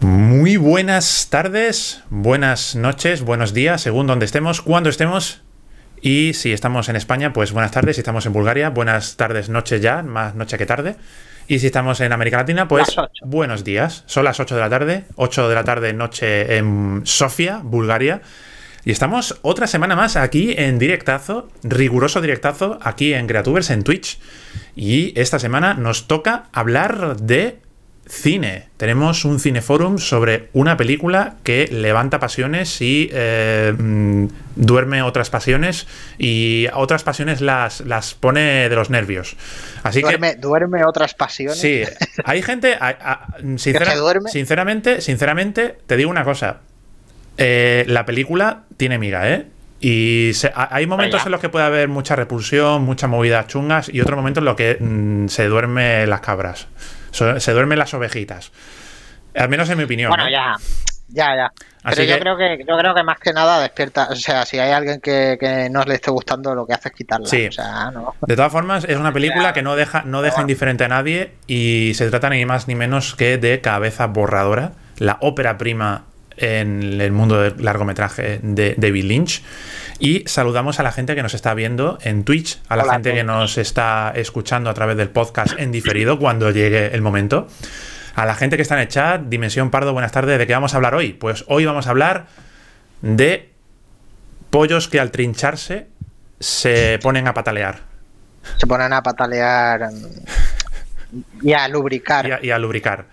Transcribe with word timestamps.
Muy 0.00 0.56
buenas 0.56 1.26
tardes, 1.28 2.04
buenas 2.08 2.76
noches, 2.76 3.22
buenos 3.22 3.52
días, 3.52 3.80
según 3.80 4.06
donde 4.06 4.26
estemos, 4.26 4.62
cuando 4.62 4.90
estemos. 4.90 5.42
Y 6.00 6.34
si 6.34 6.52
estamos 6.52 6.88
en 6.88 6.94
España, 6.94 7.32
pues 7.32 7.50
buenas 7.50 7.72
tardes. 7.72 7.96
Si 7.96 8.00
estamos 8.00 8.24
en 8.24 8.32
Bulgaria, 8.32 8.70
buenas 8.70 9.16
tardes, 9.16 9.48
noche 9.48 9.80
ya, 9.80 10.02
más 10.04 10.36
noche 10.36 10.56
que 10.56 10.66
tarde. 10.66 10.94
Y 11.48 11.58
si 11.58 11.66
estamos 11.66 12.00
en 12.00 12.12
América 12.12 12.36
Latina, 12.36 12.68
pues 12.68 12.94
buenos 13.24 13.64
días. 13.64 14.04
Son 14.06 14.22
las 14.22 14.38
8 14.38 14.54
de 14.54 14.60
la 14.60 14.70
tarde, 14.70 15.04
8 15.16 15.48
de 15.48 15.54
la 15.56 15.64
tarde, 15.64 15.92
noche 15.92 16.58
en 16.58 17.00
Sofía, 17.02 17.60
Bulgaria. 17.64 18.22
Y 18.84 18.92
estamos 18.92 19.40
otra 19.42 19.66
semana 19.66 19.96
más 19.96 20.14
aquí 20.14 20.54
en 20.56 20.78
directazo, 20.78 21.48
riguroso 21.64 22.20
directazo, 22.20 22.78
aquí 22.82 23.14
en 23.14 23.26
Creatubers 23.26 23.70
en 23.70 23.82
Twitch. 23.82 24.20
Y 24.76 25.18
esta 25.20 25.40
semana 25.40 25.74
nos 25.74 26.06
toca 26.06 26.44
hablar 26.52 27.16
de 27.16 27.58
cine. 28.08 28.68
Tenemos 28.76 29.24
un 29.24 29.38
cineforum 29.38 29.98
sobre 29.98 30.48
una 30.52 30.76
película 30.76 31.36
que 31.42 31.68
levanta 31.70 32.18
pasiones 32.18 32.80
y 32.80 33.10
eh, 33.12 33.74
mm, 33.76 34.26
duerme 34.56 35.02
otras 35.02 35.30
pasiones 35.30 35.86
y 36.18 36.66
otras 36.74 37.04
pasiones 37.04 37.40
las, 37.40 37.82
las 37.82 38.14
pone 38.14 38.68
de 38.68 38.74
los 38.74 38.90
nervios. 38.90 39.36
Así 39.82 40.00
duerme, 40.00 40.34
que 40.34 40.40
duerme 40.40 40.84
otras 40.84 41.14
pasiones. 41.14 41.60
Sí, 41.60 41.82
hay 42.24 42.42
gente, 42.42 42.78
sinceramente, 43.56 45.00
sinceramente, 45.00 45.78
te 45.86 45.96
digo 45.96 46.10
una 46.10 46.24
cosa. 46.24 46.60
Eh, 47.36 47.84
la 47.86 48.04
película 48.04 48.64
tiene 48.76 48.98
miga, 48.98 49.30
¿eh? 49.30 49.46
Y 49.80 50.32
hay 50.54 50.86
momentos 50.88 51.24
en 51.24 51.30
los 51.30 51.40
que 51.40 51.48
puede 51.50 51.64
haber 51.64 51.86
mucha 51.86 52.16
repulsión, 52.16 52.82
muchas 52.82 53.08
movidas 53.08 53.46
chungas 53.46 53.88
y 53.88 54.00
otros 54.00 54.16
momentos 54.16 54.40
en 54.40 54.44
los 54.46 54.56
que 54.56 54.76
mm, 54.80 55.28
se 55.28 55.46
duerme 55.46 56.04
las 56.08 56.20
cabras 56.20 56.66
se 57.18 57.52
duermen 57.52 57.78
las 57.78 57.94
ovejitas. 57.94 58.52
Al 59.34 59.48
menos 59.48 59.68
en 59.70 59.78
mi 59.78 59.84
opinión. 59.84 60.10
Bueno, 60.10 60.28
ya, 60.28 60.56
ya, 61.08 61.36
ya. 61.36 61.52
Pero 61.84 62.02
yo, 62.02 62.18
creo 62.18 62.36
que, 62.36 62.64
yo 62.68 62.76
creo 62.76 62.94
que 62.94 63.02
más 63.02 63.18
que 63.18 63.32
nada 63.32 63.60
despierta. 63.60 64.08
O 64.10 64.16
sea, 64.16 64.44
si 64.44 64.58
hay 64.58 64.72
alguien 64.72 65.00
que, 65.00 65.68
no 65.70 65.84
le 65.84 65.94
esté 65.94 66.10
gustando, 66.10 66.54
lo 66.54 66.66
que 66.66 66.74
hace 66.74 66.88
es 66.88 66.94
quitarla. 66.94 67.26
Sí. 67.26 67.48
De 68.26 68.36
todas 68.36 68.52
formas, 68.52 68.84
es 68.84 68.96
una 68.96 69.12
película 69.14 69.52
que 69.52 69.62
no 69.62 69.76
deja, 69.76 70.02
no 70.02 70.22
deja 70.22 70.40
indiferente 70.40 70.84
a 70.84 70.88
nadie 70.88 71.32
y 71.46 71.92
se 71.94 72.10
trata 72.10 72.30
ni 72.30 72.44
más 72.44 72.68
ni 72.68 72.74
menos 72.74 73.14
que 73.14 73.38
de 73.38 73.60
Cabeza 73.60 74.06
Borradora, 74.06 74.72
la 74.98 75.18
ópera 75.20 75.56
prima 75.56 76.04
en 76.40 77.00
el 77.00 77.12
mundo 77.12 77.40
del 77.40 77.54
largometraje 77.62 78.40
de 78.42 78.74
David 78.76 79.04
Lynch. 79.04 79.42
Y 79.98 80.24
saludamos 80.26 80.78
a 80.80 80.82
la 80.82 80.92
gente 80.92 81.14
que 81.14 81.22
nos 81.22 81.34
está 81.34 81.54
viendo 81.54 81.98
en 82.02 82.24
Twitch, 82.24 82.60
a 82.68 82.76
la 82.76 82.92
gente 82.92 83.12
que 83.12 83.24
nos 83.24 83.58
está 83.58 84.12
escuchando 84.14 84.70
a 84.70 84.74
través 84.74 84.96
del 84.96 85.10
podcast 85.10 85.58
en 85.58 85.72
diferido 85.72 86.18
cuando 86.18 86.50
llegue 86.50 86.94
el 86.94 87.02
momento. 87.02 87.48
A 88.14 88.26
la 88.26 88.34
gente 88.34 88.56
que 88.56 88.62
está 88.62 88.74
en 88.74 88.82
el 88.82 88.88
chat, 88.88 89.22
Dimensión 89.22 89.70
Pardo, 89.70 89.92
buenas 89.92 90.12
tardes. 90.12 90.38
¿De 90.38 90.46
qué 90.46 90.52
vamos 90.52 90.74
a 90.74 90.76
hablar 90.76 90.94
hoy? 90.94 91.12
Pues 91.12 91.44
hoy 91.48 91.64
vamos 91.64 91.86
a 91.86 91.90
hablar 91.90 92.26
de 93.00 93.52
pollos 94.50 94.88
que 94.88 94.98
al 95.00 95.10
trincharse 95.10 95.88
se 96.40 96.98
ponen 97.02 97.28
a 97.28 97.34
patalear. 97.34 97.80
Se 98.56 98.66
ponen 98.66 98.92
a 98.92 99.02
patalear 99.02 99.90
y 101.42 101.52
a 101.52 101.68
lubricar. 101.68 102.40
y 102.42 102.50
a 102.50 102.58
lubricar. 102.58 103.06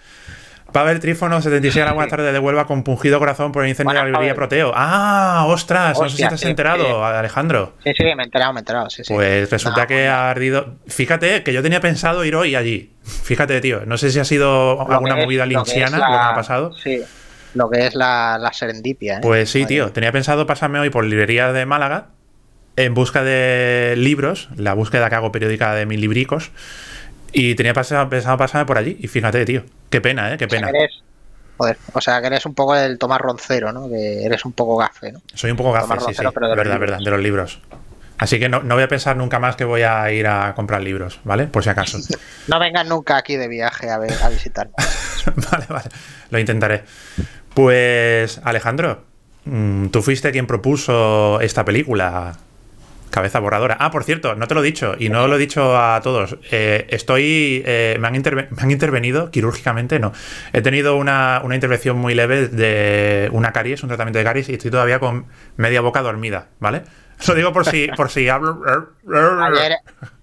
Pavel 0.76 1.00
Trífono, 1.00 1.42
76 1.42 1.86
buenas 1.94 2.10
tardes, 2.10 2.34
de 2.34 2.40
Huelva 2.40 2.68
con 2.68 2.84
pungido 2.84 3.18
corazón 3.18 3.54
por 3.54 3.64
el 3.64 3.70
incendio 3.70 3.94
de 3.94 4.00
la 4.00 4.06
librería 4.08 4.36
Proteo. 4.36 4.74
¡Ah! 4.76 5.46
¡Ostras! 5.48 5.98
no 5.98 6.10
sé 6.10 6.18
si 6.18 6.28
te 6.28 6.34
has 6.34 6.44
enterado, 6.44 7.06
Alejandro. 7.06 7.76
Sí, 7.82 7.94
sí, 7.96 8.04
me 8.04 8.24
he 8.24 8.26
enterado, 8.26 8.52
me 8.52 8.60
he 8.60 8.60
enterado. 8.60 8.90
Sí, 8.90 9.02
pues 9.08 9.50
resulta 9.50 9.88
que 9.88 10.10
ha 10.10 10.30
ardido. 10.30 10.76
Fíjate 10.86 11.44
que 11.44 11.54
yo 11.54 11.64
tenía 11.64 11.80
pensado 11.80 12.26
ir 12.26 12.36
hoy 12.36 12.56
allí. 12.56 12.92
Fíjate, 13.06 13.62
tío. 13.62 13.86
No 13.86 13.98
sé 13.98 14.12
si 14.12 14.20
ha 14.20 14.26
sido 14.26 14.86
alguna 14.92 15.16
movida 15.16 15.46
linchiana 15.46 15.98
lo 15.98 16.06
que, 16.08 16.12
ha 16.12 16.36
pasado. 16.36 16.74
Sí, 16.76 17.02
lo 17.54 17.70
que 17.70 17.88
es 17.88 17.96
la, 17.96 18.50
serendipia. 18.52 19.20
¿eh? 19.20 19.22
Pues 19.22 19.50
sí, 19.50 19.66
tío. 19.66 19.94
Tenía 19.94 20.12
pensado 20.12 20.46
pasarme 20.46 20.80
hoy 20.80 20.90
por 20.90 21.06
librería 21.06 21.54
de 21.54 21.66
Málaga 21.66 22.08
en 22.76 22.94
busca 22.94 23.24
de 23.24 23.96
libros, 23.96 24.50
la 24.58 24.74
búsqueda 24.74 25.08
que 25.08 25.16
hago 25.16 25.32
periódica 25.32 25.74
de 25.74 25.86
mis 25.86 26.02
libricos. 26.02 26.52
Y 27.38 27.54
tenía 27.54 27.74
pensado, 27.74 28.10
pasarme 28.38 28.66
por 28.66 28.78
allí. 28.78 28.98
Y 29.02 29.08
fíjate, 29.08 29.44
tío. 29.44 29.64
Qué 29.90 30.00
pena, 30.00 30.34
¿eh? 30.34 30.38
Qué 30.38 30.48
pena. 30.48 30.72
O 31.58 32.02
sea, 32.02 32.22
que 32.22 32.28
eres 32.28 32.46
un 32.46 32.54
poco 32.54 32.76
el 32.76 32.98
Tomás 32.98 33.20
Roncero, 33.20 33.74
¿no? 33.74 33.90
Que 33.90 34.24
eres 34.24 34.46
un 34.46 34.54
poco 34.54 34.78
gafe, 34.78 35.12
¿no? 35.12 35.22
Soy 35.34 35.52
un 35.52 35.58
poco 35.58 35.74
gafe, 35.74 36.00
sí, 36.00 36.14
sí. 36.14 36.24
Pero 36.34 36.48
de 36.48 36.56
verdad, 36.56 36.80
verdad, 36.80 37.00
de 37.00 37.12
los 37.12 37.20
libros. 37.20 37.60
Así 38.18 38.40
que 38.40 38.48
no, 38.48 38.62
voy 38.62 38.84
a 38.84 38.88
pensar 38.88 39.18
nunca 39.18 39.40
más 39.40 39.58
que 39.58 39.66
voy 39.66 39.82
a 39.82 40.10
ir 40.14 40.28
a 40.28 40.56
comprar 40.56 40.82
libros, 40.82 41.20
¿vale? 41.26 41.48
Por 41.48 41.64
si 41.66 41.70
acaso. 41.70 41.98
no 42.48 42.58
vengas 42.58 42.88
nunca 42.88 43.18
aquí 43.18 43.36
de 43.36 43.50
viaje 43.50 43.90
a, 43.90 43.98
ver, 43.98 44.14
a 44.24 44.30
visitar. 44.30 44.70
vale, 45.52 45.66
vale. 45.68 45.90
Lo 46.30 46.40
intentaré. 46.40 46.84
Pues, 47.54 48.40
Alejandro, 48.46 49.04
mm, 49.44 49.88
tú 49.88 50.02
fuiste 50.02 50.32
quien 50.32 50.48
propuso 50.48 51.42
esta 51.42 51.66
película. 51.66 52.38
Cabeza 53.16 53.40
borradora. 53.40 53.78
Ah, 53.80 53.92
por 53.92 54.04
cierto, 54.04 54.36
no 54.36 54.46
te 54.46 54.56
lo 54.56 54.62
he 54.62 54.66
dicho 54.66 54.94
y 55.00 55.08
no 55.08 55.26
lo 55.30 55.38
he 55.38 55.40
dicho 55.40 55.78
a 55.80 56.02
todos. 56.04 56.38
Eh, 56.52 56.86
estoy. 56.90 57.64
Eh, 57.66 57.96
me, 57.98 58.10
han 58.10 58.14
me, 58.14 58.48
han 58.58 58.72
intervenido 58.72 59.32
quirúrgicamente, 59.32 60.00
no. 60.00 60.12
He 60.52 60.62
tenido 60.62 60.98
una, 60.98 61.40
una, 61.42 61.56
intervención 61.56 61.98
muy 61.98 62.14
leve 62.14 62.50
de 62.50 63.30
una 63.32 63.54
caries, 63.54 63.84
un 63.84 63.88
tratamiento 63.88 64.20
de 64.20 64.26
caries 64.26 64.50
y 64.50 64.56
estoy 64.56 64.70
todavía 64.70 65.00
con 65.00 65.28
media 65.56 65.80
boca 65.80 66.02
dormida, 66.02 66.50
¿vale? 66.60 66.82
Lo 67.28 67.36
digo 67.36 67.54
por 67.54 67.66
si, 67.66 67.88
por 67.90 68.10
si 68.10 68.30
hablo. 68.30 68.62
Ayer, 69.42 69.78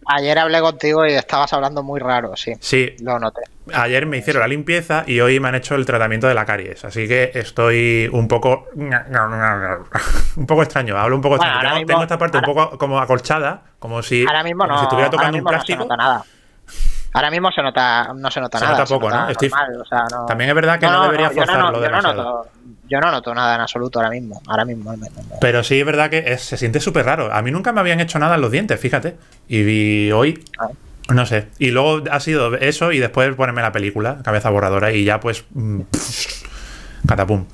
ayer 0.06 0.38
hablé 0.38 0.60
contigo 0.60 1.06
y 1.06 1.12
estabas 1.12 1.53
hablando 1.53 1.82
muy 1.82 2.00
raro, 2.00 2.36
sí. 2.36 2.53
Sí. 2.60 2.94
Lo 3.00 3.19
noté. 3.19 3.42
Ayer 3.75 4.06
me 4.06 4.19
hicieron 4.19 4.41
la 4.41 4.48
limpieza 4.48 5.04
y 5.06 5.20
hoy 5.20 5.38
me 5.41 5.48
han 5.48 5.54
hecho 5.54 5.75
el 5.75 5.86
tratamiento 5.86 6.26
de 6.26 6.34
la 6.34 6.44
caries. 6.44 6.84
Así 6.84 7.06
que 7.08 7.31
estoy 7.34 8.08
un 8.12 8.28
poco. 8.28 8.69
un 8.75 10.47
poco 10.47 10.62
extraño. 10.62 10.97
Hablo 10.97 11.16
un 11.16 11.22
poco 11.22 11.36
extraño. 11.36 11.86
Tengo, 11.86 12.02
esta 12.02 12.19
parte 12.19 12.38
un 12.38 12.44
poco 12.44 12.78
como 12.78 12.98
acolchada, 13.00 13.62
como 13.78 14.02
si, 14.02 14.26
ahora 14.26 14.42
mismo 14.42 14.66
no, 14.66 14.78
si 14.78 14.84
estuviera 14.84 15.10
tocando 15.10 15.38
un 15.38 15.44
plástico. 15.44 15.78
No 15.78 15.84
se 15.84 15.88
nota 15.88 15.97
nada. 15.97 16.25
Ahora 17.14 17.31
mismo 17.31 17.50
se 17.52 17.62
nota, 17.62 18.12
no 18.14 18.31
se 18.31 18.41
nota 18.41 18.58
nada. 18.58 18.78
Nota 18.78 18.86
poco, 18.86 19.10
¿no? 19.10 20.26
También 20.26 20.50
es 20.50 20.56
verdad 20.56 20.78
que 20.81 20.86
no, 20.86 21.04
debería 21.04 21.31
forzarlo 21.31 21.81
demasiado 21.81 22.47
yo 22.92 23.00
no 23.00 23.10
noto 23.10 23.34
nada 23.34 23.54
en 23.54 23.62
absoluto 23.62 23.98
ahora 23.98 24.10
mismo. 24.10 24.42
Ahora 24.47 24.66
mismo. 24.66 24.94
Pero 25.41 25.64
sí 25.64 25.80
es 25.80 25.86
verdad 25.86 26.10
que 26.10 26.36
se 26.36 26.58
siente 26.58 26.78
súper 26.78 27.06
raro. 27.06 27.32
A 27.32 27.41
mí 27.41 27.50
nunca 27.50 27.72
me 27.72 27.80
habían 27.80 28.00
hecho 28.00 28.19
nada 28.19 28.34
en 28.34 28.42
los 28.42 28.50
dientes, 28.50 28.78
fíjate. 28.78 29.16
Y 29.48 30.10
hoy. 30.10 30.44
Ah. 30.58 30.69
No 31.08 31.25
sé. 31.25 31.48
Y 31.58 31.70
luego 31.70 32.04
ha 32.10 32.20
sido 32.20 32.54
eso 32.56 32.92
y 32.92 32.98
después 32.98 33.34
ponerme 33.34 33.62
la 33.62 33.72
película, 33.72 34.19
cabeza 34.22 34.50
borradora, 34.50 34.92
y 34.92 35.04
ya 35.04 35.20
pues. 35.20 35.44
Mm, 35.54 35.81
catapum. 37.08 37.47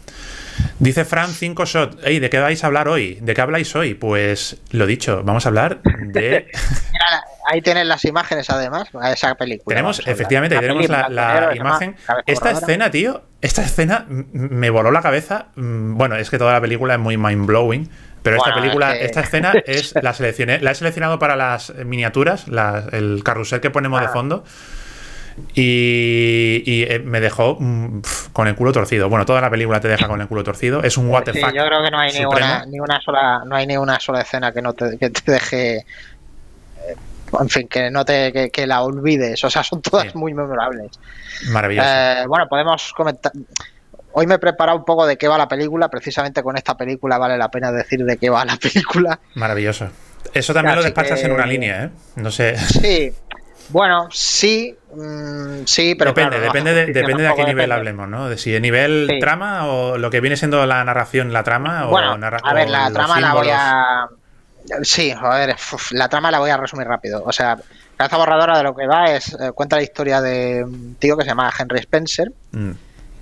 Dice 0.81 1.05
Fran 1.05 1.31
5 1.31 1.65
Shot. 1.65 2.05
Ey, 2.05 2.19
¿de 2.19 2.31
qué 2.31 2.41
vais 2.41 2.63
a 2.65 2.67
hablar 2.67 2.89
hoy? 2.89 3.19
¿De 3.23 3.35
qué 3.35 3.41
habláis 3.41 3.75
hoy? 3.77 3.95
Pues 3.95 4.61
lo 4.73 4.87
dicho, 4.87 5.23
vamos 5.25 5.47
a 5.47 5.51
hablar 5.51 5.83
de. 5.83 6.47
ahí 7.49 7.63
tienes 7.63 7.87
las 7.87 8.05
imágenes, 8.05 8.49
además, 8.51 8.89
a 9.01 9.13
esa 9.13 9.35
película. 9.35 9.75
Tenemos, 9.75 10.07
efectivamente, 10.07 10.57
ahí 10.57 10.61
tenemos 10.61 10.89
la, 10.89 11.53
imagen. 11.55 11.97
Esta 12.27 12.51
escena, 12.51 12.91
tío, 12.91 13.23
esta 13.41 13.63
escena 13.63 14.07
me 14.09 14.71
voló 14.71 14.91
la 14.91 15.01
cabeza. 15.03 15.47
Mm, 15.57 15.97
bueno, 15.97 16.17
es 16.17 16.31
que 16.31 16.39
toda 16.39 16.53
la 16.53 16.61
película 16.61 16.95
es 16.95 17.01
muy 17.01 17.17
mind 17.17 17.47
blowing. 17.47 17.91
Pero 18.23 18.37
esta 18.37 18.55
película, 18.55 18.97
esta 18.97 19.21
escena 19.21 19.53
es 19.67 19.95
la 20.03 20.13
seleccioné, 20.13 20.61
la 20.61 20.73
he 20.73 20.75
seleccionado 20.75 21.19
para 21.19 21.37
las 21.37 21.73
miniaturas, 21.75 22.47
el 22.93 23.23
carrusel 23.25 23.61
que 23.61 23.71
ponemos 23.71 24.01
de 24.01 24.07
ah. 24.07 24.11
fondo. 24.11 24.45
Y, 25.55 26.85
eh, 26.89 27.01
me 27.05 27.21
dejó 27.21 27.57
mm, 27.61 28.03
con 28.33 28.49
el 28.49 28.57
culo 28.57 28.73
torcido. 28.73 29.09
Bueno, 29.09 29.25
toda 29.25 29.41
la 29.41 29.51
película 29.51 29.81
te 29.81 29.89
deja 29.89 30.09
con 30.09 30.21
el 30.21 30.27
culo 30.27 30.43
torcido. 30.43 30.83
Es 30.83 30.97
un 30.97 31.09
what 31.09 31.25
sí, 31.33 31.41
Yo 31.41 31.65
creo 31.65 31.83
que 31.83 31.91
no 31.91 31.99
hay 31.99 32.13
ni 32.13 32.25
una, 32.81 33.01
sola, 33.01 33.43
no 33.47 33.55
hay 33.55 33.67
ni 33.67 33.77
una 33.77 34.01
sola 34.01 34.23
escena 34.23 34.53
que 34.53 34.61
no 34.61 34.75
te, 34.75 34.99
que 34.99 35.11
te 35.11 35.33
deje 35.33 35.87
en 37.41 37.49
fin, 37.49 37.69
que 37.69 37.91
no 37.91 38.05
te 38.05 38.51
que, 38.51 38.67
la 38.67 38.83
olvides, 38.83 39.43
o 39.45 39.51
sea, 39.51 39.63
son 39.63 39.83
todas 39.83 40.15
muy 40.15 40.35
memorables. 40.35 40.93
Maravilloso. 41.51 41.89
Eh, 41.89 42.25
bueno, 42.27 42.49
podemos 42.49 42.93
comentar. 42.93 43.33
Hoy 44.13 44.27
me 44.27 44.35
he 44.35 44.39
preparado 44.39 44.79
un 44.79 44.85
poco 44.85 45.07
de 45.07 45.17
qué 45.17 45.29
va 45.29 45.39
la 45.39 45.49
película, 45.49 45.89
precisamente 45.89 46.43
con 46.43 46.57
esta 46.57 46.77
película 46.77 47.19
vale 47.19 47.37
la 47.37 47.51
pena 47.51 47.71
decir 47.71 48.05
de 48.05 48.17
qué 48.17 48.31
va 48.31 48.45
la 48.45 48.57
película. 48.63 49.19
Maravilloso. 49.35 49.89
Eso 50.35 50.53
también 50.53 50.77
lo 50.77 50.83
despachas 50.83 51.23
en 51.23 51.33
una 51.33 51.47
línea, 51.47 51.85
¿eh? 51.85 51.91
No 52.17 52.31
sé. 52.31 52.57
Sí. 52.57 53.13
Bueno, 53.71 54.09
sí, 54.11 54.75
mm, 54.95 55.65
sí, 55.67 55.95
pero 55.95 56.13
depende, 56.13 56.41
depende, 56.41 56.73
de, 56.73 56.87
depende 56.87 57.23
de 57.25 57.29
a 57.29 57.35
qué 57.35 57.45
nivel 57.45 57.71
hablemos, 57.71 58.09
¿no? 58.09 58.29
De 58.29 58.39
si 58.39 58.57
a 58.57 58.61
nivel 58.61 59.19
trama 59.21 59.67
o 59.67 59.99
lo 59.99 60.11
que 60.11 60.21
viene 60.21 60.37
siendo 60.37 60.65
la 60.65 60.83
narración, 60.85 61.35
la 61.35 61.43
trama 61.43 61.85
bueno, 61.85 62.13
a 62.13 62.55
ver, 62.55 62.71
la 62.71 62.91
trama 62.91 63.21
la 63.21 63.35
voy 63.35 63.49
a 63.53 64.09
Sí, 64.83 65.13
joder, 65.13 65.57
la 65.93 66.09
trama 66.09 66.31
la 66.31 66.39
voy 66.39 66.51
a 66.51 66.57
resumir 66.57 66.87
rápido. 66.87 67.23
O 67.25 67.33
sea, 67.33 67.57
cabeza 67.97 68.17
borradora 68.17 68.59
de 68.59 68.65
lo 68.65 68.75
que 68.75 68.87
va 68.87 69.13
es 69.13 69.35
eh, 69.35 69.53
cuenta 69.55 69.77
la 69.77 69.83
historia 69.83 70.21
de 70.21 70.65
un 70.65 70.97
tío 70.97 71.17
que 71.17 71.25
se 71.25 71.31
llama 71.31 71.53
Henry 71.57 71.81
Spencer, 71.81 72.33
mm. 72.53 72.71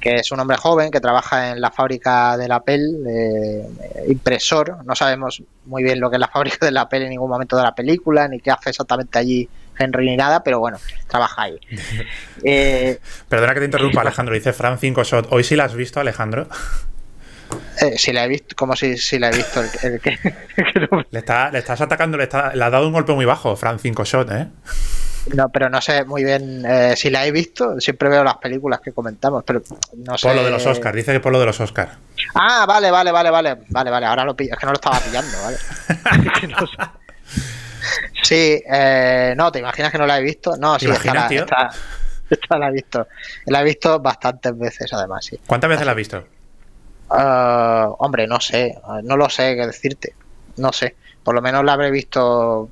que 0.00 0.16
es 0.16 0.32
un 0.32 0.40
hombre 0.40 0.56
joven 0.56 0.90
que 0.90 1.00
trabaja 1.00 1.52
en 1.52 1.60
la 1.60 1.70
fábrica 1.70 2.36
de 2.36 2.48
la 2.48 2.62
de 2.66 3.64
impresor. 4.08 4.84
No 4.84 4.94
sabemos 4.94 5.42
muy 5.64 5.82
bien 5.82 6.00
lo 6.00 6.10
que 6.10 6.16
es 6.16 6.20
la 6.20 6.28
fábrica 6.28 6.66
de 6.66 6.72
la 6.72 6.82
Apple 6.82 7.04
en 7.04 7.10
ningún 7.10 7.30
momento 7.30 7.56
de 7.56 7.62
la 7.62 7.74
película, 7.74 8.28
ni 8.28 8.40
qué 8.40 8.50
hace 8.50 8.70
exactamente 8.70 9.18
allí 9.18 9.48
Henry 9.78 10.06
ni 10.06 10.16
nada, 10.16 10.42
pero 10.42 10.58
bueno, 10.58 10.78
trabaja 11.08 11.42
ahí. 11.42 11.58
Eh, 12.44 13.00
Perdona 13.28 13.54
que 13.54 13.60
te 13.60 13.66
interrumpa, 13.66 14.00
Alejandro. 14.02 14.34
Dice 14.34 14.52
Fran 14.52 14.78
5 14.78 15.04
Shot. 15.04 15.28
¿Hoy 15.30 15.42
sí 15.42 15.56
la 15.56 15.64
has 15.64 15.74
visto, 15.74 15.98
Alejandro? 15.98 16.46
Eh, 17.80 17.98
si 17.98 18.12
la 18.12 18.24
he 18.24 18.28
visto, 18.28 18.56
como 18.56 18.74
si, 18.74 18.96
si 18.96 19.18
la 19.18 19.30
he 19.30 19.36
visto 19.36 19.62
el, 19.82 20.00
que, 20.00 20.18
le, 21.10 21.18
está, 21.18 21.50
le, 21.50 21.58
estás 21.58 21.80
atacando, 21.80 22.16
le, 22.16 22.24
está, 22.24 22.54
le 22.54 22.64
has 22.64 22.72
dado 22.72 22.86
un 22.86 22.92
golpe 22.92 23.12
muy 23.12 23.24
bajo, 23.24 23.54
Fran 23.56 23.78
5 23.78 24.04
Shot, 24.04 24.30
¿eh? 24.32 24.48
No, 25.34 25.48
pero 25.48 25.68
no 25.68 25.80
sé 25.80 26.04
muy 26.04 26.22
bien 26.22 26.64
eh, 26.64 26.94
si 26.96 27.10
la 27.10 27.26
he 27.26 27.32
visto. 27.32 27.80
Siempre 27.80 28.08
veo 28.08 28.22
las 28.22 28.36
películas 28.36 28.80
que 28.80 28.92
comentamos, 28.92 29.42
pero 29.44 29.62
no 29.96 30.16
sé. 30.16 30.28
Por 30.28 30.36
lo 30.36 30.44
de 30.44 30.50
los 30.50 30.64
Oscars, 30.66 30.94
dice 30.94 31.12
que 31.12 31.20
por 31.20 31.32
lo 31.32 31.40
de 31.40 31.46
los 31.46 31.60
Oscars. 31.60 31.92
Ah, 32.34 32.64
vale, 32.66 32.90
vale, 32.90 33.10
vale, 33.10 33.30
vale. 33.30 33.56
Vale, 33.68 33.90
vale, 33.90 34.06
ahora 34.06 34.24
lo 34.24 34.36
pillo. 34.36 34.52
Es 34.52 34.58
que 34.58 34.66
no 34.66 34.72
lo 34.72 34.76
estaba 34.76 35.00
pillando, 35.00 35.36
¿vale? 35.42 35.56
sí, 38.22 38.62
eh, 38.72 39.34
no, 39.36 39.50
¿te 39.50 39.58
imaginas 39.58 39.90
que 39.90 39.98
no 39.98 40.06
la 40.06 40.18
he 40.18 40.22
visto? 40.22 40.56
No, 40.56 40.78
sí, 40.78 40.88
esta, 40.88 41.28
esta, 42.30 42.58
la 42.58 42.68
he 42.68 42.72
visto. 42.72 43.08
La 43.46 43.62
he 43.62 43.64
visto 43.64 43.98
bastantes 43.98 44.56
veces, 44.56 44.92
además, 44.92 45.24
sí. 45.24 45.40
¿Cuántas 45.44 45.70
veces 45.70 45.86
la 45.86 45.92
has 45.92 45.96
visto? 45.96 46.24
Uh, 47.08 47.94
hombre, 47.98 48.26
no 48.26 48.40
sé, 48.40 48.76
no 49.04 49.16
lo 49.16 49.28
sé 49.28 49.54
qué 49.56 49.66
decirte. 49.66 50.14
No 50.56 50.72
sé. 50.72 50.96
Por 51.22 51.34
lo 51.34 51.42
menos 51.42 51.64
la 51.64 51.72
habré 51.72 51.90
visto 51.90 52.70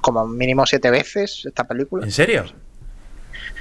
como 0.00 0.26
mínimo 0.26 0.66
siete 0.66 0.90
veces 0.90 1.44
esta 1.46 1.64
película. 1.64 2.04
¿En 2.04 2.12
serio? 2.12 2.44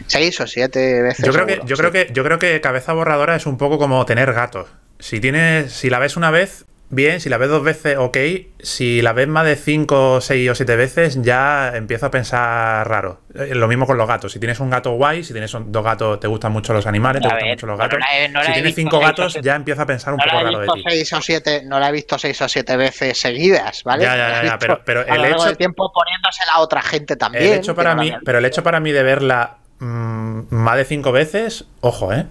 Seis 0.06 0.40
o 0.40 0.48
siete 0.48 1.02
veces. 1.02 1.26
Yo 1.26 1.32
creo, 1.32 1.46
que, 1.46 1.62
yo, 1.66 1.76
creo 1.76 1.92
que, 1.92 2.10
yo 2.14 2.24
creo 2.24 2.40
que 2.40 2.62
Cabeza 2.62 2.94
Borradora 2.94 3.36
es 3.36 3.46
un 3.46 3.58
poco 3.58 3.78
como 3.78 4.06
tener 4.06 4.34
gatos. 4.34 4.68
Si 5.00 5.20
tienes, 5.20 5.72
si 5.74 5.90
la 5.90 6.00
ves 6.00 6.18
una 6.18 6.32
vez, 6.32 6.66
bien, 6.90 7.20
si 7.20 7.30
la 7.30 7.38
ves 7.38 7.50
dos 7.50 7.64
veces, 7.64 7.98
ok. 7.98 8.18
Si 8.60 9.02
la 9.02 9.14
ves 9.14 9.28
más 9.28 9.46
de 9.46 9.56
cinco, 9.56 10.22
seis 10.22 10.50
o 10.50 10.56
siete 10.56 10.76
veces, 10.76 11.22
ya 11.22 11.76
empiezo 11.76 12.06
a 12.06 12.12
pensar 12.12 12.88
raro. 12.88 13.22
Eh, 13.36 13.54
lo 13.56 13.68
mismo 13.68 13.86
con 13.86 13.98
los 13.98 14.08
gatos. 14.08 14.32
Si 14.32 14.40
tienes 14.40 14.60
un 14.60 14.70
gato 14.70 14.92
guay, 14.92 15.24
si 15.24 15.34
tienes 15.34 15.52
dos 15.52 15.84
gatos, 15.84 16.20
te 16.20 16.28
gustan 16.28 16.52
mucho 16.52 16.74
los 16.74 16.86
animales, 16.86 17.22
te 17.22 17.28
gustan 17.28 17.50
mucho 17.50 17.68
los 17.68 17.78
gatos. 17.78 18.00
si 18.46 18.54
tienes 18.54 18.76
cinco 18.76 19.00
gatos, 19.00 19.38
ya 19.42 19.56
empiezo 19.56 19.82
a 19.82 19.86
pensar 19.86 20.14
un 20.14 20.20
poco 20.20 20.42
raro 20.42 20.60
de 20.60 20.68
ti. 20.68 20.84
Seis 20.88 21.14
o 21.14 21.22
siete, 21.22 21.64
no 21.66 21.80
la 21.80 21.90
he 21.90 21.92
visto 21.92 22.18
seis 22.18 22.42
o 22.42 22.48
siete 22.48 22.78
veces 22.78 23.20
seguidas, 23.20 23.84
¿vale? 23.84 24.04
Ya, 24.04 24.16
ya, 24.16 24.44
ya, 24.44 24.60
pero, 24.60 24.82
pero 24.86 25.06
el 25.06 25.26
hecho 25.26 25.46
de 25.46 25.56
tiempo 25.56 25.92
poniéndosela 25.94 26.54
a 26.54 26.60
otra 26.60 26.82
gente 26.82 27.16
también. 27.16 27.44
El 27.44 27.54
hecho 27.60 27.76
para 27.76 27.96
mí, 27.96 28.14
pero 28.24 28.38
el 28.38 28.46
hecho 28.46 28.64
para 28.64 28.80
mí 28.80 28.92
de 28.92 29.04
verla 29.04 29.58
mm, 29.80 30.42
más 30.50 30.78
de 30.78 30.86
cinco 30.86 31.12
veces, 31.12 31.66
ojo, 31.82 32.14
¿eh? 32.14 32.26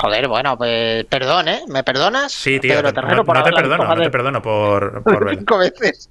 Joder, 0.00 0.28
bueno, 0.28 0.56
pues 0.56 1.04
perdón, 1.04 1.48
¿eh? 1.48 1.62
¿Me 1.68 1.84
perdonas? 1.84 2.32
Sí, 2.32 2.58
tío. 2.58 2.82
no, 2.82 2.92
te 2.92 3.02
perdono, 3.02 3.24
no 3.24 4.02
te 4.02 4.10
perdono 4.10 4.40
por, 4.40 5.02
por 5.02 5.30
Cinco 5.36 5.58
veces. 5.58 6.08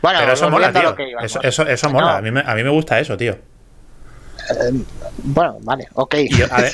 Bueno, 0.00 0.20
Pero 0.20 0.32
eso 0.32 0.48
mola, 0.48 0.72
tío. 0.72 0.96
eso, 1.20 1.42
eso, 1.42 1.66
eso 1.66 1.90
mola. 1.90 2.16
A 2.16 2.22
mí, 2.22 2.30
me, 2.30 2.40
a 2.40 2.54
mí 2.54 2.64
me 2.64 2.70
gusta 2.70 2.98
eso, 2.98 3.16
tío. 3.16 3.32
Eh, 3.32 4.84
bueno, 5.24 5.58
vale, 5.60 5.88
ok. 5.92 6.14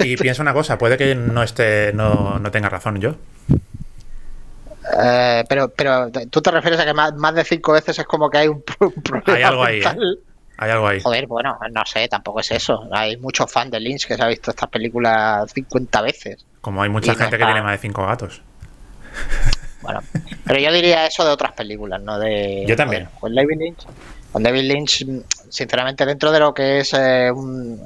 Y, 0.05 0.17
piensa 0.17 0.43
una 0.43 0.53
cosa, 0.53 0.79
puede 0.79 0.97
que 0.97 1.17
no 1.17 1.43
esté, 1.43 1.93
no, 1.93 2.39
no 2.39 2.51
tenga 2.53 2.69
razón 2.69 3.01
yo. 3.01 3.17
Eh, 5.03 5.45
pero, 5.49 5.69
pero 5.71 6.11
tú 6.31 6.41
te 6.41 6.51
refieres 6.53 6.79
a 6.81 6.85
que 6.85 6.95
más, 6.95 7.15
más, 7.15 7.35
de 7.35 7.45
cinco 7.45 7.73
veces 7.73 7.99
es 7.99 8.07
como 8.07 8.31
que 8.31 8.39
hay 8.39 8.49
un, 8.49 8.63
problema. 9.03 9.25
Hay 9.27 9.43
algo 9.43 9.65
ahí. 9.65 9.81
¿eh? 9.81 10.19
Hay 10.59 10.71
algo 10.71 10.89
ahí. 10.89 11.01
Joder, 11.01 11.27
bueno, 11.27 11.57
no 11.71 11.87
sé, 11.87 12.09
tampoco 12.09 12.41
es 12.41 12.51
eso. 12.51 12.89
Hay 12.93 13.17
muchos 13.17 13.51
fans 13.51 13.71
de 13.71 13.79
Lynch 13.79 14.07
que 14.07 14.17
se 14.17 14.23
ha 14.23 14.27
visto 14.27 14.51
estas 14.51 14.69
películas 14.69 15.51
50 15.53 16.03
veces. 16.03 16.45
Como 16.61 16.83
hay 16.83 16.89
mucha 16.89 17.15
gente 17.15 17.39
que 17.39 17.45
tiene 17.45 17.63
más 17.63 17.73
de 17.73 17.79
5 17.79 18.07
gatos. 18.07 18.43
Bueno, 19.81 20.01
pero 20.45 20.59
yo 20.59 20.73
diría 20.73 21.07
eso 21.07 21.25
de 21.25 21.31
otras 21.31 21.53
películas, 21.53 22.03
no 22.03 22.19
de. 22.19 22.65
Yo 22.67 22.75
también. 22.75 23.09
con 23.21 23.33
David 23.33 23.59
Lynch. 23.59 23.87
Con 24.33 24.43
David 24.43 24.63
Lynch, 24.63 25.07
sinceramente, 25.49 26.05
dentro 26.05 26.33
de 26.33 26.41
lo 26.41 26.53
que 26.53 26.81
es 26.81 26.93
eh, 26.95 27.31
un. 27.31 27.81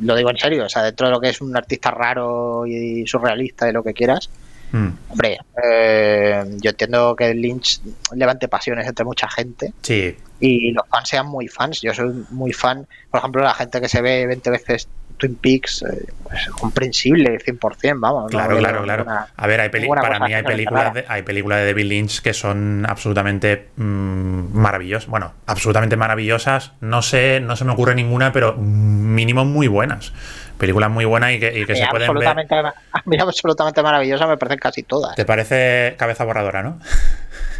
Lo 0.00 0.14
digo 0.14 0.30
en 0.30 0.38
serio, 0.38 0.64
o 0.64 0.68
sea, 0.68 0.84
dentro 0.84 1.08
de 1.08 1.12
lo 1.12 1.20
que 1.20 1.30
es 1.30 1.40
un 1.40 1.54
artista 1.56 1.90
raro 1.90 2.64
y 2.64 3.04
surrealista 3.08 3.68
y 3.68 3.72
lo 3.72 3.82
que 3.82 3.92
quieras, 3.92 4.30
Mm. 4.72 4.88
Hombre, 5.10 5.38
eh, 5.62 6.44
yo 6.60 6.70
entiendo 6.70 7.14
que 7.14 7.34
Lynch 7.34 7.80
levante 8.14 8.48
pasiones 8.48 8.86
entre 8.86 9.04
mucha 9.04 9.28
gente. 9.28 9.72
Sí. 9.82 10.16
Y 10.44 10.72
los 10.72 10.86
fans 10.88 11.08
sean 11.08 11.26
muy 11.26 11.46
fans. 11.46 11.80
Yo 11.80 11.94
soy 11.94 12.12
muy 12.30 12.52
fan. 12.52 12.86
Por 13.10 13.18
ejemplo, 13.18 13.42
la 13.42 13.54
gente 13.54 13.80
que 13.80 13.88
se 13.88 14.02
ve 14.02 14.26
20 14.26 14.50
veces 14.50 14.88
Twin 15.16 15.36
Peaks, 15.36 15.82
eh, 15.82 16.06
pues, 16.24 16.48
comprensible, 16.48 17.38
100%, 17.38 18.00
vamos. 18.00 18.28
Claro, 18.28 18.58
claro, 18.58 18.82
claro. 18.82 19.06
a 19.36 19.46
ver, 19.46 19.60
hay 19.60 19.68
para 19.68 20.18
mí 20.18 20.34
hay 20.34 20.42
películas, 20.42 20.94
de, 20.94 21.04
hay 21.06 21.22
películas 21.22 21.60
de 21.60 21.66
David 21.66 21.84
Lynch 21.84 22.22
que 22.22 22.34
son 22.34 22.84
absolutamente 22.88 23.68
mm, 23.76 24.52
maravillosas. 24.52 25.08
Bueno, 25.08 25.32
absolutamente 25.46 25.96
maravillosas. 25.96 26.72
No 26.80 27.02
sé, 27.02 27.38
no 27.38 27.54
se 27.54 27.64
me 27.64 27.70
ocurre 27.72 27.94
ninguna, 27.94 28.32
pero 28.32 28.54
mínimo 28.56 29.44
muy 29.44 29.68
buenas 29.68 30.12
películas 30.58 30.90
muy 30.90 31.04
buenas 31.04 31.32
y 31.32 31.40
que, 31.40 31.66
se 31.74 31.86
pueden 31.90 32.14
ver. 32.14 32.28
A 32.92 33.02
mí 33.04 33.18
absolutamente 33.18 33.82
maravillosa 33.82 34.28
me 34.28 34.36
parecen 34.36 34.60
casi 34.60 34.84
todas. 34.84 35.16
¿Te 35.16 35.24
parece 35.24 35.96
cabeza 35.98 36.24
borradora, 36.24 36.62
no? 36.62 36.78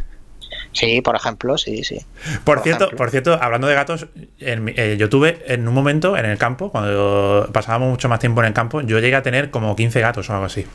Sí, 0.72 1.02
por 1.02 1.14
ejemplo, 1.16 1.58
sí, 1.58 1.84
sí. 1.84 1.98
Por, 2.44 2.60
cierto, 2.60 2.90
por 2.90 3.10
cierto, 3.10 3.38
hablando 3.40 3.66
de 3.66 3.74
gatos, 3.74 4.06
eh, 4.40 4.96
yo 4.98 5.08
tuve 5.08 5.42
en 5.46 5.68
un 5.68 5.74
momento 5.74 6.16
en 6.16 6.24
el 6.24 6.38
campo, 6.38 6.70
cuando 6.70 7.48
pasábamos 7.52 7.90
mucho 7.90 8.08
más 8.08 8.20
tiempo 8.20 8.40
en 8.40 8.48
el 8.48 8.52
campo, 8.54 8.80
yo 8.80 8.98
llegué 8.98 9.16
a 9.16 9.22
tener 9.22 9.50
como 9.50 9.76
15 9.76 10.00
gatos 10.00 10.28
o 10.30 10.32
algo 10.32 10.46
así. 10.46 10.66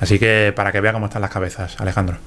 Así 0.00 0.18
que 0.18 0.52
para 0.54 0.72
que 0.72 0.80
vea 0.80 0.92
cómo 0.92 1.06
están 1.06 1.22
las 1.22 1.30
cabezas, 1.30 1.76
Alejandro. 1.80 2.18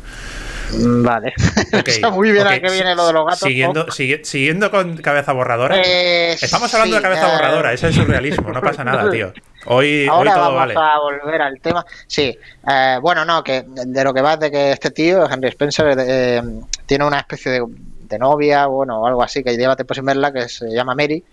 Mm, 0.72 1.04
vale. 1.04 1.34
muy 2.12 2.32
bien 2.32 2.46
a 2.46 2.60
qué 2.60 2.70
viene 2.70 2.96
lo 2.96 3.08
de 3.08 3.14
los 3.14 3.26
gatos. 3.26 3.40
Siguiendo, 3.40 3.88
siguiendo 3.92 4.72
con 4.72 4.98
cabeza 4.98 5.34
borradora. 5.34 5.82
Eh, 5.84 6.34
Estamos 6.34 6.74
hablando 6.74 6.96
de 6.96 7.02
cabeza 7.02 7.28
borradora, 7.28 7.74
ese 7.74 7.90
es 7.90 7.98
el 7.98 8.04
surrealismo, 8.04 8.52
no 8.52 8.62
pasa 8.62 8.84
nada, 8.84 9.10
tío. 9.12 9.34
Hoy, 9.72 10.08
Ahora 10.08 10.34
todo 10.34 10.56
vamos 10.56 10.76
a 10.76 11.00
volver 11.00 11.42
al 11.42 11.60
tema. 11.62 11.86
Sí, 12.08 12.38
eh, 12.68 12.98
bueno, 13.02 13.24
no, 13.24 13.44
que 13.44 13.64
de 13.68 14.04
lo 14.04 14.14
que 14.14 14.22
va 14.22 14.36
de 14.36 14.50
que 14.50 14.72
este 14.72 14.92
tío, 14.92 15.30
Henry 15.30 15.50
Spencer, 15.50 15.96
eh, 16.00 16.42
tiene 16.86 17.06
una 17.06 17.20
especie 17.20 17.52
de, 17.52 18.20
novia, 18.20 18.66
bueno, 18.66 19.02
o 19.02 19.08
algo 19.08 19.22
así, 19.22 19.44
que 19.44 19.56
lleva 19.56 19.76
tiempo 19.76 19.94
sin 19.94 20.06
verla, 20.06 20.34
que 20.34 20.50
se 20.50 20.70
llama 20.72 20.96
Mary. 20.96 21.24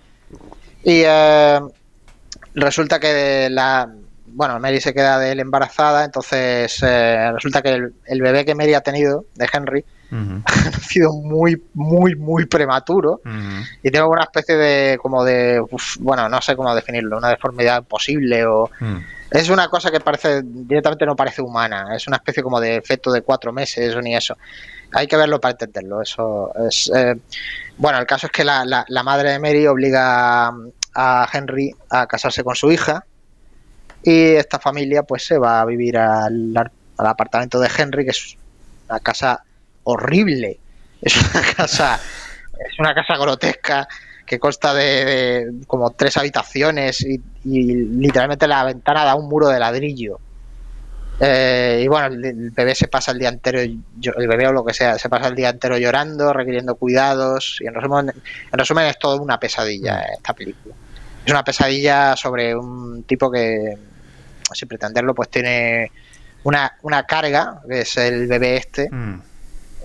Y 0.85 1.03
resulta 2.55 3.01
que 3.01 3.49
la, 3.51 3.91
bueno, 4.27 4.59
Mary 4.61 4.81
se 4.81 4.93
queda 4.93 5.19
de 5.19 5.33
él 5.33 5.41
embarazada, 5.41 6.05
entonces 6.05 6.83
eh, 6.83 7.33
resulta 7.33 7.63
que 7.63 7.71
el, 8.05 8.23
bebé 8.23 8.45
que 8.45 8.55
Mary 8.55 8.75
ha 8.75 8.83
tenido, 8.83 9.25
de 9.35 9.49
Henry, 9.51 9.85
ha 10.45 10.71
nacido 10.71 11.13
muy, 11.13 11.63
muy, 11.75 12.15
muy 12.15 12.47
prematuro 12.47 13.21
y 13.83 13.91
tiene 13.91 14.07
una 14.07 14.23
especie 14.23 14.57
de, 14.57 14.99
como 14.99 15.25
de, 15.25 15.63
bueno, 16.01 16.29
no 16.29 16.41
sé 16.41 16.57
cómo 16.57 16.75
definirlo, 16.75 17.19
una 17.19 17.31
deformidad 17.31 17.85
posible 17.85 18.45
o... 18.47 18.71
Mm. 18.81 18.97
Es 19.29 19.51
una 19.51 19.69
cosa 19.69 19.91
que 19.91 19.99
parece, 19.99 20.41
directamente 20.45 21.05
no 21.05 21.17
parece 21.17 21.43
humana, 21.43 21.89
es 21.97 22.07
una 22.07 22.19
especie 22.19 22.45
como 22.45 22.61
de 22.61 22.77
efecto 22.77 23.11
de 23.11 23.23
cuatro 23.23 23.53
meses 23.53 23.93
o 23.97 24.01
ni 24.01 24.15
eso. 24.15 24.37
Hay 24.93 25.09
que 25.09 25.17
verlo 25.17 25.41
para 25.41 25.51
entenderlo, 25.53 26.01
eso 26.01 26.53
es... 26.69 26.91
Eh, 26.95 27.17
bueno, 27.77 27.99
el 27.99 28.07
caso 28.07 28.27
es 28.27 28.33
que 28.33 28.45
la, 28.45 28.65
la 28.65 29.03
madre 29.03 29.33
de 29.33 29.41
Mary 29.41 29.67
obliga 29.67 30.53
a 30.95 31.29
Henry 31.33 31.75
a 31.91 32.07
casarse 32.07 32.45
con 32.45 32.55
su 32.55 32.71
hija, 32.71 33.05
y 34.07 34.37
esta 34.37 34.61
familia 34.61 35.03
pues 35.03 35.27
se 35.27 35.37
va 35.37 35.61
a 35.61 35.65
vivir 35.65 35.99
al, 35.99 36.55
apartamento 36.97 37.59
de 37.59 37.69
Henry, 37.77 38.05
que 38.05 38.13
es 38.13 38.37
una 38.89 39.01
casa 39.01 39.43
horrible. 39.87 40.59
Es 41.01 41.17
una 41.17 41.43
casa, 41.57 42.01
es 42.69 42.79
una 42.79 42.95
casa 42.95 43.17
grotesca 43.17 43.89
que 44.27 44.39
consta 44.39 44.75
de, 44.75 45.53
como 45.67 45.93
tres 45.93 46.17
habitaciones 46.17 47.01
y, 47.03 47.21
literalmente 47.45 48.49
la 48.49 48.65
ventana 48.65 49.05
da 49.05 49.15
un 49.15 49.29
muro 49.29 49.49
de 49.49 49.61
ladrillo. 49.61 50.19
Eh, 51.21 51.83
y 51.85 51.89
bueno, 51.89 52.09
el, 52.09 52.51
bebé 52.51 52.75
se 52.75 52.89
pasa 52.89 53.13
el 53.13 53.19
día 53.19 53.29
entero, 53.29 53.61
el 53.61 54.29
bebé 54.29 54.49
o 54.49 54.53
lo 54.53 54.65
que 54.65 54.75
sea, 54.75 54.99
se 54.99 55.09
pasa 55.09 55.29
el 55.29 55.35
día 55.35 55.49
entero 55.49 55.79
llorando, 55.79 56.33
requiriendo 56.33 56.75
cuidados. 56.75 57.59
Y 57.61 57.69
en 57.69 57.75
resumen, 57.75 58.11
en 58.53 58.59
resumen 58.59 58.87
es 58.87 58.99
todo 58.99 59.23
una 59.23 59.39
pesadilla 59.39 59.99
mm. 59.99 60.15
esta 60.17 60.35
película. 60.35 60.75
Es 61.25 61.31
una 61.31 61.45
pesadilla 61.45 62.17
sobre 62.17 62.55
un 62.55 63.05
tipo 63.05 63.31
que, 63.31 63.79
sin 64.53 64.69
pretenderlo, 64.69 65.15
pues 65.15 65.29
tiene 65.29 65.93
una, 66.43 66.77
una 66.83 67.05
carga, 67.05 67.61
que 67.69 67.81
es 67.81 67.97
el 67.97 68.27
bebé 68.27 68.57
este. 68.57 68.91
Mm. 68.91 69.21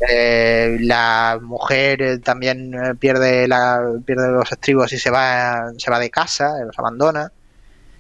Eh, 0.10 0.78
la 0.82 1.38
mujer 1.42 2.22
también 2.24 2.74
eh, 2.74 2.96
pierde 2.96 3.48
la 3.48 3.82
pierde 4.04 4.32
los 4.32 4.52
estribos 4.52 4.92
y 4.94 4.98
se 4.98 5.12
va 5.12 5.72
se 5.78 5.92
va 5.92 6.00
de 6.00 6.10
casa 6.10 6.54
los 6.66 6.78
abandona 6.80 7.32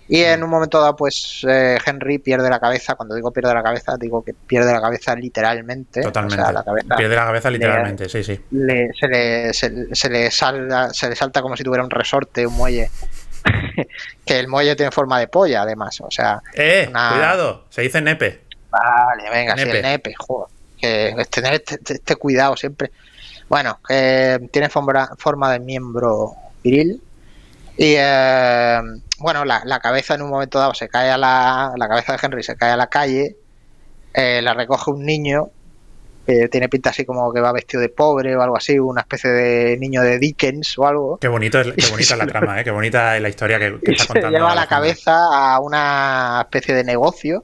y 0.07 0.21
en 0.21 0.39
mm. 0.39 0.43
un 0.43 0.49
momento 0.49 0.81
dado 0.81 0.95
pues 0.95 1.45
eh, 1.47 1.77
Henry 1.85 2.17
pierde 2.17 2.49
la 2.49 2.59
cabeza 2.59 2.95
cuando 2.95 3.13
digo 3.13 3.29
pierde 3.31 3.53
la 3.53 3.61
cabeza 3.61 3.97
digo 3.99 4.23
que 4.23 4.33
pierde 4.33 4.73
la 4.73 4.81
cabeza 4.81 5.15
literalmente 5.15 6.01
totalmente 6.01 6.43
pierde 6.97 7.15
la 7.15 7.25
cabeza 7.25 7.51
literalmente 7.51 8.09
sí 8.09 8.23
sí 8.23 8.39
se, 8.49 9.07
le, 9.07 9.53
se, 9.53 10.09
le 10.09 10.31
salta, 10.31 10.91
se 10.91 11.07
le 11.07 11.15
salta 11.15 11.43
como 11.43 11.55
si 11.55 11.63
tuviera 11.63 11.83
un 11.83 11.91
resorte 11.91 12.47
un 12.47 12.55
muelle 12.55 12.89
que 14.25 14.39
el 14.39 14.47
muelle 14.47 14.75
tiene 14.75 14.91
forma 14.91 15.19
de 15.19 15.27
polla, 15.27 15.63
además. 15.63 15.99
O 16.01 16.11
sea. 16.11 16.41
¡Eh! 16.53 16.85
Cuidado, 16.85 17.65
se 17.69 17.81
dice 17.81 18.01
nepe. 18.01 18.41
Vale, 18.69 19.29
venga, 19.29 19.55
nepe. 19.55 19.71
sí, 19.71 19.77
el 19.77 19.83
nepe, 19.83 20.13
joder. 20.17 20.60
Que 20.81 21.13
tener 21.29 21.53
este, 21.53 21.75
este, 21.75 21.93
este, 21.93 22.15
cuidado 22.15 22.57
siempre. 22.57 22.91
Bueno, 23.47 23.79
que 23.87 24.39
tiene 24.51 24.69
forma, 24.69 25.51
de 25.51 25.59
miembro 25.59 26.33
viril. 26.63 27.01
Y 27.77 27.93
eh, 27.97 28.79
bueno, 29.19 29.45
la, 29.45 29.61
la, 29.65 29.79
cabeza 29.79 30.15
en 30.15 30.23
un 30.23 30.29
momento 30.29 30.59
dado 30.59 30.73
se 30.73 30.87
cae 30.87 31.11
a 31.11 31.17
la, 31.17 31.71
la 31.77 31.87
cabeza 31.87 32.13
de 32.13 32.19
Henry 32.21 32.43
se 32.43 32.55
cae 32.55 32.71
a 32.71 32.77
la 32.77 32.87
calle, 32.87 33.37
eh, 34.13 34.41
la 34.41 34.53
recoge 34.53 34.91
un 34.91 35.05
niño 35.05 35.51
que 36.31 36.47
tiene 36.47 36.69
pinta 36.69 36.91
así 36.91 37.05
como 37.05 37.31
que 37.33 37.41
va 37.41 37.51
vestido 37.51 37.81
de 37.81 37.89
pobre 37.89 38.35
o 38.35 38.41
algo 38.41 38.57
así, 38.57 38.79
una 38.79 39.01
especie 39.01 39.29
de 39.29 39.77
niño 39.77 40.01
de 40.01 40.19
Dickens 40.19 40.77
o 40.77 40.87
algo. 40.87 41.17
Qué 41.17 41.27
bonito 41.27 41.59
es, 41.59 41.73
qué 41.73 41.85
bonita 41.91 42.13
es 42.13 42.19
la 42.19 42.27
trama, 42.27 42.59
¿eh? 42.59 42.63
qué 42.63 42.71
bonita 42.71 43.15
es 43.15 43.21
la 43.21 43.29
historia 43.29 43.59
que, 43.59 43.79
que 43.83 43.91
está 43.91 44.07
contando. 44.07 44.29
Se 44.29 44.33
lleva 44.33 44.55
la 44.55 44.67
cabeza 44.67 45.13
a 45.31 45.59
una 45.59 46.41
especie 46.43 46.75
de 46.75 46.83
negocio 46.83 47.43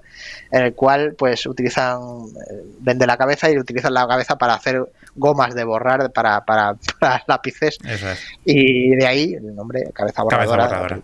en 0.52 0.64
el 0.64 0.74
cual 0.74 1.16
pues 1.18 1.46
utilizan, 1.46 2.00
eh, 2.00 2.64
vende 2.80 3.06
la 3.06 3.18
cabeza 3.18 3.52
y 3.52 3.58
utilizan 3.58 3.94
la 3.94 4.08
cabeza 4.08 4.38
para 4.38 4.54
hacer 4.54 4.82
gomas 5.16 5.54
de 5.54 5.64
borrar 5.64 6.12
para, 6.14 6.46
para, 6.46 6.76
para 7.00 7.24
lápices. 7.28 7.78
Eso 7.86 8.10
es. 8.10 8.24
Y 8.46 8.96
de 8.96 9.06
ahí 9.06 9.34
el 9.34 9.56
nombre, 9.56 9.84
cabeza 9.94 10.24
borradora. 10.24 10.70
Cabeza 10.70 10.80
borradora. 10.80 11.02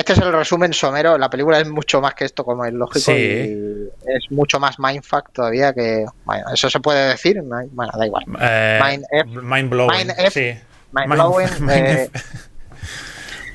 Este 0.00 0.14
es 0.14 0.18
el 0.20 0.32
resumen 0.32 0.72
somero. 0.72 1.18
La 1.18 1.28
película 1.28 1.60
es 1.60 1.68
mucho 1.68 2.00
más 2.00 2.14
que 2.14 2.24
esto, 2.24 2.42
como 2.42 2.64
es 2.64 2.72
lógico. 2.72 3.00
Sí. 3.00 3.12
Y 3.12 3.88
es 4.06 4.30
mucho 4.30 4.58
más 4.58 4.78
mindfuck 4.78 5.30
todavía 5.30 5.74
que. 5.74 6.06
Bueno, 6.24 6.46
eso 6.54 6.70
se 6.70 6.80
puede 6.80 7.10
decir. 7.10 7.42
Bueno, 7.42 7.92
da 7.94 8.06
igual. 8.06 8.24
Eh, 8.40 8.80
Mind 8.82 9.04
F. 9.10 9.28
mind 9.42 9.68
blowing. 9.68 9.98
Mind 9.98 10.14
F. 10.16 10.30
sí. 10.30 10.58
Mind 10.92 11.12
blowing. 11.12 11.48
Mind 11.60 11.86
eh, 11.86 12.10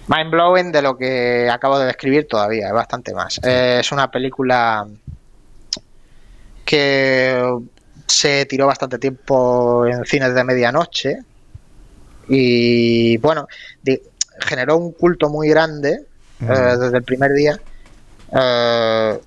mind 0.08 0.30
blowing 0.30 0.72
de 0.72 0.82
lo 0.84 0.96
que 0.96 1.50
acabo 1.50 1.80
de 1.80 1.88
describir 1.88 2.28
todavía, 2.28 2.68
es 2.68 2.74
bastante 2.74 3.16
más. 3.16 3.40
Eh, 3.44 3.78
es 3.80 3.92
una 3.92 4.12
película 4.12 4.86
que 6.64 7.44
se 8.06 8.46
tiró 8.46 8.68
bastante 8.68 9.00
tiempo 9.00 9.88
en 9.88 10.06
cines 10.06 10.36
de 10.36 10.44
medianoche 10.44 11.18
y 12.28 13.18
bueno, 13.18 13.48
generó 14.42 14.78
un 14.78 14.92
culto 14.92 15.30
muy 15.30 15.50
grande 15.50 16.06
Mm. 16.40 16.52
eh, 16.52 16.78
desde 16.80 16.98
el 16.98 17.04
primer 17.04 17.32
día. 17.34 17.60
Eh, 18.38 19.20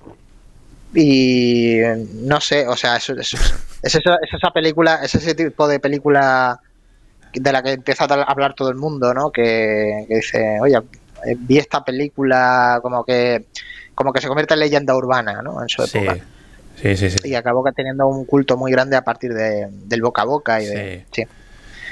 y 0.93 1.77
no 2.23 2.41
sé, 2.41 2.67
o 2.67 2.75
sea, 2.75 2.95
es, 2.97 3.09
es- 3.09 3.33
es 3.81 3.95
esa, 3.95 4.15
es 4.15 4.33
esa 4.33 4.51
película, 4.51 4.99
es 5.03 5.13
ese 5.15 5.35
tipo 5.35 5.67
de 5.67 5.79
película 5.79 6.59
de 7.33 7.51
la 7.51 7.61
que 7.61 7.73
empieza 7.73 8.05
a 8.05 8.23
hablar 8.23 8.55
todo 8.55 8.69
el 8.69 8.75
mundo, 8.75 9.13
¿no? 9.13 9.31
Que, 9.31 10.05
que 10.07 10.15
dice, 10.15 10.57
oye, 10.61 10.77
eh, 11.25 11.35
vi 11.37 11.59
esta 11.59 11.83
película 11.83 12.79
como 12.81 13.03
que 13.03 13.45
como 13.93 14.11
que 14.13 14.21
se 14.21 14.27
convierte 14.27 14.53
en 14.53 14.61
leyenda 14.61 14.95
urbana, 14.95 15.41
¿no? 15.41 15.61
En 15.61 15.69
su 15.69 15.85
Sí. 15.85 15.97
época. 15.97 16.17
Sí, 16.81 16.95
sí, 16.95 17.09
sí. 17.09 17.19
Y 17.25 17.35
acabó 17.35 17.63
teniendo 17.73 18.07
un 18.07 18.23
culto 18.25 18.55
muy 18.55 18.71
grande 18.71 18.95
a 18.95 19.01
partir 19.03 19.33
de, 19.33 19.67
del 19.69 20.01
boca 20.01 20.21
a 20.21 20.25
boca 20.25 20.61
y 20.61 20.65
de... 20.67 21.05
Sí. 21.11 21.23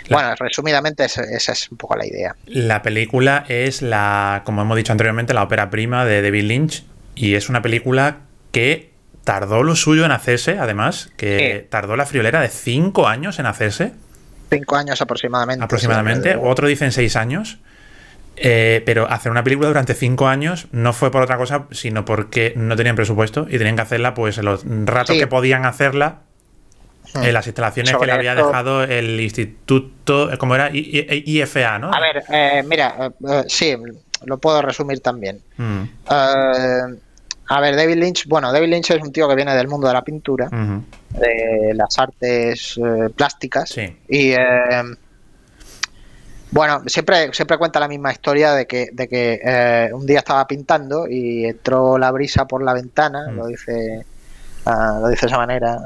La- 0.10 0.16
Bueno, 0.18 0.36
resumidamente 0.40 1.06
esa, 1.06 1.24
esa 1.24 1.52
es 1.52 1.70
un 1.72 1.78
poco 1.78 1.96
la 1.96 2.06
idea. 2.06 2.36
La 2.46 2.82
película 2.82 3.46
es 3.48 3.82
la, 3.82 4.42
como 4.46 4.62
hemos 4.62 4.78
dicho 4.78 4.92
anteriormente, 4.92 5.34
la 5.34 5.44
ópera 5.44 5.70
prima 5.70 6.06
de 6.06 6.22
David 6.22 6.44
Lynch 6.44 6.84
y 7.16 7.36
es 7.36 7.50
una 7.50 7.62
película 7.62 8.18
que 8.52 8.92
tardó 9.24 9.64
lo 9.64 9.76
suyo 9.76 10.06
en 10.06 10.12
hacerse, 10.12 10.58
además, 10.60 11.12
que 11.18 11.68
tardó 11.70 11.96
la 11.98 12.06
friolera 12.06 12.40
de 12.42 12.48
cinco 12.48 13.08
años 13.08 13.40
en 13.40 13.46
hacerse, 13.46 13.92
Cinco 14.50 14.78
años 14.78 15.02
aproximadamente. 15.02 15.66
aproximadamente, 15.66 16.32
Sí, 16.34 16.40
otro 16.42 16.68
dicen 16.70 16.94
seis 16.94 17.18
años, 17.18 17.58
eh, 18.38 18.82
pero 18.86 19.10
hacer 19.12 19.32
una 19.32 19.44
película 19.44 19.68
durante 19.68 19.94
cinco 19.96 20.28
años 20.30 20.68
no 20.72 20.94
fue 20.94 21.12
por 21.12 21.22
otra 21.24 21.36
cosa, 21.38 21.66
sino 21.72 22.06
porque 22.06 22.54
no 22.56 22.76
tenían 22.78 22.96
presupuesto 22.96 23.48
y 23.50 23.58
tenían 23.58 23.76
que 23.76 23.82
hacerla 23.82 24.14
pues 24.14 24.38
en 24.38 24.46
los 24.46 24.64
ratos 24.86 25.16
Sí. 25.16 25.20
que 25.20 25.28
podían 25.28 25.66
hacerla. 25.66 26.20
En 27.16 27.34
las 27.34 27.46
instalaciones 27.48 27.96
que 27.96 28.06
le 28.06 28.12
había 28.12 28.34
esto- 28.34 28.48
dejado 28.48 28.84
el 28.84 29.20
instituto, 29.20 30.30
¿cómo 30.38 30.56
era? 30.56 30.70
I- 30.72 31.24
I- 31.26 31.42
IFA, 31.42 31.80
¿no? 31.80 31.92
A 31.94 32.00
ver, 32.00 32.24
eh, 32.30 32.64
mira, 32.68 32.96
eh, 33.00 33.10
eh, 33.30 33.44
sí, 33.48 33.76
lo 34.26 34.38
puedo 34.38 34.62
resumir 34.62 35.00
también. 35.00 35.42
Mm, 35.58 35.84
Eh, 36.12 36.98
a 37.50 37.62
ver, 37.62 37.76
David 37.78 37.96
Lynch, 37.96 38.28
bueno, 38.28 38.52
David 38.52 38.68
Lynch 38.70 38.92
es 38.92 39.02
un 39.02 39.12
tío 39.12 39.28
que 39.30 39.36
viene 39.36 39.56
del 39.56 39.68
mundo 39.68 39.88
de 39.88 39.94
la 39.94 40.04
pintura, 40.04 40.50
de 40.50 41.72
las 41.74 41.98
artes 41.98 42.80
plásticas. 43.16 43.70
Sí. 43.70 43.98
Y 44.10 44.34
bueno, 46.52 46.82
siempre, 46.88 47.34
siempre 47.34 47.58
cuenta 47.58 47.80
la 47.80 47.88
misma 47.88 48.12
historia 48.12 48.54
de 48.54 48.66
que, 48.68 48.90
de 48.94 49.08
que 49.08 49.90
un 49.94 50.06
día 50.06 50.20
estaba 50.20 50.48
pintando 50.48 51.08
y 51.08 51.46
entró 51.46 51.98
la 51.98 52.10
brisa 52.12 52.46
por 52.48 52.64
la 52.64 52.74
ventana, 52.74 53.28
Mm. 53.30 53.36
lo 53.36 53.48
dice 53.48 54.06
ah, 54.66 55.00
lo 55.02 55.08
dice 55.10 55.22
de 55.26 55.28
esa 55.28 55.38
manera. 55.38 55.78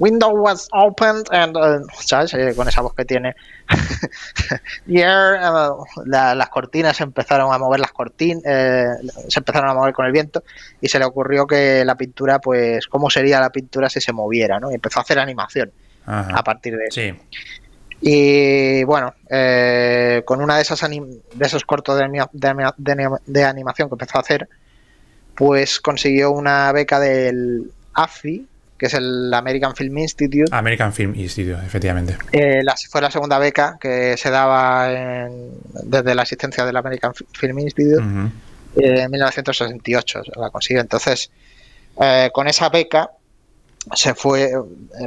Window 0.00 0.30
was 0.30 0.66
opened 0.72 1.26
and 1.30 1.56
uh, 1.56 1.86
¿sabes? 2.00 2.34
Con 2.56 2.66
esa 2.68 2.80
voz 2.80 2.94
que 2.94 3.04
tiene. 3.04 3.36
Y 4.86 4.98
air, 5.00 5.38
uh, 5.42 5.84
la- 6.06 6.34
las 6.34 6.48
cortinas 6.48 6.96
se 6.96 7.04
empezaron 7.04 7.52
a 7.52 7.58
mover 7.58 7.80
las 7.80 7.92
cortinas, 7.92 8.42
se 9.28 9.38
empezaron 9.38 9.70
a 9.70 9.74
mover 9.74 9.92
con 9.92 10.06
el 10.06 10.12
viento 10.12 10.42
y 10.80 10.88
se 10.88 10.98
le 10.98 11.04
ocurrió 11.04 11.46
que 11.46 11.84
la 11.84 11.94
pintura, 11.96 12.38
pues, 12.40 12.86
cómo 12.86 13.10
sería 13.10 13.38
la 13.40 13.50
pintura 13.50 13.88
si 13.90 14.00
se 14.00 14.12
moviera, 14.12 14.58
¿no? 14.58 14.70
Y 14.70 14.74
empezó 14.74 14.98
a 15.00 15.02
hacer 15.02 15.18
animación 15.18 15.70
ajá. 16.06 16.34
a 16.34 16.42
partir 16.42 16.76
de 16.76 16.86
eso. 16.86 16.94
Y 18.00 18.82
bueno, 18.84 19.14
eh, 19.28 20.22
con 20.24 20.40
una 20.40 20.56
de 20.56 20.62
esas 20.62 20.82
anim- 20.82 21.20
de 21.34 21.46
esos 21.46 21.64
cortos 21.64 21.98
de, 21.98 22.04
anima- 22.04 22.30
de 22.32 22.48
anima- 22.48 22.74
de 22.78 22.92
anima- 22.92 23.20
de 23.26 23.44
animación 23.44 23.88
que 23.88 23.94
empezó 23.94 24.16
a 24.16 24.22
hacer, 24.22 24.48
pues 25.34 25.78
consiguió 25.80 26.30
una 26.30 26.72
beca 26.72 26.98
del 26.98 27.70
AFI, 27.94 28.46
que 28.80 28.86
es 28.86 28.94
el 28.94 29.32
American 29.34 29.76
Film 29.76 29.98
Institute. 29.98 30.46
American 30.52 30.90
Film 30.90 31.14
Institute, 31.14 31.60
efectivamente. 31.66 32.16
Eh, 32.32 32.62
la- 32.64 32.74
fue 32.90 33.02
la 33.02 33.10
segunda 33.10 33.38
beca 33.38 33.76
que 33.78 34.16
se 34.16 34.30
daba 34.30 34.90
en- 34.90 35.50
desde 35.84 36.14
la 36.14 36.22
existencia 36.22 36.64
del 36.64 36.74
American 36.78 37.14
Fi- 37.14 37.26
Film 37.30 37.58
Institute 37.58 38.02
eh, 38.76 39.02
en 39.02 39.10
1968. 39.10 40.22
La 40.36 40.48
consiguió. 40.48 40.80
Entonces, 40.80 41.30
eh, 42.00 42.30
con 42.32 42.48
esa 42.48 42.70
beca 42.70 43.10
se 43.94 44.14
fue. 44.14 44.50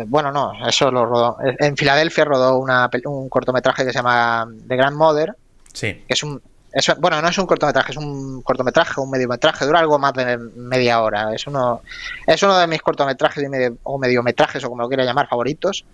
bueno, 0.06 0.32
no, 0.32 0.52
eso 0.68 0.92
lo 0.92 1.06
rodó. 1.08 1.38
En 1.60 1.76
Filadelfia 1.76 2.26
rodó 2.26 2.60
una, 2.60 2.90
un 3.06 3.28
cortometraje 3.28 3.84
que 3.86 3.92
se 3.92 3.98
llama 3.98 4.48
The 4.68 4.76
Grandmother, 4.76 5.34
Sí. 5.74 5.94
que 6.08 6.14
es 6.14 6.22
un. 6.22 6.40
Es- 6.74 6.96
bueno, 7.00 7.22
no 7.22 7.28
es 7.28 7.38
un 7.38 7.46
cortometraje, 7.46 7.92
es 7.92 7.98
un 7.98 8.42
cortometraje, 8.42 9.00
un 9.00 9.10
mediometraje, 9.10 9.66
dura 9.66 9.80
algo 9.80 10.00
más 10.00 10.14
de 10.14 10.38
media 10.38 11.02
hora. 11.02 11.34
Es 11.34 11.46
uno, 11.48 11.82
es 12.28 12.42
uno 12.44 12.58
de 12.58 12.68
mis 12.68 12.82
cortometrajes 12.82 13.44
y 13.44 13.48
medio- 13.48 13.78
o 13.84 13.98
mediometrajes, 14.00 14.64
o 14.64 14.70
como 14.70 14.82
lo 14.82 14.88
quiera 14.88 15.06
llamar, 15.06 15.28
favoritos 15.28 15.86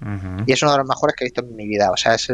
y 0.48 0.54
es 0.54 0.62
uno 0.64 0.72
de 0.72 0.78
los 0.80 0.88
mejores 0.88 1.16
que 1.16 1.24
he 1.24 1.28
visto 1.28 1.42
en 1.42 1.56
mi 1.56 1.68
vida. 1.68 1.92
O 1.92 1.98
sea, 1.98 2.16
es 2.16 2.30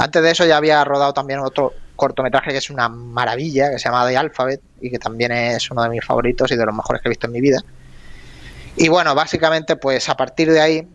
antes 0.00 0.22
de 0.22 0.30
eso 0.30 0.44
ya 0.44 0.56
había 0.56 0.84
rodado 0.84 1.12
también 1.12 1.40
otro 1.40 1.72
cortometraje 1.96 2.52
que 2.52 2.58
es 2.58 2.70
una 2.70 2.88
maravilla, 2.88 3.70
que 3.70 3.78
se 3.78 3.86
llama 3.88 4.06
The 4.06 4.16
Alphabet, 4.16 4.60
y 4.80 4.90
que 4.90 4.98
también 4.98 5.32
es 5.32 5.68
uno 5.72 5.82
de 5.82 5.88
mis 5.88 6.04
favoritos 6.04 6.50
y 6.52 6.56
de 6.56 6.64
los 6.64 6.74
mejores 6.74 7.02
que 7.02 7.08
he 7.08 7.10
visto 7.10 7.26
en 7.26 7.32
mi 7.32 7.40
vida. 7.40 7.58
Y 8.76 8.88
bueno, 8.88 9.12
básicamente, 9.16 9.74
pues 9.74 10.08
a 10.08 10.16
partir 10.16 10.52
de 10.52 10.60
ahí, 10.60 10.88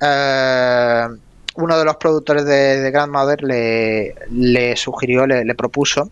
eh, 0.00 1.06
uno 1.54 1.78
de 1.78 1.84
los 1.84 1.96
productores 1.96 2.44
de, 2.44 2.80
de 2.80 2.90
Grandmother 2.90 3.42
le, 3.42 4.14
le 4.30 4.76
sugirió, 4.76 5.26
le, 5.26 5.44
le 5.44 5.54
propuso 5.54 6.10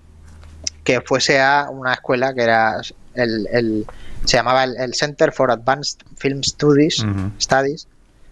que 0.85 1.01
fuese 1.01 1.41
a 1.41 1.69
una 1.71 1.95
escuela 1.95 2.33
que 2.35 2.43
era 2.43 2.81
el, 3.15 3.49
el- 3.53 3.87
se 4.25 4.37
llamaba 4.37 4.63
el, 4.65 4.77
el 4.77 4.95
Center 4.95 5.33
for 5.33 5.51
Advanced 5.51 5.99
Film 6.17 6.43
Studies. 6.45 7.05
Studies, 7.41 7.89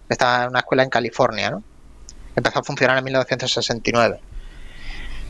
que 0.07 0.13
estaba 0.13 0.43
en 0.43 0.49
una 0.49 0.59
escuela 0.59 0.83
en 0.83 0.89
California, 0.89 1.51
¿no? 1.51 1.63
Empezó 2.35 2.59
a 2.59 2.63
funcionar 2.63 2.97
en 2.97 3.03
1969. 3.03 4.19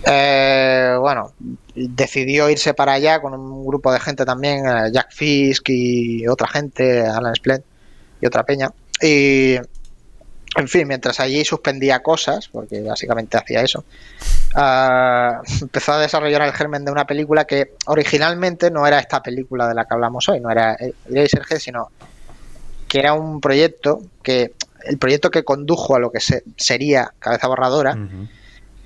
Eh, 0.03 0.95
bueno, 0.99 1.33
decidió 1.75 2.49
irse 2.49 2.73
para 2.73 2.93
allá 2.93 3.21
con 3.21 3.33
un 3.33 3.65
grupo 3.65 3.91
de 3.93 3.99
gente 3.99 4.25
también, 4.25 4.65
eh, 4.67 4.89
Jack 4.91 5.11
Fisk 5.11 5.69
y 5.69 6.27
otra 6.27 6.47
gente, 6.47 7.05
Alan 7.05 7.35
Splett 7.35 7.63
y 8.21 8.25
otra 8.25 8.43
peña. 8.43 8.71
Y, 9.01 9.57
en 10.57 10.67
fin, 10.67 10.87
mientras 10.87 11.19
allí 11.19 11.45
suspendía 11.45 12.01
cosas, 12.01 12.49
porque 12.49 12.81
básicamente 12.81 13.37
hacía 13.37 13.61
eso, 13.61 13.83
ah, 14.55 15.41
empezó 15.61 15.93
a 15.93 15.99
desarrollar 15.99 16.41
el 16.43 16.53
germen 16.53 16.83
de 16.85 16.91
una 16.91 17.05
película 17.05 17.45
que 17.45 17.73
originalmente 17.87 18.69
no 18.71 18.85
era 18.85 18.99
esta 18.99 19.21
película 19.23 19.67
de 19.67 19.75
la 19.75 19.85
que 19.85 19.93
hablamos 19.93 20.27
hoy, 20.29 20.39
no 20.41 20.49
era 20.51 20.75
Eraserhead, 21.09 21.59
sino 21.59 21.89
que 22.87 22.99
era 22.99 23.13
un 23.13 23.39
proyecto 23.39 24.01
que 24.21 24.53
el 24.83 24.97
proyecto 24.97 25.29
que 25.31 25.43
condujo 25.43 25.95
a 25.95 25.99
lo 25.99 26.11
que 26.11 26.19
se, 26.19 26.43
sería 26.57 27.13
Cabeza 27.19 27.47
Borradora 27.47 27.95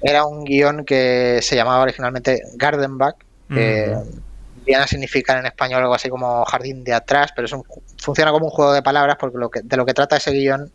era 0.02 0.26
un 0.26 0.44
guion 0.44 0.86
que 0.86 1.40
se 1.42 1.56
llamaba 1.56 1.82
originalmente 1.82 2.42
Garden 2.56 2.98
Back, 2.98 3.16
que 3.52 3.94
Ujú. 3.96 4.22
viene 4.66 4.84
a 4.84 4.88
significar 4.88 5.40
en 5.40 5.46
español 5.48 5.82
algo 5.82 5.96
así 5.96 6.10
como 6.10 6.44
jardín 6.46 6.84
de 6.84 6.94
atrás, 6.94 7.32
pero 7.36 7.46
es 7.46 7.54
un- 7.54 7.64
funciona 7.98 8.32
como 8.32 8.46
un 8.46 8.52
juego 8.52 8.74
de 8.74 8.84
palabras 8.84 9.16
porque 9.20 9.38
lo 9.40 9.50
que, 9.50 9.62
de 9.64 9.78
lo 9.78 9.86
que 9.86 9.94
trata 9.96 10.18
ese 10.18 10.32
guion 10.32 10.72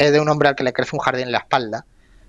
es 0.00 0.12
de 0.12 0.18
un 0.18 0.28
hombre 0.30 0.48
al 0.48 0.56
que 0.56 0.64
le 0.64 0.72
crece 0.72 0.96
un 0.96 1.00
jardín 1.00 1.26
en 1.26 1.32
la 1.32 1.38
espalda, 1.38 1.84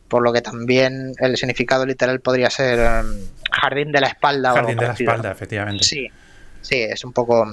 por 0.09 0.21
lo 0.21 0.33
que 0.33 0.41
también 0.41 1.13
el 1.19 1.37
significado 1.37 1.85
literal 1.85 2.19
podría 2.19 2.49
ser 2.49 2.79
em, 2.79 3.27
Jardín 3.49 3.93
de 3.93 4.01
la 4.01 4.07
Espalda. 4.07 4.51
Jardín 4.51 4.77
de 4.77 4.87
la 4.87 4.93
Espalda, 4.93 5.31
efectivamente. 5.31 5.85
Sí, 5.85 6.07
sí, 6.61 6.81
es 6.81 7.05
un 7.05 7.13
poco 7.13 7.49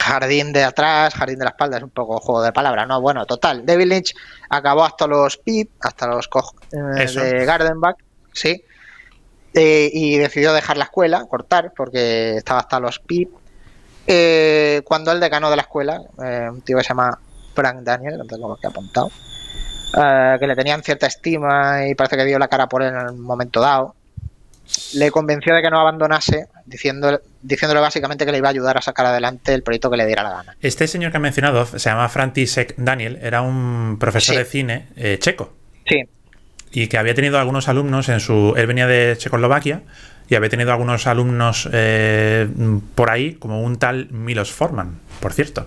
jardín 0.00 0.54
de 0.54 0.64
atrás, 0.64 1.12
jardín 1.14 1.38
de 1.38 1.44
la 1.44 1.50
espalda, 1.50 1.76
es 1.76 1.82
un 1.82 1.90
poco 1.90 2.20
juego 2.20 2.40
de 2.42 2.52
palabras, 2.52 2.88
¿no? 2.88 3.02
Bueno, 3.02 3.26
total, 3.26 3.66
David 3.66 3.86
Lynch 3.86 4.14
acabó 4.48 4.84
hasta 4.84 5.06
los 5.06 5.36
PIP, 5.36 5.72
hasta 5.80 6.06
los 6.06 6.30
eh, 6.72 7.20
de 7.20 7.44
Gardenback, 7.44 7.96
sí, 8.32 8.62
eh, 9.52 9.90
y 9.92 10.16
decidió 10.16 10.54
dejar 10.54 10.78
la 10.78 10.84
escuela, 10.84 11.26
cortar, 11.28 11.72
porque 11.76 12.36
estaba 12.36 12.60
hasta 12.60 12.80
los 12.80 12.98
PIP. 13.00 13.28
Eh, 14.06 14.80
cuando 14.84 15.12
el 15.12 15.20
decano 15.20 15.50
de 15.50 15.56
la 15.56 15.62
escuela, 15.62 16.00
un 16.16 16.62
tío 16.62 16.78
que 16.78 16.84
se 16.84 16.88
llama 16.88 17.18
Frank 17.58 17.80
Daniel, 17.80 18.18
no 18.18 18.24
tengo 18.24 18.56
que 18.56 18.68
apuntado, 18.68 19.10
que 19.92 20.46
le 20.46 20.54
tenían 20.54 20.80
cierta 20.84 21.08
estima 21.08 21.88
y 21.88 21.96
parece 21.96 22.16
que 22.16 22.24
dio 22.24 22.38
la 22.38 22.46
cara 22.46 22.68
por 22.68 22.82
él 22.82 22.94
en 22.94 23.14
un 23.14 23.20
momento 23.20 23.60
dado, 23.60 23.96
le 24.94 25.10
convenció 25.10 25.56
de 25.56 25.62
que 25.62 25.68
no 25.68 25.80
abandonase, 25.80 26.46
diciendo, 26.66 27.20
diciéndole 27.42 27.80
básicamente 27.80 28.24
que 28.24 28.30
le 28.30 28.38
iba 28.38 28.46
a 28.46 28.52
ayudar 28.52 28.78
a 28.78 28.82
sacar 28.82 29.06
adelante 29.06 29.54
el 29.54 29.64
proyecto 29.64 29.90
que 29.90 29.96
le 29.96 30.06
diera 30.06 30.22
la 30.22 30.30
gana. 30.30 30.56
Este 30.60 30.86
señor 30.86 31.10
que 31.10 31.16
ha 31.16 31.20
mencionado 31.20 31.66
se 31.66 31.78
llama 31.78 32.08
František 32.08 32.76
Daniel, 32.76 33.18
era 33.20 33.42
un 33.42 33.96
profesor 33.98 34.36
de 34.36 34.44
cine 34.44 34.88
eh, 34.94 35.18
checo. 35.18 35.52
Sí. 35.84 36.04
Y 36.70 36.86
que 36.86 36.96
había 36.96 37.14
tenido 37.14 37.40
algunos 37.40 37.66
alumnos 37.66 38.08
en 38.08 38.20
su. 38.20 38.54
Él 38.56 38.68
venía 38.68 38.86
de 38.86 39.16
Checoslovaquia 39.16 39.82
y 40.28 40.36
había 40.36 40.50
tenido 40.50 40.70
algunos 40.70 41.08
alumnos 41.08 41.68
eh, 41.72 42.46
por 42.94 43.10
ahí, 43.10 43.34
como 43.34 43.62
un 43.62 43.78
tal 43.78 44.10
Milos 44.10 44.52
Forman, 44.52 45.00
por 45.18 45.32
cierto. 45.32 45.66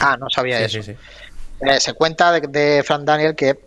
Ah, 0.00 0.16
no 0.18 0.28
sabía 0.30 0.60
eso. 0.60 0.78
Eh, 0.80 1.80
se 1.80 1.92
cuenta 1.94 2.32
de, 2.32 2.82
Frank 2.84 3.02
Daniel 3.02 3.34
que 3.34 3.58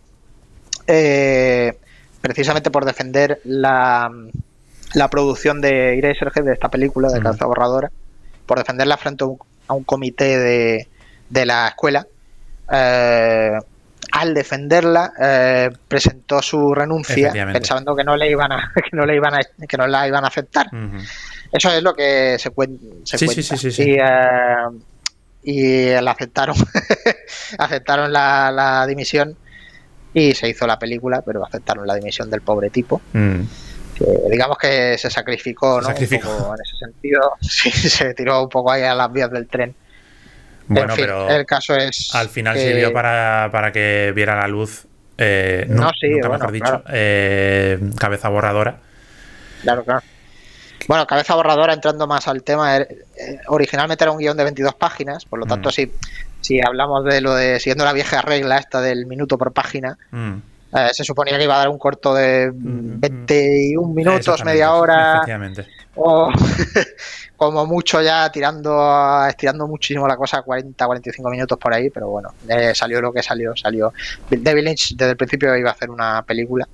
precisamente 2.22 2.72
por 2.72 2.86
defender 2.86 3.40
la, 3.44 4.10
la 4.94 5.10
producción 5.10 5.62
de 5.62 5.98
Eraserhead, 5.98 6.44
de 6.44 6.54
esta 6.54 6.70
película 6.70 7.10
de 7.10 7.22
Calza 7.22 7.46
Borradora, 7.46 7.92
por 8.46 8.58
defenderla 8.58 8.98
frente 8.98 9.26
a 9.68 9.74
un, 9.74 9.84
comité 9.84 10.38
de, 10.38 10.88
de, 11.30 11.46
la 11.46 11.68
escuela. 11.68 12.08
Eh, 12.72 13.58
al 14.12 14.34
defenderla 14.34 15.12
presentó 15.12 15.26
eh, 15.26 15.70
presentó 15.88 16.42
su 16.42 16.74
renuncia 16.74 17.32
pensando 17.52 17.96
que 17.96 18.04
no 18.04 18.16
le 18.16 18.30
iban 18.30 18.52
a 18.52 18.72
que 18.76 18.96
no 18.96 19.06
le 19.06 19.16
iban 19.16 19.34
a, 19.34 19.40
que 19.68 19.78
no 19.78 19.88
la 19.88 20.08
iban 20.08 20.24
a 20.24 20.28
aceptar. 20.28 20.68
Eso 21.52 21.72
es 21.72 21.84
lo 21.84 21.94
que 21.94 22.38
se, 22.40 22.50
cuenta. 22.52 22.84
y, 23.78 23.94
eh, 23.94 24.04
y 25.50 25.90
la 26.02 26.12
aceptaron 26.12 26.56
aceptaron 27.58 28.12
la, 28.12 28.52
la, 28.52 28.86
dimisión 28.86 29.38
y 30.14 30.34
se 30.34 30.50
hizo 30.50 30.68
la 30.68 30.78
película 30.78 31.24
pero 31.26 31.46
aceptaron 31.46 31.88
la 31.88 31.96
dimisión 31.96 32.30
del 32.30 32.42
pobre 32.42 32.70
tipo 32.70 33.02
mm 33.14 33.42
digamos 34.30 34.58
que 34.58 34.98
se 34.98 35.10
sacrificó, 35.10 35.82
¿no? 35.82 35.88
Sacrificó. 35.88 36.54
en 36.56 36.62
ese 36.62 36.78
sentido, 36.78 37.34
sí, 37.42 37.72
se 37.72 38.14
tiró 38.14 38.44
un 38.44 38.50
poco 38.50 38.72
ahí 38.72 38.84
a 38.84 38.94
las 38.94 39.12
vías 39.12 39.32
del 39.32 39.48
tren. 39.48 39.74
Bueno, 40.68 40.94
pero 40.96 41.30
el 41.30 41.46
caso 41.46 41.76
es. 41.76 42.14
Al 42.14 42.30
final 42.30 42.58
sirvió 42.58 42.92
para, 42.92 43.50
para, 43.52 43.72
que 43.72 44.12
viera 44.14 44.36
la 44.36 44.48
luz. 44.48 44.86
Eh, 45.18 45.66
no, 45.70 45.90
sí, 46.00 46.10
nunca 46.10 46.30
mejor 46.30 46.52
dicho, 46.52 46.84
eh, 46.90 47.80
cabeza 47.98 48.30
borradora. 48.30 48.78
Claro, 49.62 49.84
claro. 49.84 50.02
Bueno, 50.88 51.06
cabeza 51.06 51.36
borradora, 51.36 51.74
entrando 51.74 52.08
más 52.08 52.28
al 52.28 52.44
tema, 52.44 52.78
eh, 52.78 52.88
originalmente 53.48 54.04
era 54.04 54.12
un 54.12 54.20
guion 54.20 54.38
de 54.38 54.44
22 54.44 54.76
páginas, 54.76 55.26
por 55.26 55.40
lo 55.40 55.46
mm. 55.46 55.50
tanto, 55.50 55.72
si, 55.72 55.92
si 56.42 56.60
hablamos 56.66 57.04
de 57.04 57.22
lo 57.22 57.36
de 57.36 57.60
siguiendo 57.60 57.84
la 57.84 57.94
vieja 57.94 58.22
regla 58.22 58.58
esta 58.58 58.82
del 58.82 59.06
minuto 59.06 59.38
por 59.38 59.52
página, 59.52 59.98
mm. 60.12 60.36
Eh, 60.74 60.90
se 60.92 61.04
suponía 61.06 61.38
que 61.38 61.46
iba 61.46 61.56
a 61.56 61.60
dar 61.60 61.70
un 61.70 61.78
corto 61.78 62.14
de 62.14 62.52
21 62.54 63.94
minutos, 63.94 64.44
media 64.44 64.74
hora. 64.74 65.22
O 65.96 66.30
como 67.38 67.66
mucho 67.66 68.02
ya 68.02 68.30
tirando, 68.30 69.26
estirando 69.28 69.66
muchísimo 69.66 70.08
la 70.08 70.18
cosa, 70.18 70.42
40, 70.42 70.86
45 70.86 71.30
minutos 71.30 71.58
por 71.58 71.74
ahí, 71.74 71.90
pero 71.90 72.10
bueno, 72.10 72.34
eh, 72.50 72.76
salió 72.76 73.02
lo 73.02 73.14
que 73.14 73.24
salió, 73.24 73.56
salió. 73.56 73.94
David 74.30 74.64
Lynch 74.64 74.96
desde 74.96 75.12
el 75.12 75.18
principio 75.18 75.56
iba 75.56 75.70
a 75.70 75.74
hacer 75.74 75.90
una 75.90 76.22
película. 76.24 76.68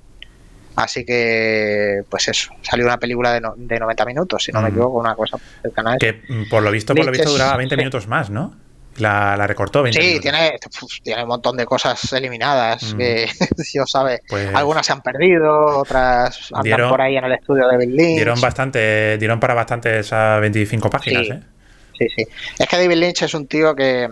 Así 0.76 1.04
que, 1.04 2.02
pues 2.08 2.28
eso, 2.28 2.52
salió 2.62 2.84
una 2.84 2.98
película 2.98 3.32
de, 3.32 3.40
de 3.56 3.78
90 3.78 4.04
minutos, 4.06 4.42
si 4.42 4.50
no 4.50 4.60
me 4.60 4.70
equivoco, 4.70 4.98
una 4.98 5.14
cosa 5.14 5.38
del 5.62 5.72
canal. 5.72 5.98
Que 5.98 6.20
por 6.50 6.62
lo 6.62 6.70
visto, 6.70 6.94
por 6.94 7.04
lo 7.04 7.12
visto 7.12 7.30
duraba 7.30 7.56
20 7.56 7.76
minutos 7.76 8.08
más, 8.08 8.30
¿no? 8.30 8.54
La, 8.98 9.46
recortó 9.46 9.82
20 9.82 10.00
Sí, 10.00 10.20
tiene, 10.20 10.56
tiene 11.02 11.22
un 11.22 11.28
montón 11.28 11.56
de 11.56 11.64
cosas 11.64 12.12
eliminadas 12.12 12.94
mm. 12.94 12.96
que 12.96 13.28
Dios 13.72 13.90
sabe. 13.90 14.20
Pues 14.28 14.54
algunas 14.54 14.86
se 14.86 14.92
han 14.92 15.02
perdido, 15.02 15.78
otras 15.78 16.50
andan 16.52 16.88
por 16.88 17.00
ahí 17.00 17.16
en 17.16 17.24
el 17.24 17.32
estudio 17.32 17.66
de 17.66 17.72
David 17.72 17.88
Lynch. 17.90 18.16
Dieron 18.16 18.40
bastante, 18.40 19.18
dieron 19.18 19.40
para 19.40 19.54
bastante 19.54 19.98
esas 19.98 20.40
25 20.40 20.90
páginas, 20.90 21.26
sí, 21.26 21.32
¿eh? 21.32 21.40
Sí, 21.98 22.06
sí. 22.16 22.26
Es 22.58 22.68
que 22.68 22.76
David 22.76 22.96
Lynch 22.96 23.22
es 23.22 23.34
un 23.34 23.46
tío 23.46 23.74
que 23.74 24.08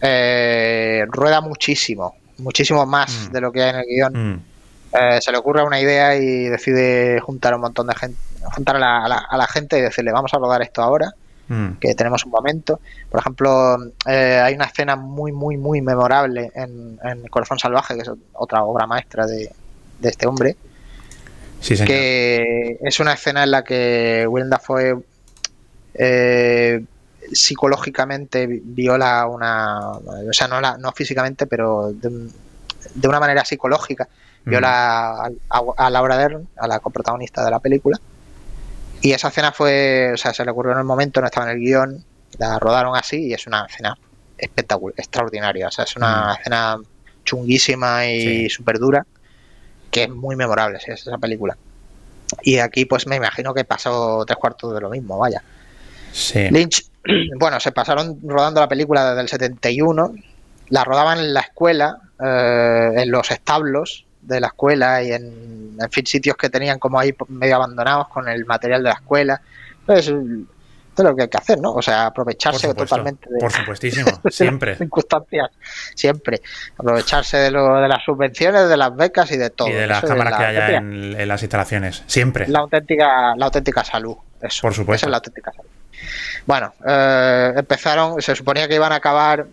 eh, 0.00 1.04
rueda 1.08 1.40
muchísimo, 1.40 2.16
muchísimo 2.38 2.86
más 2.86 3.28
mm. 3.28 3.32
de 3.32 3.40
lo 3.40 3.52
que 3.52 3.62
hay 3.62 3.70
en 3.70 3.76
el 3.76 3.84
guion. 3.88 4.44
Eh, 4.92 5.18
se 5.20 5.32
le 5.32 5.38
ocurre 5.38 5.62
una 5.62 5.80
idea 5.80 6.16
y 6.16 6.44
decide 6.44 7.20
juntar 7.20 7.54
un 7.54 7.60
montón 7.60 7.86
de 7.86 7.94
gente, 7.94 8.18
juntar 8.54 8.76
a 8.76 8.78
la, 8.78 9.18
a 9.18 9.36
la 9.36 9.46
gente 9.46 9.78
y 9.78 9.82
decirle, 9.82 10.12
vamos 10.12 10.32
a 10.32 10.38
rodar 10.38 10.62
esto 10.62 10.82
ahora 10.82 11.14
Mm. 11.48 11.78
que 11.80 11.94
tenemos 11.94 12.24
un 12.24 12.30
momento. 12.30 12.80
Por 13.10 13.20
ejemplo, 13.20 13.78
eh, 14.06 14.40
hay 14.42 14.54
una 14.54 14.66
escena 14.66 14.96
muy, 14.96 15.32
muy, 15.32 15.56
muy 15.56 15.80
memorable 15.80 16.52
en, 16.54 16.98
en, 17.02 17.26
Corazón 17.28 17.58
Salvaje, 17.58 17.94
que 17.94 18.02
es 18.02 18.10
otra 18.34 18.62
obra 18.64 18.86
maestra 18.86 19.26
de, 19.26 19.50
este 20.02 20.26
hombre. 20.26 20.56
Que 21.66 22.78
es 22.80 23.00
una 23.00 23.14
escena 23.14 23.42
en 23.44 23.50
la 23.50 23.64
que 23.64 24.26
Willem 24.28 24.50
fue 24.62 24.96
eh, 25.94 26.84
psicológicamente 27.32 28.46
viola 28.46 29.26
una. 29.26 29.90
O 29.90 30.32
sea, 30.32 30.48
no, 30.48 30.60
la, 30.60 30.76
no 30.76 30.92
físicamente, 30.92 31.46
pero 31.46 31.92
de, 31.92 33.08
una 33.08 33.20
manera 33.20 33.44
psicológica 33.44 34.06
viola 34.48 35.24
a, 35.24 35.30
a, 35.76 35.90
Laura 35.90 36.16
Dern, 36.16 36.48
a 36.56 36.66
la 36.66 36.80
coprotagonista 36.80 37.44
de 37.44 37.50
la 37.50 37.60
película 37.60 38.00
y 39.00 39.12
esa 39.12 39.28
escena 39.28 39.52
fue, 39.52 40.12
o 40.14 40.16
sea, 40.16 40.34
se 40.34 40.44
le 40.44 40.50
ocurrió 40.50 40.72
en 40.72 40.78
el 40.78 40.84
momento, 40.84 41.20
no 41.20 41.26
estaba 41.26 41.50
en 41.50 41.56
el 41.56 41.62
guion, 41.62 42.04
la 42.38 42.58
rodaron 42.58 42.96
así 42.96 43.26
y 43.28 43.32
es 43.32 43.46
una 43.46 43.66
escena 43.66 43.96
espectacular, 44.36 44.94
extraordinaria. 44.98 45.68
O 45.68 45.70
sea, 45.70 45.84
es 45.84 45.96
una 45.96 46.34
escena 46.34 46.78
chunguísima 47.24 48.06
y 48.06 48.50
súper 48.50 48.78
dura, 48.78 49.06
que 49.90 50.04
es 50.04 50.10
muy 50.10 50.34
memorable, 50.34 50.80
sí, 50.80 50.90
esa 50.90 51.18
película. 51.18 51.56
Y 52.42 52.58
aquí, 52.58 52.84
pues 52.84 53.06
me 53.06 53.16
imagino 53.16 53.54
que 53.54 53.64
pasó 53.64 54.24
tres 54.26 54.38
cuartos 54.38 54.74
de 54.74 54.80
lo 54.80 54.90
mismo, 54.90 55.16
vaya. 55.18 55.42
Sí. 56.12 56.48
Lynch, 56.50 56.84
bueno, 57.38 57.60
se 57.60 57.72
pasaron 57.72 58.18
rodando 58.24 58.60
la 58.60 58.68
película 58.68 59.10
desde 59.10 59.20
el 59.22 59.28
71, 59.28 60.14
la 60.70 60.84
rodaban 60.84 61.18
en 61.18 61.32
la 61.32 61.40
escuela, 61.40 62.00
eh, 62.20 62.90
en 62.96 63.10
los 63.10 63.30
establos, 63.30 64.04
de 64.28 64.40
la 64.40 64.48
escuela 64.48 65.02
y 65.02 65.12
en, 65.12 65.76
en 65.80 65.90
fin, 65.90 66.06
sitios 66.06 66.36
que 66.36 66.50
tenían 66.50 66.78
como 66.78 66.98
ahí 66.98 67.14
medio 67.28 67.56
abandonados 67.56 68.08
con 68.08 68.28
el 68.28 68.44
material 68.44 68.82
de 68.82 68.90
la 68.90 68.94
escuela. 68.94 69.40
Entonces, 69.80 70.14
lo 71.04 71.14
que 71.14 71.22
hay 71.22 71.28
que 71.28 71.38
hacer, 71.38 71.60
¿no? 71.60 71.72
O 71.72 71.82
sea, 71.82 72.06
aprovecharse 72.06 72.72
totalmente 72.74 73.28
de, 73.30 73.38
por 73.38 73.52
supuestísimo, 73.52 74.10
siempre. 74.30 74.76
circunstancias, 74.76 75.50
siempre. 75.94 76.40
Aprovecharse 76.76 77.38
de, 77.38 77.50
lo, 77.50 77.80
de 77.80 77.88
las 77.88 78.04
subvenciones, 78.04 78.68
de 78.68 78.76
las 78.76 78.94
becas 78.94 79.30
y 79.32 79.36
de 79.36 79.50
todo. 79.50 79.68
Y 79.68 79.72
de 79.72 79.86
las 79.86 80.02
cámaras 80.02 80.36
que 80.36 80.44
haya 80.44 80.76
en, 80.76 81.28
las 81.28 81.42
instalaciones, 81.42 82.02
siempre. 82.06 82.48
La 82.48 82.60
auténtica, 82.60 83.34
la 83.36 83.46
auténtica 83.46 83.84
salud. 83.84 84.16
Eso, 84.40 84.62
por 84.62 84.74
supuesto. 84.74 84.94
Esa 85.02 85.06
es 85.06 85.10
la 85.10 85.16
auténtica 85.16 85.52
salud. 85.52 85.68
Bueno, 86.46 86.72
eh, 86.86 87.52
empezaron, 87.56 88.22
se 88.22 88.34
suponía 88.34 88.68
que 88.68 88.74
iban 88.74 88.92
a 88.92 88.96
acabar 88.96 89.46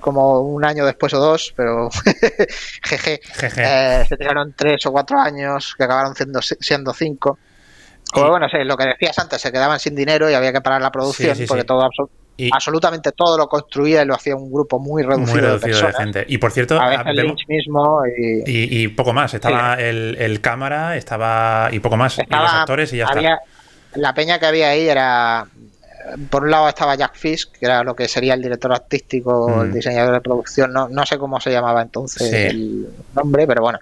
como 0.00 0.40
un 0.40 0.64
año 0.64 0.86
después 0.86 1.12
o 1.14 1.18
dos, 1.18 1.52
pero 1.56 1.90
jeje, 2.82 3.20
eh, 3.58 4.04
se 4.08 4.16
tiraron 4.16 4.54
tres 4.56 4.86
o 4.86 4.92
cuatro 4.92 5.18
años 5.18 5.74
que 5.76 5.84
acabaron 5.84 6.14
siendo, 6.14 6.40
siendo 6.40 6.94
cinco. 6.94 7.38
Como 8.14 8.30
bueno, 8.30 8.48
sí, 8.48 8.58
lo 8.64 8.76
que 8.76 8.86
decías 8.86 9.18
antes, 9.18 9.40
se 9.40 9.50
quedaban 9.50 9.80
sin 9.80 9.94
dinero 9.94 10.30
y 10.30 10.34
había 10.34 10.52
que 10.52 10.60
parar 10.60 10.80
la 10.80 10.92
producción 10.92 11.36
porque 11.48 11.64
todo 11.64 11.88
absolutamente 12.52 13.12
todo 13.12 13.36
lo 13.36 13.48
construía 13.48 14.02
y 14.02 14.06
lo 14.06 14.14
hacía 14.14 14.36
un 14.36 14.52
grupo 14.52 14.78
muy 14.78 15.02
reducido, 15.02 15.58
de, 15.58 15.92
gente. 15.92 16.24
Y 16.28 16.38
por 16.38 16.52
cierto, 16.52 16.80
a 16.80 16.88
veces 16.88 17.14
Lynch 17.14 17.46
mismo 17.48 18.02
y... 18.16 18.88
poco 18.88 19.12
más. 19.12 19.34
Estaba 19.34 19.74
el, 19.74 20.40
cámara, 20.40 20.96
estaba 20.96 21.68
y 21.72 21.80
poco 21.80 21.96
más. 21.96 22.18
y 22.18 22.22
los 22.22 22.52
actores 22.52 22.92
y 22.92 22.98
ya 22.98 23.06
está. 23.06 23.40
La 23.94 24.12
peña 24.12 24.40
que 24.40 24.46
había 24.46 24.70
ahí 24.70 24.88
era 24.88 25.46
por 26.30 26.44
un 26.44 26.50
lado 26.50 26.68
estaba 26.68 26.94
Jack 26.94 27.16
Fisk, 27.16 27.52
que 27.58 27.66
era 27.66 27.82
lo 27.82 27.94
que 27.96 28.08
sería 28.08 28.34
el 28.34 28.42
director 28.42 28.72
artístico, 28.72 29.62
el 29.62 29.70
mm. 29.70 29.72
diseñador 29.72 30.14
de 30.14 30.20
producción, 30.20 30.72
no, 30.72 30.88
no 30.88 31.06
sé 31.06 31.18
cómo 31.18 31.40
se 31.40 31.50
llamaba 31.50 31.82
entonces 31.82 32.32
el 32.32 32.88
nombre, 33.14 33.46
pero 33.46 33.62
bueno. 33.62 33.78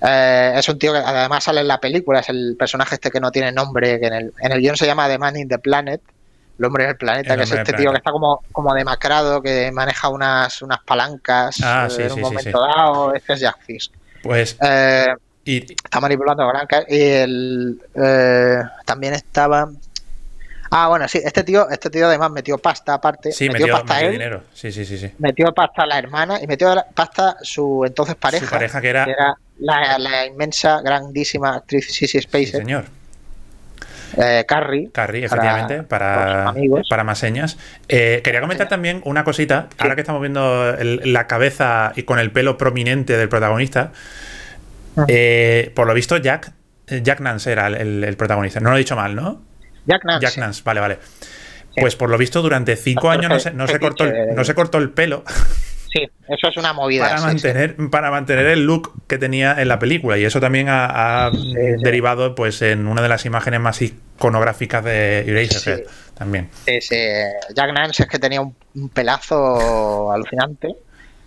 Eh, 0.00 0.52
es 0.56 0.68
un 0.68 0.78
tío 0.78 0.92
que 0.92 0.98
además 0.98 1.44
sale 1.44 1.60
en 1.62 1.68
la 1.68 1.80
película, 1.80 2.20
es 2.20 2.28
el 2.28 2.56
personaje 2.58 2.96
este 2.96 3.10
que 3.10 3.20
no 3.20 3.30
tiene 3.30 3.52
nombre, 3.52 3.98
que 4.00 4.06
en 4.06 4.12
el, 4.14 4.32
en 4.40 4.52
el 4.52 4.60
guion 4.60 4.76
se 4.76 4.86
llama 4.86 5.08
The 5.08 5.18
Man 5.18 5.36
in 5.36 5.48
the 5.48 5.58
Planet, 5.58 6.00
el 6.58 6.64
hombre 6.64 6.86
del 6.86 6.96
planeta, 6.96 7.36
que 7.36 7.42
es 7.44 7.50
este 7.52 7.72
tío 7.82 7.90
que 7.92 7.98
está 7.98 8.10
como, 8.10 8.42
como 8.52 8.74
demacrado, 8.74 9.42
que 9.42 9.70
maneja 9.72 10.08
unas, 10.08 10.60
unas 10.62 10.80
palancas 10.84 11.58
ah, 11.62 11.88
en 11.98 12.12
un 12.12 12.20
momento 12.20 12.60
dado, 12.60 13.14
este 13.14 13.32
es 13.34 13.40
Jack 13.40 13.58
Fisk. 13.64 13.92
Pues... 14.22 14.56
Eh, 14.62 15.06
Y, 15.44 15.58
Está 15.72 16.00
manipulando 16.00 16.42
a 16.42 16.48
Gran 16.48 16.66
Car- 16.66 16.86
Y 16.88 17.00
el, 17.00 17.80
eh, 17.94 18.58
también 18.84 19.14
estaba. 19.14 19.68
Ah, 20.70 20.88
bueno, 20.88 21.06
sí, 21.08 21.20
este 21.24 21.44
tío, 21.44 21.68
este 21.70 21.90
tío 21.90 22.06
además 22.06 22.30
metió 22.30 22.58
pasta 22.58 22.94
aparte. 22.94 23.32
sí, 23.32 23.48
metió, 23.48 23.68
pasta 23.72 23.94
metió 23.94 24.06
él, 24.08 24.12
dinero. 24.12 24.42
Sí, 24.54 24.72
sí, 24.72 24.84
sí, 24.84 24.98
sí. 24.98 25.12
metió 25.18 25.52
pasta 25.54 25.82
a 25.82 25.86
la 25.86 25.98
hermana 25.98 26.40
y 26.42 26.46
metió 26.46 26.74
pasta 26.94 27.36
su 27.42 27.84
entonces 27.86 28.14
pareja. 28.16 28.44
Su 28.46 28.50
pareja 28.50 28.80
que 28.80 28.88
era. 28.88 29.04
que 29.04 29.10
era 29.12 29.34
la, 29.58 29.98
la 29.98 30.26
inmensa, 30.26 30.80
grandísima 30.82 31.54
actriz 31.56 31.86
Sissy 31.86 32.06
Sí, 32.18 32.22
Spacek, 32.22 32.56
señor. 32.56 32.84
eh, 34.18 34.44
Carrie. 34.46 34.90
Carrie, 34.92 35.24
efectivamente, 35.24 35.82
para, 35.82 36.52
para 36.54 36.82
para 36.88 37.04
más 37.04 37.18
señas. 37.18 37.56
Eh, 37.88 38.20
quería 38.24 38.40
comentar 38.40 38.68
también 38.68 39.00
una 39.04 39.24
cosita, 39.24 39.68
ahora 39.78 39.94
que 39.94 40.00
estamos 40.02 40.20
viendo 40.20 40.70
el- 40.74 41.12
la 41.12 41.26
cabeza 41.26 41.92
y 41.96 42.02
con 42.04 42.18
el 42.18 42.30
pelo 42.32 42.58
prominente 42.58 43.16
del 43.16 43.28
protagonista. 43.28 43.92
Eh, 45.08 45.72
por 45.74 45.86
lo 45.86 45.94
visto, 45.94 46.16
Jack, 46.16 46.52
Jack 46.86 47.20
Nance 47.20 47.52
era 47.52 47.66
el, 47.66 47.74
el- 47.74 48.04
el 48.04 48.16
protagonista. 48.16 48.60
No 48.60 48.70
lo 48.70 48.76
he 48.76 48.78
dicho 48.80 48.96
mal, 48.96 49.14
¿no? 49.14 49.42
Jack 49.86 50.04
Nance. 50.04 50.26
Jack 50.26 50.36
Nance, 50.38 50.62
vale, 50.64 50.80
vale. 50.80 50.98
Pues 51.78 51.94
por 51.94 52.08
lo 52.10 52.16
visto, 52.16 52.40
durante 52.42 52.74
cinco 52.76 53.10
años 53.10 53.28
no 53.30 53.38
se, 53.38 53.50
no 53.50 53.66
se 53.66 53.74
fetiche 53.74 53.88
cortó 53.88 54.04
el, 54.04 54.34
no 54.34 54.44
se 54.44 54.54
cortó 54.54 54.78
el 54.78 54.90
pelo 54.90 55.24
Sí, 55.92 56.02
eso 56.28 56.48
es 56.48 56.56
una 56.56 56.72
movida. 56.72 57.04
para 57.04 57.16
sí, 57.18 57.22
sí. 57.22 57.26
mantener, 57.28 57.76
para 57.90 58.10
mantener 58.10 58.46
el 58.46 58.64
look 58.66 58.92
que 59.06 59.16
tenía 59.18 59.60
en 59.60 59.68
la 59.68 59.78
película. 59.78 60.18
Y 60.18 60.24
eso 60.24 60.40
también 60.40 60.68
ha, 60.68 61.26
ha 61.26 61.30
sí. 61.30 61.54
derivado 61.82 62.34
pues 62.34 62.60
en 62.62 62.86
una 62.86 63.00
de 63.02 63.08
las 63.08 63.24
imágenes 63.24 63.60
más 63.60 63.80
iconográficas 63.80 64.84
de 64.84 65.20
Eraserhead 65.20 65.84
Sí. 65.84 65.84
también. 66.14 66.50
Jack 67.54 67.72
Nance 67.72 68.02
es 68.02 68.08
que 68.08 68.18
tenía 68.18 68.40
un, 68.42 68.54
un 68.74 68.88
pelazo 68.88 70.10
alucinante. 70.12 70.74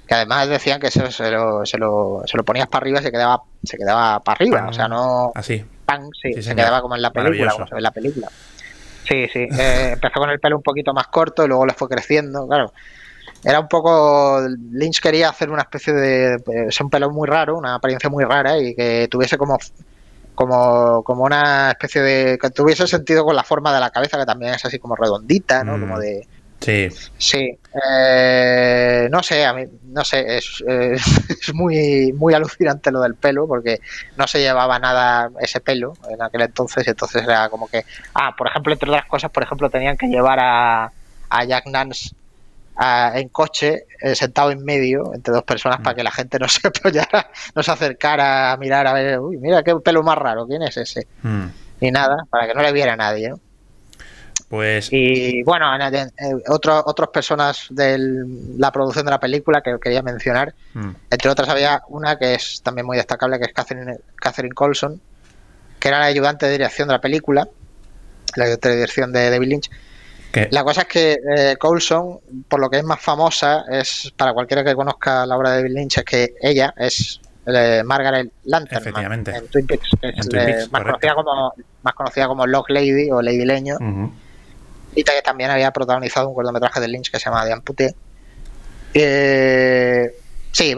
Que 0.08 0.16
además 0.16 0.50
decían 0.50 0.80
que 0.80 0.88
eso 0.88 1.10
se 1.12 1.30
lo, 1.30 1.66
se 1.66 1.78
lo, 1.78 2.24
se 2.26 2.36
lo 2.36 2.44
ponías 2.44 2.68
para 2.68 2.82
arriba 2.84 3.00
y 3.00 3.04
se 3.04 3.12
quedaba, 3.12 3.42
se 3.64 3.78
quedaba 3.78 4.20
para 4.24 4.36
arriba. 4.36 4.68
O 4.68 4.74
sea, 4.74 4.88
no. 4.88 5.32
Así. 5.36 5.64
Pan, 5.90 6.10
sí, 6.22 6.34
Sí, 6.34 6.44
se 6.44 6.56
quedaba 6.56 6.82
como 6.82 6.96
en 6.96 7.02
la 7.02 7.12
película, 7.12 7.30
Maravilloso. 7.46 7.56
como 7.56 7.68
se 7.68 7.76
ve 7.76 7.80
en 7.80 7.84
la 7.84 7.92
película. 7.92 8.28
Sí, 9.08 9.28
sí. 9.34 9.40
Eh, 9.40 9.90
empezó 9.94 10.20
con 10.20 10.30
el 10.30 10.40
pelo 10.40 10.58
un 10.58 10.64
poquito 10.64 10.94
más 10.94 11.08
corto 11.08 11.44
y 11.44 11.48
luego 11.48 11.66
le 11.66 11.74
fue 11.74 11.88
creciendo, 11.88 12.48
claro. 12.48 12.72
Era 13.44 13.60
un 13.60 13.68
poco. 13.68 14.42
Lynch 14.72 15.00
quería 15.00 15.30
hacer 15.30 15.50
una 15.50 15.62
especie 15.62 15.94
de. 15.94 16.42
Es 16.68 16.80
un 16.82 16.90
pelo 16.90 17.10
muy 17.10 17.28
raro, 17.28 17.58
una 17.58 17.76
apariencia 17.76 18.10
muy 18.10 18.24
rara 18.26 18.58
y 18.58 18.76
que 18.76 19.08
tuviese 19.10 19.38
como. 19.38 19.58
Como, 20.36 21.04
como 21.04 21.24
una 21.24 21.72
especie 21.72 22.02
de. 22.02 22.38
que 22.38 22.50
tuviese 22.50 22.88
sentido 22.88 23.26
con 23.26 23.36
la 23.36 23.44
forma 23.44 23.74
de 23.74 23.80
la 23.80 23.90
cabeza, 23.90 24.18
que 24.18 24.26
también 24.26 24.54
es 24.54 24.64
así 24.66 24.80
como 24.80 24.96
redondita, 24.96 25.64
¿no? 25.64 25.78
Mm. 25.78 25.82
Como 25.82 26.00
de. 26.00 26.28
Sí. 26.60 26.90
Sí, 27.18 27.58
eh, 27.88 29.08
no 29.10 29.24
sé, 29.24 29.46
a 29.46 29.54
mí, 29.54 29.64
no 29.84 30.04
sé, 30.04 30.38
es, 30.38 30.64
eh, 30.68 30.94
es 31.42 31.54
muy, 31.54 32.12
muy 32.14 32.34
alucinante 32.34 32.92
lo 32.92 33.02
del 33.02 33.16
pelo, 33.16 33.48
porque 33.48 33.80
no 34.18 34.28
se 34.28 34.40
llevaba 34.40 34.78
nada 34.80 35.30
ese 35.40 35.62
pelo 35.62 35.98
en 36.10 36.22
aquel 36.22 36.42
entonces, 36.42 36.86
y 36.86 36.90
entonces 36.90 37.24
era 37.24 37.50
como 37.50 37.68
que, 37.68 37.86
ah, 38.16 38.36
por 38.38 38.48
ejemplo, 38.48 38.74
entre 38.74 38.90
otras 38.90 39.06
cosas, 39.06 39.32
por 39.32 39.44
ejemplo, 39.44 39.70
tenían 39.70 39.96
que 39.98 40.08
llevar 40.08 40.40
a, 40.42 40.92
a 41.30 41.44
Jack 41.46 41.68
Nance 41.68 42.10
a- 42.76 43.14
en 43.16 43.30
coche, 43.30 43.86
eh, 44.02 44.16
sentado 44.16 44.52
en 44.52 44.64
medio, 44.64 45.14
entre 45.14 45.34
dos 45.34 45.44
personas, 45.44 45.80
Mm. 45.80 45.84
para 45.84 45.96
que 45.96 46.04
la 46.04 46.12
gente 46.12 46.40
no 46.40 46.48
se 46.48 46.68
apoyara, 46.68 47.30
no 47.56 47.64
se 47.64 47.72
acercara 47.72 48.52
a 48.52 48.58
mirar, 48.58 48.86
a 48.88 48.94
ver, 48.94 49.20
uy, 49.20 49.38
mira 49.38 49.64
qué 49.64 49.76
pelo 49.78 50.04
más 50.04 50.18
raro, 50.18 50.46
¿quién 50.48 50.62
es 50.64 50.76
ese? 50.78 51.08
Mm. 51.24 51.46
Ni 51.82 51.92
nada, 51.92 52.18
para 52.30 52.48
que 52.48 52.54
no 52.54 52.62
le 52.62 52.72
viera 52.74 52.94
a 52.94 52.98
nadie, 52.98 53.30
¿no? 53.30 53.40
Pues 54.50 54.90
Y 54.92 55.44
bueno, 55.44 55.74
en- 55.76 55.94
en- 55.94 56.12
en- 56.18 56.42
otro- 56.48 56.82
otras 56.86 57.10
personas 57.10 57.68
de 57.70 57.98
la 58.58 58.72
producción 58.72 59.06
de 59.06 59.12
la 59.12 59.20
película 59.20 59.62
que 59.62 59.78
quería 59.80 60.02
mencionar, 60.02 60.54
mm, 60.74 60.90
entre 61.12 61.30
otras 61.30 61.48
había 61.50 61.82
una 61.90 62.18
que 62.18 62.34
es 62.34 62.62
también 62.64 62.88
muy 62.88 62.98
destacable, 62.98 63.38
que 63.38 63.46
es 63.46 63.54
Catherine, 63.54 63.98
Catherine 64.16 64.54
Colson, 64.56 65.00
que 65.80 65.88
era 65.88 66.00
la 66.00 66.06
ayudante 66.06 66.48
de 66.48 66.54
dirección 66.54 66.88
de 66.88 66.96
la 66.96 67.02
película, 67.02 67.48
la 68.36 68.44
ayudante 68.46 68.70
de 68.70 68.76
dirección 68.76 69.14
de 69.14 69.30
David 69.30 69.48
Lynch. 69.48 69.70
La 70.52 70.64
cosa 70.64 70.82
es 70.82 70.88
que 70.88 71.18
eh, 71.38 71.56
Coulson, 71.60 72.20
por 72.48 72.60
lo 72.60 72.70
que 72.70 72.78
es 72.80 72.84
más 72.84 73.02
famosa, 73.02 73.66
es 73.70 74.12
para 74.18 74.34
cualquiera 74.34 74.64
que 74.64 74.74
conozca 74.76 75.26
la 75.28 75.38
obra 75.38 75.52
de 75.52 75.58
David 75.58 75.76
Lynch, 75.76 75.98
es 76.00 76.04
que 76.06 76.34
ella 76.42 76.74
es 76.76 77.20
eh, 77.46 77.82
Margaret 77.86 78.32
Lantern 78.46 78.82
Efectivamente. 78.82 79.32
en 79.36 79.48
Twin 79.48 79.66
Peaks, 79.68 79.90
que 80.02 80.10
es 80.10 80.18
En 80.20 80.30
Twin 80.30 80.42
eh, 80.42 80.66
más, 80.72 80.82
conocida 80.84 81.16
como, 81.16 81.54
más 81.84 81.94
conocida 81.96 82.28
como 82.28 82.46
Lock 82.48 82.70
Lady 82.72 83.10
o 83.12 83.22
Lady 83.22 83.46
Leño. 83.46 83.78
Que 85.04 85.22
también 85.24 85.50
había 85.52 85.72
protagonizado 85.72 86.30
un 86.30 86.36
cortometraje 86.36 86.80
de 86.80 86.88
Lynch 86.88 87.12
que 87.12 87.20
se 87.20 87.26
llama 87.26 87.46
The 87.46 87.54
Amputee. 87.54 87.96
Eh, 88.94 90.12
sí, 90.52 90.76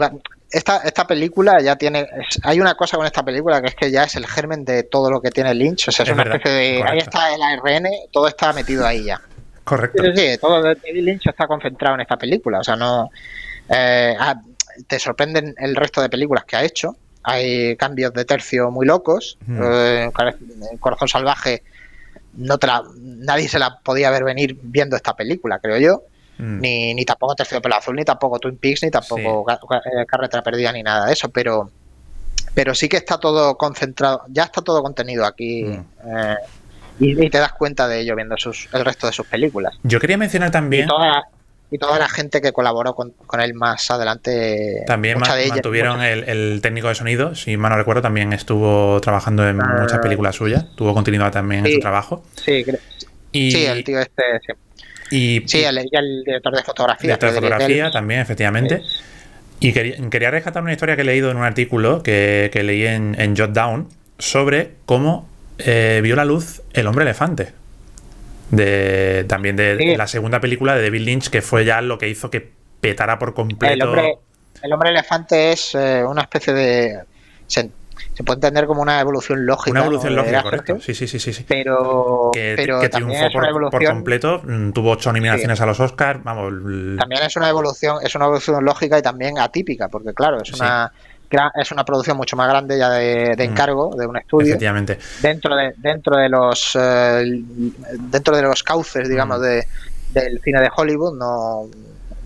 esta, 0.50 0.78
esta 0.78 1.06
película 1.06 1.60
ya 1.60 1.76
tiene. 1.76 2.06
hay 2.42 2.60
una 2.60 2.74
cosa 2.74 2.96
con 2.96 3.06
esta 3.06 3.24
película 3.24 3.60
que 3.62 3.68
es 3.68 3.74
que 3.74 3.90
ya 3.90 4.04
es 4.04 4.16
el 4.16 4.26
germen 4.26 4.64
de 4.64 4.82
todo 4.82 5.10
lo 5.10 5.20
que 5.20 5.30
tiene 5.30 5.54
Lynch. 5.54 5.88
O 5.88 5.92
sea, 5.92 6.02
es, 6.02 6.10
Es 6.10 6.14
una 6.14 6.24
verdad, 6.24 6.36
especie 6.36 6.58
de. 6.58 6.82
Ahí 6.82 6.98
está 6.98 7.34
el 7.34 7.42
ARN, 7.42 7.88
todo 8.10 8.28
está 8.28 8.52
metido 8.52 8.86
ahí 8.86 9.04
ya. 9.04 9.20
Correcto. 9.64 10.02
Sí, 10.04 10.10
sí, 10.14 10.38
todo 10.38 10.62
de 10.62 10.74
David 10.74 11.04
Lynch 11.04 11.26
está 11.28 11.46
concentrado 11.46 11.94
en 11.94 12.02
esta 12.02 12.16
película. 12.16 12.58
O 12.60 12.64
sea, 12.64 12.76
no. 12.76 13.10
eh, 13.68 14.14
ah, 14.18 14.40
te 14.86 14.98
sorprenden 14.98 15.54
el 15.58 15.76
resto 15.76 16.02
de 16.02 16.08
películas 16.08 16.44
que 16.44 16.56
ha 16.56 16.64
hecho. 16.64 16.96
Hay 17.24 17.76
cambios 17.76 18.12
de 18.12 18.24
tercio 18.24 18.70
muy 18.70 18.84
locos. 18.86 19.38
Eh, 19.48 20.10
Corazón 20.80 21.08
Salvaje, 21.08 21.62
no 22.34 22.58
te 22.58 22.66
la- 22.66 22.82
nadie 22.98 23.48
se 23.48 23.58
la 23.58 23.78
podía 23.78 24.10
ver 24.10 24.24
venir 24.24 24.58
viendo 24.62 24.96
esta 24.96 25.14
película, 25.14 25.58
creo 25.58 25.78
yo. 25.78 26.02
Mm. 26.38 26.60
Ni, 26.60 26.94
ni 26.94 27.04
tampoco 27.04 27.34
Tercio 27.34 27.58
de 27.58 27.60
Pelo 27.60 27.76
Azul, 27.76 27.94
ni 27.94 28.04
tampoco 28.04 28.38
Twin 28.38 28.56
Peaks, 28.56 28.82
ni 28.82 28.90
tampoco 28.90 29.46
eh, 29.50 30.06
Carretera 30.06 30.42
Perdida, 30.42 30.72
ni 30.72 30.82
nada 30.82 31.06
de 31.06 31.12
eso. 31.12 31.28
Pero, 31.28 31.70
pero 32.54 32.74
sí 32.74 32.88
que 32.88 32.96
está 32.96 33.18
todo 33.18 33.56
concentrado, 33.56 34.22
ya 34.28 34.44
está 34.44 34.62
todo 34.62 34.82
contenido 34.82 35.24
aquí. 35.24 35.64
Mm. 35.64 35.84
eh, 36.06 36.36
y, 37.00 37.24
y 37.26 37.30
te 37.30 37.38
das 37.38 37.52
cuenta 37.54 37.88
de 37.88 38.00
ello 38.00 38.14
viendo 38.16 38.36
sus, 38.36 38.68
el 38.72 38.84
resto 38.84 39.06
de 39.06 39.12
sus 39.12 39.26
películas. 39.26 39.74
Yo 39.82 39.98
quería 40.00 40.16
mencionar 40.18 40.50
también. 40.50 40.84
Y 40.84 40.88
y 41.72 41.78
toda 41.78 41.98
la 41.98 42.08
gente 42.08 42.40
que 42.40 42.52
colaboró 42.52 42.94
con, 42.94 43.10
con 43.26 43.40
él 43.40 43.54
más 43.54 43.90
adelante. 43.90 44.82
También 44.86 45.18
mucha 45.18 45.34
de 45.34 45.48
mantuvieron 45.48 46.02
el, 46.02 46.24
el 46.28 46.60
técnico 46.62 46.88
de 46.88 46.94
sonido, 46.94 47.34
si 47.34 47.56
mal 47.56 47.70
no 47.72 47.78
recuerdo, 47.78 48.02
también 48.02 48.32
estuvo 48.32 49.00
trabajando 49.00 49.48
en 49.48 49.60
Ah. 49.60 49.78
muchas 49.80 49.98
películas 50.00 50.36
suyas, 50.36 50.66
tuvo 50.76 50.92
continuidad 50.94 51.32
también 51.32 51.66
en 51.66 51.72
su 51.72 51.80
trabajo. 51.80 52.22
Sí, 52.36 52.64
Y, 53.32 53.50
sí, 53.50 53.64
el 53.64 53.82
tío 53.82 54.00
este. 54.00 54.22
Sí, 54.46 54.52
y, 55.16 55.42
Sí, 55.48 55.64
el, 55.64 55.78
y 55.78 55.96
el 55.96 56.22
director 56.24 56.54
de 56.54 56.62
fotografía. 56.62 57.02
director 57.08 57.30
de 57.30 57.34
fotografía 57.36 57.90
también, 57.90 58.20
efectivamente. 58.20 58.82
Y 59.60 59.72
quería, 59.72 59.96
quería 60.10 60.30
rescatar 60.30 60.62
una 60.62 60.72
historia 60.72 60.96
que 60.96 61.02
he 61.02 61.04
leído 61.04 61.30
en 61.30 61.36
un 61.38 61.44
artículo 61.44 62.02
que, 62.02 62.50
que 62.52 62.62
leí 62.62 62.84
en, 62.86 63.14
en 63.18 63.36
Jot 63.36 63.52
Down 63.52 63.88
sobre 64.18 64.72
cómo 64.86 65.28
eh, 65.58 66.00
vio 66.02 66.16
la 66.16 66.24
luz 66.24 66.62
El 66.72 66.86
hombre 66.86 67.04
elefante. 67.04 67.52
De, 68.52 69.24
también 69.28 69.56
de 69.56 69.76
Sí. 69.78 69.96
la 69.96 70.06
segunda 70.06 70.38
película 70.38 70.76
de 70.76 70.82
David 70.82 71.00
Lynch, 71.00 71.30
que 71.30 71.42
fue 71.42 71.64
ya 71.64 71.80
lo 71.80 71.98
que 71.98 72.08
hizo 72.08 72.30
que 72.30 72.52
petara 72.80 73.18
por 73.18 73.34
completo. 73.34 73.72
El 73.74 73.82
hombre, 73.82 74.18
el 74.62 74.72
hombre 74.72 74.90
elefante 74.90 75.52
es 75.52 75.74
eh, 75.74 76.04
una 76.06 76.22
especie 76.22 76.52
de. 76.52 77.00
Se, 77.46 77.70
se 78.14 78.24
puede 78.24 78.36
entender 78.36 78.66
como 78.66 78.82
una 78.82 79.00
evolución 79.00 79.46
lógica. 79.46 79.70
una 79.70 79.80
evolución 79.80 80.14
lógica, 80.14 80.42
correcto. 80.42 80.78
Sí, 80.80 80.94
sí, 80.94 81.06
sí, 81.08 81.18
sí. 81.18 81.32
sí. 81.32 81.44
Pero, 81.48 82.30
que, 82.34 82.52
pero 82.56 82.78
que 82.80 82.88
también 82.90 83.20
triunfó 83.30 83.48
es 83.48 83.54
una 83.54 83.70
por, 83.70 83.84
completo. 83.84 84.42
mm, 84.44 84.72
Tuvo 84.72 84.90
ocho 84.90 85.12
nominaciones 85.12 85.58
a 85.60 85.64
los 85.66 85.80
Oscars. 85.80 86.22
Vamos, 86.22 86.52
También 86.98 87.22
es 87.22 87.34
una 87.36 87.48
evolución, 87.48 87.96
es 88.02 88.14
una 88.14 88.26
evolución 88.26 88.62
lógica 88.64 88.98
y 88.98 89.02
también 89.02 89.38
atípica, 89.38 89.88
porque 89.88 90.12
claro, 90.12 90.42
es 90.42 90.52
una 90.52 90.92
es 91.54 91.70
una 91.72 91.84
producción 91.84 92.16
mucho 92.16 92.36
más 92.36 92.48
grande 92.48 92.78
ya 92.78 92.90
de, 92.90 93.34
de 93.36 93.48
Mm. 93.48 93.50
encargo 93.50 93.94
de 93.96 94.06
un 94.06 94.16
estudio 94.16 94.48
efectivamente. 94.48 94.98
dentro 95.20 95.54
de 95.56 95.74
dentro 95.76 96.16
de 96.16 96.28
los 96.28 96.76
eh, 96.78 97.24
dentro 97.98 98.36
de 98.36 98.42
los 98.42 98.62
cauces 98.62 99.08
digamos 99.08 99.38
Mm. 99.38 99.42
de, 99.42 99.66
del 100.10 100.40
cine 100.42 100.60
de 100.60 100.70
Hollywood 100.74 101.16
no 101.18 101.68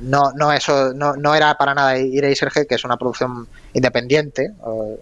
no 0.01 0.33
no 0.35 0.53
eso 0.53 0.93
no, 0.95 1.15
no 1.17 1.35
era 1.35 1.55
para 1.57 1.73
nada 1.75 1.97
Eraserhead 1.97 2.67
que 2.67 2.75
es 2.75 2.85
una 2.85 2.97
producción 2.97 3.47
independiente 3.73 4.53
eh, 4.67 4.97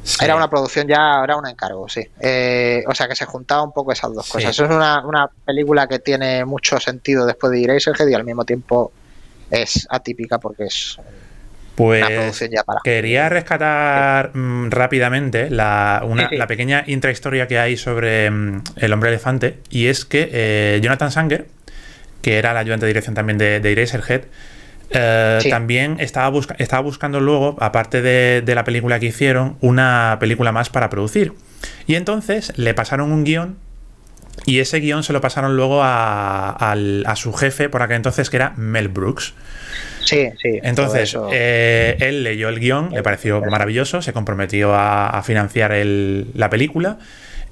Sí. 0.00 0.24
era 0.24 0.36
una 0.36 0.48
producción 0.48 0.86
ya 0.86 1.20
era 1.24 1.36
un 1.36 1.46
encargo 1.46 1.88
sí 1.88 2.06
Eh, 2.20 2.82
o 2.86 2.94
sea 2.94 3.08
que 3.08 3.14
se 3.16 3.26
juntaba 3.26 3.62
un 3.62 3.72
poco 3.72 3.92
esas 3.92 4.14
dos 4.14 4.24
Sí. 4.26 4.32
cosas 4.32 4.58
es 4.58 4.70
una, 4.70 5.04
una 5.04 5.28
película 5.44 5.86
que 5.86 5.98
tiene 5.98 6.44
mucho 6.44 6.78
sentido 6.78 7.26
después 7.26 7.50
de 7.52 7.64
Eraserhead 7.64 8.06
y 8.08 8.14
al 8.14 8.24
mismo 8.24 8.44
tiempo 8.44 8.92
es 9.50 9.86
atípica 9.90 10.38
porque 10.38 10.64
es 10.64 10.98
Pues 11.78 12.04
para 12.66 12.80
quería 12.84 13.28
rescatar 13.28 14.36
mm, 14.36 14.70
rápidamente 14.70 15.48
la, 15.50 16.02
una- 16.04 16.24
Sí, 16.24 16.28
sí. 16.32 16.36
la 16.36 16.46
pequeña 16.46 16.84
intrahistoria 16.86 17.46
que 17.46 17.58
hay 17.58 17.76
sobre 17.76 18.30
mm, 18.30 18.62
el 18.76 18.92
hombre 18.92 19.10
elefante. 19.10 19.58
Y 19.70 19.86
es 19.86 20.04
que 20.04 20.28
eh, 20.32 20.80
Jonathan 20.82 21.10
Sanger, 21.12 21.46
que 22.20 22.38
era 22.38 22.50
el 22.50 22.56
ayudante 22.56 22.84
de 22.86 22.88
dirección 22.90 23.14
también 23.14 23.38
de, 23.38 23.60
de 23.60 23.72
Eraserhead, 23.72 24.22
eh, 24.90 25.38
Sí. 25.42 25.50
también 25.50 25.96
estaba, 26.00 26.28
busca- 26.30 26.56
estaba 26.58 26.82
buscando 26.82 27.20
luego, 27.20 27.56
aparte 27.60 28.02
de, 28.02 28.42
de 28.44 28.54
la 28.54 28.64
película 28.64 28.98
que 28.98 29.06
hicieron, 29.06 29.56
una 29.60 30.16
película 30.18 30.50
más 30.50 30.70
para 30.70 30.90
producir. 30.90 31.32
Y 31.86 31.94
entonces 31.94 32.52
le 32.56 32.74
pasaron 32.74 33.12
un 33.12 33.22
guion 33.24 33.56
y 34.46 34.60
ese 34.60 34.80
guion 34.80 35.02
se 35.02 35.12
lo 35.12 35.20
pasaron 35.20 35.56
luego 35.56 35.80
a 35.82 37.12
su 37.16 37.32
jefe 37.34 37.68
por 37.68 37.82
aquel 37.82 37.96
entonces, 37.96 38.30
que 38.30 38.36
era 38.36 38.52
Mel 38.56 38.88
Brooks. 38.88 39.34
Sí, 40.08 40.30
sí. 40.40 40.58
Entonces, 40.62 41.16
eh, 41.32 41.96
él 42.00 42.22
leyó 42.22 42.48
el 42.48 42.58
guion, 42.60 42.90
le 42.92 43.02
pareció 43.02 43.42
maravilloso, 43.42 44.00
se 44.00 44.14
comprometió 44.14 44.74
a, 44.74 45.22
financiar 45.22 45.74
la 45.74 46.48
película. 46.48 46.98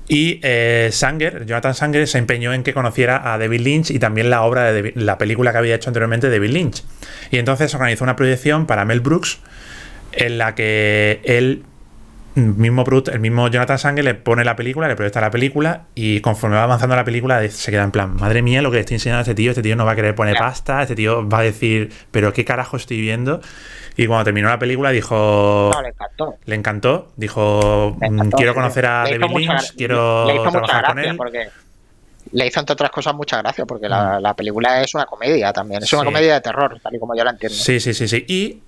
Y 0.08 0.40
eh, 0.42 0.88
Sanger, 0.92 1.44
Jonathan 1.46 1.74
Sanger, 1.74 2.06
se 2.06 2.18
empeñó 2.18 2.54
en 2.54 2.62
que 2.62 2.72
conociera 2.72 3.34
a 3.34 3.38
David 3.38 3.60
Lynch 3.60 3.90
y 3.90 3.98
también 3.98 4.30
la 4.30 4.42
obra 4.42 4.72
de 4.72 4.92
la 4.94 5.18
película 5.18 5.52
que 5.52 5.58
había 5.58 5.74
hecho 5.74 5.90
anteriormente 5.90 6.30
David 6.30 6.50
Lynch. 6.50 6.84
Y 7.30 7.38
entonces 7.38 7.74
organizó 7.74 8.04
una 8.04 8.16
proyección 8.16 8.66
para 8.66 8.84
Mel 8.84 9.00
Brooks 9.00 9.40
en 10.12 10.38
la 10.38 10.54
que 10.54 11.20
él 11.24 11.64
mismo 12.36 12.84
el 13.12 13.20
mismo 13.20 13.48
Jonathan 13.48 13.78
Sanger 13.78 14.04
le 14.04 14.14
pone 14.14 14.44
la 14.44 14.56
película, 14.56 14.88
le 14.88 14.94
proyecta 14.94 15.20
la 15.22 15.30
película 15.30 15.86
y 15.94 16.20
conforme 16.20 16.56
va 16.56 16.64
avanzando 16.64 16.94
la 16.94 17.04
película 17.04 17.46
se 17.48 17.70
queda 17.70 17.82
en 17.82 17.90
plan, 17.90 18.14
madre 18.14 18.42
mía, 18.42 18.60
lo 18.60 18.70
que 18.70 18.76
le 18.76 18.80
estoy 18.80 18.96
enseñando 18.96 19.20
a 19.20 19.22
este 19.22 19.34
tío, 19.34 19.50
este 19.50 19.62
tío 19.62 19.74
no 19.74 19.86
va 19.86 19.92
a 19.92 19.96
querer 19.96 20.14
poner 20.14 20.36
pasta, 20.36 20.82
este 20.82 20.94
tío 20.94 21.26
va 21.26 21.38
a 21.38 21.42
decir, 21.42 21.90
pero 22.10 22.32
qué 22.32 22.44
carajo 22.44 22.76
estoy 22.76 23.00
viendo. 23.00 23.40
Y 23.96 24.06
cuando 24.06 24.24
terminó 24.24 24.48
la 24.48 24.58
película 24.58 24.90
dijo... 24.90 25.72
le 25.82 25.88
encantó. 25.88 26.34
Le 26.44 26.54
encantó, 26.54 27.12
dijo, 27.16 27.96
mm, 27.98 28.28
quiero 28.36 28.52
conocer 28.52 28.84
a 28.84 29.04
David 29.04 29.34
Lynch, 29.34 29.74
quiero 29.74 30.26
trabajar 30.50 30.84
con 30.84 30.98
él. 30.98 31.18
le 32.32 32.46
hizo 32.46 32.60
entre 32.60 32.74
otras 32.74 32.90
cosas 32.90 33.14
mucha 33.14 33.38
gracia 33.38 33.64
porque 33.64 33.88
la, 33.88 34.18
mm. 34.18 34.22
la, 34.22 34.34
película 34.34 34.82
es 34.82 34.94
una 34.94 35.06
comedia 35.06 35.54
también, 35.54 35.82
es 35.82 35.92
una 35.94 36.04
comedia 36.04 36.34
de 36.34 36.40
terror, 36.42 36.78
tal 36.82 36.94
y 36.94 36.98
como 36.98 37.16
yo 37.16 37.24
la 37.24 37.30
entiendo. 37.30 37.56
Sí, 37.56 37.80
sí, 37.80 37.94
sí, 37.94 38.06
sí. 38.06 38.26
Y 38.28 38.60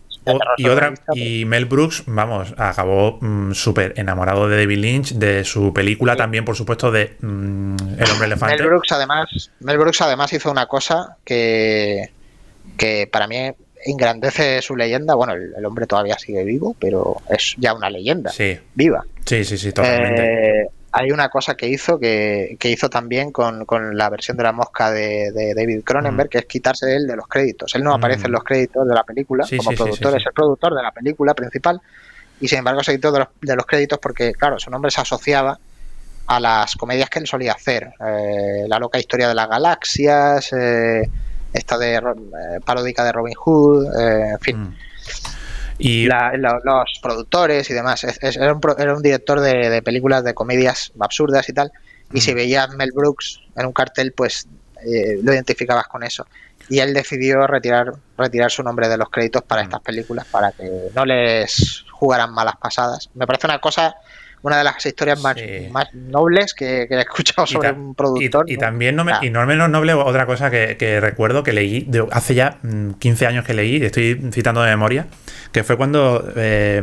y 0.56 0.68
otra 0.68 0.94
y 1.14 1.44
Mel 1.44 1.66
Brooks, 1.66 2.04
vamos, 2.06 2.54
acabó 2.56 3.18
mm, 3.20 3.52
súper 3.52 3.94
enamorado 3.96 4.48
de 4.48 4.56
David 4.58 4.78
Lynch, 4.78 5.12
de 5.14 5.44
su 5.44 5.72
película 5.72 6.16
también, 6.16 6.44
por 6.44 6.56
supuesto, 6.56 6.90
de 6.90 7.16
mm, 7.20 7.76
El 7.98 8.10
hombre 8.10 8.26
elefante. 8.26 8.56
Mel 8.56 8.66
Brooks 8.66 8.92
además, 8.92 9.50
Mel 9.60 9.78
Brooks 9.78 10.00
además 10.00 10.32
hizo 10.32 10.50
una 10.50 10.66
cosa 10.66 11.16
que, 11.24 12.10
que 12.76 13.08
para 13.10 13.26
mí 13.26 13.36
engrandece 13.84 14.62
su 14.62 14.76
leyenda. 14.76 15.14
Bueno, 15.14 15.34
el, 15.34 15.64
hombre 15.64 15.86
todavía 15.86 16.18
sigue 16.18 16.44
vivo, 16.44 16.76
pero 16.78 17.16
es 17.28 17.54
ya 17.58 17.74
una 17.74 17.90
leyenda 17.90 18.30
sí. 18.30 18.58
viva. 18.74 19.04
Sí, 19.24 19.44
sí, 19.44 19.58
sí, 19.58 19.72
totalmente. 19.72 20.62
Eh, 20.62 20.68
hay 20.92 21.10
una 21.10 21.28
cosa 21.28 21.54
que 21.54 21.68
hizo 21.68 21.98
que, 21.98 22.56
hizo 22.62 22.88
también 22.88 23.30
con, 23.30 23.66
la 23.96 24.08
versión 24.08 24.36
de 24.36 24.42
la 24.42 24.52
mosca 24.52 24.90
de, 24.90 25.52
David 25.54 25.82
Cronenberg, 25.84 26.28
mm. 26.28 26.30
que 26.30 26.38
es 26.38 26.46
quitarse 26.46 26.94
él 26.94 27.06
de 27.06 27.16
los 27.16 27.26
créditos. 27.26 27.74
Él 27.74 27.84
no 27.84 27.92
aparece 27.92 28.26
en 28.26 28.32
los 28.32 28.44
créditos 28.44 28.86
de 28.86 28.94
la 28.94 29.04
película 29.04 29.46
como 29.56 29.70
productor, 29.72 30.16
es 30.16 30.26
el 30.26 30.32
productor 30.32 30.74
de 30.74 30.82
la 30.82 30.92
película 30.92 31.34
principal 31.34 31.80
y 32.40 32.48
sin 32.48 32.58
embargo 32.58 32.82
se 32.82 32.94
quitó 32.94 33.12
de 33.12 33.20
los, 33.20 33.28
de 33.40 33.56
los, 33.56 33.66
créditos 33.66 33.98
porque, 33.98 34.32
claro, 34.32 34.58
su 34.58 34.70
nombre 34.70 34.90
se 34.90 35.00
asociaba 35.00 35.58
a 36.26 36.40
las 36.40 36.76
comedias 36.76 37.10
que 37.10 37.18
él 37.18 37.26
solía 37.26 37.52
hacer. 37.52 37.90
Eh, 38.06 38.64
la 38.68 38.78
loca 38.78 38.98
historia 38.98 39.28
de 39.28 39.34
las 39.34 39.48
galaxias, 39.48 40.52
eh, 40.52 41.08
esta 41.52 41.78
de 41.78 41.96
eh, 41.96 42.00
paródica 42.64 43.02
de 43.02 43.12
Robin 43.12 43.34
Hood, 43.34 43.86
en 43.98 44.38
fin. 44.38 44.60
Mm. 44.60 44.76
Y 45.78 46.06
los 46.06 46.98
productores 47.00 47.70
y 47.70 47.74
demás. 47.74 48.04
era, 48.04 48.52
un, 48.52 49.02
director 49.02 49.40
de, 49.40 49.80
películas 49.82 50.24
de 50.24 50.34
comedias 50.34 50.92
absurdas 50.98 51.48
y 51.48 51.52
tal. 51.52 51.72
Y 52.12 52.20
si 52.20 52.32
mm. 52.32 52.34
veías 52.34 52.70
Mel 52.74 52.90
Brooks 52.92 53.40
en 53.56 53.66
un 53.66 53.72
cartel, 53.72 54.12
pues 54.12 54.48
eh, 54.84 55.18
lo 55.22 55.32
identificabas 55.32 55.86
con 55.86 56.02
eso. 56.02 56.26
Y 56.68 56.80
él 56.80 56.92
decidió 56.92 57.46
retirar, 57.46 57.92
retirar 58.16 58.50
su 58.50 58.62
nombre 58.62 58.88
de 58.88 58.98
los 58.98 59.08
créditos 59.08 59.42
para 59.42 59.62
mm. 59.62 59.64
estas 59.64 59.80
películas, 59.80 60.26
para 60.26 60.52
que 60.52 60.88
no 60.94 61.04
les 61.04 61.84
jugaran 61.92 62.32
malas 62.32 62.56
pasadas. 62.56 63.08
Me 63.14 63.26
parece 63.26 63.46
una 63.46 63.60
cosa 63.60 63.96
una 64.42 64.58
de 64.58 64.64
las 64.64 64.84
historias 64.84 65.20
más, 65.20 65.36
más 65.70 65.92
nobles 65.94 66.54
que, 66.54 66.82
he 66.82 67.00
escuchado 67.00 67.46
sobre 67.46 67.72
un 67.72 67.94
productor. 67.94 68.50
Y, 68.50 68.56
también 68.56 68.96
no, 68.96 69.04
me, 69.04 69.12
y 69.22 69.30
no 69.30 69.44
menos 69.46 69.70
noble 69.70 69.94
otra 69.94 70.26
cosa 70.26 70.50
que, 70.50 70.98
recuerdo 71.00 71.42
que 71.42 71.52
leí 71.52 71.88
hace 72.10 72.34
ya 72.34 72.58
15 72.98 73.24
mm, 73.24 73.28
años 73.28 73.44
que 73.44 73.54
leí, 73.54 73.82
estoy 73.84 74.30
citando 74.32 74.62
de 74.62 74.70
memoria, 74.70 75.06
que 75.52 75.64
fue 75.64 75.76
cuando 75.76 76.32
eh, 76.36 76.82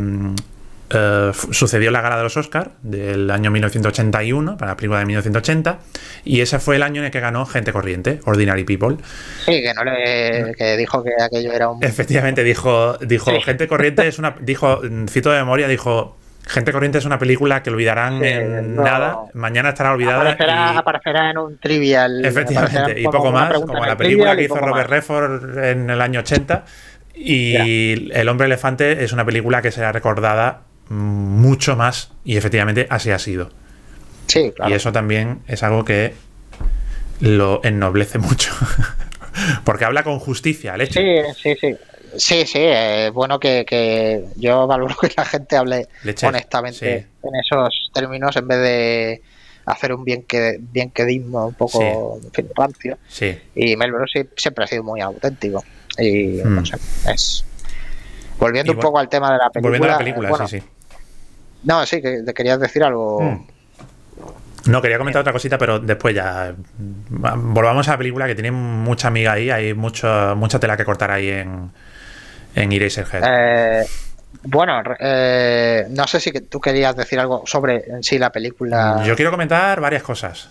eh, 0.91 1.31
sucedió 1.51 1.89
la 1.89 2.01
gala 2.01 2.17
de 2.17 2.23
los 2.23 2.37
Oscars 2.37 2.69
del 2.83 3.31
año 3.31 3.49
1981, 3.49 4.57
para 4.57 4.71
la 4.71 4.77
película 4.77 4.99
de 4.99 5.05
1980, 5.05 5.79
y 6.25 6.41
ese 6.41 6.59
fue 6.59 6.75
el 6.75 6.83
año 6.83 7.01
en 7.01 7.05
el 7.05 7.11
que 7.11 7.19
ganó 7.19 7.45
Gente 7.45 7.73
Corriente, 7.73 8.19
Ordinary 8.25 8.65
People. 8.65 8.97
Sí, 9.45 9.63
que, 9.63 9.73
no 9.73 9.83
le, 9.83 10.53
que 10.55 10.77
dijo 10.77 11.03
que 11.03 11.11
aquello 11.19 11.53
era 11.53 11.69
un... 11.69 11.83
Efectivamente, 11.83 12.43
dijo, 12.43 12.97
dijo 12.99 13.31
Gente 13.41 13.67
Corriente 13.67 14.07
es 14.07 14.19
una... 14.19 14.35
Dijo, 14.39 14.81
cito 15.09 15.31
de 15.31 15.39
memoria, 15.39 15.67
dijo 15.67 16.17
Gente 16.47 16.71
Corriente 16.71 16.99
es 16.99 17.05
una 17.05 17.17
película 17.17 17.63
que 17.63 17.71
olvidarán 17.71 18.23
en 18.23 18.75
nada. 18.75 19.17
Mañana 19.33 19.69
estará 19.69 19.93
olvidada. 19.93 20.77
Aparecerá, 20.77 21.31
en 21.31 21.37
un 21.37 21.57
trivial. 21.57 22.23
Efectivamente, 22.23 22.99
y 22.99 23.03
poco 23.05 23.31
más, 23.31 23.51
como 23.53 23.83
la 23.85 23.97
película 23.97 24.35
que 24.35 24.43
hizo 24.43 24.55
Robert 24.55 24.89
Redford 24.89 25.57
en 25.63 25.89
el 25.89 26.01
año 26.01 26.19
80. 26.19 26.65
Y 27.15 28.11
El 28.11 28.29
hombre 28.29 28.45
elefante 28.45 29.03
es 29.03 29.13
una 29.13 29.25
película 29.25 29.61
que 29.61 29.71
será 29.71 29.91
recordada 29.91 30.61
mucho 30.89 31.75
más, 31.75 32.11
y 32.23 32.37
efectivamente 32.37 32.85
así 32.89 33.11
ha 33.11 33.19
sido. 33.19 33.49
Sí, 34.27 34.51
claro. 34.55 34.71
Y 34.71 34.75
eso 34.75 34.91
también 34.91 35.39
es 35.47 35.63
algo 35.63 35.85
que 35.85 36.13
lo 37.21 37.61
ennoblece 37.63 38.19
mucho. 38.19 38.53
Porque 39.63 39.85
habla 39.85 40.03
con 40.03 40.19
justicia, 40.19 40.75
hecho. 40.79 40.99
Sí, 40.99 41.21
sí, 41.41 41.55
sí. 41.59 41.75
Sí, 42.17 42.45
sí, 42.45 42.59
es 42.59 43.11
bueno 43.11 43.39
que, 43.39 44.25
yo 44.35 44.67
valoro 44.67 44.95
que 45.01 45.11
la 45.15 45.25
gente 45.25 45.57
hable 45.57 45.87
honestamente 46.23 47.07
en 47.23 47.35
esos 47.35 47.91
términos 47.93 48.35
en 48.35 48.47
vez 48.47 48.59
de 48.59 49.21
hacer 49.65 49.93
un 49.93 50.03
bien 50.03 50.23
que 50.23 50.59
bien 50.59 50.91
quedismo 50.91 51.47
un 51.47 51.53
poco 51.53 52.19
rancio. 52.55 52.97
Sí. 53.07 53.37
Y 53.55 53.75
Mel 53.75 53.91
siempre 54.35 54.63
ha 54.63 54.67
sido 54.67 54.83
muy 54.83 55.01
auténtico. 55.01 55.63
Y 55.97 56.41
no 56.43 56.61
hmm. 56.61 56.65
sé, 56.65 56.77
es. 57.11 57.45
Volviendo 58.37 58.73
un 58.73 58.79
poco 58.79 58.99
al 58.99 59.09
tema 59.09 59.31
de 59.31 59.37
la 59.37 59.49
película. 59.49 59.69
Volviendo 59.69 59.87
a 59.87 59.91
la 59.91 59.97
película, 59.97 60.47
sí, 60.47 60.59
sí. 60.59 60.65
No, 61.63 61.85
sí, 61.85 62.01
que 62.01 62.21
te 62.21 62.33
querías 62.33 62.59
decir 62.59 62.83
algo. 62.83 63.21
Hmm. 63.21 63.47
No, 64.67 64.81
quería 64.81 64.97
comentar 64.97 65.21
otra 65.21 65.33
cosita, 65.33 65.57
pero 65.57 65.79
después 65.79 66.15
ya. 66.15 66.53
Volvamos 66.77 67.87
a 67.87 67.91
la 67.91 67.97
película 67.97 68.27
que 68.27 68.35
tiene 68.35 68.51
mucha 68.51 69.07
amiga 69.07 69.33
ahí, 69.33 69.49
hay 69.49 69.73
mucho, 69.73 70.35
mucha 70.35 70.59
tela 70.59 70.75
que 70.75 70.83
cortar 70.83 71.11
ahí 71.11 71.29
en, 71.29 71.71
en 72.55 72.71
Eraserhead. 72.71 73.23
Eh, 73.27 73.85
bueno, 74.43 74.81
eh, 74.99 75.85
no 75.89 76.07
sé 76.07 76.19
si 76.19 76.31
tú 76.31 76.59
querías 76.59 76.95
decir 76.95 77.19
algo 77.19 77.43
sobre 77.45 77.83
en 77.87 78.03
sí 78.03 78.17
la 78.17 78.31
película. 78.31 79.03
Yo 79.05 79.15
quiero 79.15 79.31
comentar 79.31 79.79
varias 79.81 80.03
cosas. 80.03 80.49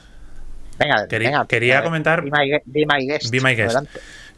Venga, 0.78 1.06
quería, 1.08 1.44
quería 1.48 1.82
comentar. 1.82 2.22
Be 2.22 2.30
my, 2.30 2.48
guest. 3.06 3.30
Be 3.30 3.40
my 3.40 3.54
guest. 3.54 3.78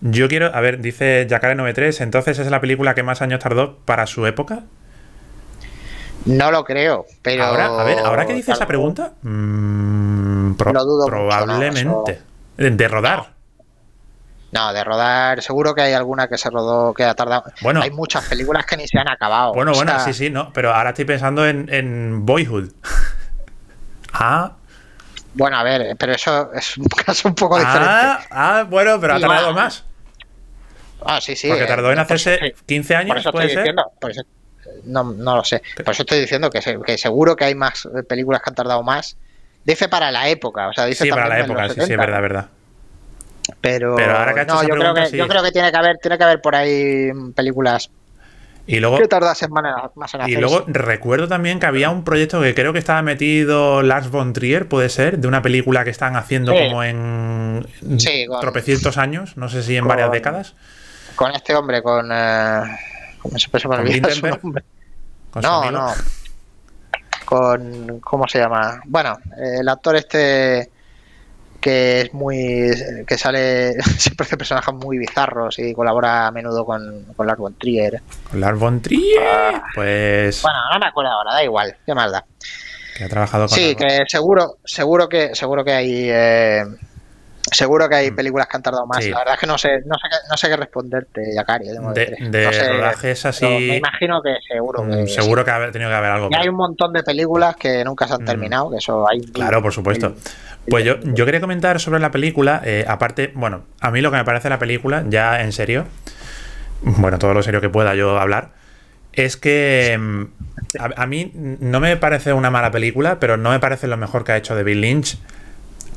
Yo 0.03 0.29
quiero, 0.29 0.55
a 0.55 0.61
ver, 0.61 0.81
dice 0.81 1.27
Jacare93, 1.27 2.03
entonces 2.03 2.39
es 2.39 2.51
la 2.51 2.61
película 2.61 2.95
que 2.95 3.03
más 3.03 3.23
años 3.23 3.41
tardó 3.41 3.79
para 3.79 4.07
su 4.07 4.27
época. 4.27 4.65
No 6.27 6.51
lo 6.51 6.65
creo, 6.65 7.07
pero. 7.23 7.45
Ahora, 7.45 7.81
a 7.81 7.85
ver, 7.85 7.99
ahora 8.01 8.27
que 8.27 8.35
dice 8.35 8.53
esa 8.53 8.67
pregunta, 8.67 9.13
mm, 9.23 10.55
probablemente. 10.55 12.21
De 12.57 12.89
rodar. 12.89 13.36
No, 14.57 14.73
de 14.73 14.85
rodar, 14.85 15.43
seguro 15.43 15.75
que 15.75 15.83
hay 15.83 15.93
alguna 15.93 16.29
que 16.29 16.39
se 16.39 16.49
rodó, 16.49 16.95
que 16.95 17.05
ha 17.05 17.15
tardado. 17.15 17.45
Bueno, 17.61 17.83
hay 17.83 17.91
muchas 17.91 18.25
películas 18.25 18.65
que 18.65 18.77
ni 18.79 18.89
se 18.89 18.99
han 18.99 19.09
acabado. 19.09 19.53
Bueno, 19.53 19.73
bueno, 19.73 20.01
sí, 20.01 20.15
sí, 20.15 20.31
no, 20.31 20.51
pero 20.53 20.75
ahora 20.75 20.91
estoy 20.91 21.05
pensando 21.05 21.47
en, 21.47 22.25
Boyhood. 22.25 22.71
ah. 24.15 24.53
Bueno, 25.35 25.59
a 25.59 25.63
ver, 25.63 25.95
pero 25.99 26.13
eso 26.13 26.53
es 26.55 26.79
un 26.79 26.87
caso 27.07 27.29
un 27.29 27.35
poco 27.35 27.59
diferente. 27.59 27.89
Ah, 28.31 28.67
bueno, 28.69 28.99
pero 28.99 29.17
ha 29.17 29.21
tardado 29.21 29.53
más. 29.53 29.85
Ah, 31.05 31.21
sí, 31.21 31.37
sí. 31.37 31.49
Porque 31.49 31.67
tardó 31.67 31.93
en 31.93 31.99
hacerse 31.99 32.55
15 32.65 32.97
años, 32.97 33.29
¿puede 33.31 33.51
ser? 33.51 33.75
no, 34.85 35.05
no 35.05 35.37
lo 35.37 35.45
sé. 35.45 35.63
Por 35.85 35.93
eso 35.93 36.03
estoy 36.03 36.21
diciendo 36.21 36.49
que, 36.49 36.61
que, 36.85 36.97
seguro 36.97 37.37
que 37.37 37.45
hay 37.45 37.55
más 37.55 37.87
películas 38.09 38.41
que 38.41 38.51
han 38.51 38.55
tardado 38.55 38.83
más. 38.83 39.19
Dice 39.65 39.89
para 39.89 40.11
la 40.11 40.29
época, 40.29 40.69
o 40.69 40.73
sea, 40.73 40.87
dice 40.87 41.05
Sí, 41.05 41.11
para 41.11 41.29
la 41.29 41.41
época, 41.41 41.69
sí, 41.69 41.75
sí, 41.75 41.93
es 41.93 41.99
verdad, 41.99 42.23
verdad. 42.23 42.47
Pero 43.61 43.97
no, 43.97 44.63
yo, 44.63 44.75
creo 44.75 44.95
que, 44.95 45.17
yo 45.17 45.29
creo 45.29 45.43
que 45.43 45.53
tiene 45.53 45.71
que 45.71 45.77
haber, 45.77 45.99
tiene 45.99 46.19
que 46.19 46.25
haber 46.25 46.41
por 46.41 46.55
ahí 46.55 47.11
películas 47.35 47.91
y 48.67 48.81
luego, 48.81 48.99
que 48.99 49.07
tardasen 49.07 49.51
más 49.95 50.15
en 50.15 50.29
Y 50.29 50.37
luego 50.37 50.65
recuerdo 50.67 51.29
también 51.29 51.61
que 51.61 51.67
había 51.67 51.91
un 51.91 52.03
proyecto 52.03 52.41
que 52.41 52.53
creo 52.55 52.73
que 52.73 52.81
estaba 52.81 53.01
metido 53.01 53.83
Lars 53.83 54.11
von 54.11 54.33
Trier, 54.33 54.67
puede 54.69 54.89
ser, 54.89 55.19
de 55.19 55.29
una 55.29 55.41
película 55.41 55.85
que 55.85 55.91
están 55.91 56.17
haciendo 56.17 56.53
como 56.53 56.83
en 56.83 57.67
tropecientos 58.41 58.99
años, 58.99 59.37
no 59.37 59.49
sé 59.49 59.63
si 59.63 59.77
en 59.77 59.87
varias 59.87 60.11
décadas. 60.11 60.55
Con 61.15 61.33
este 61.33 61.55
hombre, 61.55 61.83
con. 61.83 62.11
Eh, 62.13 62.63
¿Cómo 63.23 63.39
se 63.39 63.49
puede 63.49 63.67
olvidar 63.69 64.11
su 64.13 64.27
nombre? 64.27 64.65
no, 65.41 65.71
no. 65.71 65.95
Con. 67.25 68.01
¿Cómo 68.01 68.27
se 68.27 68.39
llama? 68.39 68.81
Bueno, 68.85 69.17
el 69.39 69.69
actor 69.69 69.97
este 69.97 70.71
que 71.67 72.03
es 72.03 72.15
muy 72.15 72.71
que 73.09 73.19
sale 73.19 73.73
siempre 73.99 74.25
hace 74.25 74.37
personajes 74.37 74.73
muy 74.73 74.99
bizarros 74.99 75.59
y 75.59 75.75
colabora 75.75 76.29
a 76.29 76.31
menudo 76.31 76.65
con, 76.65 77.07
con 77.17 77.27
Lars 77.27 77.41
von 77.41 77.55
Trier. 77.55 78.01
¿Con 78.31 78.41
Lars 78.41 78.57
von 78.57 78.81
Trier? 78.81 79.21
Ah. 79.21 79.65
pues 79.75 80.43
bueno, 80.43 80.59
no 80.73 80.79
me 80.79 80.87
acuerdo 80.87 81.11
ahora, 81.11 81.35
da 81.35 81.43
igual, 81.43 81.77
qué 81.85 81.93
más 81.93 82.13
da. 82.13 82.25
Que 82.97 83.03
ha 83.03 83.09
trabajado 83.09 83.49
con 83.49 83.59
Sí, 83.59 83.75
que 83.75 84.05
seguro, 84.07 84.59
seguro 84.65 85.09
que 85.09 85.35
seguro 85.35 85.65
que 85.65 85.73
hay 85.73 86.09
eh, 86.09 86.65
Seguro 87.53 87.89
que 87.89 87.95
hay 87.95 88.11
mm. 88.11 88.17
películas 88.17 88.49
que 88.49 88.57
han 88.57 88.63
tardado 88.63 88.87
más. 88.87 89.05
La 89.07 89.19
verdad 89.19 89.35
es 89.35 89.41
que 89.41 89.47
no 89.47 89.57
sé, 89.57 89.81
no 89.87 89.95
sé, 89.95 90.09
qué, 90.11 90.17
no 90.29 90.37
sé 90.37 90.49
qué 90.49 90.57
responderte, 90.57 91.35
Yakari. 91.35 91.69
De, 91.69 92.17
de, 92.29 92.73
rodajes 92.73 93.25
así. 93.25 93.45
Me 93.45 93.77
imagino 93.77 94.21
que 94.21 94.37
seguro 94.47 94.83
mm, 94.83 94.91
que. 94.91 95.07
seguro 95.07 95.45
que 95.45 95.51
ha 95.51 95.71
tenido 95.71 95.91
que 95.91 95.97
haber 95.97 96.11
algo. 96.11 96.29
Y 96.31 96.35
hay 96.35 96.49
un 96.49 96.57
montón 96.57 96.93
de 96.93 97.03
películas 97.03 97.57
que 97.57 97.85
nunca 97.85 98.09
se 98.09 98.15
han 98.15 98.25
terminado, 98.25 98.71
que 98.71 98.79
eso 98.79 99.09
hay. 99.09 99.21
Claro, 99.21 99.63
por 99.63 99.73
supuesto. 99.73 100.15
Pues 100.69 100.85
yo, 100.85 100.97
yo 101.01 101.25
quería 101.25 101.41
comentar 101.41 101.79
sobre 101.81 102.01
la 102.01 102.11
película, 102.11 102.61
eh, 102.65 102.85
aparte, 102.89 103.31
bueno, 103.35 103.63
a 103.81 103.91
mí 103.93 104.01
lo 104.01 104.11
que 104.11 104.17
me 104.17 104.25
parece 104.25 104.49
la 104.49 104.59
película, 104.59 105.05
ya 105.09 105.41
en 105.41 105.53
serio, 105.53 105.85
bueno, 106.83 107.19
todo 107.19 107.35
lo 107.35 107.43
serio 107.43 107.61
que 107.61 107.69
pueda 107.69 107.95
yo 107.95 108.19
hablar, 108.19 108.51
es 109.13 109.37
que 109.37 109.97
mm, 109.99 110.25
a, 110.79 111.07
mí 111.07 111.31
no 111.35 111.81
me 111.81 111.97
parece 111.97 112.33
una 112.33 112.51
mala 112.51 112.71
película, 112.71 113.19
pero 113.21 113.37
no 113.37 113.51
me 113.51 113.61
parece 113.61 113.87
lo 113.87 113.97
mejor 113.97 114.25
que 114.25 114.33
ha 114.33 114.37
hecho 114.37 114.55
David 114.55 114.77
Lynch. 114.77 115.19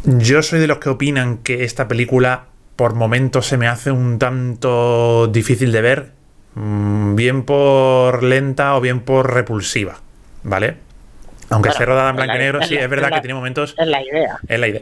Yo 0.04 0.42
soy 0.42 0.60
de 0.60 0.68
los 0.68 0.80
que 0.80 0.90
opinan 0.90 1.40
que 1.40 1.64
esta 1.64 1.88
película 1.88 2.46
por 2.76 2.96
momentos 2.96 3.46
se 3.46 3.58
me 3.58 3.68
hace 3.68 3.92
un 3.92 4.20
tanto 4.20 5.28
difícil 5.28 5.72
de 5.72 5.82
ver, 5.82 6.12
mm, 6.56 7.16
bien 7.16 7.44
por 7.44 8.24
lenta 8.24 8.76
o 8.76 8.82
bien 8.82 9.02
por 9.02 9.34
repulsiva, 9.34 10.00
¿vale? 10.44 10.78
Aunque 11.50 11.70
esté 11.70 11.86
rodada 11.86 12.12
en 12.12 12.16
blanco 12.16 12.36
y 12.36 12.40
negro, 12.40 12.62
sí, 12.64 12.76
es 12.76 12.90
verdad 12.90 13.10
que 13.12 13.22
tiene 13.22 13.34
momentos... 13.34 13.76
Es 13.78 13.88
la 13.88 14.02
idea. 14.02 14.38
Es 14.48 14.60
la 14.60 14.68
idea. 14.68 14.82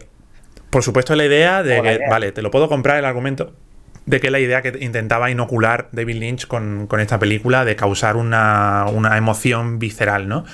Por 0.69 0.83
supuesto, 0.83 1.13
es 1.13 1.17
la 1.17 1.25
idea 1.25 1.63
de 1.63 1.81
que, 1.81 1.99
vale, 2.09 2.31
te 2.31 2.41
lo 2.41 2.51
puedo 2.51 2.67
comprar 2.67 2.99
el 2.99 3.05
argumento, 3.05 3.53
de 4.05 4.19
que 4.19 4.31
la 4.31 4.39
idea 4.39 4.61
que 4.61 4.77
intentaba 4.81 5.31
inocular 5.31 5.89
David 5.91 6.15
Lynch 6.15 6.47
con, 6.47 6.87
esta 6.99 7.19
película 7.19 7.65
de 7.65 7.75
causar 7.75 8.15
una, 8.15 8.85
emoción 9.15 9.79
visceral, 9.79 10.27
¿no? 10.27 10.45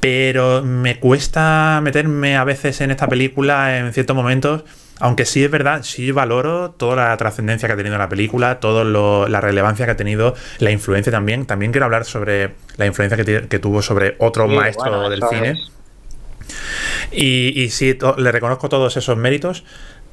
Pero 0.00 0.62
me 0.62 1.00
cuesta 1.00 1.80
meterme 1.82 2.36
a 2.36 2.44
veces 2.44 2.80
en 2.80 2.90
esta 2.90 3.08
película 3.08 3.78
en 3.78 3.92
ciertos 3.92 4.14
momentos, 4.14 4.64
aunque 5.00 5.24
sí 5.24 5.44
es 5.44 5.50
verdad, 5.50 5.82
sí 5.82 6.12
valoro 6.12 6.70
toda 6.70 7.08
la 7.08 7.16
trascendencia 7.16 7.68
que 7.68 7.72
ha 7.72 7.76
tenido 7.76 7.98
la 7.98 8.08
película, 8.08 8.60
toda 8.60 8.84
la 9.28 9.40
relevancia 9.40 9.86
que 9.86 9.92
ha 9.92 9.96
tenido, 9.96 10.34
la 10.58 10.70
influencia 10.70 11.10
también. 11.10 11.46
También 11.46 11.72
quiero 11.72 11.86
hablar 11.86 12.04
sobre 12.04 12.54
la 12.76 12.86
influencia 12.86 13.16
que, 13.24 13.58
tuvo 13.58 13.82
sobre 13.82 14.14
otro 14.18 14.46
maestro 14.46 15.10
del 15.10 15.22
cine. 15.28 15.54
Y, 17.10 17.60
y, 17.60 17.70
sí, 17.70 17.98
le 18.16 18.32
reconozco 18.32 18.68
todos 18.68 18.96
esos 18.96 19.16
méritos, 19.16 19.64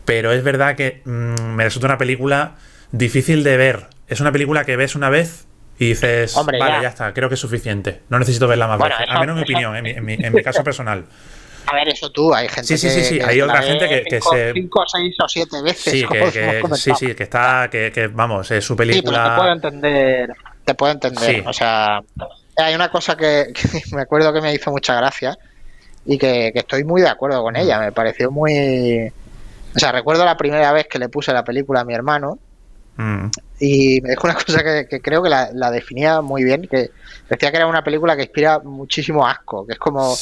pero 0.05 0.31
es 0.31 0.43
verdad 0.43 0.75
que 0.75 1.01
mm, 1.05 1.55
me 1.55 1.63
resulta 1.63 1.87
una 1.87 1.97
película 1.97 2.55
difícil 2.91 3.43
de 3.43 3.57
ver. 3.57 3.87
Es 4.07 4.19
una 4.21 4.31
película 4.31 4.65
que 4.65 4.75
ves 4.75 4.95
una 4.95 5.09
vez 5.09 5.45
y 5.77 5.89
dices, 5.89 6.35
vale, 6.45 6.81
ya. 6.81 6.87
está, 6.87 7.13
creo 7.13 7.27
que 7.27 7.35
es 7.35 7.41
suficiente. 7.41 8.01
No 8.09 8.19
necesito 8.19 8.47
verla 8.47 8.67
más 8.67 8.79
veces. 8.79 9.07
Al 9.09 9.19
menos 9.19 9.33
en 9.33 9.35
mi 9.35 9.43
opinión, 9.43 9.75
en 9.75 10.33
mi, 10.33 10.43
caso 10.43 10.63
personal. 10.63 11.05
A 11.67 11.73
ver, 11.73 11.89
eso 11.89 12.11
tú, 12.11 12.31
hay 12.31 12.47
gente 12.47 12.67
sí, 12.67 12.77
sí, 12.77 12.91
sí, 12.91 13.03
sí. 13.03 13.19
hay 13.19 13.41
otra 13.41 13.63
gente 13.63 13.89
que, 13.89 14.03
que 14.03 14.21
se... 14.21 14.53
Cinco, 14.53 14.83
seis 14.85 15.15
o 15.19 15.27
siete 15.27 15.63
veces. 15.63 15.93
Sí, 15.93 16.05
que, 16.11 16.61
sí, 16.75 16.91
sí, 16.95 17.15
que 17.15 17.23
está, 17.23 17.69
que, 17.71 18.09
vamos, 18.13 18.51
es 18.51 18.63
su 18.63 18.75
película... 18.75 19.23
Sí, 19.23 19.29
te 19.29 19.35
puedo 19.35 19.51
entender, 19.51 20.33
te 20.63 20.73
puedo 20.75 20.91
entender. 20.91 21.43
O 21.47 21.53
sea, 21.53 22.03
hay 22.57 22.75
una 22.75 22.89
cosa 22.89 23.17
que, 23.17 23.51
me 23.93 24.03
acuerdo 24.03 24.31
que 24.31 24.41
me 24.41 24.53
hizo 24.53 24.69
mucha 24.69 24.95
gracia 24.95 25.35
y 26.05 26.19
que, 26.19 26.51
estoy 26.53 26.83
muy 26.83 27.01
de 27.01 27.09
acuerdo 27.09 27.41
con 27.41 27.55
ella. 27.55 27.79
Me 27.79 27.91
pareció 27.91 28.29
muy 28.29 29.11
o 29.75 29.79
sea, 29.79 29.91
recuerdo 29.91 30.23
la 30.23 30.37
primera 30.37 30.71
vez 30.71 30.87
que 30.87 30.99
le 30.99 31.09
puse 31.09 31.33
la 31.33 31.43
película 31.43 31.81
a 31.81 31.83
mi 31.83 31.93
hermano 31.93 32.39
mm. 32.97 33.25
y 33.59 34.01
me 34.01 34.09
dijo 34.09 34.27
una 34.27 34.33
cosa 34.45 34.63
que, 34.63 35.01
creo 35.01 35.21
que 35.23 35.29
la, 35.29 35.71
definía 35.71 36.21
muy 36.21 36.43
bien, 36.43 36.67
que 36.67 36.91
decía 37.29 37.51
que 37.51 37.57
era 37.57 37.67
una 37.67 37.83
película 37.83 38.15
que 38.15 38.23
inspira 38.23 38.59
muchísimo 38.59 39.27
asco, 39.27 39.65
que 39.65 39.73
es 39.73 39.79
como 39.79 40.15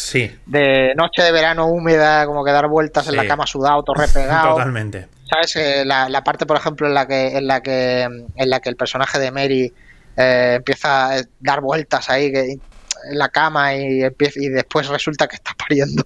de 0.46 0.94
noche 0.96 1.24
de 1.24 1.32
verano 1.32 1.68
húmeda, 1.68 2.26
como 2.26 2.44
que 2.44 2.52
dar 2.52 2.68
vueltas 2.68 3.08
en 3.08 3.16
la 3.16 3.28
cama 3.28 3.46
sudado, 3.46 3.84
todo 3.84 3.96
repegado. 4.02 4.52
Totalmente. 4.54 5.08
¿Sabes? 5.30 5.56
Eh, 5.56 5.86
la, 5.86 6.24
parte, 6.24 6.46
por 6.46 6.58
ejemplo, 6.58 6.88
en 6.88 6.94
la 6.94 7.08
que, 7.08 7.38
en 7.38 7.48
la 7.48 7.62
que, 7.62 8.02
en 8.02 8.50
la 8.50 8.60
que 8.60 8.70
el 8.70 8.76
personaje 8.76 9.20
de 9.20 9.32
Mary 9.32 9.74
eh, 10.16 10.54
empieza 10.58 11.14
a 11.14 11.22
dar 11.40 11.62
vueltas 11.62 12.10
ahí 12.10 12.32
en 12.36 13.18
la 13.18 13.30
cama 13.30 13.76
y, 13.76 14.04
y 14.04 14.50
después 14.50 14.88
resulta 14.88 15.28
que 15.28 15.36
está 15.36 15.54
pariendo 15.58 16.04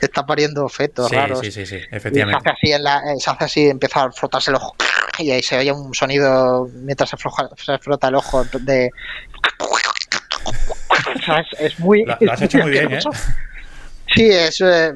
está 0.00 0.24
pariendo 0.26 0.68
fetos 0.68 1.08
sí, 1.08 1.16
raros. 1.16 1.40
Sí, 1.40 1.50
sí, 1.50 1.66
sí, 1.66 1.78
efectivamente. 1.90 2.42
se 2.42 2.50
hace 2.50 2.56
así, 2.58 2.72
en 2.72 2.84
la, 2.84 2.98
eh, 2.98 3.16
se 3.18 3.30
hace 3.30 3.44
así, 3.44 3.68
empieza 3.68 4.04
a 4.04 4.12
frotarse 4.12 4.50
el 4.50 4.56
ojo 4.56 4.74
y 5.18 5.30
ahí 5.30 5.42
se 5.42 5.58
oye 5.58 5.72
un 5.72 5.94
sonido 5.94 6.68
mientras 6.74 7.10
se, 7.10 7.16
se 7.16 7.78
frota 7.78 8.08
el 8.08 8.14
ojo 8.16 8.44
de... 8.60 8.90
Es 11.58 11.78
muy... 11.80 12.04
Lo, 12.04 12.32
has 12.32 12.42
hecho 12.42 12.58
muy 12.58 12.70
bien, 12.70 12.92
¿eh? 12.92 13.00
Sí, 14.14 14.28
es, 14.28 14.60
eh, 14.60 14.92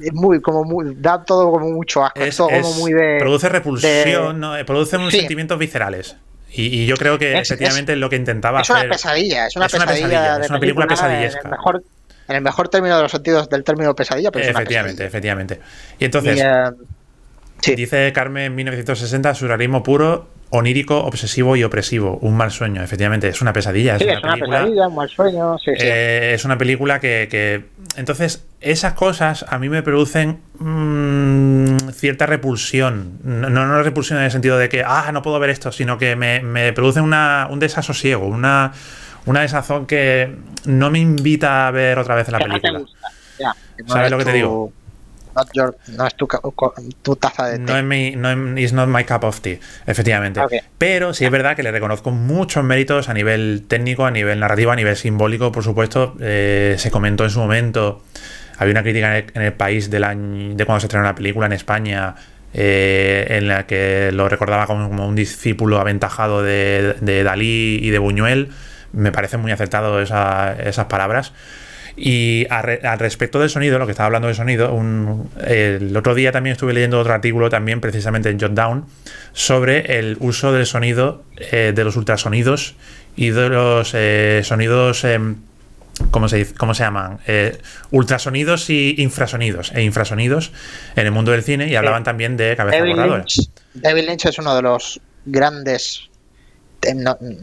es, 0.00 0.12
muy, 0.12 0.40
como 0.40 0.64
muy, 0.64 0.94
da 0.96 1.24
todo 1.24 1.50
como 1.50 1.70
mucho 1.70 2.04
asco. 2.04 2.20
Es, 2.20 2.36
como 2.36 2.74
muy 2.74 2.92
de, 2.92 3.16
produce 3.18 3.48
repulsión, 3.48 4.38
¿no? 4.38 4.56
Eh, 4.56 4.64
produce 4.64 4.96
unos 4.96 5.12
sentimientos 5.12 5.58
viscerales. 5.58 6.16
Y, 6.54 6.84
yo 6.84 6.96
creo 6.96 7.18
que 7.18 7.38
efectivamente 7.38 7.92
es, 7.92 7.98
lo 7.98 8.10
que 8.10 8.16
intentaba 8.16 8.60
es 8.60 8.68
Una 8.68 8.82
pesadilla, 8.82 9.46
es 9.46 9.56
una 9.56 9.68
pesadilla, 9.68 10.38
es 10.38 10.50
una 10.50 10.60
película 10.60 10.86
pesadillesca. 10.86 11.48
Mejor, 11.48 11.82
en 12.28 12.36
el 12.36 12.42
mejor 12.42 12.68
término 12.68 12.96
de 12.96 13.02
los 13.02 13.12
sentidos 13.12 13.48
del 13.48 13.64
término 13.64 13.94
pesadilla. 13.94 14.30
Pero 14.30 14.44
efectivamente, 14.44 15.04
efectivamente. 15.04 15.60
Y 15.98 16.04
entonces, 16.04 16.40
eh, 16.42 17.76
dice 17.76 18.12
Carmen 18.12 18.54
1960, 18.54 19.34
surrealismo 19.34 19.82
puro, 19.82 20.28
onírico, 20.50 20.98
obsesivo 20.98 21.56
y 21.56 21.64
opresivo. 21.64 22.18
Un 22.20 22.36
mal 22.36 22.50
sueño, 22.50 22.82
efectivamente, 22.82 23.28
es 23.28 23.40
una 23.40 23.52
pesadilla. 23.52 23.98
Sí, 23.98 24.04
es 24.04 24.22
una, 24.22 24.36
pesadilla, 24.36 24.88
un 24.88 24.94
mal 24.94 25.08
sueño. 25.08 25.58
Sí, 25.58 25.70
eh, 25.78 26.32
es 26.34 26.44
una 26.44 26.58
película 26.58 27.00
que, 27.00 27.64
Entonces, 27.96 28.44
esas 28.60 28.92
cosas 28.92 29.46
a 29.48 29.58
mí 29.58 29.70
me 29.70 29.82
producen 29.82 30.40
mm, 30.58 31.90
cierta 31.92 32.26
repulsión. 32.26 33.18
No, 33.24 33.48
no 33.48 33.82
repulsión 33.82 34.18
en 34.18 34.26
el 34.26 34.30
sentido 34.30 34.58
de 34.58 34.68
que, 34.68 34.84
ah, 34.86 35.10
no 35.12 35.22
puedo 35.22 35.38
ver 35.40 35.50
esto, 35.50 35.72
sino 35.72 35.96
que 35.96 36.16
me, 36.16 36.40
me 36.40 36.72
producen 36.74 37.04
un 37.04 37.58
desasosiego, 37.58 38.26
una 38.26 38.72
una 39.26 39.42
desazón 39.42 39.86
que 39.86 40.36
no 40.66 40.90
me 40.90 40.98
invita 40.98 41.66
a 41.66 41.70
ver 41.70 41.98
otra 41.98 42.14
vez 42.14 42.28
la 42.28 42.38
película. 42.38 42.82
¿Sabes 43.86 44.10
lo 44.10 44.18
que 44.18 44.24
te 44.24 44.32
digo? 44.32 44.72
no 45.96 46.06
es 46.06 46.14
tu, 47.02 47.16
taza 47.16 47.46
de 47.46 47.58
té. 47.58 47.64
No 47.64 47.78
es 47.78 47.84
mi, 47.84 48.16
no 48.16 48.56
es, 48.58 48.72
not 48.72 48.88
my 48.88 49.04
cup 49.04 49.24
of 49.24 49.40
tea, 49.40 49.58
efectivamente. 49.86 50.40
Pero 50.78 51.14
sí 51.14 51.24
es 51.24 51.30
verdad 51.30 51.56
que 51.56 51.62
le 51.62 51.72
reconozco 51.72 52.10
muchos 52.10 52.62
méritos 52.64 53.08
a 53.08 53.14
nivel 53.14 53.64
técnico, 53.66 54.04
a 54.04 54.10
nivel 54.10 54.40
narrativo, 54.40 54.72
a 54.72 54.76
nivel 54.76 54.96
simbólico, 54.96 55.50
por 55.50 55.64
supuesto. 55.64 56.14
Eh, 56.20 56.76
se 56.78 56.90
comentó 56.90 57.24
en 57.24 57.30
su 57.30 57.38
momento, 57.38 58.02
había 58.58 58.72
una 58.72 58.82
crítica 58.82 59.18
en 59.18 59.42
el, 59.42 59.52
país 59.54 59.90
del 59.90 60.04
año, 60.04 60.54
de 60.54 60.66
cuando 60.66 60.80
se 60.80 60.86
estrenó 60.86 61.04
la 61.04 61.14
película 61.14 61.46
en 61.46 61.52
España, 61.52 62.14
eh, 62.52 63.26
en 63.30 63.48
la 63.48 63.66
que 63.66 64.10
lo 64.12 64.28
recordaba 64.28 64.66
como, 64.66 65.06
un 65.06 65.16
discípulo 65.16 65.78
aventajado 65.78 66.42
de, 66.42 66.96
de 67.00 67.22
Dalí 67.22 67.78
y 67.82 67.90
de 67.90 67.98
Buñuel 67.98 68.50
me 68.92 69.12
parece 69.12 69.36
muy 69.36 69.52
acertado 69.52 70.00
esas 70.00 70.84
palabras. 70.86 71.32
Y 71.96 72.46
al 72.48 72.98
respecto 72.98 73.38
del 73.38 73.50
sonido, 73.50 73.78
lo 73.78 73.86
que 73.86 73.92
estaba 73.92 74.06
hablando 74.06 74.28
de 74.28 74.34
sonido, 74.34 74.74
el 75.46 75.96
otro 75.96 76.14
día 76.14 76.32
también 76.32 76.52
estuve 76.52 76.72
leyendo 76.72 76.98
otro 76.98 77.12
artículo, 77.12 77.50
también 77.50 77.80
precisamente 77.80 78.30
en 78.30 78.40
Jotdown, 78.40 78.86
sobre 79.32 79.98
el 79.98 80.16
uso 80.20 80.52
del 80.52 80.66
sonido, 80.66 81.22
eh, 81.36 81.72
de 81.74 81.84
los 81.84 81.96
ultrasonidos 81.96 82.76
y 83.14 83.30
de 83.30 83.48
los 83.50 83.92
eh, 83.94 84.40
sonidos, 84.42 85.04
em, 85.04 85.36
¿cómo, 86.10 86.28
se 86.28 86.54
¿cómo 86.54 86.72
se 86.72 86.82
llaman? 86.82 87.18
Eh, 87.26 87.58
ultrasonidos 87.90 88.70
y 88.70 88.94
infrasonidos, 88.98 89.72
e 89.74 89.82
infrasonidos 89.82 90.52
en 90.96 91.06
el 91.06 91.12
mundo 91.12 91.32
del 91.32 91.42
cine 91.42 91.68
y 91.68 91.76
hablaban 91.76 92.04
también 92.04 92.38
de 92.38 92.56
cabeza 92.56 92.78
David 92.78 92.96
David 93.74 94.04
Lynch 94.08 94.26
es 94.26 94.38
uno 94.38 94.54
de 94.54 94.62
los 94.62 95.00
grandes 95.26 96.08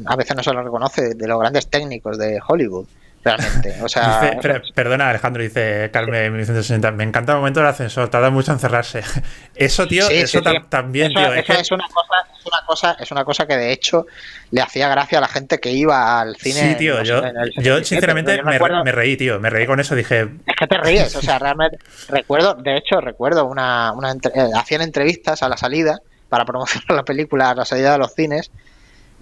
a 0.06 0.16
veces 0.16 0.36
no 0.36 0.44
se 0.44 0.54
lo 0.54 0.64
reconoce, 0.64 1.16
de 1.16 1.28
los 1.28 1.40
grandes 1.40 1.68
técnicos 1.68 2.18
de 2.18 2.40
Hollywood. 2.46 2.88
Realmente, 3.22 3.76
o 3.84 3.90
sea. 3.90 4.40
perdona, 4.74 5.10
Alejandro, 5.10 5.44
dice 5.44 5.90
Carmen 5.92 6.32
1960. 6.32 6.92
Me 6.92 7.04
encanta 7.04 7.34
el 7.34 7.40
momento 7.40 7.60
del 7.60 7.68
ascensor, 7.68 8.08
tarda 8.08 8.30
mucho 8.30 8.54
en 8.54 8.60
cerrarse. 8.60 9.04
Eso, 9.56 9.88
tío, 9.88 10.08
eso 10.10 10.42
también, 10.70 11.12
tío. 11.14 11.34
es, 11.34 11.72
una 11.72 11.86
cosa, 11.90 12.16
es, 12.34 12.46
una 12.46 12.66
cosa, 12.66 12.98
es 12.98 13.12
una 13.12 13.26
cosa 13.26 13.46
que 13.46 13.58
de 13.58 13.74
hecho 13.74 14.08
le 14.52 14.62
hacía 14.62 14.88
gracia 14.88 15.18
a 15.18 15.22
la 15.22 15.28
gente 15.28 15.60
que 15.60 15.72
iba 15.72 16.22
al 16.22 16.38
cine. 16.38 16.62
Sí, 16.62 16.76
tío, 16.78 17.04
yo, 17.04 17.22
yo 17.58 17.84
sinceramente 17.84 18.42
me, 18.42 18.92
reí, 18.94 19.18
tío. 19.18 19.38
Me 19.42 19.50
reí 19.50 19.66
con 19.66 19.82
eso, 19.82 19.96
dije. 19.96 20.30
Es 20.46 20.56
que 20.58 20.68
te 20.68 20.78
ríes, 20.78 21.14
o 21.18 21.22
sea, 21.22 21.40
realmente. 21.40 21.78
recuerdo, 22.08 22.54
de 22.54 22.78
hecho, 22.78 23.02
recuerdo 23.02 23.46
una. 23.46 23.92
una 23.92 24.14
eh, 24.14 24.50
hacían 24.56 24.82
entrevistas 24.82 25.44
a 25.44 25.50
la 25.50 25.58
salida 25.58 26.00
para 26.30 26.46
promocionar 26.46 26.92
la 26.96 27.04
película 27.04 27.50
a 27.50 27.56
la 27.56 27.66
salida 27.66 27.92
de 27.92 27.98
los 27.98 28.14
cines 28.14 28.50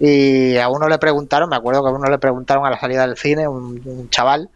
y 0.00 0.56
a 0.56 0.68
uno 0.68 0.88
le 0.88 0.98
preguntaron, 0.98 1.48
me 1.48 1.56
acuerdo 1.56 1.82
que 1.82 1.90
a 1.90 1.92
uno 1.92 2.08
le 2.08 2.18
preguntaron 2.18 2.64
a 2.64 2.70
la 2.70 2.78
salida 2.78 3.06
del 3.06 3.16
cine, 3.16 3.48
un, 3.48 4.08
chaval, 4.10 4.48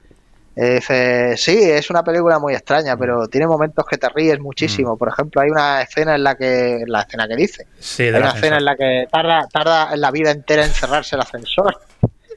eh, 0.55 0.75
dice, 0.75 1.37
sí, 1.37 1.59
es 1.63 1.91
una 1.91 2.05
película 2.05 2.39
muy 2.39 2.55
extraña, 2.55 2.97
pero 2.97 3.27
tiene 3.27 3.47
momentos 3.47 3.85
que 3.87 3.97
te 3.99 4.09
ríes 4.09 4.39
muchísimo. 4.39 4.95
Mm. 4.95 4.99
Por 4.99 5.09
ejemplo, 5.09 5.41
hay 5.41 5.51
una 5.51 5.83
escena 5.83 6.15
en 6.15 6.23
la 6.23 6.37
que, 6.37 6.85
la 6.87 7.03
escena 7.03 7.27
que 7.27 7.37
dice, 7.37 7.67
hay 7.99 8.11
una 8.11 8.31
escena 8.31 8.59
en 8.59 8.65
la 8.65 8.77
que 8.77 9.09
tarda, 9.11 9.49
tarda 9.51 9.97
la 9.97 10.11
vida 10.11 10.31
entera 10.31 10.65
en 10.65 10.71
cerrarse 10.71 11.17
el 11.17 11.23
ascensor. 11.23 11.81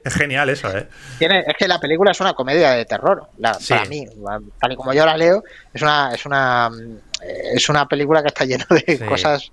es 0.03 0.13
genial 0.13 0.49
eso, 0.49 0.75
¿eh? 0.75 0.87
Tiene, 1.19 1.43
es 1.45 1.55
que 1.57 1.67
la 1.67 1.79
película 1.79 2.11
es 2.11 2.19
una 2.21 2.33
comedia 2.33 2.71
de 2.71 2.85
terror. 2.85 3.27
La, 3.37 3.53
Sí. 3.55 3.73
Para 3.73 3.85
mí, 3.85 4.07
tal 4.59 4.71
y 4.71 4.75
como 4.75 4.93
yo 4.93 5.05
la 5.05 5.17
leo, 5.17 5.43
es 5.73 5.81
una, 5.81 6.11
es 6.13 6.25
una, 6.25 6.69
es 7.53 7.69
una 7.69 7.87
película 7.87 8.21
que 8.21 8.29
está 8.29 8.45
llena 8.45 8.65
de 8.69 8.97
Sí. 8.97 9.03
cosas 9.03 9.51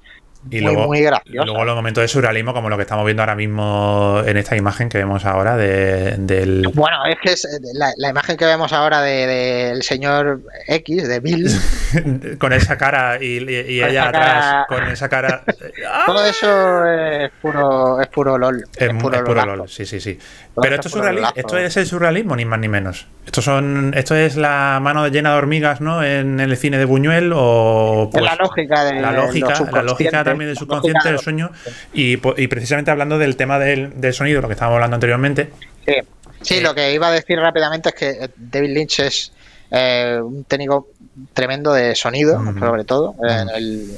Y 0.50 0.60
muy, 0.60 0.60
luego, 0.74 0.86
muy 0.88 1.00
luego 1.44 1.64
los 1.64 1.76
momentos 1.76 2.02
de 2.02 2.08
surrealismo, 2.08 2.52
como 2.52 2.68
lo 2.68 2.76
que 2.76 2.82
estamos 2.82 3.04
viendo 3.04 3.22
ahora 3.22 3.36
mismo 3.36 4.22
en 4.26 4.36
esta 4.36 4.56
imagen 4.56 4.88
que 4.88 4.98
vemos 4.98 5.24
ahora 5.24 5.56
de, 5.56 6.16
del. 6.18 6.68
Bueno, 6.74 7.04
es 7.06 7.16
que 7.22 7.32
es, 7.32 7.44
eh, 7.44 7.58
la, 7.74 7.92
la 7.96 8.08
imagen 8.08 8.36
que 8.36 8.44
vemos 8.44 8.72
ahora 8.72 9.00
del 9.02 9.28
de, 9.28 9.66
del 9.68 9.82
señor 9.84 10.40
X, 10.66 11.06
de 11.06 11.20
Bill, 11.20 11.48
con 12.38 12.52
esa 12.52 12.76
cara 12.76 13.18
y, 13.22 13.38
y- 13.48 13.82
ella 13.82 14.08
atrás, 14.08 14.44
cara- 14.44 14.66
con 14.68 14.82
esa 14.88 15.08
cara. 15.08 15.44
Todo 16.06 16.24
eso 16.26 16.86
es 16.86 17.30
puro, 17.40 18.00
es 18.00 18.08
puro 18.08 18.36
LOL. 18.36 18.64
Es, 18.76 18.90
puro. 18.94 19.46
LOL, 19.46 19.68
sí, 19.68 19.86
sí, 19.86 20.00
sí. 20.00 20.18
Todo 20.54 20.62
Pero 20.62 20.74
esto 20.74 20.88
es, 20.88 20.92
surrealismo, 20.94 21.32
esto 21.36 21.56
el 21.76 21.86
surrealismo, 21.86 22.36
ni 22.36 22.44
más 22.44 22.58
ni 22.58 22.68
menos. 22.68 23.06
Esto 23.24 23.40
son, 23.40 23.94
esto 23.96 24.16
es 24.16 24.36
la 24.36 24.80
mano 24.82 25.06
llena 25.08 25.30
de 25.32 25.36
hormigas, 25.38 25.80
¿no? 25.80 26.02
En 26.02 26.40
el 26.40 26.56
cine 26.56 26.76
de 26.78 26.84
Buñuel 26.84 27.32
o 27.34 28.04
Es 28.04 28.10
pues, 28.10 28.24
la 28.24 28.34
lógica 28.34 28.84
de 28.84 29.00
la 29.00 29.12
lógica, 29.12 29.54
la 29.72 29.82
lógica 29.82 30.24
también 30.32 30.48
del 30.50 30.56
subconsciente 30.58 31.08
del 31.08 31.16
de- 31.16 31.22
sueño 31.22 31.50
y, 31.92 32.16
precisamente 32.16 32.90
hablando 32.90 33.18
del 33.18 33.36
tema 33.36 33.58
del, 33.58 34.00
del 34.00 34.12
sonido, 34.12 34.40
lo 34.40 34.48
que 34.48 34.54
estábamos 34.54 34.76
hablando 34.76 34.96
anteriormente. 34.96 35.50
Sí, 35.86 35.94
Sí, 36.42 36.54
Eh, 36.56 36.60
lo 36.60 36.74
que 36.74 36.92
iba 36.92 37.06
a 37.06 37.12
decir 37.12 37.38
rápidamente 37.38 37.90
es 37.90 37.94
que 37.94 38.10
eh, 38.10 38.28
David 38.36 38.70
Lynch 38.74 38.98
es 39.00 39.32
eh, 39.70 40.18
un 40.20 40.42
técnico 40.44 40.88
tremendo 41.32 41.72
de 41.72 41.94
sonido, 41.94 42.42
sobre 42.58 42.84
todo. 42.84 43.10
Ujú. 43.10 43.26
en 43.28 43.48
el- 43.50 43.90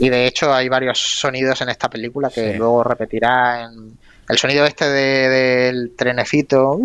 y 0.00 0.08
de 0.10 0.26
hecho 0.26 0.52
hay 0.52 0.68
varios 0.68 0.98
sonidos 0.98 1.60
en 1.62 1.68
esta 1.70 1.88
película 1.88 2.28
que 2.28 2.52
Sí. 2.52 2.58
luego 2.58 2.82
repetirá 2.84 3.62
en 3.62 3.96
el 4.28 4.36
sonido 4.36 4.66
este 4.66 4.84
de- 4.90 5.28
del 5.28 5.92
trenecito. 5.96 6.76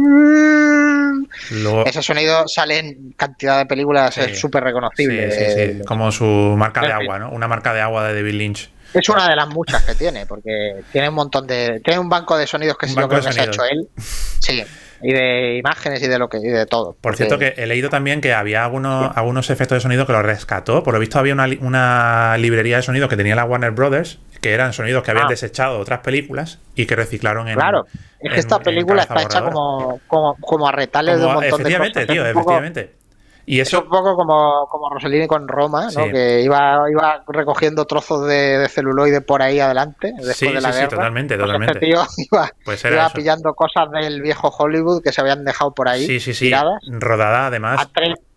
Luego, 1.51 1.85
Ese 1.85 2.01
sonido 2.01 2.47
sale 2.47 2.79
en 2.79 3.11
cantidad 3.17 3.57
de 3.57 3.65
películas, 3.65 4.13
Sí. 4.15 4.21
es 4.21 4.39
súper 4.39 4.63
reconocible. 4.63 5.31
sí, 5.31 5.39
sí, 5.45 5.73
sí, 5.79 5.81
como 5.85 6.11
su 6.11 6.25
marca 6.25 6.81
de 6.81 6.91
agua, 6.91 7.19
¿no? 7.19 7.31
Una 7.31 7.47
marca 7.47 7.73
de 7.73 7.81
agua 7.81 8.07
de 8.07 8.13
David 8.15 8.33
Lynch. 8.35 8.69
Es 8.93 9.07
una 9.09 9.27
de 9.29 9.35
las 9.35 9.47
muchas 9.49 9.83
que 9.83 9.95
tiene, 9.95 10.25
porque 10.25 10.83
tiene 10.91 11.09
un 11.09 11.15
montón 11.15 11.47
de. 11.47 11.79
Tiene 11.83 11.99
un 11.99 12.09
banco 12.09 12.37
de 12.37 12.45
sonidos 12.47 12.77
que 12.77 12.87
sí 12.87 12.95
yo 12.95 13.07
creo 13.07 13.21
que 13.21 13.31
se 13.31 13.39
ha 13.41 13.43
hecho 13.45 13.61
sonidos. 13.63 13.87
él. 13.97 14.03
Sí, 14.39 14.63
y 15.03 15.13
de 15.13 15.57
imágenes 15.57 16.01
y 16.03 16.07
de 16.07 16.19
lo 16.19 16.27
que 16.29 16.37
y 16.37 16.47
de 16.47 16.65
todo. 16.65 16.93
Por 16.93 17.01
porque- 17.01 17.17
cierto, 17.17 17.39
que 17.39 17.53
he 17.57 17.65
leído 17.67 17.89
también 17.89 18.21
que 18.21 18.33
había 18.33 18.63
algunos, 18.65 19.15
algunos 19.15 19.49
efectos 19.49 19.77
de 19.77 19.79
sonido 19.81 20.05
que 20.05 20.13
los 20.13 20.23
rescató. 20.23 20.83
Por 20.83 20.93
lo 20.93 20.99
visto, 20.99 21.17
había 21.19 21.33
una, 21.33 21.47
una 21.61 22.35
librería 22.37 22.77
de 22.77 22.83
sonido 22.83 23.07
que 23.07 23.17
tenía 23.17 23.35
la 23.35 23.45
Warner 23.45 23.71
Brothers, 23.71 24.19
que 24.41 24.53
eran 24.53 24.73
sonidos 24.73 25.03
que 25.03 25.11
habían 25.11 25.27
Ah. 25.27 25.29
desechado 25.29 25.75
de 25.75 25.81
otras 25.81 25.99
películas 26.01 26.59
y 26.75 26.85
que 26.85 26.95
reciclaron 26.95 27.47
en. 27.47 27.55
Claro, 27.55 27.85
es 28.19 28.29
que 28.29 28.33
en- 28.35 28.39
esta 28.39 28.59
película 28.59 29.03
está 29.03 29.21
hecha 29.21 29.41
como, 29.41 30.01
como, 30.07 30.35
como 30.41 30.67
a 30.67 30.71
retales 30.71 31.17
de 31.19 31.25
un 31.25 31.33
montón 31.33 31.41
de 31.43 31.47
efectivamente, 31.69 32.01
cosas. 32.01 32.07
tío, 32.13 32.23
un 32.23 32.33
poco, 32.33 32.51
efectivamente. 32.51 33.00
Y 33.45 33.59
es 33.59 33.67
eso, 33.67 33.81
un 33.81 33.89
poco 33.89 34.15
como, 34.15 34.67
como 34.69 34.89
Rossellini 34.89 35.27
con 35.27 35.47
Roma, 35.47 35.85
¿no? 35.85 35.89
Sí. 35.89 36.11
que 36.11 36.41
iba, 36.41 36.79
iba 36.89 37.23
recogiendo 37.27 37.85
trozos 37.85 38.27
de, 38.27 38.57
de 38.59 38.69
celuloide 38.69 39.21
por 39.21 39.41
ahí 39.41 39.59
adelante, 39.59 40.13
después 40.17 40.37
Sí, 40.37 40.47
de 40.51 40.61
la 40.61 40.71
sí, 40.73 40.87
totalmente, 40.87 41.35
Pues 41.35 41.45
totalmente. 41.45 41.73
Este 41.73 41.85
tío 41.87 42.03
iba, 42.31 42.49
pues 42.63 42.85
era 42.85 42.95
iba 42.95 43.09
pillando 43.09 43.53
cosas 43.53 43.89
del 43.91 44.21
viejo 44.21 44.49
Hollywood 44.49 45.01
que 45.03 45.11
se 45.11 45.21
habían 45.21 45.43
dejado 45.43 45.73
por 45.73 45.89
ahí 45.89 46.05
Sí, 46.05 46.19
sí, 46.19 46.33
sí. 46.33 46.45
tiradas. 46.45 46.81
Rodada 46.87 47.47
además. 47.47 47.87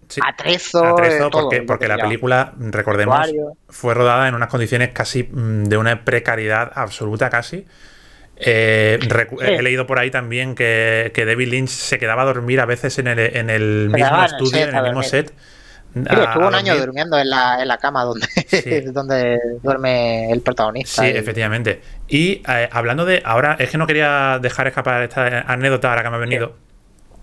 Sí. 0.09 0.20
atrezo, 0.22 0.84
Atrezo, 0.84 1.50
eh, 1.50 1.62
porque, 1.66 1.88
la 1.88 1.96
película, 1.96 2.52
recordemos, 2.59 3.18
fue 3.68 3.94
rodada 3.94 4.28
en 4.28 4.34
unas 4.34 4.48
condiciones 4.48 4.90
casi 4.90 5.24
mm, 5.24 5.64
de 5.64 5.76
una 5.78 6.05
precariedad 6.05 6.70
absoluta 6.74 7.30
casi. 7.30 7.66
Eh, 8.37 8.99
Sí. 9.01 9.09
He 9.41 9.62
leído 9.62 9.87
por 9.87 9.99
ahí 9.99 10.11
también 10.11 10.55
que, 10.55 11.12
que 11.14 11.24
David 11.24 11.49
Lynch 11.49 11.68
se 11.70 11.99
quedaba 11.99 12.22
a 12.22 12.24
dormir 12.26 12.61
a 12.61 12.66
veces 12.66 12.99
en 12.99 13.07
el, 13.09 13.18
en 13.18 13.49
el 13.51 13.91
mismo 13.91 14.24
estudio, 14.24 14.59
en 14.62 14.68
el 14.74 14.82
mismo 14.82 14.85
dormir. 15.03 15.05
set. 15.05 15.32
Sí, 15.95 16.01
a- 16.09 16.24
estuvo 16.24 16.49
un 16.49 16.55
año 16.57 16.72
dormir. 16.72 16.87
durmiendo 16.87 17.18
en 17.18 17.30
la, 17.30 17.62
en 17.62 17.68
la 17.68 17.78
cama 17.78 18.03
donde, 18.03 18.26
Sí. 18.49 18.80
donde 18.93 19.39
duerme 19.62 20.30
el 20.32 20.41
protagonista. 20.41 21.03
Sí, 21.03 21.09
Y- 21.09 21.16
efectivamente. 21.16 21.80
Y 22.09 22.43
eh, 22.49 22.68
hablando 22.72 23.05
de. 23.05 23.22
Ahora, 23.24 23.57
es 23.61 23.70
que 23.70 23.78
no 23.78 23.87
quería 23.87 24.39
dejar 24.43 24.66
escapar 24.66 25.03
esta 25.03 25.43
anécdota 25.43 25.91
ahora 25.91 26.03
que 26.03 26.11
me 26.11 26.16
ha 26.16 26.18
venido. 26.18 26.57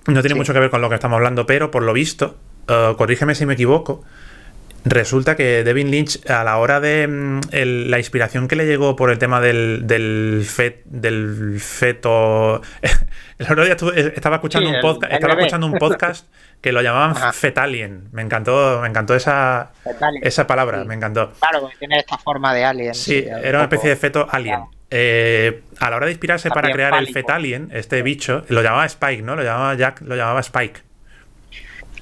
No 0.07 0.21
tiene 0.21 0.33
Sí. 0.35 0.39
mucho 0.39 0.53
que 0.53 0.59
ver 0.59 0.69
con 0.69 0.81
lo 0.81 0.87
que 0.89 0.95
estamos 0.95 1.17
hablando, 1.17 1.45
pero 1.45 1.69
por 1.69 1.83
lo 1.83 1.91
visto, 1.93 2.37
eh, 2.69 2.93
corrígeme 2.97 3.35
si 3.35 3.45
me 3.45 3.53
equivoco. 3.55 4.03
Resulta 4.83 5.35
que 5.35 5.63
Devin 5.63 5.91
Lynch, 5.91 6.27
a 6.29 6.43
la 6.43 6.57
hora 6.57 6.79
de 6.79 7.07
mm, 7.07 7.39
el- 7.51 7.91
la 7.91 7.99
inspiración 7.99 8.47
que 8.47 8.55
le 8.55 8.65
llegó 8.65 8.95
por 8.95 9.11
el 9.11 9.19
tema 9.19 9.39
del, 9.39 9.81
del, 9.85 10.43
fet- 10.45 10.81
del 10.85 11.59
feto. 11.59 12.61
El 13.37 13.45
otro 13.47 13.63
día 13.63 13.73
estuve- 13.73 14.13
estaba 14.15 14.35
escuchando 14.35 14.69
Sí, 14.69 14.75
un 14.75 14.81
podcast, 14.81 15.13
estaba 15.13 15.33
bebé. 15.33 15.47
escuchando 15.47 15.65
un 15.67 15.73
podcast 15.79 16.27
que 16.61 16.71
lo 16.71 16.81
llamaban 16.83 17.11
Ajá. 17.17 17.33
Fetalien. 17.33 18.07
Me 18.11 18.21
encantó, 18.21 18.79
me 18.81 18.87
encantó 18.87 19.15
esa, 19.15 19.71
esa 20.21 20.45
palabra, 20.45 20.81
Sí. 20.83 20.87
me 20.87 20.93
encantó. 20.93 21.31
Claro, 21.39 21.61
porque 21.61 21.77
tiene 21.77 21.97
esta 21.97 22.17
forma 22.19 22.53
de 22.53 22.65
alien. 22.65 22.93
Sí, 22.93 23.25
era 23.27 23.57
una 23.57 23.63
especie 23.63 23.89
de 23.89 23.95
feto 23.95 24.27
alien. 24.29 24.55
Claro. 24.57 24.71
Eh, 24.91 25.61
a 25.79 25.89
la 25.89 25.95
hora 25.95 26.05
de 26.05 26.11
inspirarse 26.11 26.49
para 26.51 26.71
crear 26.71 26.93
el 26.95 27.07
fetalien, 27.11 27.69
este 27.73 28.01
bicho, 28.03 28.43
lo 28.49 28.61
llamaba 28.61 28.85
Spike, 28.85 29.23
¿no? 29.23 29.35
Lo 29.35 29.41
llamaba 29.43 29.73
Jack, 29.73 30.01
lo 30.01 30.15
llamaba 30.15 30.41
Spike. 30.41 30.81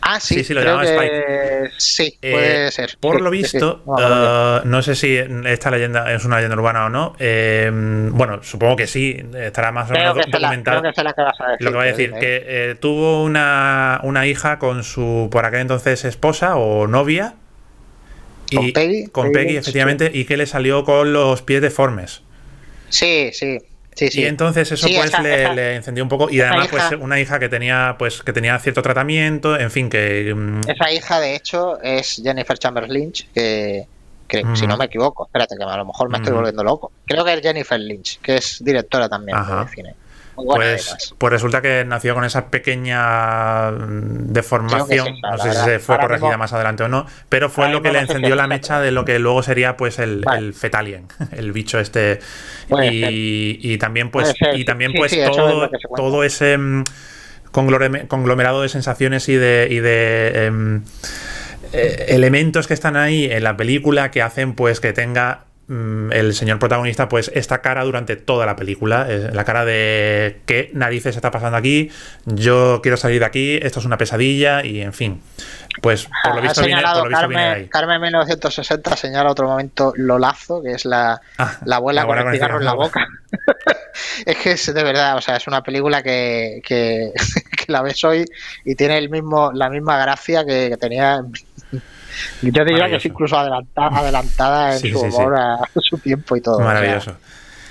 Ah, 0.02 0.20
sí, 0.20 0.36
Sí, 0.36 0.44
sí, 0.46 0.54
lo 0.54 0.62
creo 0.62 0.78
llamaba 0.82 1.02
que 1.02 1.70
sí, 1.78 2.18
Eh, 2.22 2.32
puede 2.32 2.72
ser. 2.72 2.98
Por 3.00 3.22
lo 3.22 3.30
sí, 3.32 3.38
sí. 3.38 3.42
visto, 3.58 3.84
eh, 4.00 4.62
no 4.64 4.82
sé 4.82 4.96
si 4.96 5.18
esta 5.18 5.70
leyenda 5.72 6.12
es 6.14 6.24
una 6.26 6.38
leyenda 6.38 6.56
urbana 6.56 6.86
o 6.86 6.90
no. 6.90 7.16
eh, 7.20 7.70
bueno, 7.74 8.42
supongo 8.42 8.76
que 8.78 8.88
sí, 8.88 9.22
estará 9.36 9.72
más 9.72 9.90
o 9.90 9.94
menos 9.94 10.16
la, 10.16 10.24
documentada. 10.24 10.80
creo 10.80 10.92
que 10.92 10.96
sé 10.96 11.04
la 11.04 11.14
que 11.14 11.22
vas 11.22 11.40
a 11.42 11.48
decir. 11.52 11.66
Lo 11.66 11.72
que 11.72 11.78
va 11.78 11.84
a 11.84 11.88
decir, 11.88 12.08
dime. 12.10 12.20
que 12.20 12.44
eh, 12.48 12.76
tuvo 12.80 13.24
una, 13.24 14.00
una 14.04 14.26
hija 14.26 14.58
con 14.58 14.84
su, 14.84 15.28
por 15.32 15.46
aquel 15.46 15.60
entonces, 15.62 16.06
esposa 16.06 16.56
o 16.56 16.88
novia. 16.88 17.36
¿Con 18.56 18.72
Peggy? 18.72 19.08
Con 19.12 19.32
Peggy 19.32 19.46
Peggy, 19.46 19.58
efectivamente, 19.58 20.12
y 20.14 20.26
que 20.26 20.38
le 20.38 20.46
salió 20.48 20.84
con 20.86 21.14
los 21.14 21.42
pies 21.44 21.62
deformes. 21.62 22.24
Sí, 22.90 23.30
sí, 23.34 23.60
sí, 23.96 24.10
sí. 24.10 24.22
Y 24.22 24.26
entonces 24.26 24.72
eso 24.72 24.88
Sí, 24.88 24.94
pues 24.96 25.08
esa- 25.10 25.22
le, 25.22 25.44
esa- 25.44 25.54
le 25.54 25.76
encendió 25.76 26.04
un 26.04 26.10
poco. 26.10 26.30
Y 26.30 26.40
esa 26.40 26.50
además, 26.50 26.68
pues 26.70 26.84
una 27.00 27.20
hija 27.20 27.40
que 27.40 27.50
tenía, 27.50 27.96
pues, 28.00 28.22
que 28.24 28.34
tenía 28.34 28.58
cierto 28.60 28.82
tratamiento, 28.82 29.58
en 29.60 29.72
fin, 29.72 29.90
que. 29.90 30.34
mm, 30.36 30.62
Esa 30.70 30.92
hija, 30.92 31.20
de 31.20 31.36
hecho, 31.36 31.80
es 31.82 32.22
Jennifer 32.24 32.58
Chambers 32.58 32.90
Lynch, 32.90 33.28
que, 33.34 33.86
que 34.28 34.44
si 34.56 34.68
no 34.68 34.78
me 34.78 34.86
equivoco, 34.86 35.26
espérate, 35.26 35.56
que 35.58 35.64
a 35.64 35.78
lo 35.78 35.86
mejor 35.86 36.10
me 36.10 36.18
estoy 36.18 36.34
volviendo 36.34 36.64
loco. 36.64 36.92
Creo 37.06 37.26
que 37.26 37.34
es 37.34 37.42
Jennifer 37.42 37.80
Lynch, 37.80 38.20
que 38.22 38.36
es 38.38 38.64
directora 38.64 39.10
también 39.10 39.38
Ajá. 39.38 39.64
de 39.66 39.70
cine. 39.72 39.96
Pues, 40.46 41.14
pues 41.18 41.32
resulta 41.34 41.62
que 41.62 41.84
nació 41.86 42.14
con 42.16 42.24
esa 42.24 42.48
pequeña 42.50 43.72
mm, 43.72 44.32
deformación. 44.34 45.08
Sí, 45.08 45.22
no 45.22 45.38
sé 45.38 45.52
si 45.54 45.58
se 45.64 45.80
fue 45.80 45.96
Ahora 45.96 46.08
corregida 46.08 46.28
mismo- 46.30 46.38
más 46.40 46.54
adelante 46.54 46.84
o 46.84 46.88
no, 46.88 47.06
pero 47.30 47.50
fue 47.50 47.70
lo 47.70 47.82
que 47.82 47.92
le 47.92 48.00
encendió 48.00 48.36
la 48.36 48.48
mecha 48.48 48.80
de 48.80 48.92
lo 48.92 49.06
que 49.06 49.20
luego 49.20 49.44
sería 49.44 49.78
pues 49.78 50.00
el, 50.00 50.22
Vale. 50.22 50.40
el 50.48 50.54
fetalien, 50.54 51.06
el 51.32 51.52
bicho 51.52 51.80
este. 51.80 52.20
Y, 52.84 53.60
y 53.62 53.78
también 53.78 54.12
pues, 54.12 54.34
y 54.54 54.66
también 54.66 54.94
pues 54.96 55.12
sí, 55.12 55.20
todo, 55.96 56.24
ese 56.24 56.58
mm, 56.58 56.84
conglome- 57.52 58.08
conglomerado 58.08 58.62
de 58.62 58.70
sensaciones 58.70 59.28
y 59.30 59.36
de, 59.36 59.68
y 59.70 59.80
de 59.80 60.46
em, 60.46 60.84
eh, 61.74 62.06
elementos 62.10 62.68
que 62.68 62.74
están 62.74 62.96
ahí 62.96 63.26
en 63.26 63.44
la 63.44 63.56
película 63.58 64.12
que 64.12 64.22
hacen 64.22 64.54
pues 64.54 64.80
que 64.80 64.94
tenga 64.94 65.46
el 65.70 66.34
señor 66.34 66.58
protagonista 66.58 67.08
pues 67.08 67.32
esta 67.34 67.62
cara 67.62 67.84
durante 67.84 68.16
toda 68.16 68.46
la 68.46 68.56
película. 68.56 69.08
La 69.32 69.46
cara 69.46 69.66
de 69.66 70.38
qué 70.46 70.72
narices 70.74 71.16
está 71.16 71.32
pasando 71.32 71.58
aquí 71.58 71.90
yo 72.26 72.80
quiero 72.82 72.98
salir 72.98 73.20
de 73.20 73.26
aquí 73.26 73.60
esto 73.62 73.80
es 73.80 73.86
una 73.86 73.98
pesadilla 73.98 74.66
y 74.66 74.82
en 74.82 74.94
fin 74.94 75.22
pues 75.82 76.08
por 76.24 76.34
lo 76.34 76.40
ha 76.40 76.42
visto 76.42 76.62
viene, 76.62 76.82
por 76.82 76.82
señalado 76.82 77.04
lo 77.06 77.10
visto 77.10 77.28
viene 77.28 77.44
Carmen, 77.44 77.64
ahí 77.64 77.70
Carmen 77.70 78.02
1960 78.02 78.96
señala 78.96 79.32
otro 79.32 79.48
momento 79.48 79.94
Lolazo, 79.96 80.62
que 80.62 80.72
es 80.72 80.86
la, 80.86 81.20
Ah, 81.38 81.58
la 81.66 81.76
abuela 81.78 82.02
la 82.02 82.08
con 82.08 82.18
el 82.20 82.34
cigarro 82.34 82.60
en 82.60 82.66
la 82.66 82.74
boca. 82.74 83.08
es 84.26 84.38
que 84.38 84.52
es 84.52 84.74
de 84.74 84.84
verdad, 84.84 85.18
o 85.18 85.22
sea, 85.22 85.36
es 85.38 85.48
una 85.48 85.62
película 85.62 86.02
que, 86.04 86.62
que, 86.66 87.12
que 87.58 87.72
la 87.72 87.82
ves 87.82 88.04
hoy 88.04 88.26
y 88.66 88.76
tiene 88.76 88.98
el 88.98 89.10
mismo, 89.10 89.52
la 89.54 89.70
misma 89.70 89.98
gracia 89.98 90.46
que, 90.46 90.70
que 90.70 90.78
tenía. 90.78 91.22
Yo 92.42 92.66
diría 92.66 92.90
que 92.90 92.96
es 92.96 93.06
incluso 93.06 93.38
adelantada, 93.38 94.00
adelantada 94.00 94.74
en 94.74 94.80
Sí, 94.80 94.92
su 94.92 95.00
sí, 95.00 95.12
sí. 95.12 95.16
humor 95.18 95.36
a 95.38 95.60
su 95.80 95.98
tiempo 96.00 96.36
y 96.36 96.42
todo. 96.42 96.56
o 96.56 96.58
sea, 96.58 96.66
maravilloso 96.66 97.16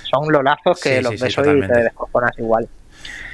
son 0.09 0.31
lolazos 0.31 0.79
que 0.81 1.01
los 1.01 1.19
ves 1.19 1.37
hoy 1.37 1.59
y 1.59 1.67
te 1.67 1.83
descojonas 1.83 2.37
igual. 2.39 2.67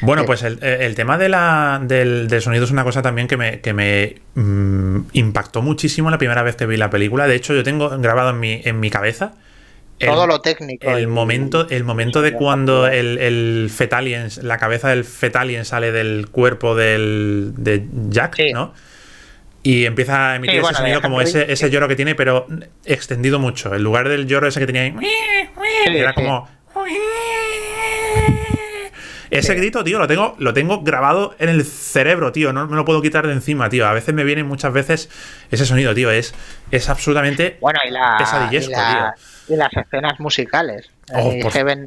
Bueno, 0.02 0.26
pues 0.26 0.44
el, 0.44 0.62
el 0.64 0.96
tema 0.96 1.18
de 1.18 1.30
la, 1.30 1.80
del, 1.84 2.28
del 2.28 2.42
sonido 2.42 2.66
es 2.66 2.72
una 2.72 2.84
cosa 2.84 3.02
también 3.02 3.28
que 3.28 3.38
me, 3.38 3.62
que 3.62 3.74
me 3.74 4.16
mm, 4.36 5.00
impactó 5.14 5.62
muchísimo 5.62 6.10
la 6.12 6.18
primera 6.18 6.44
vez 6.44 6.56
que 6.56 6.66
vi 6.66 6.78
la 6.78 6.90
película. 6.90 7.28
De 7.28 7.36
hecho, 7.36 7.54
yo 7.54 7.64
tengo 7.64 7.90
grabado 8.00 8.32
en 8.32 8.40
mi, 8.40 8.62
en 8.64 8.80
mi 8.80 8.90
cabeza 8.90 9.34
el, 10.00 10.10
todo 10.10 10.28
lo 10.28 10.42
técnico. 10.42 10.90
el 10.90 11.08
momento, 11.08 11.68
el 11.70 11.86
momento 11.86 12.22
de 12.22 12.34
cuando 12.34 12.88
el, 12.88 13.18
el 13.18 13.70
fetalien, 13.74 14.28
la 14.42 14.58
cabeza 14.58 14.90
del 14.90 15.06
fetalien 15.06 15.64
sale 15.64 15.92
del 15.94 16.28
cuerpo 16.30 16.76
del, 16.76 17.54
de 17.56 17.86
Jack, 18.10 18.36
Sí. 18.36 18.52
¿no? 18.54 18.74
Y 19.64 19.86
empieza 19.86 20.34
a 20.34 20.36
emitir 20.36 20.58
Sí, 20.58 20.62
bueno, 20.62 20.74
ese 20.74 20.82
sonido 20.82 21.02
como 21.02 21.22
ese, 21.22 21.52
ese 21.52 21.72
lloro 21.72 21.88
que 21.88 21.96
tiene, 21.96 22.14
pero 22.14 22.46
extendido 22.84 23.40
mucho. 23.40 23.74
En 23.74 23.82
lugar 23.82 24.10
del 24.10 24.28
lloro 24.28 24.48
ese 24.48 24.60
que 24.60 24.68
tenía 24.68 24.84
ahí, 24.84 24.94
Sí, 25.00 25.08
era 25.98 26.14
como. 26.14 26.48
Ese 29.30 29.56
grito, 29.56 29.84
tío, 29.84 30.00
lo 30.00 30.08
tengo, 30.08 30.36
lo 30.40 30.54
tengo 30.54 30.82
grabado 30.82 31.36
en 31.40 31.50
el 31.50 31.64
cerebro, 31.66 32.32
tío. 32.32 32.54
No 32.54 32.68
me 32.68 32.76
lo 32.76 32.86
puedo 32.86 33.02
quitar 33.02 33.26
de 33.28 33.34
encima, 33.34 33.70
tío. 33.70 33.88
A 33.88 33.94
veces 33.94 34.14
me 34.14 34.24
viene 34.24 34.44
muchas 34.44 34.72
veces 34.74 35.10
ese 35.52 35.66
sonido, 35.66 35.94
tío. 35.96 36.12
Es, 36.12 36.34
es 36.72 36.90
absolutamente 36.90 37.58
bueno, 37.62 37.80
y 37.88 37.92
la, 37.92 38.16
pesadillesco, 38.18 38.72
y 38.72 38.76
la- 38.76 39.16
tío. 39.48 39.56
y 39.56 39.58
las 39.58 39.74
escenas 39.74 40.20
musicales. 40.20 40.90
Oh, 41.14 41.32
Eh, 41.32 41.44
Heaven, 41.52 41.86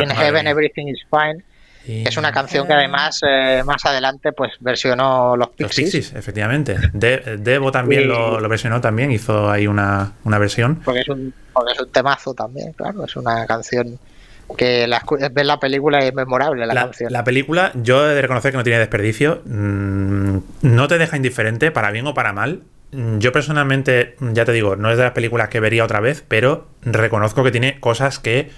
in 0.00 0.10
Heaven. 0.10 0.46
Everything 0.46 0.86
is 0.88 1.00
Fine. 1.10 1.42
Es 1.86 2.18
una 2.18 2.32
canción 2.32 2.66
que 2.66 2.74
además 2.74 3.20
eh, 3.26 3.62
más 3.64 3.82
adelante 3.86 4.32
pues 4.32 4.52
versionó 4.60 5.36
los 5.36 5.48
Los 5.56 5.56
Pixies. 5.70 5.90
Pixies, 5.90 6.14
efectivamente. 6.18 6.76
De- 6.92 7.38
Debo 7.38 7.72
también 7.72 8.02
Y- 8.02 8.04
lo, 8.04 8.40
lo 8.40 8.48
versionó 8.50 8.78
también, 8.82 9.10
hizo 9.10 9.50
ahí 9.50 9.66
una, 9.66 10.12
una 10.24 10.36
versión. 10.38 10.76
Porque 10.84 11.00
es, 11.00 11.08
un, 11.08 11.32
porque 11.52 11.72
es 11.72 11.80
un 11.80 11.90
temazo 11.90 12.34
también, 12.34 12.72
claro. 12.74 13.04
Es 13.06 13.16
una 13.16 13.46
canción 13.46 13.98
que 14.56 14.86
la, 14.86 15.02
ves 15.30 15.46
la 15.46 15.60
película 15.60 15.98
es 15.98 16.14
memorable 16.14 16.66
la, 16.66 16.74
La, 16.74 16.82
canción. 16.84 17.12
la 17.12 17.22
película, 17.24 17.70
yo 17.74 18.10
he 18.10 18.14
de 18.14 18.22
reconocer 18.22 18.50
que 18.52 18.56
no 18.58 18.64
tiene 18.64 18.78
desperdicio. 18.78 19.42
mm, 19.44 20.36
No 20.62 20.88
te 20.88 20.98
deja 20.98 21.16
indiferente, 21.16 21.70
para 21.70 21.90
bien 21.90 22.06
o 22.06 22.14
para 22.14 22.32
mal. 22.32 22.62
Mm, 22.92 23.18
Yo 23.18 23.32
personalmente, 23.32 24.16
ya 24.20 24.44
te 24.44 24.52
digo, 24.52 24.74
no 24.76 24.90
es 24.90 24.96
de 24.96 25.04
las 25.04 25.12
películas 25.12 25.48
que 25.50 25.60
vería 25.60 25.84
otra 25.84 26.00
vez, 26.00 26.24
pero 26.26 26.66
reconozco 26.82 27.44
que 27.44 27.50
tiene 27.50 27.78
cosas 27.80 28.18
que 28.18 28.50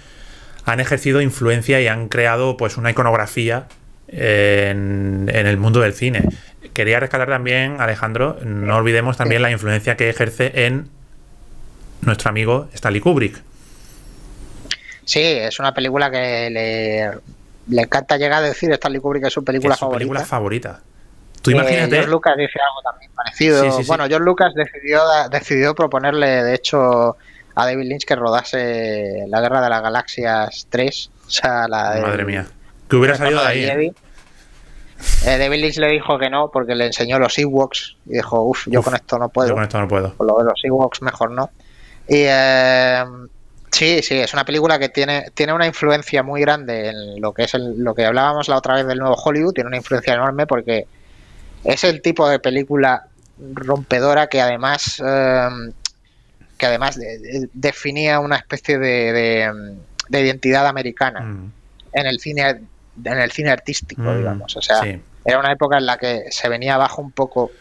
han 0.65 0.79
ejercido 0.79 1.21
influencia 1.21 1.81
y 1.81 1.87
han 1.87 2.07
creado 2.07 2.55
pues 2.55 2.77
una 2.77 2.91
iconografía 2.91 3.65
en, 4.07 5.29
en 5.33 5.47
el 5.47 5.57
mundo 5.57 5.81
del 5.81 5.93
cine. 5.93 6.23
Quería 6.73 6.99
rescatar 6.99 7.27
también, 7.27 7.81
Alejandro, 7.81 8.37
no 8.45 8.77
olvidemos 8.77 9.17
también 9.17 9.41
la 9.41 9.51
influencia 9.51 9.97
que 9.97 10.09
ejerce 10.09 10.51
en 10.65 10.87
nuestro 12.01 12.29
amigo 12.29 12.69
Stanley 12.73 13.01
Kubrick. 13.01 13.41
Sí, 15.11 15.19
es 15.21 15.59
una 15.59 15.73
película 15.73 16.09
que 16.09 16.49
le, 16.49 17.11
le 17.67 17.81
encanta 17.81 18.15
llegar 18.15 18.41
a 18.43 18.47
decir 18.47 18.71
Stanley 18.71 19.01
Kubrick 19.01 19.23
que 19.23 19.27
es 19.27 19.33
su 19.33 19.43
película 19.43 19.73
es 19.73 19.79
su 19.79 19.85
favorita. 19.85 19.99
película 19.99 20.25
favorita. 20.25 20.79
Tú 21.41 21.51
Eh, 21.51 21.55
imagínate. 21.55 21.89
George 21.95 22.09
Lucas 22.11 22.33
dice 22.37 22.59
algo 22.65 22.81
también 22.81 23.11
parecido. 23.13 23.61
Sí, 23.63 23.71
sí, 23.71 23.83
sí. 23.83 23.87
Bueno, 23.89 24.05
George 24.07 24.23
Lucas 24.25 24.53
decidió, 24.55 25.01
decidió 25.29 25.75
proponerle, 25.75 26.43
de 26.43 26.55
hecho, 26.55 27.17
a 27.55 27.65
David 27.65 27.89
Lynch 27.89 28.05
que 28.05 28.15
rodase 28.15 29.25
La 29.27 29.41
Guerra 29.41 29.61
de 29.61 29.69
las 29.69 29.81
Galaxias 29.81 30.67
3. 30.69 31.11
O 31.27 31.29
sea, 31.29 31.67
la 31.67 31.95
de. 31.95 32.01
Madre 32.01 32.23
mía. 32.23 32.47
Que 32.89 32.95
hubiera 32.95 33.15
salido 33.15 33.41
de 33.41 33.47
ahí. 33.47 33.63
¿eh? 33.65 33.93
Eh, 35.25 35.37
David 35.37 35.59
Lynch 35.61 35.77
le 35.77 35.87
dijo 35.89 36.17
que 36.19 36.29
no 36.29 36.51
porque 36.51 36.73
le 36.75 36.85
enseñó 36.85 37.19
los 37.19 37.37
Ewoks 37.37 37.97
y 38.05 38.13
dijo, 38.13 38.43
uff, 38.43 38.67
yo 38.67 38.79
Uf, 38.79 38.85
con 38.85 38.95
esto 38.95 39.17
no 39.19 39.27
puedo. 39.27 39.49
Yo 39.49 39.55
con 39.55 39.63
esto 39.63 39.77
no 39.79 39.87
puedo. 39.89 40.13
Por 40.13 40.27
lo 40.27 40.37
de 40.37 40.45
los 40.45 40.61
Ewoks 40.63 41.01
mejor 41.01 41.31
no. 41.31 41.49
Y 42.07 42.23
eh, 42.27 43.03
sí, 43.71 44.01
sí, 44.03 44.15
es 44.15 44.33
una 44.33 44.45
película 44.45 44.77
que 44.79 44.89
tiene, 44.89 45.25
tiene 45.33 45.53
una 45.53 45.65
influencia 45.65 46.23
muy 46.23 46.41
grande 46.41 46.89
en 46.89 47.21
lo 47.21 47.33
que 47.33 47.43
es 47.43 47.53
el- 47.53 47.77
lo 47.79 47.95
que 47.95 48.05
hablábamos 48.05 48.47
la 48.49 48.57
otra 48.57 48.75
vez 48.75 48.85
del 48.87 48.99
nuevo 48.99 49.15
Hollywood, 49.15 49.53
tiene 49.53 49.67
una 49.69 49.77
influencia 49.77 50.13
enorme 50.13 50.45
porque 50.47 50.85
es 51.63 51.83
el 51.83 52.01
tipo 52.01 52.27
de 52.29 52.39
película 52.39 53.03
rompedora 53.53 54.27
que 54.27 54.41
además 54.41 55.01
eh, 55.05 55.47
que 56.57 56.65
además 56.67 56.95
de- 56.95 57.17
de- 57.17 57.49
definía 57.53 58.19
una 58.19 58.35
especie 58.35 58.77
de, 58.77 59.11
de- 59.13 59.75
de 60.09 60.21
identidad 60.21 60.67
americana 60.67 61.21
Mm, 61.21 61.51
en 61.93 62.05
el 62.05 62.19
cine 62.19 62.61
en 63.03 63.19
el 63.19 63.31
cine 63.31 63.49
artístico, 63.49 64.03
mm, 64.03 64.17
digamos. 64.17 64.55
O 64.57 64.61
sea, 64.61 64.81
sí. 64.83 65.01
era 65.25 65.39
una 65.39 65.51
época 65.53 65.77
en 65.77 65.85
la 65.87 65.97
que 65.97 66.25
se 66.29 66.49
venía 66.49 66.75
abajo 66.75 67.01
un 67.01 67.11
poco 67.11 67.51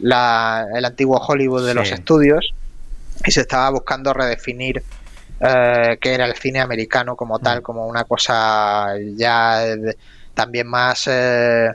la- 0.00 0.66
el 0.74 0.84
antiguo 0.84 1.18
Hollywood 1.18 1.66
de 1.66 1.72
Sí. 1.72 1.78
los 1.78 1.92
estudios 1.92 2.52
y 3.24 3.30
se 3.30 3.42
estaba 3.42 3.70
buscando 3.70 4.12
redefinir 4.12 4.82
eh, 5.40 5.98
qué 6.00 6.14
era 6.14 6.26
el 6.26 6.34
cine 6.34 6.60
americano 6.60 7.14
como 7.16 7.38
tal, 7.38 7.58
Mm. 7.60 7.62
como 7.62 7.86
una 7.86 8.04
cosa 8.04 8.88
ya 9.14 9.58
de- 9.60 9.96
también 10.34 10.66
más 10.68 11.06
eh, 11.08 11.68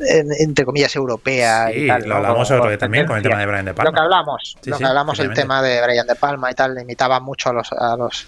en- 0.00 0.32
entre 0.38 0.64
comillas 0.64 0.94
europea 0.96 1.68
Sí, 1.72 1.84
y 1.84 1.86
tal, 1.88 2.08
lo 2.08 2.16
hablamos 2.16 2.48
día 2.48 2.78
también 2.78 3.06
con 3.06 3.16
el 3.16 3.22
tema 3.22 3.38
de 3.38 3.46
Brian 3.46 3.64
De 3.64 3.74
Palma. 3.74 3.90
lo 3.90 3.94
que 3.94 4.00
hablamos, 4.00 4.56
Sí, 4.62 4.70
lo 4.70 4.76
sí, 4.76 4.82
que 4.82 4.88
hablamos 4.88 5.18
el 5.20 5.32
tema 5.34 5.62
de 5.62 5.82
Brian 5.82 6.06
De 6.06 6.14
Palma 6.14 6.50
y 6.50 6.54
tal, 6.54 6.78
imitaba 6.80 7.20
mucho 7.20 7.50
a 7.50 7.52
los, 7.52 7.72
a 7.72 7.96
los 7.96 8.26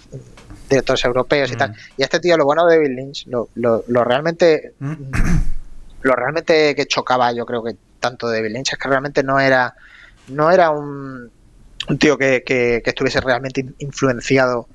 directores 0.69 1.03
europeos 1.05 1.51
y 1.51 1.55
Mm. 1.55 1.57
tal. 1.57 1.75
Y 1.97 2.03
este 2.03 2.19
tío, 2.19 2.37
lo 2.37 2.45
bueno 2.45 2.65
de 2.65 2.77
David 2.77 2.95
Lynch, 2.95 3.27
lo, 3.27 3.49
lo, 3.55 3.83
lo 3.87 4.03
realmente 4.03 4.73
Mm. 4.79 4.93
lo 6.01 6.13
realmente 6.15 6.75
que 6.75 6.85
chocaba, 6.85 7.31
yo 7.31 7.45
creo 7.47 7.63
que 7.63 7.75
tanto 7.99 8.27
de 8.29 8.37
David 8.37 8.53
Lynch 8.53 8.73
es 8.73 8.77
que 8.79 8.87
realmente 8.87 9.23
no 9.23 9.39
era 9.39 9.73
no 10.27 10.51
era 10.51 10.69
un, 10.69 11.29
un 11.89 11.97
tío 11.97 12.17
que, 12.17 12.43
que- 12.45 12.81
que 12.83 12.89
estuviese 12.89 13.21
realmente 13.21 13.61
in- 13.61 13.75
influenciado 13.79 14.67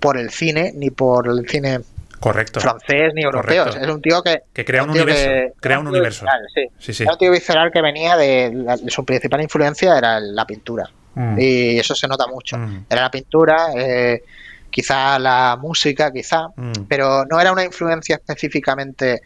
por 0.00 0.16
el 0.18 0.30
cine, 0.30 0.72
ni 0.74 0.90
por 0.90 1.28
el 1.28 1.48
cine 1.48 1.80
Correcto. 2.18 2.60
francés 2.60 3.12
ni 3.14 3.22
europeo. 3.22 3.64
Correcto. 3.64 3.84
Es 3.86 3.94
un 3.94 4.02
tío 4.02 4.22
que 4.22 4.42
Que 4.52 4.64
crea 4.64 4.82
un 4.82 4.90
universo. 4.90 5.24
que- 5.24 5.52
Crea 5.60 5.78
un 5.78 5.86
universo. 5.88 6.24
visceral, 6.24 6.46
sí. 6.54 6.66
Sí, 6.78 6.92
sí. 6.94 7.02
Era 7.04 7.12
un 7.12 7.18
tío 7.18 7.30
visceral 7.30 7.70
que 7.72 7.82
venía 7.82 8.16
de, 8.16 8.50
la- 8.54 8.76
de 8.76 8.90
su 8.90 9.04
principal 9.04 9.40
influencia 9.42 9.96
era 9.96 10.18
la 10.20 10.46
pintura. 10.46 10.88
Mm. 11.14 11.36
Y 11.38 11.78
eso 11.78 11.94
se 11.94 12.06
nota 12.08 12.26
mucho. 12.26 12.56
Mm. 12.56 12.86
Era 12.88 13.02
la 13.02 13.10
pintura, 13.10 13.68
eh, 13.76 14.22
quizá 14.70 15.18
la 15.18 15.58
música, 15.60 16.12
quizá, 16.12 16.48
Mm. 16.56 16.72
pero 16.88 17.24
no 17.26 17.40
era 17.40 17.52
una 17.52 17.64
influencia 17.64 18.16
específicamente 18.16 19.20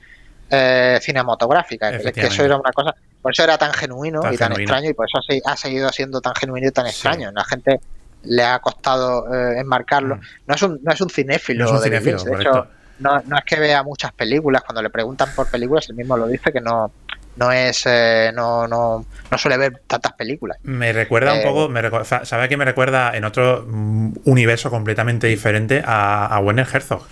eh, 0.51 0.99
cinematográfica. 1.03 1.91
Es 1.91 2.13
que 2.13 2.27
eso 2.27 2.45
era 2.45 2.57
una 2.57 2.73
cosa, 2.73 2.95
por 3.23 3.33
eso 3.33 3.43
era 3.45 3.57
tan 3.59 3.73
genuino 3.73 4.21
Tan 4.21 4.35
y 4.35 4.37
tan 4.37 4.49
genuino. 4.53 4.63
extraño 4.73 4.91
y 4.91 4.95
por 4.95 5.07
eso 5.07 5.19
ha 5.19 5.23
se- 5.23 5.43
ha 5.45 5.57
seguido 5.57 5.89
siendo 5.91 6.21
tan 6.21 6.35
genuino 6.35 6.69
y 6.69 6.71
tan 6.71 6.85
Sí. 6.87 6.91
extraño. 6.91 7.31
La 7.33 7.45
gente 7.45 7.81
le 8.25 8.43
ha 8.45 8.59
costado 8.59 9.27
eh, 9.35 9.59
enmarcarlo. 9.61 10.17
Mm. 10.17 10.21
No 10.47 10.55
es 10.55 10.63
un, 10.63 10.81
no 10.83 10.93
es 10.93 11.01
un 11.01 11.11
cinéfilo. 11.11 11.65
No 11.65 11.71
es 11.71 11.77
un 11.77 11.83
cinéfilo. 11.85 12.23
De 12.23 12.31
correcto. 12.31 12.51
hecho, 12.59 12.69
no, 13.01 13.23
no 13.27 13.39
es 13.39 13.45
que 13.45 13.59
vea 13.59 13.83
muchas 13.83 14.13
películas. 14.13 14.63
Cuando 14.63 14.83
le 14.83 14.91
preguntan 14.91 15.29
por 15.35 15.49
películas, 15.51 15.89
él 15.91 15.97
mismo 15.97 16.17
lo 16.17 16.27
dice 16.27 16.53
que 16.53 16.61
no, 16.61 16.91
no 17.37 17.51
es, 17.53 17.83
eh, 17.87 18.31
no, 18.35 18.69
no, 18.69 19.05
no 19.31 19.39
suele 19.39 19.57
ver 19.59 19.83
tantas 19.87 20.13
películas. 20.13 20.57
Me 20.63 20.93
recuerda 20.93 21.33
un 21.33 21.41
Eh, 21.41 21.43
poco, 21.43 21.69
me 21.69 21.83
recu- 21.83 22.05
sa- 22.05 22.25
¿sabe 22.25 22.49
que 22.49 22.57
me 22.57 22.65
recuerda 22.65 23.15
en 23.17 23.25
otro 23.25 23.65
mm, 23.69 24.13
universo 24.27 24.71
completamente 24.71 25.27
diferente 25.27 25.83
a, 25.85 26.27
a 26.27 26.39
Werner 26.41 26.67
Herzog? 26.73 27.05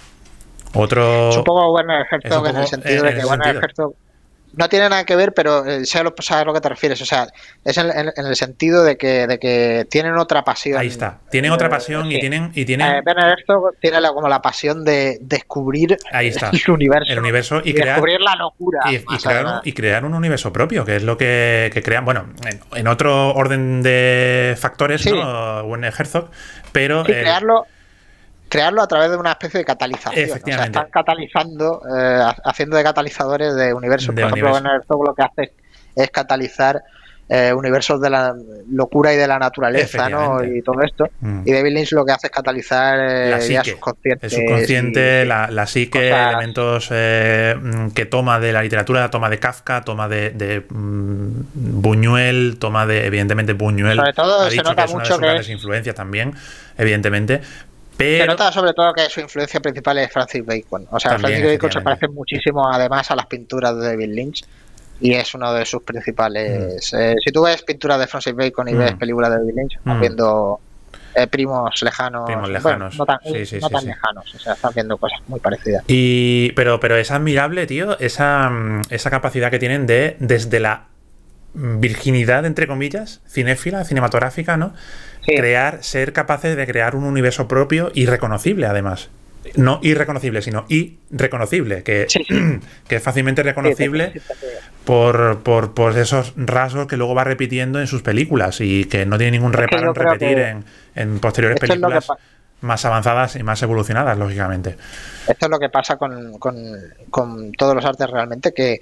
Otro... 0.74 1.30
Poco 1.44 1.72
Werner 1.72 2.06
Herzog 2.10 2.46
en 2.48 2.56
el 2.56 2.66
sentido 2.66 3.06
en 3.06 3.14
de 3.14 3.20
que 3.20 3.26
Werner. 3.26 3.56
Herzog 3.56 3.94
no 4.54 4.68
tiene 4.68 4.86
nada 4.90 5.06
que 5.06 5.16
ver, 5.16 5.32
pero 5.32 5.64
eh, 5.64 5.86
sé 5.86 6.04
lo, 6.04 6.12
sabes 6.20 6.42
a 6.42 6.44
lo 6.44 6.52
que 6.52 6.60
te 6.60 6.68
refieres. 6.68 7.00
O 7.00 7.06
sea, 7.06 7.26
es 7.64 7.78
en, 7.78 7.86
en- 7.90 8.12
en 8.14 8.26
el 8.26 8.36
sentido 8.36 8.84
de 8.84 8.98
que, 8.98 9.26
de 9.26 9.38
que 9.38 9.86
tienen 9.88 10.14
otra 10.18 10.44
pasión. 10.44 10.78
Ahí 10.78 10.88
está. 10.88 11.20
Tienen 11.30 11.52
otra 11.52 11.68
Eh, 11.68 11.70
pasión 11.70 12.06
y 12.12 12.16
sí. 12.16 12.20
tienen... 12.20 12.52
Y 12.54 12.66
tienen 12.66 12.96
Eh, 12.96 13.02
Herzog 13.06 13.74
tiene 13.80 13.98
la- 14.02 14.12
como 14.12 14.28
la 14.28 14.42
pasión 14.42 14.84
de 14.84 15.16
descubrir 15.22 15.96
Ahí 16.12 16.28
está. 16.28 16.50
el 16.52 16.70
universo. 16.70 17.10
el 17.10 17.18
universo 17.18 17.62
y, 17.64 17.70
y 17.70 17.72
crear... 17.72 17.88
descubrir 17.96 18.20
la 18.20 18.36
locura. 18.36 18.80
Y, 18.90 18.96
y 18.96 19.04
crear, 19.22 19.46
un- 19.46 19.60
y 19.64 19.72
crear 19.72 20.04
un 20.04 20.12
universo 20.12 20.52
propio, 20.52 20.84
que 20.84 20.96
es 20.96 21.02
lo 21.02 21.16
que, 21.16 21.70
que 21.72 21.82
crean, 21.82 22.04
bueno, 22.04 22.26
en, 22.46 22.60
en 22.78 22.88
otro 22.88 23.32
orden 23.34 23.82
de 23.82 24.54
factores, 24.60 25.00
Sí. 25.00 25.12
¿no? 25.12 25.62
Werner 25.64 25.94
Herzog, 25.98 26.28
pero 26.72 27.06
Sí, 27.06 27.12
eh, 27.12 27.20
crearlo, 27.22 27.66
crearlo 28.52 28.82
a 28.82 28.86
través 28.86 29.10
de 29.10 29.16
una 29.16 29.30
especie 29.32 29.58
de 29.58 29.64
catalización. 29.64 30.30
O 30.30 30.34
sea, 30.44 30.64
están 30.66 30.90
catalizando, 30.90 31.80
eh, 31.88 32.20
ha- 32.22 32.36
haciendo 32.44 32.76
de 32.76 32.82
catalizadores 32.84 33.54
de 33.56 33.72
universos. 33.72 34.14
De 34.14 34.20
Por 34.22 34.30
ejemplo, 34.30 34.50
universo. 34.50 34.54
Werner 34.68 34.80
Herzog 34.82 35.06
lo 35.06 35.14
que 35.14 35.22
hace 35.22 35.52
es 35.96 36.10
catalizar 36.10 36.82
eh, 37.28 37.50
universos 37.54 37.98
de 38.02 38.10
la 38.10 38.34
locura 38.70 39.14
y 39.14 39.16
de 39.16 39.26
la 39.26 39.38
naturaleza, 39.38 40.10
¿no? 40.10 40.44
Y 40.44 40.60
todo 40.60 40.82
esto. 40.82 41.08
mm, 41.20 41.42
Y 41.46 41.52
David 41.52 41.72
Lynch 41.72 41.92
lo 41.92 42.04
que 42.04 42.12
hace 42.12 42.26
es 42.26 42.30
catalizar 42.30 42.98
eh, 43.00 43.30
La 43.30 43.40
psique. 43.40 43.78
el 44.20 44.30
subconsciente, 44.30 45.22
y- 45.22 45.26
la, 45.26 45.48
la 45.50 45.66
psique, 45.66 46.10
cosas- 46.10 46.28
elementos 46.32 46.88
eh, 46.90 47.54
mm, 47.58 47.88
que 47.92 48.04
toma 48.04 48.38
de 48.38 48.52
la 48.52 48.62
literatura, 48.62 49.08
toma 49.08 49.30
de 49.30 49.38
Kafka, 49.38 49.80
toma 49.82 50.08
de, 50.08 50.30
de, 50.30 50.66
mm, 50.68 51.80
Buñuel, 51.80 52.56
toma 52.58 52.84
de, 52.86 53.06
evidentemente, 53.06 53.54
Buñuel. 53.54 53.96
Sobre 53.96 54.12
todo 54.12 54.40
ha 54.42 54.44
se 54.46 54.50
dicho 54.50 54.64
nota 54.64 54.82
que 54.82 54.88
es 54.88 54.92
una 54.94 55.02
de 55.04 55.08
sus 55.08 55.18
que 55.18 55.24
grandes 55.24 55.46
es- 55.46 55.52
influencias 55.52 55.94
también, 55.94 56.34
evidentemente. 56.76 57.40
Se 57.98 58.18
Pero 58.18 58.26
nota 58.26 58.50
sobre 58.52 58.72
todo 58.72 58.92
que 58.92 59.08
su 59.08 59.20
influencia 59.20 59.60
principal 59.60 59.98
es 59.98 60.10
Francis 60.12 60.44
Bacon. 60.44 60.86
O 60.90 60.98
sea, 60.98 61.12
También, 61.12 61.38
Francis 61.40 61.52
Bacon 61.52 61.72
se 61.72 61.80
parece 61.82 62.08
muchísimo 62.08 62.68
además 62.72 63.10
a 63.10 63.16
las 63.16 63.26
pinturas 63.26 63.76
de 63.76 63.86
David 63.86 64.08
Lynch 64.14 64.44
y 65.00 65.14
es 65.14 65.34
uno 65.34 65.52
de 65.52 65.64
sus 65.66 65.82
principales. 65.82 66.92
eh, 66.94 67.14
si 67.24 67.30
tú 67.32 67.42
ves 67.44 67.62
pinturas 67.62 67.98
de 67.98 68.06
Francis 68.06 68.34
Bacon 68.34 68.68
y 68.68 68.74
Mm. 68.74 68.78
ves 68.78 68.94
películas 68.96 69.30
de 69.30 69.36
David 69.38 69.52
Lynch, 69.56 69.76
estás 69.78 69.96
Mm. 69.96 70.00
viendo 70.00 70.60
eh, 71.14 71.26
primos 71.26 71.82
lejanos. 71.82 72.24
Primos 72.24 72.42
bueno, 72.48 72.58
lejanos. 72.58 72.96
no 72.98 73.04
tan, 73.04 73.18
Sí, 73.22 73.44
sí, 73.44 73.58
no 73.60 73.68
sí, 73.68 73.74
tan 73.74 73.84
lejanos. 73.84 74.34
O 74.34 74.38
sea, 74.38 74.54
estás 74.54 74.74
viendo 74.74 74.96
cosas 74.96 75.18
muy 75.26 75.40
parecidas. 75.40 75.84
Y, 75.86 76.52
pero, 76.52 76.80
pero 76.80 76.96
es 76.96 77.10
admirable, 77.10 77.66
tío, 77.66 77.98
esa, 77.98 78.48
mm, 78.48 78.82
esa 78.88 79.10
capacidad 79.10 79.50
que 79.50 79.58
tienen 79.58 79.86
de, 79.86 80.16
desde 80.20 80.58
la 80.58 80.86
mm, 81.52 81.80
virginidad, 81.80 82.46
entre 82.46 82.66
comillas, 82.66 83.20
cinéfila, 83.28 83.84
cinematográfica, 83.84 84.56
¿no? 84.56 84.72
Sí. 85.24 85.36
Crear, 85.36 85.82
ser 85.82 86.12
capaces 86.12 86.56
de 86.56 86.66
crear 86.66 86.96
un 86.96 87.04
universo 87.04 87.48
propio 87.48 87.90
y 87.94 88.06
reconocible, 88.06 88.66
además. 88.66 89.10
No 89.56 89.80
irreconocible, 89.82 90.40
sino 90.40 90.64
irreconocible, 90.68 91.82
que, 91.82 92.06
Sí, 92.08 92.24
que 92.88 92.96
es 92.96 93.02
fácilmente 93.02 93.42
reconocible 93.42 94.12
por, 94.84 95.40
por, 95.42 95.74
por 95.74 95.98
esos 95.98 96.32
rasgos 96.36 96.86
que 96.86 96.96
luego 96.96 97.14
va 97.14 97.24
repitiendo 97.24 97.80
en 97.80 97.86
sus 97.86 98.02
películas 98.02 98.60
y 98.60 98.84
que 98.84 99.04
no 99.04 99.18
tiene 99.18 99.32
ningún 99.32 99.52
reparo 99.52 99.88
en 99.88 99.94
repetir 99.94 100.38
en, 100.38 100.64
en 100.94 101.18
posteriores 101.18 101.58
películas 101.58 102.08
más 102.62 102.84
avanzadas 102.84 103.36
y 103.36 103.42
más 103.42 103.60
evolucionadas, 103.62 104.16
lógicamente. 104.16 104.76
Esto 105.26 105.46
es 105.46 105.50
lo 105.50 105.58
que 105.58 105.68
pasa 105.68 105.96
con, 105.96 106.38
con, 106.38 106.56
con 107.10 107.52
todos 107.52 107.74
los 107.74 107.84
artes 107.84 108.08
realmente, 108.08 108.52
que 108.54 108.80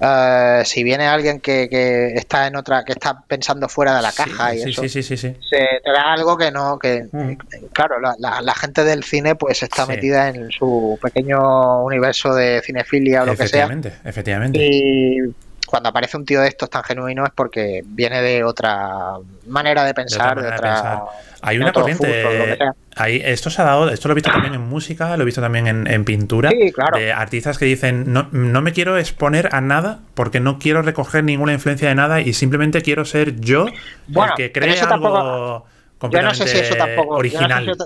eh, 0.00 0.62
si 0.64 0.82
viene 0.82 1.06
alguien 1.06 1.40
que, 1.40 1.68
que, 1.68 2.14
está 2.14 2.46
en 2.46 2.56
otra, 2.56 2.84
que 2.84 2.92
está 2.92 3.22
pensando 3.26 3.68
fuera 3.68 3.96
de 3.96 4.02
la 4.02 4.12
caja 4.12 4.54
y 4.54 4.62
eso, 4.62 4.82
sí, 4.88 5.02
sí, 5.02 5.16
se 5.16 5.36
da 5.84 6.12
algo 6.12 6.38
que 6.38 6.50
no, 6.50 6.78
que 6.78 7.06
mm. 7.10 7.34
claro, 7.72 8.00
la, 8.00 8.40
la, 8.40 8.54
gente 8.54 8.84
del 8.84 9.04
cine 9.04 9.34
pues 9.34 9.62
está 9.62 9.86
metida 9.86 10.28
en 10.28 10.50
su 10.50 10.98
pequeño 11.02 11.84
universo 11.84 12.34
de 12.34 12.62
cinefilia 12.62 13.22
o 13.22 13.26
lo 13.26 13.32
que 13.32 13.48
sea. 13.48 13.66
Efectivamente, 13.66 13.92
efectivamente. 14.04 14.58
Y 14.62 15.34
cuando 15.70 15.88
aparece 15.88 16.16
un 16.16 16.24
tío 16.24 16.40
de 16.40 16.48
estos 16.48 16.68
tan 16.68 16.82
genuino 16.82 17.24
es 17.24 17.30
porque 17.32 17.82
viene 17.86 18.20
de 18.20 18.42
otra 18.44 19.14
manera 19.46 19.84
de 19.84 19.94
pensar, 19.94 20.40
de 20.40 20.48
otra, 20.48 21.04
Hay 21.40 21.58
una 21.58 21.72
corriente. 21.72 22.58
esto 23.06 23.50
se 23.50 23.62
ha 23.62 23.64
dado, 23.64 23.88
esto 23.88 24.08
lo 24.08 24.12
he 24.12 24.14
visto 24.16 24.30
también 24.30 24.54
en 24.54 24.62
música, 24.62 25.16
lo 25.16 25.22
he 25.22 25.26
visto 25.26 25.40
también 25.40 25.86
en, 25.86 26.04
pintura, 26.04 26.50
de 26.50 27.12
artistas 27.12 27.56
que 27.56 27.64
dicen 27.64 28.12
no, 28.12 28.28
no 28.32 28.60
me 28.60 28.72
quiero 28.72 28.98
exponer 28.98 29.54
a 29.54 29.60
nada 29.60 30.00
porque 30.14 30.40
no 30.40 30.58
quiero 30.58 30.82
recoger 30.82 31.22
ninguna 31.22 31.52
influencia 31.52 31.88
de 31.88 31.94
nada 31.94 32.20
y 32.20 32.32
simplemente 32.32 32.82
quiero 32.82 33.04
ser 33.04 33.40
yo 33.40 33.66
el 33.66 34.34
que 34.36 34.52
cree 34.52 34.78
algo 34.80 35.66
completamente 35.98 36.10
yo 36.10 36.22
no 36.22 36.34
sé 36.34 36.46
si 36.48 36.58
eso 36.58 36.74
tampoco, 36.74 37.14
original. 37.14 37.76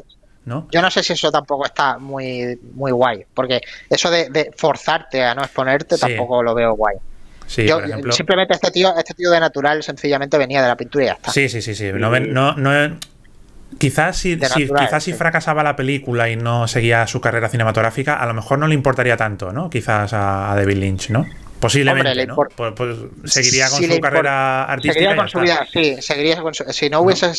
¿No? 0.46 0.68
Yo 0.70 0.82
no 0.82 0.90
sé 0.90 1.02
si 1.02 1.14
eso 1.14 1.32
tampoco 1.32 1.64
está 1.64 1.98
muy, 1.98 2.58
muy 2.74 2.92
guay, 2.92 3.24
porque 3.32 3.62
eso 3.88 4.10
de, 4.10 4.52
forzarte 4.56 5.22
a 5.22 5.34
no 5.34 5.42
exponerte 5.42 5.96
tampoco 5.96 6.42
lo 6.42 6.54
veo 6.54 6.74
guay. 6.74 6.96
Simplemente 7.46 8.54
este 8.54 8.70
tío, 8.70 8.94
este 8.96 9.14
tío 9.14 9.30
de 9.30 9.40
natural 9.40 9.82
sencillamente 9.82 10.38
venía 10.38 10.62
de 10.62 10.68
la 10.68 10.76
pintura 10.76 11.04
y 11.04 11.06
ya 11.08 11.12
está. 11.14 11.30
Sí, 11.30 11.48
sí, 11.48 11.62
sí, 11.62 11.74
sí. 11.74 11.92
No, 11.92 12.54
no, 12.56 12.98
quizás 13.78 14.16
si, 14.16 14.38
quizás 14.38 15.02
si 15.02 15.12
fracasaba 15.12 15.62
la 15.62 15.76
película 15.76 16.28
y 16.30 16.36
no 16.36 16.68
seguía 16.68 17.06
su 17.06 17.20
carrera 17.20 17.48
cinematográfica, 17.48 18.16
a 18.16 18.26
lo 18.26 18.34
mejor 18.34 18.58
no 18.58 18.66
le 18.66 18.74
importaría 18.74 19.16
tanto, 19.16 19.52
¿no? 19.52 19.70
Quizás 19.70 20.12
a, 20.12 20.52
a 20.52 20.56
David 20.56 20.76
Lynch, 20.76 21.10
¿no? 21.10 21.26
Posiblemente, 21.64 22.26
¿no? 22.26 22.36
Pues, 22.36 22.72
pues, 22.76 22.96
seguiría 23.24 23.70
con 23.70 23.82
su 23.82 23.98
carrera 23.98 24.64
artística. 24.64 24.92
Seguiría 24.92 25.16
con 25.16 25.28
su 25.30 25.40
vida, 25.40 25.66
sí, 25.72 25.96
seguiría 26.02 26.42
con 26.42 26.52
su, 26.52 26.64
Si 26.70 26.90
no 26.90 27.00
hubiese. 27.00 27.32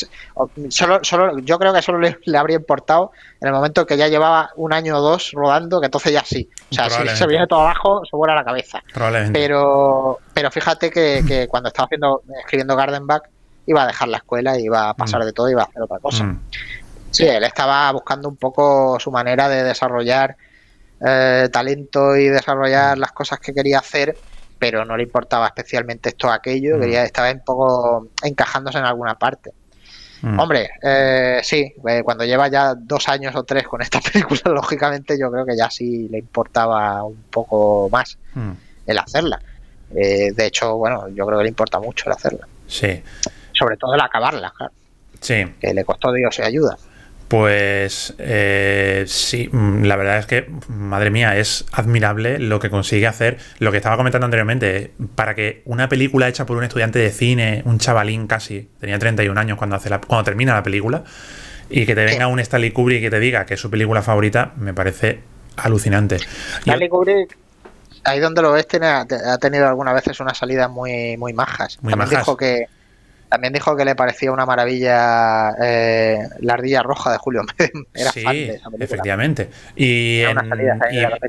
Solo, 0.70 1.00
solo, 1.04 1.38
yo 1.38 1.60
creo 1.60 1.72
que 1.72 1.84
solo 1.84 2.00
le, 2.00 2.18
habría 2.36 2.58
importado 2.58 3.12
en 3.40 3.50
el 3.50 3.54
momento 3.54 3.86
que 3.86 3.98
ya 3.98 4.08
llevaba 4.08 4.50
un 4.56 4.74
año 4.74 4.98
o 4.98 5.02
dos 5.02 5.32
rodando, 5.34 5.80
que 5.80 5.86
entonces 5.86 6.12
ya 6.12 6.24
sí. 6.26 6.50
O 6.72 6.74
sea, 6.74 6.90
si 6.90 7.08
se 7.08 7.28
viene 7.28 7.46
todo 7.46 7.60
abajo, 7.60 8.02
se 8.10 8.18
vuela 8.18 8.34
la 8.34 8.44
cabeza. 8.44 8.82
Probablemente. 8.92 9.40
Pero, 9.40 10.18
pero 10.34 10.50
fíjate 10.50 10.90
que, 10.90 11.24
que 11.28 11.48
cuando 11.48 11.68
estaba 11.68 11.86
haciendo, 11.86 12.24
escribiendo 12.40 12.76
Gardenback, 12.76 13.30
iba 13.68 13.84
a 13.84 13.86
dejar 13.86 14.08
la 14.08 14.18
escuela, 14.18 14.60
iba 14.60 14.90
a 14.90 14.96
pasar 14.96 15.22
mm. 15.22 15.26
de 15.26 15.34
todo, 15.34 15.52
iba 15.52 15.62
a 15.62 15.66
hacer 15.66 15.84
otra 15.84 16.00
cosa. 16.00 16.24
Mm. 16.24 16.40
Sí, 17.12 17.28
él 17.28 17.44
estaba 17.44 17.92
buscando 17.92 18.28
un 18.28 18.38
poco 18.38 18.98
su 19.00 19.12
manera 19.12 19.48
de 19.50 19.62
desarrollar 19.62 20.36
eh, 21.02 21.50
talento 21.52 22.16
y 22.16 22.28
desarrollar 22.28 22.98
mm. 22.98 23.00
las 23.02 23.12
cosas 23.12 23.40
que 23.40 23.54
quería 23.54 23.80
hacer, 23.80 24.18
pero 24.58 24.86
no 24.86 24.96
le 24.96 25.04
importaba 25.04 25.48
especialmente 25.48 26.10
esto 26.10 26.28
o 26.28 26.32
aquello, 26.32 26.78
mm. 26.78 26.80
quería, 26.80 27.04
estaba 27.04 27.32
un 27.32 27.44
poco 27.44 28.10
encajándose 28.24 28.78
en 28.78 28.86
alguna 28.86 29.16
parte. 29.16 29.52
Mm. 30.22 30.40
Hombre, 30.40 30.70
eh, 30.82 31.42
sí, 31.44 31.74
eh, 31.88 32.02
cuando 32.04 32.24
lleva 32.24 32.48
ya 32.48 32.74
dos 32.76 33.10
años 33.10 33.36
o 33.36 33.44
tres 33.44 33.68
con 33.68 33.82
esta 33.82 34.00
película, 34.14 34.42
lógicamente 34.46 35.18
yo 35.20 35.32
creo 35.32 35.46
que 35.46 35.58
ya 35.58 35.70
sí 35.70 36.08
le 36.10 36.20
importaba 36.20 37.04
un 37.04 37.24
poco 37.30 37.90
más 37.92 38.18
el 38.88 38.98
hacerla. 38.98 39.40
de 39.90 40.46
hecho, 40.46 40.78
bueno, 40.78 41.10
yo 41.10 41.26
creo 41.26 41.40
que 41.40 41.44
le 41.44 41.50
importa 41.50 41.80
mucho 41.80 42.06
el 42.10 42.14
hacerla. 42.14 42.48
Sí. 42.68 43.04
Sobre 43.52 43.78
todo 43.78 43.94
el 43.94 44.02
acabarla, 44.02 44.52
claro. 44.56 44.74
Sí. 45.20 45.46
Que 45.60 45.74
le 45.74 45.84
costó 45.84 46.12
Dios 46.12 46.38
y 46.40 46.42
ayuda. 46.42 46.78
Pues 47.28 48.14
eh, 48.20 49.06
sí, 49.08 49.50
mm, 49.52 49.84
la 49.84 49.96
verdad 49.96 50.20
es 50.20 50.26
que, 50.28 50.48
madre 50.68 51.10
mía, 51.10 51.38
es 51.38 51.66
admirable 51.72 52.38
lo 52.38 52.60
que 52.60 52.70
consigue 52.70 53.08
hacer, 53.08 53.40
lo 53.58 53.72
que 53.72 53.78
estaba 53.78 53.98
comentando 53.98 54.26
anteriormente, 54.26 54.92
para 55.16 55.34
que 55.34 55.64
una 55.66 55.90
película 55.90 56.28
hecha 56.28 56.46
por 56.46 56.58
un 56.58 56.64
estudiante 56.64 57.00
de 57.00 57.12
cine, 57.12 57.64
un 57.66 57.80
chavalín 57.80 58.28
casi, 58.28 58.70
tenía 58.80 59.00
31 59.00 59.40
años 59.40 59.58
cuando, 59.58 59.76
hace 59.76 59.90
la, 59.90 60.02
cuando 60.02 60.24
termina 60.24 60.54
la 60.54 60.62
película, 60.62 61.04
y 61.68 61.88
que 61.88 61.96
te 61.96 62.06
venga 62.06 62.28
un 62.28 62.40
Stanley 62.40 62.72
Kubrick 62.72 63.00
y 63.00 63.02
que 63.02 63.10
te 63.10 63.20
diga 63.20 63.46
que 63.48 63.56
es 63.56 63.60
su 63.60 63.72
película 63.72 64.04
favorita, 64.04 64.54
me 64.58 64.76
parece 64.76 65.20
alucinante. 65.58 66.18
Stanley 66.60 66.90
Kubrick, 66.90 67.36
ahí 68.04 68.20
donde 68.20 68.44
lo 68.44 68.52
ves, 68.52 68.68
ha 68.82 69.38
tenido 69.40 69.68
algunas 69.68 69.96
veces 69.96 70.20
unas 70.20 70.38
salidas 70.38 70.70
muy, 70.70 71.18
muy 71.18 71.34
majas. 71.34 71.80
Muy 71.82 71.96
majas. 71.96 72.20
dijo 72.20 72.38
que 72.38 72.68
también 73.36 73.52
dijo 73.52 73.76
que 73.76 73.84
le 73.84 73.96
parecía 73.96 74.32
una 74.32 74.46
maravilla 74.46 75.52
eh, 75.62 76.20
la 76.40 76.54
ardilla 76.54 76.82
roja 76.84 77.12
de 77.12 77.18
Julio 77.18 77.42
Era 77.94 78.14
sí, 78.14 78.24
efectivamente. 78.80 79.50
Y, 79.76 80.24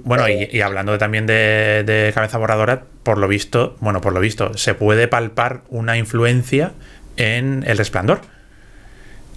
bueno, 0.04 0.28
y, 0.28 0.60
hablando 0.60 0.98
también 0.98 1.26
de, 1.26 2.12
cabeza 2.14 2.38
borradora, 2.38 2.84
por 3.02 3.18
lo 3.18 3.26
visto, 3.26 3.76
bueno, 3.80 4.00
por 4.00 4.12
lo 4.12 4.20
visto, 4.20 4.56
se 4.56 4.74
puede 4.74 5.08
palpar 5.08 5.62
una 5.68 5.96
influencia 5.96 6.74
en 7.16 7.64
El 7.66 7.76
Resplandor. 7.76 8.20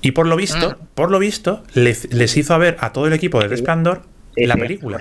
Y 0.02 0.12
por 0.12 0.28
lo 0.28 0.36
visto, 0.36 0.70
mm. 0.70 0.86
por 0.94 1.10
lo 1.10 1.18
visto, 1.18 1.64
les, 1.74 2.38
hizo 2.38 2.60
ver 2.60 2.78
a 2.82 2.94
todo 2.94 3.08
el 3.08 3.14
equipo 3.14 3.40
del 3.40 3.50
Resplandor 3.50 4.04
la 4.36 4.58
película. 4.58 5.00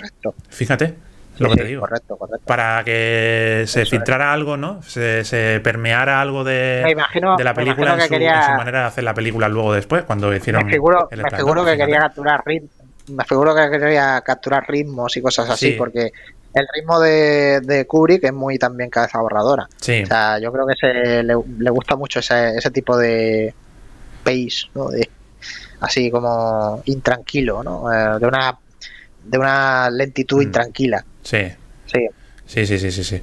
Fíjate 0.48 1.07
lo 1.38 1.50
que 1.50 1.56
te 1.56 1.64
digo. 1.64 1.80
Correcto, 1.80 2.16
correcto. 2.16 2.46
Para 2.46 2.82
que 2.84 3.64
se 3.66 3.86
filtrara 3.86 4.32
algo, 4.32 4.56
¿no? 4.56 4.82
Se, 4.82 5.60
permeara 5.62 6.20
algo 6.20 6.44
de, 6.44 6.82
de 7.36 7.44
la 7.44 7.54
película 7.54 7.94
en 7.94 8.00
su, 8.00 8.52
manera 8.56 8.80
de 8.80 8.86
hacer 8.86 9.04
la 9.04 9.14
película 9.14 9.48
luego 9.48 9.72
después, 9.72 10.04
cuando 10.04 10.34
hicieron. 10.34 10.66
Me 10.66 10.72
figuro, 10.72 11.08
me 11.10 11.36
figuro 11.36 11.64
que 11.64 11.76
quería 11.76 12.00
capturar 12.00 12.42
ritmos. 12.44 12.70
Me 13.08 13.24
figuro 13.24 13.54
que 13.54 13.70
quería 13.70 14.20
capturar 14.20 14.68
ritmos 14.68 15.16
y 15.16 15.22
cosas 15.22 15.48
así, 15.48 15.72
porque 15.72 16.12
el 16.52 16.66
ritmo 16.74 17.00
de, 17.00 17.60
de, 17.62 17.86
Kubrick 17.86 18.24
es 18.24 18.32
muy 18.32 18.58
también 18.58 18.90
cabeza 18.90 19.20
borradora. 19.20 19.66
Sí. 19.80 20.02
O 20.02 20.06
sea, 20.06 20.38
yo 20.38 20.52
creo 20.52 20.66
que 20.66 20.74
se, 20.74 21.22
le, 21.22 21.34
gusta 21.70 21.96
mucho 21.96 22.20
ese, 22.20 22.56
ese 22.56 22.70
tipo 22.70 22.96
de 22.98 23.54
pace, 24.22 24.68
¿no? 24.74 24.88
De, 24.88 25.08
así 25.80 26.10
como 26.10 26.82
intranquilo, 26.86 27.62
¿no? 27.62 27.92
Eh, 27.92 28.18
de 28.18 28.26
una 28.26 28.58
de 29.24 29.38
una 29.38 29.90
lentitud 29.90 30.38
mm. 30.38 30.42
intranquila. 30.42 31.04
Sí. 31.28 31.52
Sí. 31.84 32.08
Sí, 32.46 32.66
sí, 32.66 32.78
sí, 32.78 33.04
sí, 33.04 33.20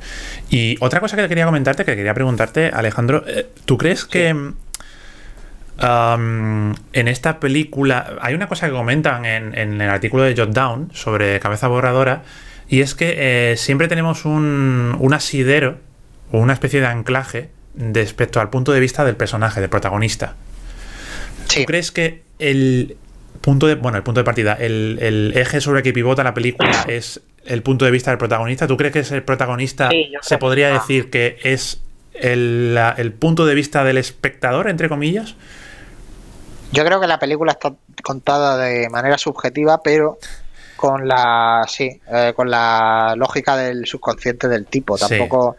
Y 0.52 0.78
otra 0.82 1.00
cosa 1.00 1.18
que 1.18 1.28
quería 1.28 1.46
comentarte, 1.46 1.84
que 1.84 1.96
quería 1.96 2.14
preguntarte, 2.14 2.70
Alejandro, 2.72 3.24
eh, 3.26 3.50
¿tú 3.66 3.76
crees 3.76 4.06
que 4.06 4.28
en 4.28 4.56
esta 6.94 7.40
película 7.40 8.18
hay 8.22 8.36
una 8.36 8.48
cosa 8.48 8.68
que 8.68 8.74
comentan 8.74 9.26
en, 9.26 9.82
el 9.82 9.90
artículo 9.90 10.24
de 10.24 10.36
Jot 10.36 10.52
Down 10.52 10.92
sobre 10.94 11.40
cabeza 11.40 11.68
borradora 11.68 12.22
y 12.70 12.82
es 12.82 12.94
que 12.94 13.52
eh, 13.52 13.58
siempre 13.58 13.88
tenemos 13.88 14.26
un, 14.26 14.96
un 14.98 15.14
asidero 15.14 15.80
o 16.32 16.38
una 16.38 16.54
especie 16.54 16.80
de 16.80 16.88
anclaje 16.88 17.50
respecto 17.76 18.40
al 18.40 18.52
punto 18.52 18.74
de 18.74 18.80
vista 18.80 19.04
del 19.04 19.16
personaje, 19.16 19.60
del 19.60 19.72
protagonista. 19.72 20.36
¿Tú 21.54 21.66
crees 21.66 21.92
que 21.92 22.22
el 22.38 22.96
punto 23.42 23.66
de, 23.66 23.76
bueno, 23.76 23.98
el 23.98 24.04
punto 24.04 24.20
de 24.20 24.24
partida, 24.24 24.54
el, 24.54 25.00
el 25.02 25.34
eje 25.36 25.62
sobre 25.62 25.80
el 25.80 25.84
que 25.84 25.94
pivota 25.94 26.24
la 26.24 26.36
película 26.36 26.86
es 26.88 27.22
el 27.46 27.64
punto 27.64 27.86
de 27.86 27.92
vista 27.92 28.12
del 28.12 28.18
protagonista. 28.18 28.68
¿Tú 28.68 28.78
crees 28.78 28.94
que 28.94 29.00
es 29.00 29.12
el 29.12 29.24
protagonista? 29.24 29.90
se 30.22 30.38
podría 30.38 30.70
decir 30.70 31.10
que 31.10 31.38
es 31.44 31.82
el, 32.14 33.14
punto 33.20 33.46
de 33.46 33.56
vista 33.56 33.84
del 33.84 33.98
espectador, 33.98 34.70
entre 34.70 34.90
comillas. 34.90 35.36
Yo 36.72 36.84
creo 36.84 37.00
que 37.00 37.08
la 37.08 37.20
película 37.20 37.54
está 37.54 37.74
contada 38.04 38.58
de 38.58 38.90
manera 38.90 39.18
subjetiva, 39.18 39.82
pero 39.82 40.18
con 40.76 41.08
la 41.08 41.64
sí, 41.68 42.02
eh, 42.12 42.34
con 42.36 42.50
la 42.50 43.14
lógica 43.16 43.56
del 43.56 43.86
subconsciente 43.86 44.48
del 44.48 44.66
tipo. 44.66 44.98
Tampoco, 44.98 45.56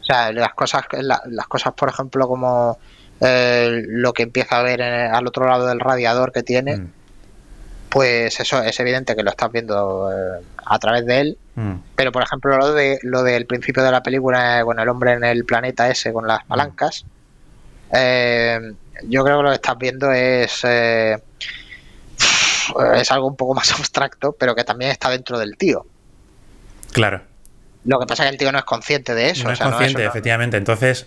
o 0.00 0.04
sea, 0.04 0.32
las 0.32 0.54
cosas, 0.54 0.84
las 0.92 1.46
cosas, 1.48 1.74
por 1.74 1.88
ejemplo, 1.88 2.26
como 2.26 2.78
eh, 3.20 3.82
lo 3.86 4.12
que 4.12 4.22
empieza 4.22 4.60
a 4.60 4.62
ver 4.62 4.82
al 4.82 5.26
otro 5.26 5.46
lado 5.46 5.66
del 5.66 5.80
radiador 5.80 6.32
que 6.32 6.42
tiene. 6.42 6.76
Mm 6.76 6.90
pues 7.94 8.40
eso 8.40 8.60
es 8.60 8.80
evidente 8.80 9.14
que 9.14 9.22
lo 9.22 9.30
estás 9.30 9.52
viendo 9.52 10.10
eh, 10.10 10.42
a 10.66 10.78
través 10.80 11.06
de 11.06 11.20
él. 11.20 11.38
Mm. 11.54 11.74
Pero 11.94 12.10
por 12.10 12.24
ejemplo, 12.24 12.58
lo 12.58 12.72
de 12.72 12.98
lo 13.04 13.22
del 13.22 13.46
principio 13.46 13.84
de 13.84 13.92
la 13.92 14.02
película 14.02 14.64
con 14.64 14.80
el 14.80 14.88
hombre 14.88 15.12
en 15.12 15.22
el 15.22 15.44
planeta 15.44 15.88
ese 15.88 16.12
con 16.12 16.26
las 16.26 16.44
mm. 16.44 16.48
palancas, 16.48 17.06
eh, 17.92 18.72
yo 19.04 19.22
creo 19.22 19.36
que 19.36 19.42
lo 19.44 19.48
que 19.50 19.54
estás 19.54 19.78
viendo 19.78 20.10
es 20.10 20.62
eh, 20.64 21.22
es 22.96 23.10
algo 23.12 23.28
un 23.28 23.36
poco 23.36 23.54
más 23.54 23.70
abstracto, 23.78 24.32
pero 24.32 24.56
que 24.56 24.64
también 24.64 24.90
está 24.90 25.08
dentro 25.08 25.38
del 25.38 25.56
tío. 25.56 25.86
Claro. 26.90 27.22
Lo 27.84 28.00
que 28.00 28.06
pasa 28.06 28.24
es 28.24 28.30
que 28.30 28.32
el 28.32 28.38
tío 28.40 28.50
no 28.50 28.58
es 28.58 28.64
consciente 28.64 29.14
de 29.14 29.30
eso. 29.30 29.44
No 29.44 29.52
es 29.52 29.60
consciente, 29.60 30.04
efectivamente. 30.04 30.56
Entonces, 30.56 31.06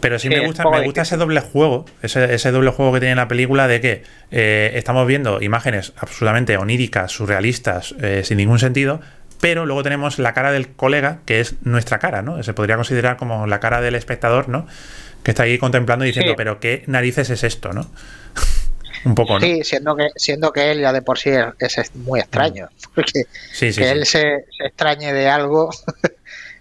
pero 0.00 0.18
sí, 0.18 0.28
me 0.28 0.46
gusta, 0.46 0.68
me 0.68 0.84
gusta 0.84 1.02
ese 1.02 1.16
doble 1.16 1.40
juego, 1.40 1.84
ese, 2.02 2.50
doble 2.50 2.70
juego 2.70 2.92
que 2.92 3.00
tiene 3.00 3.14
la 3.14 3.28
película 3.28 3.68
de 3.68 3.80
que 3.80 4.02
eh, 4.30 4.72
estamos 4.74 5.06
viendo 5.06 5.42
imágenes 5.42 5.92
absolutamente 5.96 6.56
oníricas, 6.56 7.12
surrealistas, 7.12 7.94
eh, 8.00 8.22
sin 8.24 8.38
ningún 8.38 8.58
sentido, 8.58 9.00
pero 9.40 9.66
luego 9.66 9.82
tenemos 9.82 10.18
la 10.18 10.32
cara 10.32 10.52
del 10.52 10.68
colega, 10.68 11.20
que 11.24 11.40
es 11.40 11.56
nuestra 11.62 11.98
cara, 11.98 12.22
¿no? 12.22 12.42
Se 12.42 12.54
podría 12.54 12.76
considerar 12.76 13.16
como 13.16 13.46
la 13.46 13.60
cara 13.60 13.80
del 13.80 13.94
espectador, 13.94 14.48
¿no? 14.48 14.66
Que 15.22 15.32
está 15.32 15.44
ahí 15.44 15.58
contemplando 15.58 16.04
y 16.04 16.08
diciendo, 16.08 16.34
pero 16.36 16.60
qué 16.60 16.84
narices 16.86 17.30
es 17.30 17.44
esto, 17.44 17.72
¿no? 17.72 17.90
Un 19.04 19.14
poco, 19.14 19.38
¿no? 19.38 19.46
Sí, 19.46 19.62
siendo 19.62 19.94
que, 19.94 20.08
siendo 20.16 20.52
que 20.52 20.72
él 20.72 20.80
ya 20.80 20.92
de 20.92 21.02
por 21.02 21.18
sí 21.18 21.30
es, 21.58 21.78
es 21.78 21.94
muy 21.94 22.18
extraño. 22.18 22.68
Porque 22.94 23.26
Sí, 23.52 23.72
sí, 23.72 23.80
que 23.80 23.90
él 23.90 24.04
se, 24.04 24.46
se 24.56 24.66
extrañe 24.66 25.12
de 25.12 25.28
algo, 25.28 25.70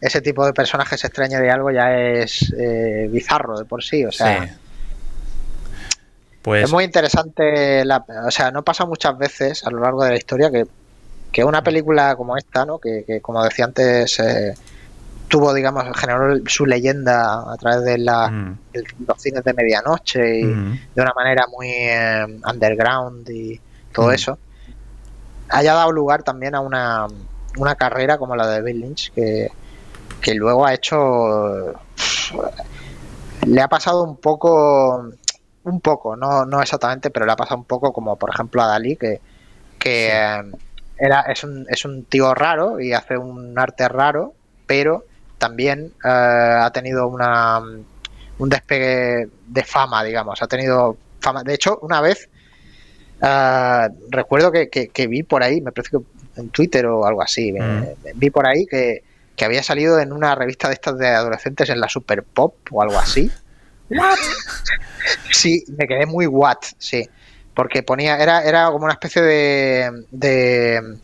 ese 0.05 0.21
tipo 0.21 0.45
de 0.45 0.53
personaje 0.53 0.97
se 0.97 1.07
extrañe 1.07 1.39
de 1.39 1.49
algo 1.49 1.71
ya 1.71 1.93
es 1.97 2.53
eh, 2.57 3.07
bizarro 3.11 3.57
de 3.57 3.65
por 3.65 3.83
sí. 3.83 4.05
O 4.05 4.11
sea, 4.11 4.43
Sí. 4.43 4.49
Pues 6.41 6.65
es 6.65 6.71
muy 6.71 6.83
interesante. 6.83 7.83
La, 7.85 8.05
o 8.27 8.29
sea, 8.29 8.51
no 8.51 8.61
pasa 8.63 8.85
muchas 8.85 9.17
veces 9.17 9.65
a 9.65 9.71
lo 9.71 9.79
largo 9.79 10.03
de 10.03 10.11
la 10.11 10.15
historia 10.17 10.51
que, 10.51 10.65
que 11.31 11.43
una 11.43 11.63
película 11.63 12.15
como 12.15 12.37
esta, 12.37 12.65
¿no? 12.65 12.77
que, 12.77 13.03
que, 13.03 13.19
como 13.19 13.43
decía 13.43 13.65
antes, 13.65 14.19
eh, 14.19 14.53
tuvo, 15.27 15.55
digamos, 15.55 15.85
generó 15.97 16.37
su 16.45 16.67
leyenda 16.67 17.51
a 17.51 17.57
través 17.57 17.83
de, 17.83 17.97
la, 17.97 18.29
mm, 18.29 18.57
de 18.73 18.83
los 19.07 19.19
cines 19.19 19.43
de 19.43 19.53
medianoche 19.53 20.39
y 20.41 20.43
mm, 20.43 20.79
de 20.93 21.01
una 21.01 21.13
manera 21.15 21.47
muy 21.47 21.67
eh, 21.71 22.25
underground 22.47 23.27
y 23.27 23.59
todo 23.91 24.09
Mm. 24.09 24.13
eso, 24.13 24.37
haya 25.49 25.73
dado 25.73 25.91
lugar 25.91 26.21
también 26.21 26.53
a 26.53 26.59
una, 26.59 27.07
una 27.57 27.73
carrera 27.73 28.19
como 28.19 28.35
la 28.35 28.47
de 28.47 28.61
Bill 28.61 28.81
Lynch, 28.81 29.11
que, 29.13 29.49
que 30.25 30.33
luego 30.33 30.65
ha 30.65 30.73
hecho. 30.73 31.73
Le 33.45 33.61
ha 33.61 33.67
pasado 33.67 34.03
un 34.03 34.17
poco. 34.17 35.11
Un 35.63 35.81
poco, 35.81 36.15
no, 36.15 36.45
no 36.45 36.61
exactamente, 36.61 37.09
pero 37.09 37.25
le 37.25 37.31
ha 37.31 37.35
pasado 37.35 37.57
un 37.57 37.65
poco 37.65 37.91
como, 37.91 38.17
por 38.17 38.29
ejemplo, 38.31 38.61
a 38.61 38.67
Dalí, 38.67 38.97
que, 38.97 39.19
que 39.79 40.05
Sí. 40.05 40.11
eh, 40.11 40.51
era, 40.99 41.21
es, 41.21 41.43
un, 41.43 41.65
es 41.69 41.85
un 41.85 42.05
tío 42.05 42.35
raro 42.35 42.79
y 42.79 42.93
hace 42.93 43.17
un 43.17 43.57
arte 43.57 43.87
raro, 43.87 44.33
pero 44.67 45.05
también 45.39 45.91
eh, 46.03 46.07
ha 46.07 46.69
tenido 46.71 47.07
una, 47.07 47.59
un 48.37 48.49
despegue 48.49 49.27
de 49.47 49.63
fama, 49.63 50.03
digamos. 50.03 50.39
Ha 50.43 50.47
tenido 50.47 50.97
fama. 51.19 51.41
De 51.43 51.55
hecho, 51.55 51.79
una 51.81 51.99
vez 51.99 52.29
ah, 53.23 53.89
recuerdo 54.11 54.51
que, 54.51 54.69
que- 54.69 54.89
que 54.89 55.07
vi 55.07 55.23
por 55.23 55.41
ahí, 55.41 55.61
me 55.61 55.71
parece 55.71 55.97
que 55.97 56.39
en 56.41 56.49
Twitter 56.51 56.85
o 56.85 57.05
algo 57.07 57.23
así, 57.23 57.51
Mm. 57.51 57.83
vi 58.19 58.29
por 58.29 58.45
ahí 58.47 58.67
que, 58.67 59.01
que 59.35 59.45
había 59.45 59.63
salido 59.63 59.99
en 59.99 60.13
una 60.13 60.35
revista 60.35 60.67
de 60.67 60.75
estas 60.75 60.97
de 60.97 61.07
adolescentes 61.07 61.69
en 61.69 61.79
la 61.79 61.89
Super 61.89 62.23
Pop 62.23 62.55
o 62.71 62.81
algo 62.81 62.97
así. 62.97 63.31
Sí, 65.31 65.63
me 65.77 65.87
quedé 65.87 66.05
muy 66.05 66.27
what, 66.27 66.57
sí. 66.77 67.07
Porque 67.53 67.83
ponía, 67.83 68.17
era, 68.17 68.43
era 68.43 68.67
como 68.67 68.85
una 68.85 68.93
especie 68.93 69.21
de, 69.21 70.05
de, 70.11 70.97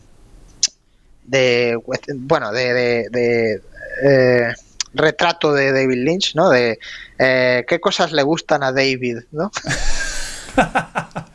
de 1.23 1.79
bueno, 2.15 2.51
de, 2.51 2.73
de, 2.73 3.09
de, 3.09 3.61
eh, 4.03 4.53
retrato 4.93 5.53
de 5.53 5.71
David 5.71 6.03
Lynch, 6.03 6.36
¿no? 6.36 6.49
De 6.49 6.79
eh, 7.17 7.63
qué 7.67 7.79
cosas 7.79 8.11
le 8.11 8.23
gustan 8.23 8.63
a 8.63 8.71
David, 8.71 9.19
¿no? 9.32 9.51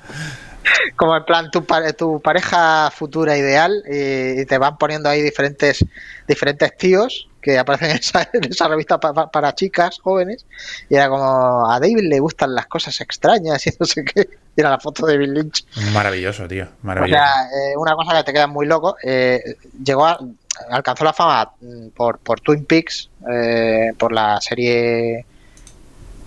Como 0.97 1.17
en 1.17 1.25
plan 1.25 1.51
tu, 1.51 1.65
pare- 1.65 1.93
tu 1.93 2.21
pareja 2.21 2.91
futura 2.91 3.37
ideal 3.37 3.83
y, 3.91 4.41
y 4.41 4.47
te 4.47 4.59
van 4.59 4.77
poniendo 4.79 5.09
ahí 5.09 5.23
diferentes 5.23 5.85
diferentes 6.27 6.77
tíos 6.77 7.29
que 7.41 7.59
aparecen 7.59 7.91
en 7.91 7.97
esa, 7.99 8.29
en 8.33 8.45
esa 8.51 8.67
revista 8.67 8.99
pa- 8.99 9.13
pa- 9.13 9.31
para 9.31 9.55
chicas 9.55 9.99
jóvenes 10.01 10.45
y 10.89 10.97
era 10.97 11.09
como 11.09 11.71
a 11.71 11.79
David 11.79 12.01
le 12.09 12.19
gustan 12.19 12.55
las 12.55 12.67
cosas 12.67 13.01
extrañas 13.01 13.65
y 13.67 13.71
no 13.79 13.87
sé 13.87 14.05
qué 14.05 14.29
y 14.57 14.61
era 14.61 14.71
la 14.71 14.81
foto 14.81 15.07
de 15.07 15.13
David 15.15 15.29
Lynch 15.33 15.65
Maravilloso, 15.93 16.49
tío. 16.49 16.65
o 16.65 16.69
Maravilloso. 16.87 17.23
sea, 17.23 17.43
eh, 17.45 17.77
una 17.77 17.95
cosa 17.95 18.17
que 18.17 18.25
te 18.25 18.33
queda 18.33 18.47
muy 18.49 18.67
loco. 18.67 18.97
eh, 19.03 19.41
llegó 19.85 20.07
a, 20.07 20.19
alcanzó 20.71 21.05
la 21.05 21.13
fama 21.13 21.53
por, 21.95 22.19
por 22.19 22.41
Twin 22.41 22.65
Peaks, 22.65 23.11
eh, 23.31 23.93
por 23.99 24.11
la 24.13 24.41
serie, 24.41 25.25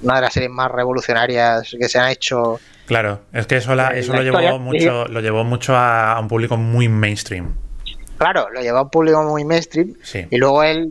una 0.04 0.16
de 0.16 0.22
las 0.22 0.34
series 0.34 0.52
más 0.52 0.72
revolucionarias 0.72 1.76
que 1.78 1.90
se 1.90 2.00
han 2.00 2.10
hecho. 2.12 2.60
Claro, 2.90 3.22
es 3.32 3.48
que 3.48 3.58
eso, 3.58 3.74
la- 3.76 3.96
Eh, 3.96 4.00
eso 4.00 4.12
la 4.12 4.18
lo 4.20 4.24
llevó 4.26 4.40
historia, 4.40 4.58
mucho, 4.60 5.06
lo 5.08 5.22
llevó 5.22 5.44
mucho 5.46 5.76
a, 5.76 6.14
a 6.14 6.20
un 6.20 6.28
público 6.28 6.58
muy 6.58 6.90
mainstream. 6.90 7.56
Claro, 8.18 8.50
lo 8.50 8.60
llevó 8.60 8.80
a 8.80 8.82
un 8.82 8.90
público 8.90 9.24
muy 9.24 9.46
mainstream 9.46 9.94
Sí. 10.04 10.28
y 10.30 10.38
luego 10.38 10.62
él, 10.64 10.90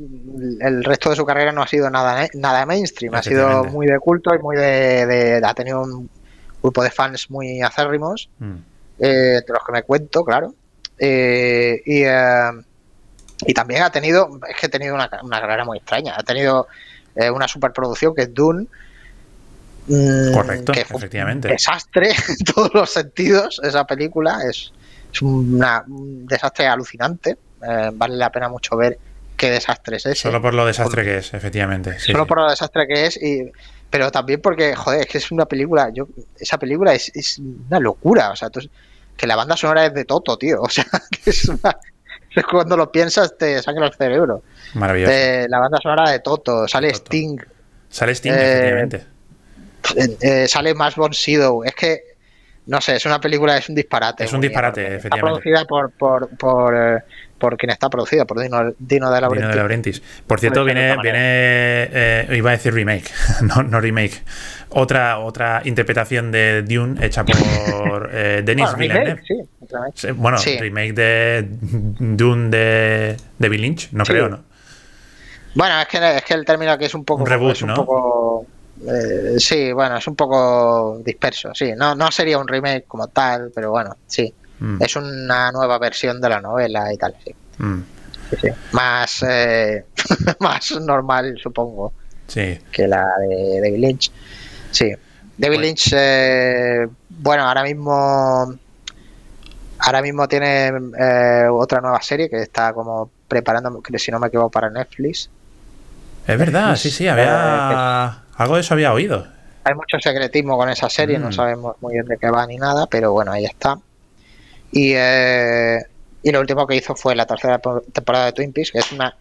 el 0.63 0.83
resto 0.83 1.11
de 1.11 1.17
su 1.17 1.27
carrera 1.27 1.53
no 1.53 1.61
ha 1.63 1.67
sido 1.67 1.91
nada, 1.91 2.27
nada 2.35 2.65
mainstream, 2.65 3.15
ha 3.15 3.23
sido 3.23 3.65
muy 3.65 3.87
de 3.87 3.99
culto 3.99 4.35
y 4.35 4.39
muy 4.39 4.57
de, 4.57 5.05
de- 5.05 5.43
ha 5.47 5.53
tenido 5.53 5.83
un 5.83 6.09
grupo 6.63 6.83
de 6.83 6.91
fans 6.91 7.29
muy 7.31 7.61
acérrimos 7.61 8.31
Mm. 8.39 8.55
eh, 9.01 9.35
entre 9.39 9.53
los 9.53 9.63
que 9.65 9.73
me 9.73 9.83
cuento, 9.83 10.25
claro. 10.25 10.55
Eh, 10.99 11.83
y, 11.85 12.03
eh, 12.05 12.51
y 13.47 13.55
también 13.55 13.83
ha 13.83 13.91
tenido, 13.91 14.29
es 14.49 14.57
que 14.57 14.67
ha 14.67 14.71
tenido 14.71 14.95
una, 14.95 15.09
una 15.23 15.41
carrera 15.41 15.65
muy 15.65 15.79
extraña. 15.79 16.15
Ha 16.17 16.23
tenido 16.25 16.67
eh, 17.15 17.31
una 17.31 17.47
superproducción 17.47 18.15
que 18.15 18.23
es 18.23 18.35
Dune. 18.35 18.67
Mm, 19.89 20.33
Correcto, 20.33 20.73
que 20.73 20.85
fue 20.85 20.99
efectivamente. 20.99 21.49
Un 21.49 21.53
desastre 21.55 22.11
en 22.29 22.45
todos 22.55 22.73
los 22.75 22.91
sentidos. 22.91 23.61
Esa 23.63 23.85
película 23.87 24.39
es, 24.49 24.73
es 25.13 25.23
una- 25.23 25.85
un 25.89 26.27
desastre 26.27 26.67
alucinante. 26.67 27.37
Eh, 27.63 27.91
vale 27.93 28.17
la 28.17 28.31
pena 28.31 28.49
mucho 28.49 28.77
ver 28.77 28.99
qué 29.37 29.51
desastre 29.51 29.97
es 29.97 30.07
ese. 30.07 30.23
Solo 30.23 30.41
por 30.43 30.55
lo 30.55 30.65
desastre 30.67 31.05
que 31.05 31.19
es, 31.19 31.35
efectivamente. 31.35 31.99
sí, 31.99 32.13
Solo 32.13 32.25
sí. 32.25 32.29
por 32.29 32.39
lo 32.39 32.51
desastre 32.51 32.87
que 32.87 33.07
es, 33.07 33.17
y, 33.23 33.51
pero 33.91 34.11
también 34.11 34.41
porque, 34.41 34.75
joder, 34.75 35.01
es 35.03 35.07
que 35.07 35.19
es 35.19 35.31
una 35.31 35.47
película, 35.47 35.91
yo 35.93 36.09
esa 36.39 36.59
película 36.59 36.93
es, 36.95 37.11
es 37.15 37.39
una 37.39 37.81
locura, 37.81 38.31
o 38.31 38.37
sea, 38.37 38.51
tú- 38.51 38.69
que 39.17 39.27
la 39.27 39.35
banda 39.37 39.57
sonora 39.57 39.87
es 39.87 39.95
de 39.95 40.05
Toto, 40.05 40.37
tío, 40.37 40.61
o 40.63 40.69
sea, 40.69 40.85
que 41.25 41.31
es 41.31 41.45
una- 41.47 41.77
cuando 42.51 42.77
lo 42.77 42.93
piensas 42.93 43.37
te 43.39 43.61
sangra 43.63 43.87
el 43.87 43.95
cerebro. 43.95 44.43
Maravilloso. 44.75 45.13
Eh, 45.13 45.47
la 45.49 45.59
banda 45.59 45.79
sonora 45.83 46.11
de 46.11 46.21
Toto, 46.21 46.69
sale 46.69 46.93
Toto. 46.93 47.05
Sting, 47.07 47.39
Sale 47.89 48.15
Sting, 48.15 48.33
eh, 48.33 48.53
efectivamente. 48.53 49.07
Eh, 49.97 50.17
eh, 50.21 50.49
sale 50.49 50.75
más 50.75 50.97
Bon 50.97 51.13
Sido, 51.13 51.65
es 51.65 51.75
que, 51.75 52.01
no 52.67 52.81
sé, 52.81 52.97
es 52.97 53.07
una 53.07 53.21
película, 53.21 53.57
es 53.57 53.69
un 53.69 53.75
disparate. 53.75 54.25
Es 54.25 54.33
un 54.33 54.41
disparate, 54.41 54.97
efectivamente. 54.97 55.17
Está 55.17 55.27
producida 55.27 55.65
por, 55.65 55.91
por, 55.93 56.29
por, 56.37 56.75
eh, 56.77 56.99
por 57.39 57.57
quien 57.57 57.71
está 57.71 57.89
producida, 57.89 58.25
por 58.25 58.41
Dino, 58.41 58.73
Dino 58.79 59.11
de 59.11 59.21
la 59.21 59.29
Dino 59.29 59.49
de 59.49 59.55
Laurentiis. 59.57 60.03
Por 60.27 60.41
cierto, 60.41 60.65
viene, 60.65 60.97
viene 61.03 61.19
eh, 61.23 62.29
iba 62.37 62.51
a 62.51 62.53
decir 62.53 62.75
remake, 62.75 63.11
no, 63.43 63.63
no 63.63 63.81
remake. 63.81 64.23
Otra, 64.71 65.19
otra 65.21 65.63
interpretación 65.65 66.31
de 66.31 66.63
Dune 66.63 67.05
hecha 67.07 67.25
por 67.25 68.11
eh, 68.13 68.43
Denis 68.45 68.67
Bueno, 68.67 68.79
Villeneuve. 68.79 69.23
sí, 69.27 69.35
remake. 69.71 69.93
Sí, 69.95 70.09
Bueno, 70.13 70.39
Sí. 70.39 70.59
remake 70.59 70.93
de 70.93 71.47
Dune 71.49 72.51
de, 72.51 73.17
de 73.39 73.49
Bill 73.49 73.63
Lynch, 73.63 73.93
no 73.93 74.05
Sí. 74.05 74.13
creo, 74.13 74.29
¿no? 74.29 74.45
Bueno, 75.55 75.81
es 75.81 75.89
que, 75.89 76.17
es 76.19 76.23
que 76.25 76.35
el 76.35 76.45
término 76.45 76.73
aquí 76.73 76.85
es 76.85 76.95
un 76.95 77.05
poco. 77.05 77.23
Un 77.23 77.29
reboot, 77.29 77.53
es 77.53 77.63
un 77.63 77.69
¿no? 77.69 77.75
poco. 77.77 78.47
Eh, 78.87 79.35
sí, 79.39 79.73
bueno, 79.73 79.97
es 79.97 80.07
un 80.07 80.17
poco 80.17 81.01
disperso. 81.05 81.55
Sí, 81.55 81.73
no, 81.77 81.95
no 81.95 82.11
sería 82.11 82.39
un 82.39 82.49
remake 82.49 82.85
como 82.87 83.09
tal, 83.09 83.51
pero 83.55 83.71
bueno, 83.71 83.97
sí. 84.07 84.33
Mm, 84.61 84.83
Es 84.83 84.97
una 84.97 85.53
nueva 85.53 85.79
versión 85.79 86.21
de 86.21 86.29
la 86.29 86.41
novela 86.41 86.93
y 86.93 86.97
tal, 86.97 87.15
sí. 87.25 87.35
mm, 87.59 87.81
sí, 88.31 88.37
sí. 88.43 88.49
Más, 88.73 89.25
eh, 89.29 89.85
más 90.41 90.73
normal, 90.81 91.39
supongo, 91.43 91.93
sí. 92.27 92.59
que 92.73 92.89
la 92.89 93.07
de 93.29 93.61
David 93.61 93.79
Lynch. 93.79 94.13
Sí. 94.71 94.93
David 95.37 95.61
Lynch, 95.61 95.93
eh, 95.95 96.89
bueno, 97.09 97.45
ahora 97.45 97.63
mismo. 97.63 98.55
Ahora 99.81 100.03
mismo 100.03 100.27
tiene 100.27 100.73
eh, 100.99 101.47
otra 101.49 101.81
nueva 101.81 102.03
serie 102.03 102.29
que 102.29 102.43
está 102.43 102.73
como 102.73 103.09
preparando, 103.29 103.81
si 103.97 104.11
no 104.11 104.19
me 104.19 104.27
equivoco, 104.27 104.51
para 104.51 104.71
Netflix. 104.71 105.31
Es 106.29 106.39
verdad, 106.39 106.77
sí, 106.77 106.91
sí, 106.91 107.09
había. 107.09 108.23
Algo 108.37 108.55
de 108.55 108.61
eso 108.61 108.75
había 108.75 108.93
oído. 108.93 109.27
Hay 109.65 109.75
mucho 109.75 109.99
secretismo 110.01 110.57
con 110.57 110.69
esa 110.69 110.89
serie, 110.89 111.19
no 111.19 111.29
Mm. 111.29 111.33
sabemos 111.33 111.77
muy 111.81 111.95
bien 111.95 112.07
de 112.07 112.17
qué 112.19 112.31
va 112.31 112.47
ni 112.47 112.57
nada, 112.57 112.87
pero 112.87 113.13
bueno, 113.13 113.33
ahí 113.33 113.45
está. 113.45 113.77
Y, 114.71 114.93
eh, 114.95 115.79
y 116.23 116.31
lo 116.31 116.41
último 116.41 116.67
que 116.67 116.77
hizo 116.77 116.95
fue 116.95 117.15
la 117.17 117.27
tercera 117.27 117.59
po- 117.59 117.83
temporada 117.93 118.27
de 118.27 118.33
Twin 118.33 118.53
Peaks, 118.53 118.71
que 118.73 118.79
es 118.79 118.93
una... 118.93 119.15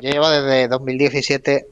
Yo 0.00 0.10
llevo 0.10 0.28
desde 0.28 0.68
2017 0.68 1.66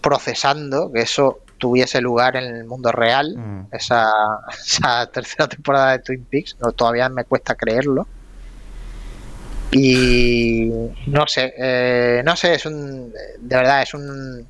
procesando 0.00 0.90
que 0.92 1.00
eso 1.00 1.38
tuviese 1.58 2.00
lugar 2.00 2.36
en 2.36 2.44
el 2.54 2.64
mundo 2.64 2.92
real, 2.92 3.34
Mm. 3.36 3.74
esa, 3.74 4.10
esa 4.66 5.06
tercera 5.06 5.48
temporada 5.48 5.92
de 5.92 5.98
Twin 6.00 6.26
Peaks, 6.30 6.56
no, 6.60 6.72
todavía 6.72 7.08
me 7.08 7.24
cuesta 7.24 7.54
creerlo. 7.54 8.06
Y 9.72 10.70
no 11.06 11.26
sé, 11.26 11.52
eh, 11.58 12.22
no 12.24 12.36
sé, 12.36 12.54
es 12.54 12.66
un, 12.66 13.12
de 13.12 13.56
verdad, 13.56 13.82
es 13.82 13.94
un, 13.94 14.46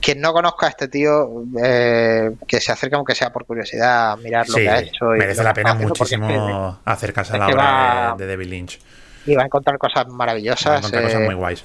quien 0.00 0.20
no 0.20 0.32
conozca 0.32 0.66
a 0.66 0.70
este 0.70 0.88
tío, 0.88 1.44
eh, 1.62 2.30
que 2.46 2.60
se 2.60 2.72
acerque 2.72 2.96
aunque 2.96 3.14
sea 3.14 3.30
por 3.30 3.46
curiosidad 3.46 4.12
a 4.12 4.16
mirar 4.16 4.48
lo 4.48 4.54
Sí, 4.56 4.62
que 4.62 4.68
ha 4.68 4.80
hecho. 4.80 5.14
y 5.14 5.18
merece 5.18 5.42
la 5.42 5.54
pena 5.54 5.72
es 5.72 5.78
muchísimo 5.78 6.80
acercarse 6.84 7.34
a 7.34 7.38
la 7.38 7.46
obra 7.48 7.64
va- 7.64 8.14
de, 8.16 8.24
de 8.26 8.30
David 8.32 8.46
Lynch. 8.48 8.80
y 9.26 9.34
va 9.34 9.42
a 9.42 9.46
encontrar 9.46 9.78
cosas 9.78 10.06
Va 10.06 10.10
a 10.10 10.16
maravillosas. 10.16 10.78
encontrar 10.78 11.02
cosas 11.04 11.20
eh, 11.20 11.24
muy 11.24 11.34
guays. 11.34 11.64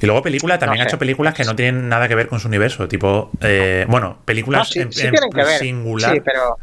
Y 0.00 0.06
luego 0.06 0.20
películas, 0.22 0.58
también 0.58 0.78
no 0.78 0.84
ha 0.84 0.88
hecho 0.88 0.98
películas 0.98 1.32
que 1.32 1.44
no 1.44 1.54
tienen 1.54 1.88
nada 1.88 2.08
que 2.08 2.16
ver 2.16 2.26
con 2.26 2.40
su 2.40 2.48
universo, 2.48 2.88
tipo, 2.88 3.30
eh, 3.40 3.84
bueno, 3.88 4.18
películas 4.24 4.60
no, 4.60 4.64
sí, 4.64 4.80
en, 4.80 4.92
sí 4.92 5.02
en 5.06 5.10
tienen 5.12 5.30
que 5.30 5.44
ver. 5.44 5.58
singular. 5.60 6.12
Sí, 6.14 6.20
pero 6.24 6.58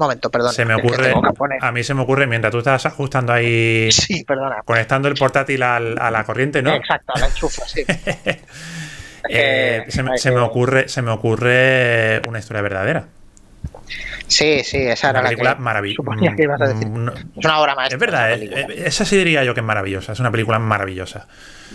momento, 0.00 0.30
perdón. 0.30 0.52
se 0.52 0.64
me 0.64 0.74
ocurre, 0.74 1.12
a 1.60 1.70
mí 1.72 1.84
se 1.84 1.94
me 1.94 2.02
ocurre, 2.02 2.26
mientras 2.26 2.50
tú 2.50 2.58
estás 2.58 2.84
ajustando 2.86 3.32
ahí, 3.32 3.90
Sí, 3.92 4.24
perdona. 4.24 4.62
conectando 4.64 5.06
el 5.08 5.14
portátil 5.14 5.62
al- 5.62 5.96
a 6.00 6.10
la 6.10 6.24
corriente, 6.24 6.62
¿no? 6.62 6.74
Exacto, 6.74 7.12
la 7.18 7.26
enchufo, 7.26 7.62
sí. 7.66 7.84
Eh, 9.28 9.82
que 9.84 9.92
se, 9.92 10.02
me, 10.02 10.16
se 10.16 10.30
me 10.30 10.40
ocurre, 10.40 10.88
se 10.88 11.02
me 11.02 11.10
ocurre 11.10 12.22
una 12.26 12.38
historia 12.38 12.62
verdadera. 12.62 13.04
Sí, 14.30 14.62
sí, 14.64 14.78
esa 14.78 15.10
era 15.10 15.18
Una 15.20 15.22
la 15.24 15.28
película 15.30 15.54
que 15.56 15.60
maravillosa. 15.60 15.96
suponía 15.96 16.36
que 16.36 16.42
ibas 16.44 16.60
a 16.60 16.68
decir. 16.68 16.86
Es 17.36 17.44
una 17.44 17.58
obra 17.60 17.74
maestra. 17.74 17.96
Es 17.96 18.00
verdad, 18.00 18.32
esa 18.32 18.44
eh, 18.60 18.66
eh, 18.70 18.82
esa 18.86 19.04
sí 19.04 19.16
diría 19.16 19.42
yo 19.42 19.54
que 19.54 19.60
es 19.60 19.66
maravillosa. 19.66 20.12
Es 20.12 20.20
una 20.20 20.30
película 20.30 20.58
maravillosa. 20.60 21.26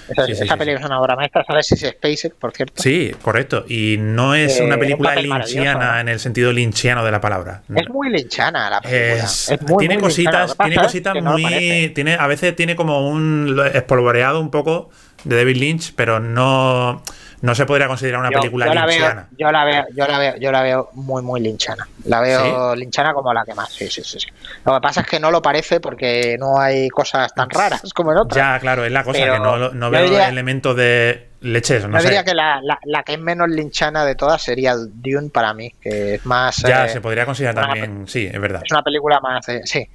Esa, 0.10 0.26
sí, 0.26 0.36
sí, 0.36 0.43
esa 0.43 0.53
sí, 0.53 0.60
película 0.60 0.80
es 0.80 0.86
una 0.86 1.01
obra 1.01 1.16
maestra. 1.18 1.43
Sale 1.45 1.64
Sissy 1.64 1.88
Spacek, 1.88 2.36
por 2.36 2.53
cierto. 2.53 2.82
Sí, 2.82 3.14
correcto. 3.22 3.66
Y 3.68 3.97
no 3.99 4.36
es 4.36 4.58
Eh, 4.60 4.64
una 4.64 4.76
un 4.76 4.80
película 4.80 5.10
papel 5.10 5.24
lynchiana 5.30 5.74
maravilloso. 5.80 5.99
en 6.01 6.10
el 6.10 6.20
sentido 6.20 6.53
lynchiano 6.53 7.03
de 7.03 7.12
la 7.12 7.20
palabra. 7.20 7.62
Es 7.76 7.89
muy 7.89 8.10
linchana 8.10 8.70
la 8.70 8.80
película. 8.82 9.24
Es- 9.26 9.49
Es 9.51 9.62
muy, 9.62 9.78
tiene 9.80 9.95
muy 9.95 10.03
cositas, 10.03 10.56
tiene 10.58 10.76
es 10.76 10.82
cositas 10.82 11.16
no 11.22 11.38
muy. 11.38 11.91
tiene, 11.93 12.16
a 12.16 12.28
veces 12.28 12.56
tiene 12.56 12.76
como 12.78 13.10
un 13.10 13.62
espolvoreado 13.74 14.39
un 14.39 14.49
poco 14.49 14.89
de 15.26 15.36
David 15.36 15.58
Lynch, 15.58 15.93
pero 15.95 16.20
no, 16.22 17.03
no 17.45 17.55
se 17.55 17.65
podría 17.65 17.87
considerar 17.87 18.19
una 18.19 18.31
Yo- 18.31 18.39
película 18.39 18.65
yo 18.65 18.71
veo, 18.73 18.85
lynchiana. 18.87 19.27
yo 19.37 19.51
la 19.51 19.63
veo, 19.65 19.85
yo 19.95 20.07
la 20.07 20.17
veo, 20.19 20.35
yo 20.37 20.51
la 20.51 20.61
veo 20.61 20.89
muy, 20.93 21.21
muy 21.21 21.39
linchana. 21.41 21.87
La 22.05 22.19
veo 22.21 22.75
linchana 22.75 23.13
como 23.13 23.33
la 23.33 23.43
que 23.45 23.53
más. 23.53 23.71
Sí, 23.71 23.87
sí, 23.89 24.03
sí, 24.03 24.19
sí. 24.19 24.27
Lo 24.65 24.73
que 24.75 24.81
pasa 24.81 25.01
es 25.01 25.07
que 25.07 25.19
no 25.19 25.31
lo 25.31 25.41
parece 25.41 25.79
porque 25.79 26.35
no 26.39 26.59
hay 26.59 26.89
cosas 26.89 27.33
tan 27.33 27.49
raras 27.49 27.81
como 27.93 28.11
en 28.11 28.17
otras. 28.17 28.35
Ya, 28.37 28.59
claro, 28.59 28.83
es 28.85 28.91
la 28.91 29.03
cosa, 29.03 29.19
Pero 29.19 29.33
que 29.33 29.39
no, 29.39 29.69
no 29.71 29.89
veo 29.89 30.03
diría- 30.03 30.27
elementos 30.29 30.75
de 30.75 31.29
leches, 31.41 31.87
no 31.87 31.93
Yo 31.97 32.01
sé. 32.01 32.07
diría 32.07 32.23
que 32.23 32.33
la, 32.33 32.59
la- 32.63 32.79
la 32.85 33.03
que 33.03 33.13
es 33.13 33.19
menos 33.19 33.47
linchana 33.49 34.03
de 34.05 34.15
todas 34.15 34.41
sería 34.41 34.75
Dune 34.75 35.29
para 35.29 35.53
mí, 35.53 35.71
que 35.81 36.15
es 36.15 36.25
más. 36.25 36.57
Ya, 36.57 36.85
eh, 36.85 36.89
se 36.89 37.01
podría 37.01 37.25
considerar 37.25 37.55
una- 37.55 37.67
también, 37.67 38.07
sí, 38.07 38.25
es 38.31 38.39
verdad. 38.41 38.61
es 38.65 38.71
una 38.71 38.81
película 38.81 39.19
más. 39.19 39.47
eh, 39.49 39.61
sí. 39.65 39.87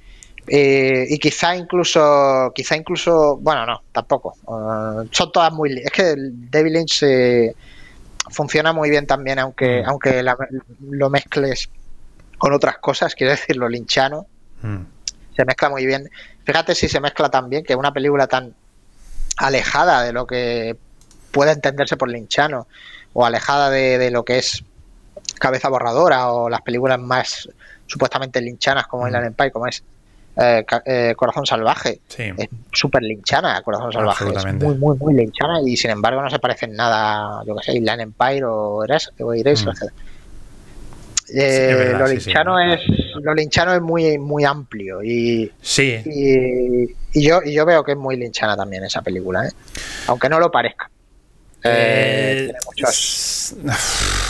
Eh, 0.47 1.05
y 1.09 1.17
quizá 1.19 1.55
incluso, 1.55 2.51
quizá 2.55 2.75
incluso, 2.75 3.37
bueno, 3.37 3.65
no, 3.65 3.83
tampoco. 3.91 4.35
Eh, 4.41 5.07
son 5.11 5.31
todas 5.31 5.53
muy. 5.53 5.73
Es 5.83 5.91
que 5.91 6.15
David 6.17 6.71
Lynch 6.73 7.03
eh, 7.03 7.55
funciona 8.29 8.73
muy 8.73 8.89
bien 8.89 9.05
también, 9.07 9.39
aunque, 9.39 9.81
Mm. 9.83 9.89
aunque 9.89 10.23
la- 10.23 10.37
lo 10.89 11.09
mezcles 11.09 11.69
con 12.37 12.53
otras 12.53 12.77
cosas, 12.79 13.13
quiero 13.15 13.31
decir, 13.31 13.55
lo 13.55 13.69
linchano, 13.69 14.25
Mm. 14.61 14.77
se 15.35 15.45
mezcla 15.45 15.69
muy 15.69 15.85
bien. 15.85 16.09
Fíjate 16.43 16.73
si 16.75 16.89
se 16.89 16.99
mezcla 16.99 17.29
tan 17.29 17.49
bien 17.49 17.63
que 17.63 17.75
una 17.75 17.93
película 17.93 18.27
tan 18.27 18.53
alejada 19.37 20.03
de 20.03 20.11
lo 20.11 20.25
que 20.27 20.75
puede 21.31 21.51
entenderse 21.51 21.97
por 21.97 22.09
linchano 22.09 22.67
o 23.13 23.25
alejada 23.25 23.69
de, 23.69 23.97
de 23.97 24.11
lo 24.11 24.23
que 24.25 24.39
es 24.39 24.63
cabeza 25.39 25.69
borradora 25.69 26.31
o 26.31 26.49
las 26.49 26.61
películas 26.61 26.99
más 26.99 27.47
supuestamente 27.87 28.41
linchanas 28.41 28.87
como 28.87 29.03
Mm. 29.03 29.07
Inland 29.07 29.25
Empire, 29.27 29.51
como 29.51 29.67
es 29.67 29.83
eh, 30.37 30.65
eh, 30.85 31.13
Corazón 31.15 31.45
Salvaje. 31.45 31.99
Sí. 32.07 32.23
Es 32.37 32.47
súper 32.71 33.03
linchana 33.03 33.61
Corazón 33.61 33.91
Salvaje. 33.91 34.25
Es 34.35 34.53
muy, 34.55 34.75
muy, 34.75 34.97
muy 34.97 35.13
linchana 35.13 35.61
y 35.65 35.75
sin 35.75 35.91
embargo 35.91 36.21
no 36.21 36.29
se 36.29 36.39
parece 36.39 36.65
en 36.65 36.75
nada, 36.75 37.43
yo 37.45 37.55
que 37.55 37.63
sé, 37.63 37.73
Inland 37.73 38.01
Empire 38.01 38.43
o 38.45 38.83
Eres, 38.83 39.11
o 39.19 39.33
Eraserhead. 39.33 39.89
Eh, 41.33 41.69
es 41.71 41.77
verdad, 41.77 41.99
lo 41.99 42.07
sí, 42.07 42.19
sí. 42.19 42.25
linchano 42.25 42.59
es 42.59 42.81
lo 43.21 43.33
linchano 43.33 43.73
es 43.73 43.81
muy 43.81 44.17
muy 44.17 44.43
amplio 44.43 45.01
y, 45.01 45.49
Sí, 45.61 45.95
y, 46.05 46.83
y 47.17 47.25
yo 47.25 47.39
y 47.45 47.53
yo 47.53 47.65
veo 47.65 47.85
que 47.85 47.93
es 47.93 47.97
muy 47.97 48.17
linchana 48.17 48.57
también 48.57 48.83
esa 48.83 49.01
película 49.01 49.47
¿eh? 49.47 49.51
aunque 50.07 50.27
no 50.27 50.41
lo 50.41 50.51
parezca 50.51 50.89
Eh, 51.63 52.31
Eh, 52.33 52.35
tiene 52.45 52.59
muchos- 52.65 53.55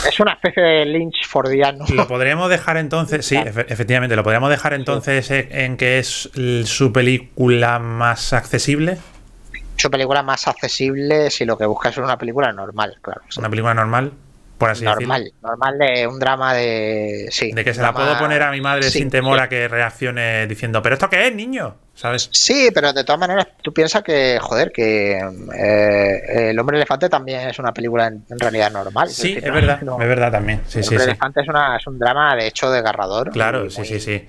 es 0.08 0.20
una 0.20 0.32
especie 0.32 0.62
de 0.62 0.84
Lynch 0.84 1.26
fordiano. 1.26 1.84
Lo 1.94 2.06
podríamos 2.06 2.50
dejar 2.50 2.76
entonces, 2.76 3.24
sí, 3.24 3.36
efe- 3.36 3.66
efectivamente, 3.68 4.16
lo 4.16 4.22
podríamos 4.22 4.50
dejar 4.50 4.74
entonces 4.74 5.30
en- 5.30 5.48
en 5.50 5.76
que 5.76 5.98
es 5.98 6.30
su 6.64 6.92
película 6.92 7.78
más 7.78 8.32
accesible, 8.32 8.98
su 9.76 9.90
película 9.90 10.22
más 10.22 10.46
accesible 10.46 11.30
si 11.30 11.44
lo 11.44 11.56
que 11.56 11.64
buscas 11.66 11.92
es 11.92 11.98
una 11.98 12.18
película 12.18 12.52
normal 12.52 12.96
claro. 13.00 13.22
Una 13.38 13.48
película 13.48 13.74
normal, 13.74 14.12
por 14.62 14.70
así 14.70 14.84
normal 14.84 15.24
decirlo. 15.24 15.48
normal 15.48 15.78
de 15.78 16.06
un 16.06 16.18
drama 16.18 16.54
de 16.54 17.28
sí 17.30 17.52
De 17.52 17.64
que 17.64 17.74
se 17.74 17.82
la 17.82 17.92
puedo 17.92 18.16
poner 18.18 18.42
a 18.42 18.50
mi 18.50 18.60
madre 18.60 18.84
sí, 18.84 18.98
sin 19.00 19.10
temor 19.10 19.38
sí. 19.38 19.44
a 19.44 19.48
que 19.48 19.68
reaccione 19.68 20.46
diciendo, 20.46 20.80
¿pero 20.82 20.94
esto 20.94 21.10
qué 21.10 21.26
es, 21.28 21.34
niño? 21.34 21.74
¿Sabes? 21.94 22.28
Sí, 22.32 22.70
pero 22.74 22.92
de 22.92 23.04
todas 23.04 23.20
maneras, 23.20 23.46
tú 23.62 23.72
piensas 23.72 24.02
que, 24.02 24.38
joder, 24.40 24.72
que 24.72 25.18
eh, 25.54 26.50
El 26.50 26.58
Hombre 26.58 26.78
Elefante 26.78 27.08
también 27.08 27.48
es 27.50 27.58
una 27.58 27.72
película 27.72 28.06
en, 28.06 28.24
en 28.30 28.38
realidad 28.38 28.70
normal. 28.72 29.08
Sí, 29.10 29.34
decir, 29.34 29.38
es 29.44 29.44
no- 29.50 29.54
verdad, 29.54 29.80
no- 29.82 30.00
es 30.00 30.08
verdad 30.08 30.32
también. 30.32 30.62
Sí, 30.66 30.78
el 30.78 30.88
Hombre. 30.88 31.04
Elefante 31.04 31.40
es, 31.42 31.48
una, 31.48 31.76
es 31.76 31.86
un 31.86 31.98
drama, 31.98 32.34
de 32.36 32.46
hecho, 32.46 32.70
desgarrador. 32.70 33.30
Claro, 33.30 33.68
sí, 33.70 33.84
sí, 33.84 34.00
sí. 34.00 34.26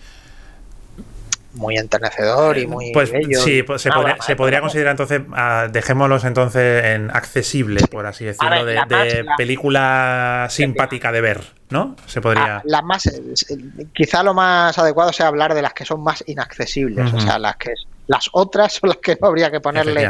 Muy 1.54 1.78
enternecedor 1.78 2.58
y 2.58 2.66
muy 2.66 2.92
Pues 2.94 3.12
bello. 3.12 3.40
sí, 3.40 3.62
pues 3.64 3.82
se 3.82 3.90
una 3.90 3.98
podría, 3.98 4.22
se 4.22 4.36
podría 4.36 4.60
considerar 4.62 4.92
entonces, 4.92 5.22
ah, 5.34 5.68
dejémoslos 5.72 6.24
entonces 6.26 6.84
en 6.86 7.12
accesible, 7.12 7.82
por 7.88 8.06
así 8.08 8.26
decirlo, 8.26 8.50
ver, 8.50 8.66
de, 8.66 8.74
la 8.74 8.86
más- 8.88 9.04
de 9.14 9.24
la- 9.24 9.36
película 9.36 10.48
simpática 10.50 11.12
de 11.12 11.22
ver, 11.22 11.42
¿no? 11.70 11.96
Se 12.08 12.22
podría... 12.22 12.58
Ah, 12.58 12.62
las 12.66 12.84
más, 12.84 13.06
eh, 13.08 13.22
quizá 13.94 14.24
lo 14.24 14.34
más 14.34 14.78
adecuado 14.80 15.14
sea 15.14 15.28
hablar 15.28 15.54
de 15.54 15.62
las 15.62 15.74
que 15.74 15.86
son 15.86 16.04
más 16.04 16.24
inaccesibles, 16.28 17.14
o 17.14 17.20
sea, 17.20 17.38
las 17.38 17.56
que 17.58 17.72
las 18.08 18.30
otras 18.34 18.74
son 18.74 18.90
las 18.90 18.98
que 18.98 19.16
no 19.22 19.28
habría 19.28 19.50
que 19.52 19.60
ponerle 19.62 20.06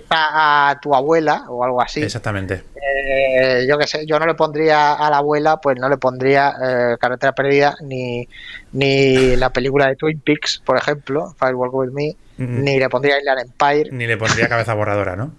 quizá 0.00 0.70
a 0.70 0.80
tu 0.80 0.94
abuela 0.94 1.44
o 1.48 1.62
algo 1.64 1.80
así. 1.80 2.02
exactamente. 2.02 2.62
Eh, 2.76 3.66
yo 3.68 3.78
qué 3.78 3.86
sé, 3.86 4.04
yo 4.06 4.18
no 4.18 4.26
le 4.26 4.34
pondría 4.34 4.94
a 4.94 5.08
la 5.10 5.18
abuela, 5.18 5.58
pues 5.58 5.78
no 5.78 5.88
le 5.88 5.96
pondría 5.96 6.52
eh, 6.62 6.96
Carretera 7.00 7.32
Perdida, 7.32 7.76
ni, 7.82 8.28
ni 8.72 9.36
la 9.36 9.50
película 9.50 9.86
de 9.88 9.96
Twin 9.96 10.20
Peaks, 10.20 10.60
por 10.64 10.76
ejemplo, 10.76 11.34
Firewalk 11.38 11.74
With 11.74 11.90
Me, 11.92 12.16
Mm. 12.36 12.64
ni 12.64 12.80
le 12.80 12.88
pondría 12.88 13.20
Inland 13.20 13.42
Empire, 13.42 13.90
Ni 13.92 14.08
le 14.08 14.16
pondría 14.16 14.48
cabeza 14.48 14.74
borradora, 14.74 15.14
¿no? 15.14 15.30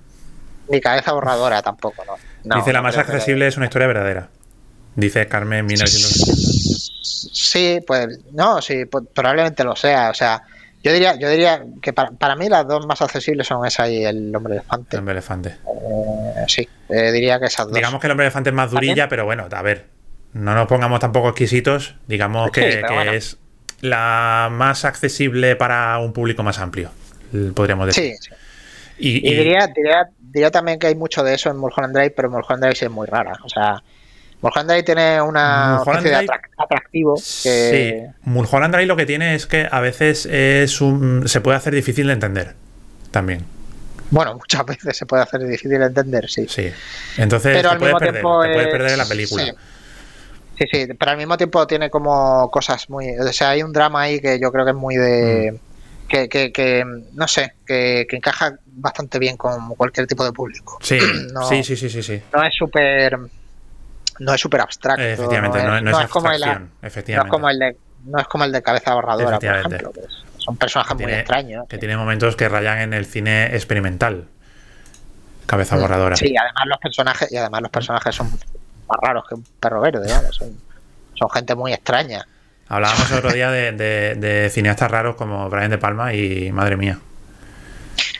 ni 0.70 0.80
Cabeza 0.82 1.12
Borradora 1.12 1.62
tampoco, 1.62 2.04
¿no? 2.06 2.14
No, 2.46 2.56
Dice 2.56 2.72
la 2.74 2.82
más 2.82 2.96
que- 2.96 3.02
accesible 3.02 3.46
es 3.48 3.58
una 3.58 3.66
historia 3.68 3.88
verdadera. 3.88 4.30
Dice 4.96 5.28
Carmen 5.28 5.66
1960. 5.66 6.34
Sí, 7.34 7.80
pues 7.86 8.20
no, 8.32 8.62
sí, 8.62 8.86
pues, 8.86 9.04
probablemente 9.14 9.64
lo 9.64 9.76
sea, 9.76 10.10
o 10.10 10.14
sea, 10.14 10.42
yo 10.86 10.94
diría, 10.94 11.16
yo 11.20 11.28
diría 11.30 11.64
que 11.82 11.94
para, 11.94 12.12
para 12.12 12.36
mí 12.36 12.48
las 12.48 12.68
dos 12.68 12.86
más 12.86 13.02
accesibles 13.02 13.48
son 13.48 13.66
esa 13.66 13.90
y 13.90 14.06
el 14.06 14.34
hombre 14.36 14.54
elefante. 14.54 14.96
El 14.96 15.00
hombre 15.00 15.14
elefante. 15.14 15.50
Eh, 15.50 16.46
sí, 16.48 16.70
eh, 16.90 17.12
diría 17.12 17.40
que 17.40 17.48
esas 17.48 17.66
dos. 17.66 17.74
Digamos 17.74 18.00
que 18.00 18.06
el 18.06 18.12
hombre 18.12 18.28
elefante 18.28 18.52
es 18.52 18.56
más 18.56 18.70
durilla, 18.70 18.92
¿También? 18.94 19.10
pero 19.10 19.26
bueno, 19.26 19.48
a 19.52 19.62
ver, 19.64 19.88
no 20.34 20.54
nos 20.54 20.68
pongamos 20.68 21.00
tampoco 21.00 21.30
exquisitos. 21.30 21.96
Digamos 22.08 22.52
que, 22.54 22.62
Sí, 22.62 22.68
pero 22.76 22.88
que 22.90 22.94
bueno. 22.94 23.12
es 23.14 23.38
la 23.82 24.50
más 24.52 24.86
accesible 24.86 25.56
para 25.56 25.98
un 25.98 26.14
público 26.14 26.44
más 26.44 26.60
amplio, 26.60 26.92
podríamos 27.56 27.88
decir. 27.88 28.14
sí, 28.22 28.30
sí. 28.30 28.36
Y, 28.98 29.10
Y 29.28 29.32
y- 29.34 29.36
diría, 29.38 29.68
diría, 29.76 30.08
diría 30.20 30.52
también 30.52 30.78
que 30.80 30.88
hay 30.88 30.96
mucho 30.96 31.24
de 31.24 31.34
eso 31.34 31.50
en 31.50 31.58
Mulholland 31.58 31.94
Drive, 31.96 32.12
pero 32.12 32.30
Mulholland 32.30 32.62
Drive 32.64 32.78
es 32.86 32.90
muy 32.92 33.08
rara. 33.08 33.34
O 33.44 33.50
sea, 33.50 33.82
Mulholland 34.46 34.70
Drive 34.70 34.84
tiene 34.84 35.22
una 35.22 35.82
especie 35.86 36.10
de 36.12 36.18
atrac- 36.18 36.50
atractivo 36.58 37.16
que 37.16 38.12
Sí, 38.14 38.20
Mulholland 38.30 38.74
Drive 38.74 38.86
lo 38.88 38.96
que 38.96 39.06
tiene 39.06 39.36
es 39.36 39.48
que 39.48 39.68
a 39.70 39.80
veces 39.80 40.26
es 40.28 40.82
un, 40.82 41.28
se 41.28 41.42
puede 41.42 41.58
hacer 41.58 41.74
difícil 41.74 42.08
de 42.08 42.14
entender 42.14 42.54
también. 43.12 43.44
bueno, 44.12 44.36
muchas 44.36 44.66
veces 44.66 44.96
se 44.96 45.06
puede 45.06 45.24
hacer 45.24 45.42
difícil 45.42 45.80
de 45.80 45.86
entender, 45.86 46.30
sí. 46.30 46.46
Sí. 46.48 46.70
Entonces 47.18 47.56
Pero 47.58 47.70
te 47.70 47.74
al 47.74 47.80
puedes 47.80 47.94
mismo 47.94 48.00
perder, 48.00 48.14
tiempo 48.22 48.42
te 48.44 48.54
puedes 48.54 48.68
perder 48.70 48.92
en 48.92 48.98
la 48.98 49.06
película. 49.06 49.44
Sí. 49.46 49.52
Sí, 50.58 50.66
sí, 50.72 50.88
pero 50.98 51.12
al 51.12 51.18
mismo 51.18 51.36
tiempo 51.36 51.68
tiene 51.68 51.90
como 51.90 52.50
cosas 52.50 52.90
muy... 52.90 53.18
O 53.20 53.34
sea, 53.34 53.50
hay 53.50 53.62
un 53.64 53.74
drama 53.74 54.04
ahí 54.04 54.22
que 54.22 54.40
yo 54.40 54.52
creo 54.54 54.64
que 54.64 54.72
es 54.72 54.78
muy 54.78 54.96
de... 54.96 55.52
Mm. 55.54 55.60
Que, 56.08 56.30
que, 56.30 56.54
que, 56.54 56.86
no 57.14 57.28
sé, 57.28 57.56
que, 57.66 58.06
que 58.08 58.16
encaja 58.16 58.54
bastante 58.68 59.18
bien 59.18 59.36
con 59.38 59.74
cualquier 59.76 60.06
tipo 60.06 60.24
de 60.24 60.32
público. 60.32 60.78
Sí, 60.82 61.00
No. 61.34 61.50
sí, 61.50 61.64
sí, 61.64 61.76
sí, 61.76 61.90
sí, 61.90 62.04
sí. 62.04 62.22
No 62.34 62.44
es 62.44 62.54
súper... 62.56 63.18
No 64.20 64.34
es 64.34 64.42
súper 64.42 64.62
abstracto. 64.62 65.02
Eh, 65.02 65.14
efectivamente, 65.14 65.62
no, 65.64 65.82
no 65.82 66.00
es, 66.02 66.08
como 66.08 66.28
el, 66.32 66.36
abstracción, 66.44 66.64
no 66.82 66.88
es 66.88 66.94
efectivamente. 66.94 67.30
como 67.32 67.50
el 67.50 67.60
de 67.60 67.78
no 68.06 68.20
es 68.20 68.28
como 68.28 68.44
el 68.44 68.52
de 68.52 68.62
cabeza 68.62 68.94
borradora, 68.94 69.26
por 69.40 69.46
Efectivamente. 69.46 69.76
ejemplo. 69.78 70.02
son 70.38 70.58
personajes 70.58 70.96
muy 70.98 71.12
extraños. 71.12 71.66
Que 71.68 71.78
tiene 71.80 71.98
momentos 71.98 72.36
que 72.36 72.48
rayan 72.48 72.80
en 72.80 72.94
el 72.94 73.06
cine 73.06 73.48
experimental. 73.56 74.28
Cabeza 75.48 75.76
borradora. 75.78 76.14
Mm, 76.14 76.18
Sí, 76.18 76.36
además 76.38 76.64
los 76.68 76.78
personajes, 76.80 77.32
y 77.32 77.38
además 77.38 77.62
los 77.64 77.72
personajes 77.72 78.14
son 78.16 78.30
más 78.32 79.00
raros 79.02 79.26
que 79.28 79.36
un 79.36 79.44
perro 79.60 79.82
verde, 79.82 80.08
son, 80.32 80.56
son 81.16 81.30
gente 81.32 81.56
muy 81.56 81.74
extraña. 81.74 82.28
Hablábamos 82.68 83.12
el 83.12 83.18
otro 83.18 83.32
día 83.34 83.50
de, 83.52 83.72
de- 83.72 84.16
de 84.16 84.50
cineastas 84.50 84.90
raros 84.90 85.16
como 85.16 85.50
Brian 85.50 85.70
De 85.72 85.78
Palma 85.78 86.14
y 86.14 86.52
madre 86.52 86.78
mía. 86.78 87.00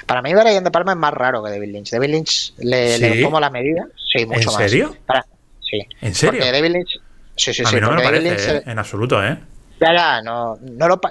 Para 0.06 0.22
mí 0.22 0.34
Brian 0.34 0.64
De 0.64 0.70
Palma 0.72 0.92
es 0.94 0.98
más 0.98 1.14
raro 1.14 1.44
que 1.44 1.50
David 1.52 1.72
Lynch. 1.72 1.92
David 1.92 2.10
Lynch 2.10 2.54
le, 2.58 2.98
le 3.00 3.14
¿Sí? 3.14 3.22
tomo 3.24 3.40
la 3.40 3.50
medida, 3.50 3.86
sí, 4.12 4.26
mucho 4.26 4.52
más. 4.52 4.58
serio? 4.58 4.96
Para- 5.06 5.26
sí. 5.70 5.80
¿En 6.02 6.14
serio? 6.16 6.40
Porque 6.40 6.52
David 6.52 6.72
Lynch, 6.72 7.00
sí, 7.36 7.54
sí, 7.54 7.64
a 7.64 7.68
sí, 7.70 7.76
mí 7.76 7.82
no 7.82 7.90
me 7.92 7.96
lo 7.98 8.04
parece, 8.04 8.24
Lynch 8.30 8.48
¿eh? 8.48 8.64
en 8.66 8.80
absoluto, 8.80 9.24
¿eh? 9.26 9.38
Ya, 9.80 9.94
ya, 9.94 10.22
no, 10.22 10.58
no 10.62 10.88
lo, 10.88 11.02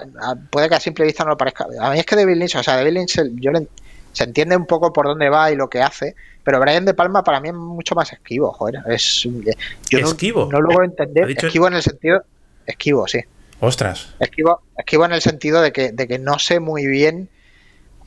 puede 0.49 0.69
que 0.69 0.75
a 0.75 0.79
simple 0.79 1.05
vista 1.05 1.23
no 1.23 1.31
lo 1.31 1.37
parezca. 1.37 1.67
A 1.79 1.91
mí 1.91 1.99
es 1.99 2.05
que 2.05 2.15
David 2.15 2.35
Lynch, 2.37 2.55
o 2.55 2.63
sea, 2.63 2.75
David 2.75 2.93
Lynch, 2.93 3.21
yo 3.35 3.51
le- 3.51 3.67
se 4.11 4.23
entiende 4.23 4.55
un 4.55 4.65
poco 4.65 4.91
por 4.93 5.05
dónde 5.05 5.29
va 5.29 5.51
y 5.51 5.55
lo 5.55 5.69
que 5.69 5.81
hace, 5.81 6.15
pero 6.43 6.59
Brian 6.59 6.85
De 6.85 6.93
Palma 6.93 7.23
para 7.23 7.39
mí 7.41 7.49
es 7.49 7.53
mucho 7.53 7.95
más 7.95 8.11
esquivo, 8.13 8.51
joder. 8.53 8.81
Es, 8.87 9.23
yo 9.23 9.99
no- 9.99 10.07
¿Esquivo? 10.07 10.49
No, 10.51 10.61
logro 10.61 10.81
¿Ha 10.81 10.85
entender. 10.85 11.29
Esquivo 11.29 11.67
en 11.67 11.73
el 11.75 11.83
sentido. 11.83 12.23
Esquivo, 12.65 13.07
sí. 13.07 13.19
Ostras. 13.59 14.15
Esquivo, 14.19 14.61
esquivo 14.77 15.05
en 15.05 15.11
el 15.13 15.21
sentido 15.21 15.61
de 15.61 15.71
que, 15.71 15.91
de 15.91 16.07
que 16.07 16.17
no 16.17 16.39
sé 16.39 16.59
muy 16.59 16.87
bien 16.87 17.29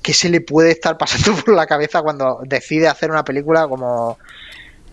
qué 0.03 0.13
se 0.15 0.29
le 0.29 0.41
puede 0.41 0.71
estar 0.71 0.97
pasando 0.99 1.35
por 1.45 1.55
la 1.55 1.67
cabeza 1.67 2.03
cuando 2.03 2.41
decide 2.45 2.89
hacer 2.89 3.11
una 3.11 3.25
película 3.25 3.69
como 3.69 4.19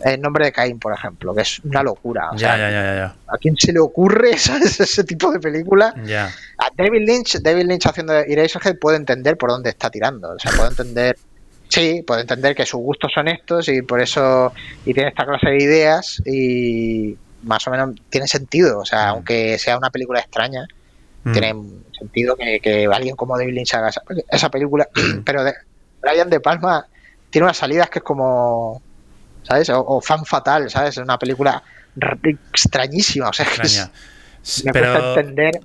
El 0.04 0.22
nombre 0.22 0.46
de 0.46 0.52
Caín, 0.52 0.78
por 0.80 0.94
ejemplo, 0.94 1.34
que 1.34 1.42
es 1.42 1.60
una 1.64 1.82
locura. 1.84 2.32
O 2.32 2.36
Ya, 2.36 2.56
sea, 2.56 2.70
ya, 2.72 2.96
ya. 2.96 3.16
¿A 3.28 3.38
quién 3.38 3.56
se 3.58 3.72
le 3.72 3.80
ocurre 3.80 4.38
¿sabes? 4.38 4.80
ese 4.80 5.04
tipo 5.04 5.32
de 5.32 5.40
película? 5.40 5.94
Ya. 6.06 6.28
A 6.58 6.68
David 6.76 7.08
Lynch, 7.08 7.40
David 7.42 7.66
Lynch 7.66 7.86
haciendo 7.88 8.14
Eraserhead 8.14 8.78
puede 8.80 8.98
entender 8.98 9.38
por 9.38 9.50
dónde 9.50 9.70
está 9.70 9.90
tirando. 9.90 10.32
O 10.32 10.40
sea, 10.40 10.52
puede 10.52 10.70
entender. 10.70 11.18
Sí, 11.70 12.04
puede 12.06 12.22
entender 12.22 12.56
que 12.56 12.66
sus 12.66 12.80
gustos 12.80 13.12
son 13.14 13.28
estos 13.28 13.68
y 13.70 13.82
por 13.82 14.02
eso. 14.02 14.54
Y 14.86 14.94
tiene 14.94 15.10
esta 15.10 15.26
clase 15.26 15.50
de 15.50 15.58
ideas 15.64 16.22
y 16.26 17.18
más 17.44 17.66
o 17.68 17.72
menos 17.72 17.96
tiene 18.10 18.28
sentido. 18.28 18.80
O 18.80 18.86
sea, 18.86 19.08
Mm. 19.08 19.10
aunque 19.16 19.58
sea 19.58 19.78
una 19.78 19.90
película 19.90 20.20
extraña, 20.20 20.68
Mm. 21.24 21.32
tiene 21.32 21.56
sentido 21.98 22.36
que, 22.36 22.60
que 22.60 22.86
alguien 22.86 23.16
como 23.16 23.36
David 23.38 23.54
Lynch 23.56 23.74
haga 23.74 23.90
esa, 23.90 24.02
esa 24.30 24.50
película. 24.50 24.88
Pero 25.26 25.44
de, 25.44 25.54
Brian 26.02 26.30
De 26.30 26.40
Palma 26.40 26.86
tiene 27.32 27.46
unas 27.46 27.58
salidas 27.58 27.90
que 27.90 28.00
es 28.00 28.04
como. 28.06 28.82
¿Sabes? 29.48 29.70
O, 29.70 29.80
o 29.86 30.02
Fan 30.02 30.26
Fatal, 30.26 30.70
¿sabes? 30.70 30.98
Es 30.98 31.04
una 31.04 31.18
película 31.20 31.62
extrañísima. 32.52 33.30
O 33.30 33.34
sea, 33.34 33.46
que 33.46 33.52
es- 33.54 33.60
Extraña. 33.60 33.92
S- 34.44 34.64
me 34.66 34.72
cuesta 34.72 34.92
Pero, 34.94 35.20
entender. 35.20 35.60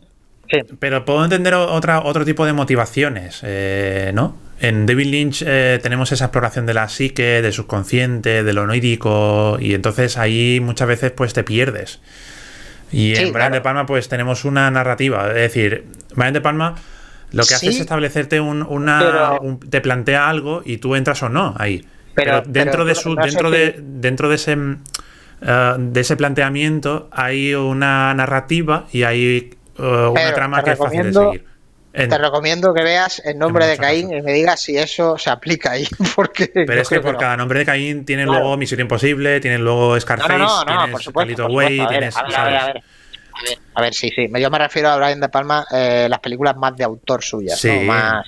Sí. 0.49 0.59
pero 0.81 1.05
puedo 1.05 1.23
entender 1.23 1.55
otra, 1.55 2.01
otro 2.03 2.25
tipo 2.25 2.45
de 2.45 2.53
motivaciones, 2.53 3.41
eh, 3.45 4.11
¿no? 4.15 4.37
En 4.59 4.85
David 4.85 5.07
Lynch 5.07 5.45
eh, 5.47 5.79
tenemos 5.83 6.11
esa 6.13 6.25
exploración 6.27 6.67
de 6.67 6.75
la 6.75 6.89
psique, 6.89 7.41
del 7.41 7.53
subconsciente, 7.53 8.43
de 8.43 8.53
lo 8.53 8.63
onírico, 8.63 9.59
y 9.61 9.75
entonces 9.75 10.19
ahí 10.19 10.59
muchas 10.61 10.89
veces 10.89 11.13
pues 11.13 11.33
te 11.35 11.45
pierdes. 11.45 12.01
Y 12.91 13.15
Sí, 13.15 13.23
en 13.23 13.33
Brian 13.33 13.33
claro. 13.33 13.55
De 13.55 13.61
Palma 13.61 13.87
pues 13.87 14.09
tenemos 14.09 14.45
una 14.45 14.69
narrativa, 14.73 15.29
es 15.29 15.35
decir, 15.35 15.87
Brian 16.17 16.33
De 16.35 16.41
Palma 16.41 16.75
lo 17.31 17.45
que 17.45 17.55
hace 17.55 17.67
Sí, 17.71 17.77
es 17.77 17.81
establecerte 17.81 18.41
un, 18.41 18.63
una... 18.65 18.99
pero- 18.99 19.41
un- 19.43 19.61
te 19.61 19.81
plantea 19.81 20.29
algo 20.29 20.63
y 20.65 20.79
tú 20.79 20.97
entras 20.97 21.23
o 21.23 21.29
no 21.29 21.55
ahí. 21.59 21.87
Pero- 22.25 22.43
Pero, 22.43 22.53
dentro 22.53 22.73
pero 22.73 22.85
de 22.87 22.95
su, 22.95 23.15
no 23.15 23.23
dentro 23.25 23.51
de, 23.51 23.75
dentro 23.79 24.29
de 24.29 24.35
ese 24.37 24.57
eh, 25.43 25.75
de 25.79 26.01
ese 26.01 26.17
planteamiento 26.17 27.09
hay 27.13 27.55
una 27.55 28.13
narrativa 28.15 28.87
y 28.93 29.03
hay 29.05 29.51
eh, 29.79 29.83
una 29.83 30.13
Pero 30.15 30.35
trama 30.35 30.63
que 30.63 30.73
es 30.73 30.79
fácil 30.79 31.03
de 31.05 31.13
seguir. 31.13 31.45
En- 31.93 32.09
Te 32.09 32.19
recomiendo 32.19 32.73
que 32.73 32.85
veas 32.85 33.21
el 33.25 33.37
nombre 33.37 33.67
de 33.67 33.77
Caín 33.77 34.03
casos. 34.11 34.19
y 34.19 34.23
me 34.23 34.33
digas 34.33 34.61
si 34.61 34.77
eso 34.79 35.19
se 35.19 35.29
aplica 35.29 35.73
ahí. 35.73 35.89
Porque 36.15 36.49
pero 36.55 36.81
es 36.83 36.89
que 36.89 37.01
por 37.01 37.15
no. 37.15 37.19
cada 37.19 37.37
nombre 37.37 37.59
de 37.61 37.65
Caín 37.67 38.05
tienen 38.05 38.27
Claro. 38.27 38.43
luego 38.43 38.57
Misión 38.57 38.81
Imposible, 38.81 39.41
tienen 39.41 39.65
luego 39.65 39.99
Scarface, 39.99 40.39
no, 40.39 40.47
no, 40.47 40.65
no, 40.65 40.65
tienes 40.77 40.91
por 40.93 41.03
supuesto. 41.03 41.43
Por 41.45 41.51
Way. 41.53 41.81
A 41.81 41.89
tienes, 41.89 42.17
a 42.17 42.23
ver, 42.23 42.37
a 42.37 42.45
ver, 42.45 42.57
a 42.57 42.67
ver. 42.67 42.77
A 43.33 43.43
ver, 43.43 43.59
a 43.75 43.81
ver, 43.83 43.95
sí, 43.95 44.11
sí. 44.15 44.29
Yo 44.39 44.51
me 44.51 44.59
refiero 44.59 44.89
a 44.91 44.97
Brian 44.99 45.19
De 45.19 45.29
Palma, 45.31 45.65
eh, 45.73 46.07
las 46.11 46.21
películas 46.21 46.57
más 46.57 46.77
de 46.77 46.85
autor 46.85 47.25
suyas, 47.25 47.59
Sí. 47.59 47.71
¿no? 47.71 47.83
más, 47.83 48.25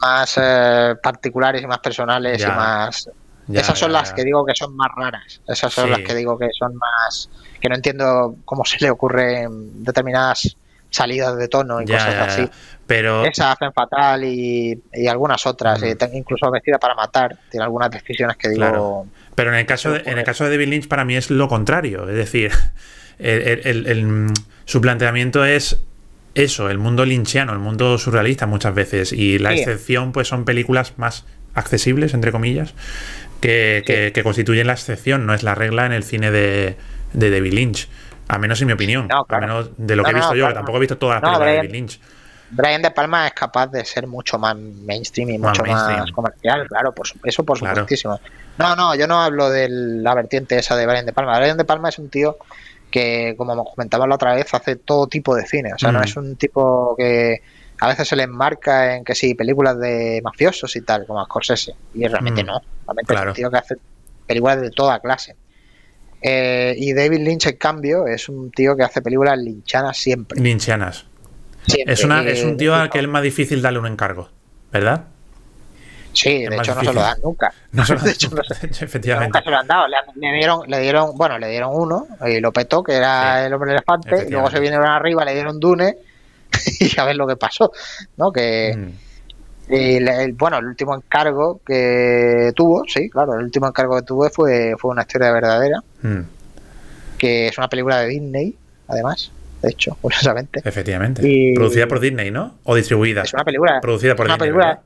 más 0.00 0.34
eh, 0.40 0.94
particulares 1.02 1.62
y 1.62 1.66
más 1.66 1.78
personales 1.78 2.40
Ya. 2.40 2.48
y 2.48 2.50
más. 2.52 3.10
Ya, 3.46 3.60
Esas 3.62 3.78
son 3.78 3.90
ya, 3.92 3.98
las 4.00 4.12
que 4.12 4.24
digo 4.24 4.44
que 4.44 4.54
son 4.54 4.76
más 4.76 4.90
raras. 4.94 5.40
Esas 5.48 5.72
son 5.72 5.86
Sí. 5.86 5.90
las 5.92 6.00
que 6.00 6.14
digo 6.14 6.38
que 6.38 6.48
son 6.58 6.74
más. 6.76 7.30
que 7.60 7.68
no 7.68 7.74
entiendo 7.74 8.36
cómo 8.44 8.64
se 8.64 8.76
le 8.78 8.88
ocurren 8.88 9.82
determinadas 9.82 10.56
salidas 10.90 11.36
de 11.36 11.48
tono 11.48 11.82
y 11.82 11.86
cosas 11.86 12.14
así. 12.28 12.48
Pero 12.86 13.24
Esa 13.24 13.50
hacen 13.52 13.72
fatal 13.72 14.22
y, 14.24 14.80
y 14.92 15.06
algunas 15.08 15.44
otras, 15.44 15.80
Mm. 15.82 15.86
y 15.86 15.94
ten- 15.96 16.14
incluso 16.16 16.48
vestida 16.52 16.78
para 16.78 16.94
matar, 16.94 17.36
tiene 17.50 17.64
algunas 17.64 17.90
decisiones 17.90 18.36
que 18.36 18.48
digo. 18.50 18.60
Claro. 18.60 19.06
Pero 19.34 19.50
en 19.52 19.58
el 19.58 19.66
caso 19.66 19.90
de, 19.90 20.02
en 20.06 20.18
el 20.18 20.24
caso 20.24 20.44
de 20.44 20.50
David 20.50 20.68
Lynch 20.68 20.88
para 20.88 21.04
mí 21.04 21.16
es 21.16 21.30
lo 21.30 21.48
contrario. 21.48 22.08
Es 22.08 22.14
decir, 22.14 22.52
el- 23.18 23.42
el- 23.42 23.66
el- 23.66 23.86
el- 23.88 24.26
su 24.64 24.80
planteamiento 24.80 25.44
es 25.44 25.80
eso, 26.38 26.70
el 26.70 26.78
mundo 26.78 27.04
lynchiano, 27.04 27.52
el 27.52 27.58
mundo 27.58 27.98
surrealista 27.98 28.46
muchas 28.46 28.74
veces. 28.74 29.12
Y 29.12 29.38
la 29.38 29.50
Sí. 29.52 29.58
excepción, 29.60 30.12
pues 30.12 30.28
son 30.28 30.44
películas 30.44 30.94
más 30.96 31.24
accesibles, 31.54 32.14
entre 32.14 32.32
comillas, 32.32 32.74
que, 33.40 33.82
que- 33.86 34.12
que 34.12 34.22
constituyen 34.22 34.66
la 34.66 34.72
excepción, 34.74 35.26
no 35.26 35.34
es 35.34 35.42
la 35.42 35.54
regla 35.54 35.86
en 35.86 35.92
el 35.92 36.04
cine 36.04 36.30
de, 36.30 36.76
de 37.12 37.30
David 37.30 37.52
Lynch. 37.54 37.88
A 38.28 38.38
menos 38.38 38.60
en 38.60 38.66
mi 38.66 38.72
opinión. 38.74 39.08
No, 39.08 39.24
claro. 39.24 39.44
A 39.44 39.46
menos 39.46 39.70
de 39.78 39.96
lo 39.96 40.02
No, 40.02 40.06
que 40.06 40.10
he 40.12 40.14
visto 40.14 40.30
no, 40.30 40.36
yo, 40.36 40.40
claro. 40.42 40.52
que 40.54 40.58
tampoco 40.58 40.76
he 40.76 40.80
visto 40.80 40.98
todas 40.98 41.14
las 41.14 41.22
películas 41.22 41.50
de 41.50 41.56
David 41.56 41.70
Lynch. 41.72 42.00
Brian 42.50 42.80
De 42.82 42.90
Palma 42.90 43.26
es 43.26 43.32
capaz 43.34 43.66
de 43.66 43.84
ser 43.84 44.06
mucho 44.06 44.38
más 44.38 44.56
mainstream 44.56 45.28
y 45.30 45.38
mucho 45.38 45.62
más, 45.64 46.10
comercial, 46.12 46.66
claro, 46.66 46.92
por, 46.94 47.06
eso 47.24 47.44
por 47.44 47.58
Claro. 47.58 47.74
supuestísimo. 47.76 48.18
No, 48.56 48.74
no, 48.74 48.94
yo 48.94 49.06
no 49.06 49.20
hablo 49.22 49.50
de 49.50 49.68
la 49.68 50.14
vertiente 50.14 50.58
esa 50.58 50.74
de 50.76 50.86
Brian 50.86 51.04
De 51.04 51.12
Palma. 51.12 51.38
Brian 51.38 51.58
De 51.58 51.64
Palma 51.66 51.90
es 51.90 51.98
un 51.98 52.08
tío 52.08 52.38
que, 52.90 53.34
como 53.36 53.64
comentaba 53.64 54.06
la 54.06 54.14
otra 54.16 54.34
vez, 54.34 54.52
hace 54.54 54.76
todo 54.76 55.06
tipo 55.06 55.34
de 55.34 55.46
cine. 55.46 55.72
O 55.74 55.78
sea, 55.78 55.92
no 55.92 56.00
Mm. 56.00 56.04
es 56.04 56.16
un 56.16 56.36
tipo 56.36 56.94
que 56.96 57.42
a 57.80 57.88
veces 57.88 58.08
se 58.08 58.16
le 58.16 58.24
enmarca 58.24 58.96
en 58.96 59.04
que 59.04 59.14
sí, 59.14 59.34
películas 59.34 59.78
de 59.78 60.20
mafiosos 60.24 60.74
y 60.76 60.80
tal, 60.82 61.06
como 61.06 61.20
a 61.20 61.24
Scorsese. 61.26 61.74
Y 61.94 62.06
realmente 62.06 62.42
Mm. 62.42 62.46
no. 62.46 62.60
Realmente 62.86 63.12
Claro. 63.14 63.30
es 63.30 63.36
un 63.38 63.42
tío 63.42 63.50
que 63.50 63.56
hace 63.58 63.74
películas 64.26 64.60
de 64.60 64.70
toda 64.70 64.98
clase. 65.00 65.36
Eh, 66.20 66.74
y 66.76 66.92
David 66.94 67.20
Lynch, 67.20 67.46
en 67.46 67.56
cambio, 67.56 68.06
es 68.06 68.28
un 68.28 68.50
tío 68.50 68.76
que 68.76 68.82
hace 68.82 69.00
películas 69.02 69.38
linchanas 69.38 69.96
siempre. 69.96 70.40
Siempre. 71.66 71.92
Es, 71.94 72.02
una, 72.02 72.26
es 72.26 72.42
un 72.42 72.56
tío 72.56 72.74
al 72.74 72.90
que 72.90 72.98
es 72.98 73.06
más 73.06 73.22
difícil 73.22 73.60
darle 73.62 73.78
un 73.78 73.86
encargo, 73.86 74.28
¿verdad? 74.72 75.04
Sí, 76.20 76.46
de 76.46 76.56
hecho 76.56 76.74
no 76.74 76.80
se 76.82 76.92
lo 76.92 77.00
dan 77.00 77.18
nunca. 77.22 77.52
No 77.72 77.84
se 77.84 77.94
lo- 77.94 78.00
De 78.00 78.10
hecho, 78.10 78.30
no 78.30 78.42
se- 78.42 78.66
efectivamente. 78.84 79.28
Nunca 79.28 79.42
se 79.42 79.50
lo 79.50 79.56
han 79.58 79.66
dado. 79.66 79.86
Le, 79.88 80.32
dieron, 80.32 80.60
le 80.68 80.78
dieron, 80.80 81.16
bueno, 81.16 81.38
le 81.38 81.48
dieron 81.48 81.70
uno 81.72 82.06
y 82.26 82.40
lo 82.40 82.52
petó, 82.52 82.82
que 82.82 82.94
era 82.94 83.40
Sí, 83.40 83.46
el 83.46 83.54
hombre 83.54 83.72
elefante. 83.72 84.24
Y 84.26 84.30
luego 84.32 84.50
se 84.50 84.58
vinieron 84.60 84.86
arriba, 84.86 85.24
le 85.24 85.34
dieron 85.34 85.60
Dune 85.60 85.96
y 86.80 86.98
a 87.00 87.04
ver 87.04 87.16
lo 87.16 87.26
que 87.26 87.36
pasó, 87.36 87.70
¿no? 88.16 88.32
Que 88.32 88.74
Mm. 88.76 89.72
y 89.74 90.00
le- 90.00 90.24
el- 90.24 90.32
bueno, 90.32 90.58
el 90.58 90.64
último 90.64 90.94
encargo 90.94 91.60
que 91.66 92.52
tuvo, 92.56 92.84
sí, 92.88 93.10
claro, 93.10 93.34
el 93.34 93.44
último 93.44 93.68
encargo 93.68 93.96
que 93.96 94.02
tuvo 94.02 94.28
fue 94.30 94.74
fue 94.78 94.90
una 94.90 95.02
historia 95.02 95.30
verdadera, 95.30 95.80
Mm. 96.02 96.20
que 97.18 97.48
es 97.48 97.58
una 97.58 97.68
película 97.68 98.00
de 98.00 98.08
Disney, 98.08 98.56
además, 98.88 99.30
de 99.62 99.70
hecho, 99.70 99.96
curiosamente. 100.00 100.62
Efectivamente. 100.64 101.20
Y- 101.24 101.54
Producida 101.54 101.86
por 101.86 102.00
Disney, 102.00 102.30
¿no? 102.30 102.54
O 102.64 102.74
distribuida. 102.74 103.22
Es 103.22 103.34
una 103.34 103.44
película, 103.44 103.78
Producida 103.80 104.14
por 104.16 104.26
es 104.26 104.30
una 104.30 104.34
Disney. 104.36 104.48
película, 104.50 104.66
¿verdad? 104.68 104.82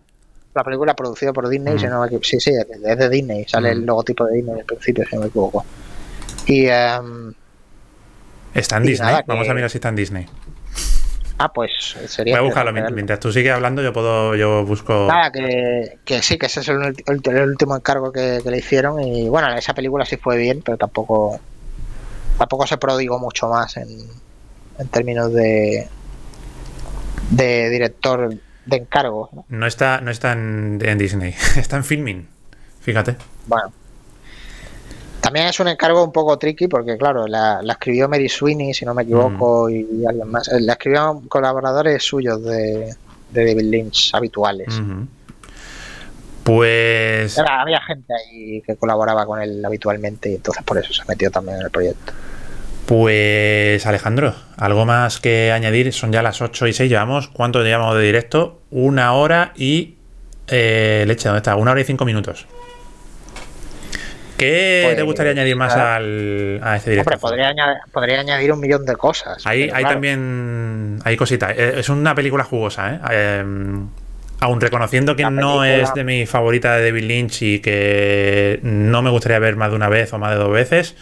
La 0.55 0.65
película 0.65 0.95
producida 0.95 1.33
por 1.33 1.49
Disney, 1.49 1.75
Mm. 1.75 1.79
si 1.79 1.87
no 1.87 2.01
me 2.01 2.07
equivoco. 2.07 2.25
Sí, 2.25 2.39
sí, 2.41 2.51
es 2.51 2.99
de, 2.99 3.09
Disney, 3.09 3.45
sale 3.49 3.71
Mm. 3.71 3.79
el 3.79 3.87
logotipo 3.87 4.25
de 4.27 4.37
Disney 4.37 4.61
al 4.61 4.67
principio, 4.67 5.05
si 5.09 5.15
no 5.17 5.23
me 5.23 5.29
equivoco. 5.29 5.65
Y 6.47 6.67
em, 6.67 7.33
Está 8.55 8.77
en 8.77 8.85
y 8.85 8.89
Disney. 8.89 9.07
nada, 9.09 9.23
que- 9.23 9.29
Vamos 9.29 9.49
a 9.49 9.55
mirar 9.55 9.71
si 9.71 9.79
está 9.79 9.89
en 9.89 9.97
Disney. 9.97 10.27
Ah, 11.39 11.53
pues 11.53 11.97
sería. 12.07 12.35
Voy 12.35 12.41
a 12.41 12.47
buscarlo. 12.47 12.73
Mientras 12.93 13.19
tú 13.19 13.33
sigues 13.33 13.53
hablando, 13.53 13.83
yo 13.83 13.93
puedo, 13.93 14.37
yo 14.37 14.65
busco. 14.65 15.07
Nada, 15.09 15.33
que, 15.33 15.99
que 16.05 16.23
sí, 16.23 16.39
que 16.39 16.47
ese 16.47 16.61
es 16.61 16.69
el, 16.69 16.79
último 17.49 17.75
encargo 17.75 18.13
que, 18.13 18.41
que 18.45 18.51
le 18.51 18.59
hicieron. 18.59 19.01
Y 19.01 19.29
bueno, 19.29 19.53
esa 19.57 19.75
película 19.75 20.05
sí 20.05 20.19
fue 20.19 20.37
bien, 20.37 20.63
pero 20.65 20.77
tampoco 20.77 21.41
tampoco 22.39 22.67
se 22.67 22.77
prodigó 22.77 23.19
mucho 23.19 23.49
más 23.49 23.77
en, 23.77 23.89
en 24.79 24.89
términos 24.89 25.33
de, 25.33 25.89
de 27.31 27.71
director 27.71 28.35
de 28.67 28.77
encargo. 28.77 29.29
¿no? 29.33 29.45
No 29.49 29.67
está, 29.67 30.01
no 30.01 30.11
está 30.11 30.33
en, 30.33 30.81
en 30.85 30.99
Disney. 30.99 31.35
Está 31.57 31.77
en 31.77 31.85
filming. 31.85 32.27
Fíjate. 32.81 33.17
Bueno. 33.47 33.73
También 35.21 35.47
es 35.47 35.61
un 35.61 35.69
encargo 35.69 36.03
un 36.03 36.11
poco 36.13 36.37
tricky 36.37 36.67
porque, 36.67 36.97
claro, 36.99 37.29
la, 37.29 37.63
la 37.63 37.75
escribió 37.75 38.09
Mary 38.09 38.29
Sweeney, 38.29 38.75
si 38.75 38.85
no 38.85 38.93
me 38.93 39.05
equivoco, 39.05 39.71
y 39.71 40.05
alguien 40.09 40.29
más. 40.29 40.49
Eh, 40.49 40.61
La 40.61 40.73
escribieron 40.73 41.29
colaboradores 41.29 42.03
suyos 42.03 42.43
de, 42.43 42.97
de 43.31 43.45
David 43.47 43.63
Lynch 43.71 44.11
habituales. 44.15 44.69
Pues. 46.43 47.39
Era- 47.39 47.61
había 47.61 47.81
gente 47.83 48.13
ahí 48.15 48.63
que 48.63 48.75
colaboraba 48.77 49.25
con 49.27 49.41
él 49.41 49.65
habitualmente 49.65 50.31
y 50.31 50.35
entonces 50.37 50.65
por 50.65 50.77
eso 50.79 50.93
se 50.93 51.03
metió 51.07 51.31
también 51.31 51.59
en 51.59 51.67
el 51.67 51.71
proyecto. 51.71 52.13
Pues 52.93 53.86
Alejandro, 53.86 54.34
algo 54.59 54.84
más 54.84 55.18
que 55.18 55.51
añadir. 55.51 55.95
Son 55.95 56.12
ya 56.12 56.20
las 56.20 56.43
8 56.43 56.66
y 56.66 56.74
6. 56.74 56.90
Llevamos, 56.90 57.28
¿cuánto 57.28 57.62
llevamos 57.64 57.97
de 57.97 58.03
directo? 58.03 58.61
Una 58.70 59.14
hora 59.14 59.55
y. 59.57 59.95
eh, 60.47 61.03
leche, 61.07 61.26
¿dónde 61.26 61.38
está? 61.38 61.57
Una 61.57 61.70
hora 61.70 61.80
y 61.80 61.84
cinco 61.84 62.05
minutos. 62.05 62.47
¿Qué 64.36 64.82
Pues, 64.84 64.97
te 64.97 65.03
gustaría 65.05 65.32
añadir 65.32 65.57
más 65.57 65.74
al, 65.74 66.61
a 66.62 66.76
este 66.76 66.90
directo? 66.90 67.09
Hombre, 67.14 67.18
podría 67.18 67.49
añadir, 67.49 67.78
podría 67.90 68.20
añadir 68.20 68.53
un 68.53 68.61
millón 68.61 68.84
de 68.84 68.95
cosas. 68.97 69.47
Hay, 69.47 69.64
pero 69.64 69.76
hay 69.76 69.82
claro, 69.84 69.95
también. 69.95 70.99
Hay 71.05 71.16
cositas. 71.16 71.53
Eh, 71.57 71.76
Es 71.78 71.88
una 71.88 72.14
película 72.14 72.45
jugosa, 72.45 72.93
¿eh? 72.93 73.01
Eh, 73.11 73.45
aun 74.40 74.61
reconociendo 74.61 75.16
que 75.16 75.24
no 75.30 75.64
es 75.64 75.95
de 75.95 76.05
mi 76.05 76.26
favorita 76.26 76.76
de 76.76 76.90
David 76.90 77.05
Lynch 77.05 77.40
y 77.40 77.61
que 77.61 78.61
no 78.62 79.01
me 79.01 79.09
gustaría 79.09 79.38
ver 79.38 79.57
más 79.57 79.70
de 79.70 79.76
una 79.76 79.88
vez 79.88 80.12
o 80.12 80.18
más 80.18 80.32
de 80.32 80.36
dos 80.36 80.53
veces, 80.53 80.95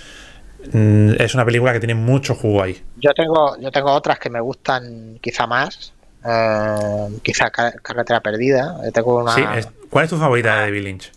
es 0.73 1.35
una 1.35 1.45
película 1.45 1.73
que 1.73 1.81
tiene 1.81 1.95
mucho 1.95 2.35
jugo 2.35 2.63
ahí. 2.63 2.83
Yo 2.97 3.13
tengo, 3.15 3.57
yo 3.59 3.71
tengo 3.71 3.91
otras 3.93 4.19
que 4.19 4.31
me 4.31 4.41
gustan 4.41 5.19
quizá 5.21 5.47
más. 5.47 5.93
eh, 6.23 7.09
quizá 7.23 7.51
Car- 7.51 7.81
Carretera 7.81 8.21
Perdida. 8.21 8.77
Yo 8.85 8.93
tengo 8.93 9.19
una, 9.23 9.35
Sí, 9.35 9.43
es- 9.57 9.69
¿Cuál 9.89 10.05
es 10.05 10.11
tu 10.11 10.19
favorita 10.19 10.55
de 10.57 10.61
David 10.61 10.83
Lynch? 10.85 11.13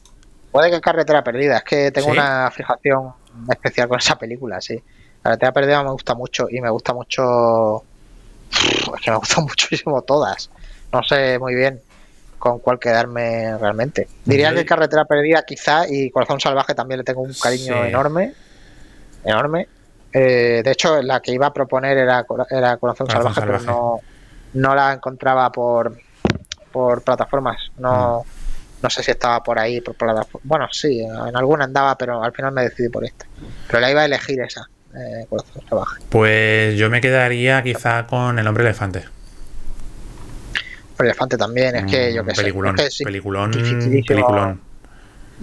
Puede 0.52 0.72
que 0.72 0.80
Carretera 0.80 1.24
Perdida. 1.24 1.58
Es 1.58 1.64
que 1.64 1.92
tengo 1.92 2.08
¿Sí? 2.12 2.14
una 2.18 2.50
fijación 2.52 3.12
especial 3.52 3.88
con 3.90 4.00
esa 4.00 4.18
película, 4.18 4.62
sí. 4.62 4.82
Carretera 5.22 5.52
Perdida 5.52 5.84
me 5.84 5.92
gusta 5.92 6.16
mucho 6.16 6.48
y 6.50 6.62
me 6.62 6.70
gusta 6.70 6.94
mucho. 6.94 7.84
Es 8.52 9.02
que 9.04 9.12
me 9.12 9.18
gustan 9.18 9.44
muchísimo 9.48 10.02
todas. 10.04 10.50
No 10.94 11.04
sé 11.04 11.38
muy 11.40 11.54
bien 11.56 11.82
con 12.40 12.60
cuál 12.60 12.78
quedarme 12.80 13.58
realmente. 13.58 14.08
Diría 14.26 14.54
que 14.54 14.66
Carretera 14.66 15.06
Perdida 15.06 15.44
quizá 15.46 15.88
y 15.88 16.10
Corazón 16.12 16.40
Salvaje 16.40 16.76
también 16.76 17.00
le 17.00 17.04
tengo 17.04 17.22
un 17.22 17.34
cariño 17.34 17.84
enorme. 17.86 18.34
Enorme. 19.24 19.68
Eh, 20.12 20.62
de 20.64 20.72
hecho, 20.72 21.02
la 21.02 21.20
que 21.22 21.32
iba 21.32 21.48
a 21.48 21.54
proponer 21.54 21.98
era, 21.98 22.26
era 22.50 22.78
Corazón, 22.78 23.10
Salvaje, 23.10 23.42
pero 23.42 23.60
no, 23.62 24.00
no 24.54 24.76
la 24.76 24.94
encontraba 24.94 25.52
por, 25.52 25.98
por 26.72 27.02
plataformas. 27.02 27.72
No, 27.78 28.22
mm. 28.22 28.84
no 28.84 28.90
sé 28.90 29.02
si 29.02 29.12
estaba 29.12 29.42
por 29.42 29.58
ahí, 29.58 29.82
por 29.82 29.96
Bueno, 30.44 30.68
sí, 30.72 31.02
en 31.02 31.36
alguna 31.36 31.66
andaba, 31.66 31.98
pero 31.98 32.24
al 32.24 32.32
final 32.32 32.52
me 32.52 32.64
decidí 32.64 32.90
por 32.90 33.04
esta. 33.04 33.26
Pero 33.68 33.80
la 33.80 33.90
iba 33.90 34.02
a 34.02 34.06
elegir 34.06 34.40
esa, 34.42 34.68
eh, 34.96 35.26
Corazón 35.28 35.64
Salvaje. 35.68 36.04
Pues 36.10 36.78
yo 36.78 36.90
me 36.90 37.02
quedaría 37.02 37.64
quizá 37.64 38.06
con 38.06 38.38
El 38.38 38.48
Hombre 38.48 38.66
Elefante. 38.66 39.06
El 41.00 41.06
Elefante 41.06 41.38
también, 41.38 41.76
es 41.76 41.86
que 41.86 42.14
yo 42.14 42.24
que 42.24 42.34
peliculón, 42.34 42.78
sé. 42.78 43.04
peliculón, 43.04 43.52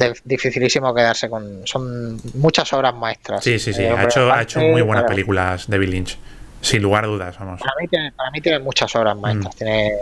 peliculón. 0.00 0.22
dificilísimo 0.24 0.94
quedarse 0.94 1.28
con. 1.28 1.66
Son 1.66 2.20
muchas 2.34 2.72
obras 2.72 2.94
maestras. 2.94 3.42
Sí, 3.42 3.58
sí, 3.58 3.72
sí. 3.72 3.84
Ha 3.84 4.04
hecho, 4.04 4.32
ha 4.32 4.42
hecho 4.42 4.60
muy 4.60 4.82
buenas 4.82 5.04
películas 5.04 5.66
David 5.68 5.88
Lynch. 5.88 6.18
Sin 6.62 6.82
lugar 6.82 7.04
a 7.04 7.06
dudas, 7.06 7.38
vamos. 7.38 7.60
Para 7.60 7.72
mí 7.80 7.88
tiene, 7.88 8.12
para 8.12 8.30
mí 8.30 8.40
tiene 8.40 8.58
muchas 8.58 8.94
obras 8.94 9.16
maestras. 9.16 9.54
Mm. 9.54 9.58
Tiene 9.58 9.92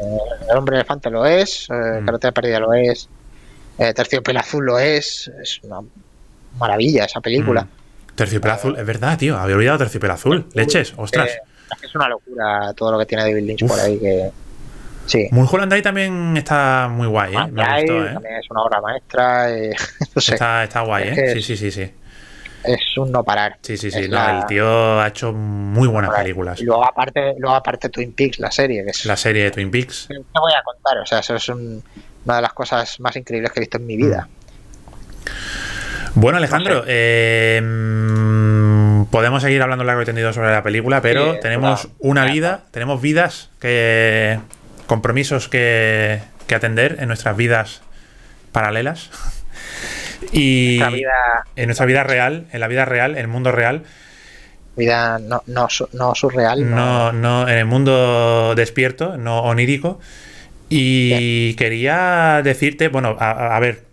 El 0.51 0.57
hombre 0.57 0.77
elefante 0.77 1.09
lo 1.09 1.25
es, 1.25 1.69
eh, 1.71 2.01
mm. 2.01 2.07
Carretera 2.07 2.33
perdida 2.33 2.59
lo 2.59 2.75
es, 2.75 3.09
eh, 3.79 3.95
Terciopelo 3.95 4.41
azul 4.41 4.65
lo 4.65 4.79
es. 4.79 5.31
Es 5.41 5.61
una 5.63 5.81
maravilla 6.59 7.05
esa 7.05 7.21
película. 7.21 7.63
Mm. 7.63 8.49
Azul, 8.51 8.77
es 8.77 8.85
verdad, 8.85 9.17
tío. 9.17 9.39
Había 9.39 9.55
olvidado 9.55 9.79
Terciopelo 9.79 10.15
azul. 10.15 10.47
Leches, 10.53 10.95
ostras. 10.97 11.31
es 11.81 11.95
una 11.95 12.09
locura 12.09 12.73
todo 12.75 12.91
lo 12.93 12.99
que 12.99 13.07
tiene 13.07 13.23
David 13.23 13.47
Lynch 13.47 13.67
por 13.67 13.79
ahí 13.79 13.99
que 13.99 14.31
Sí. 15.09 15.27
Mulholland 15.31 15.73
Drive 15.73 15.83
también 15.83 16.37
está 16.37 16.89
muy 16.91 17.07
guay, 17.07 17.35
¿eh? 17.35 17.47
Me 17.51 17.63
gustó, 17.63 18.05
¿eh? 18.05 18.13
También 18.13 18.35
es 18.37 18.51
una 18.51 18.63
obra 18.63 18.81
maestra. 18.81 19.51
Eh, 19.51 19.75
está, 20.15 20.65
está, 20.65 20.81
guay, 20.83 21.09
¿eh? 21.09 21.33
Sí, 21.35 21.43
sí, 21.43 21.57
sí, 21.57 21.71
sí. 21.71 21.91
Es 22.63 22.99
un 22.99 23.11
no 23.11 23.25
parar. 23.25 23.57
Sí, 23.63 23.79
sí, 23.79 23.91
sí. 23.91 24.07
No, 24.09 24.41
El 24.41 24.47
tío 24.47 25.01
ha 25.01 25.09
hecho 25.09 25.33
muy 25.33 25.89
buenas 25.89 26.15
películas. 26.15 26.61
Y 26.61 26.65
luego 26.65 26.85
aparte, 26.85 27.35
luego 27.39 27.57
aparte 27.57 27.89
Twin 27.89 28.13
Peaks, 28.13 28.39
la 28.39 28.51
serie. 28.51 28.85
Que 28.85 28.91
es, 28.91 29.07
la 29.07 29.17
serie 29.17 29.45
de 29.45 29.51
Twin 29.51 29.71
Peaks. 29.71 30.09
Te 30.09 30.15
voy 30.15 30.53
a 30.53 30.63
contar, 30.63 30.99
o 30.99 31.07
sea, 31.07 31.21
eso 31.21 31.37
es 31.37 31.49
una 31.49 32.37
de 32.37 32.43
las 32.43 32.53
cosas 32.53 33.01
más 33.01 33.17
increíbles 33.17 33.51
que 33.53 33.61
he 33.61 33.63
visto 33.63 33.79
en 33.79 33.87
mi 33.87 33.97
vida. 33.97 34.29
Bueno, 36.15 36.39
Alejandro, 36.39 36.85
eh, 36.87 37.61
mm, 37.63 39.05
podemos 39.05 39.43
seguir 39.43 39.63
hablando 39.63 39.85
largo 39.85 40.03
y 40.03 40.05
tendido 40.05 40.33
sobre 40.33 40.51
la 40.51 40.63
película, 40.63 41.01
pero 41.01 41.39
tenemos 41.39 41.89
una 42.01 42.25
vida, 42.25 42.65
tenemos 42.73 43.01
vidas 43.01 43.51
que 43.61 44.41
compromisos 44.89 45.49
que, 45.49 46.21
atender 46.53 46.97
en 46.99 47.07
nuestras 47.07 47.37
vidas 47.37 47.83
paralelas. 48.51 49.11
Y 50.33 50.81
en 51.55 51.67
nuestra 51.67 51.87
vida 51.87 52.03
real, 52.03 52.49
en 52.51 52.59
la 52.59 52.67
vida 52.67 52.85
real, 52.85 53.13
en 53.13 53.19
el 53.19 53.29
mundo 53.29 53.53
real. 53.53 53.85
Vida 54.77 55.21
no, 55.21 55.45
no, 55.47 55.69
no 55.93 56.15
surreal. 56.17 56.69
No, 56.69 57.13
no, 57.13 57.49
en 57.49 57.57
el 57.57 57.67
mundo 57.67 58.55
despierto, 58.57 59.17
no 59.17 59.43
onírico. 59.43 60.01
Y 60.69 61.55
quería 61.55 62.41
decirte, 62.43 62.89
bueno, 62.89 63.17
a 63.21 63.59
ver, 63.61 63.88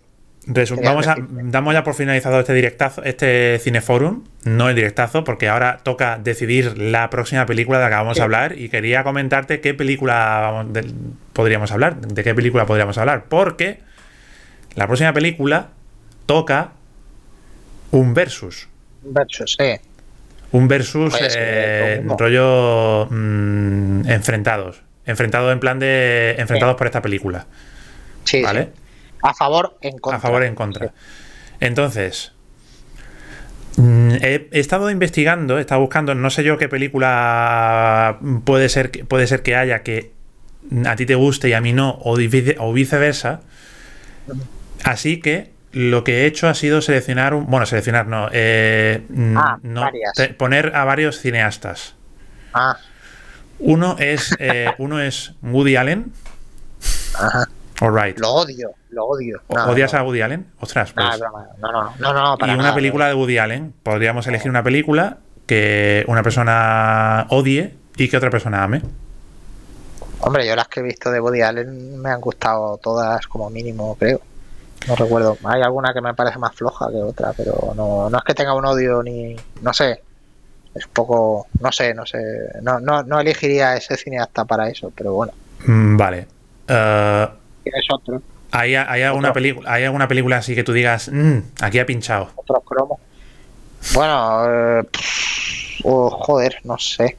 Vamos 0.46 1.08
a, 1.08 1.16
damos 1.18 1.74
ya 1.74 1.82
por 1.82 1.94
finalizado 1.94 2.38
este 2.38 2.54
directazo, 2.54 3.02
este 3.02 3.58
cineforum, 3.58 4.22
no 4.44 4.68
el 4.68 4.76
directazo, 4.76 5.24
porque 5.24 5.48
ahora 5.48 5.80
toca 5.82 6.20
decidir 6.22 6.78
la 6.78 7.10
próxima 7.10 7.46
película 7.46 7.78
de 7.78 7.84
la 7.84 7.90
que 7.90 7.96
vamos 7.96 8.20
a 8.20 8.22
hablar 8.22 8.56
y 8.56 8.68
quería 8.68 9.02
comentarte 9.02 9.60
qué 9.60 9.74
película 9.74 10.64
podríamos 11.32 11.72
hablar, 11.72 11.96
de 11.96 12.22
qué 12.22 12.32
película 12.32 12.64
podríamos 12.64 12.96
hablar, 12.96 13.24
porque 13.28 13.80
la 14.76 14.86
próxima 14.86 15.12
película 15.12 15.70
toca 16.26 16.72
un 17.90 18.14
versus. 18.14 18.68
Un 19.02 19.14
versus, 19.14 19.56
sí. 19.58 19.80
Un 20.52 20.68
versus 20.68 21.18
eh, 21.20 22.04
rollo 22.16 23.08
mm, 23.10 24.08
enfrentados, 24.08 24.80
enfrentados 25.06 25.52
en 25.52 25.58
plan 25.58 25.80
de 25.80 26.36
enfrentados 26.38 26.76
por 26.76 26.86
esta 26.86 27.02
película. 27.02 27.46
Sí, 28.22 28.42
¿vale? 28.42 28.68
A 29.26 29.34
favor, 29.34 29.76
en 29.80 29.98
contra. 29.98 30.18
A 30.18 30.20
favor, 30.20 30.44
en 30.44 30.54
contra. 30.54 30.92
Entonces, 31.58 32.32
mm, 33.76 34.12
He, 34.22 34.48
estado 34.52 34.88
investigando, 34.88 35.58
he 35.58 35.62
estado 35.62 35.80
buscando, 35.80 36.14
no 36.14 36.30
sé 36.30 36.44
yo 36.44 36.58
qué 36.58 36.68
película 36.68 38.18
puede 38.44 38.68
ser, 38.68 39.04
puede 39.08 39.26
ser 39.26 39.42
que 39.42 39.56
haya 39.56 39.82
que 39.82 40.12
a 40.86 40.94
ti 40.94 41.06
te 41.06 41.16
guste 41.16 41.48
y 41.48 41.54
a 41.54 41.60
mí 41.60 41.72
no, 41.72 41.98
o, 42.02 42.16
viceversa. 42.72 43.40
Así 44.84 45.20
que 45.20 45.50
lo 45.72 46.04
que 46.04 46.22
he 46.22 46.26
hecho 46.26 46.48
ha 46.48 46.54
sido 46.54 46.80
seleccionar 46.80 47.34
un. 47.34 47.46
Bueno, 47.46 47.66
seleccionar 47.66 48.06
no. 48.06 48.28
Eh, 48.32 49.02
ah, 49.36 49.58
poner 50.38 50.76
a 50.76 50.84
varios 50.84 51.20
cineastas. 51.20 51.96
Ah. 52.54 52.78
Uno 53.58 53.96
es, 53.98 54.36
eh, 54.38 54.70
uno 54.78 55.00
es 55.00 55.32
Woody 55.42 55.74
Allen. 55.74 56.12
Ajá. 57.14 57.48
Lo 58.16 58.32
odio, 58.32 58.70
lo 58.96 59.04
odio. 59.04 59.42
¿Odias 59.48 59.94
a 59.94 60.02
Woody 60.02 60.22
Allen? 60.22 60.46
Ostras, 60.58 60.92
pues. 60.92 61.06
No, 61.60 61.70
no, 61.70 61.92
no, 61.98 62.36
no, 62.36 62.46
Y 62.46 62.50
una 62.50 62.74
película 62.74 63.06
de 63.06 63.14
Woody 63.14 63.38
Allen. 63.38 63.74
Podríamos 63.82 64.26
elegir 64.26 64.50
una 64.50 64.62
película 64.62 65.18
que 65.46 66.04
una 66.08 66.22
persona 66.22 67.26
odie 67.30 67.74
y 67.96 68.08
que 68.08 68.16
otra 68.16 68.30
persona 68.30 68.64
ame. 68.64 68.82
Hombre, 70.20 70.46
yo 70.46 70.56
las 70.56 70.66
que 70.68 70.80
he 70.80 70.82
visto 70.82 71.10
de 71.10 71.20
Woody 71.20 71.42
Allen 71.42 72.00
me 72.00 72.10
han 72.10 72.20
gustado 72.20 72.78
todas 72.78 73.26
como 73.26 73.50
mínimo, 73.50 73.94
creo. 73.96 74.20
No 74.88 74.96
recuerdo. 74.96 75.36
Hay 75.44 75.62
alguna 75.62 75.92
que 75.92 76.00
me 76.00 76.14
parece 76.14 76.38
más 76.38 76.54
floja 76.54 76.88
que 76.90 77.02
otra, 77.02 77.32
pero 77.36 77.74
no, 77.76 78.08
no 78.08 78.18
es 78.18 78.24
que 78.24 78.34
tenga 78.34 78.54
un 78.54 78.64
odio 78.64 79.02
ni. 79.02 79.36
No 79.60 79.72
sé. 79.74 80.02
Es 80.74 80.86
un 80.86 80.92
poco. 80.92 81.46
No 81.60 81.70
sé, 81.70 81.92
no 81.94 82.06
sé. 82.06 82.18
No, 82.62 82.80
no, 82.80 83.02
no 83.02 83.20
elegiría 83.20 83.76
ese 83.76 83.96
cineasta 83.96 84.44
para 84.46 84.68
eso, 84.68 84.90
pero 84.96 85.12
bueno. 85.12 85.32
Mm, 85.66 85.96
vale. 85.96 86.26
Uh, 86.68 87.28
es 87.64 87.86
otro. 87.92 88.20
¿Hay, 88.60 89.02
alguna, 89.02 89.32
película, 89.32 89.72
¿Hay 89.72 89.84
alguna 89.84 90.08
película 90.08 90.36
así 90.38 90.54
que 90.54 90.64
tú 90.64 90.72
digas, 90.72 91.10
mm, 91.12 91.38
aquí 91.60 91.78
ha 91.78 91.86
pinchado? 91.86 92.30
Otros 92.36 92.62
cromos. 92.64 92.98
Bueno, 93.94 94.80
eh, 94.80 94.82
oh, 95.84 96.10
joder, 96.10 96.60
no 96.64 96.78
sé. 96.78 97.16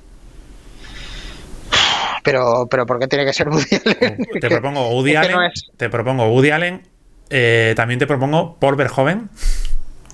Pero, 2.23 2.67
pero 2.69 2.85
¿por 2.85 2.99
qué 2.99 3.07
tiene 3.07 3.25
que 3.25 3.33
ser 3.33 3.49
Woody 3.49 3.67
Allen? 3.85 4.27
Te 4.41 4.49
propongo 4.49 4.89
Woody 4.89 5.15
Allen. 5.15 5.51
Te 5.77 5.89
propongo 5.89 6.27
Woody 6.27 6.49
Allen. 6.49 6.87
Eh, 7.29 7.73
también 7.75 7.99
te 7.99 8.07
propongo 8.07 8.55
Paul 8.55 8.75
Verhoeven. 8.75 9.29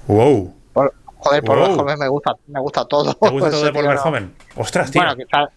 Wow. 0.08 0.54
joder, 1.18 1.44
Paul 1.44 1.60
Verhoeven 1.60 2.00
me 2.00 2.08
gusta, 2.08 2.34
me 2.48 2.60
gusta 2.60 2.86
todo. 2.86 3.14
¿Te 3.14 3.30
gusta 3.30 3.50
todo 3.52 3.66
de 3.66 3.74
Paul 3.74 3.88
Verhoeven? 3.88 4.34
Ostras, 4.56 4.92
tío. 4.92 5.02
Bueno, 5.02 5.16
quizás 5.16 5.50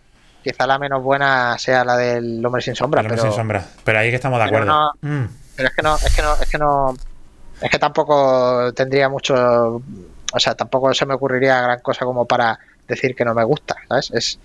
Quizá 0.46 0.64
la 0.64 0.78
menos 0.78 1.02
buena 1.02 1.58
sea 1.58 1.84
la 1.84 1.96
del 1.96 2.44
Hombre 2.46 2.62
sin 2.62 2.76
sombra. 2.76 3.00
El 3.00 3.08
hombre 3.08 3.20
sin 3.20 3.32
sombra. 3.32 3.64
Pero 3.82 3.98
ahí 3.98 4.10
que 4.10 4.14
estamos 4.14 4.38
de 4.38 4.44
acuerdo. 4.44 4.92
Mm. 5.00 5.24
Pero 5.56 5.68
es 5.68 5.74
que 5.74 5.82
no, 5.82 5.96
es 5.96 6.14
que 6.14 6.22
no, 6.22 6.34
es 6.34 6.50
que 6.50 6.58
no. 6.58 6.96
Es 7.60 7.70
que 7.70 7.78
tampoco 7.78 8.72
tendría 8.74 9.08
mucho. 9.08 9.82
O 10.32 10.38
sea, 10.38 10.54
tampoco 10.54 10.92
se 10.92 11.06
me 11.06 11.14
ocurriría 11.14 11.60
gran 11.60 11.80
cosa 11.80 12.04
como 12.04 12.26
para 12.26 12.58
decir 12.86 13.14
que 13.14 13.24
no 13.24 13.34
me 13.34 13.44
gusta, 13.44 13.76
¿sabes? 13.88 14.10
Es, 14.12 14.38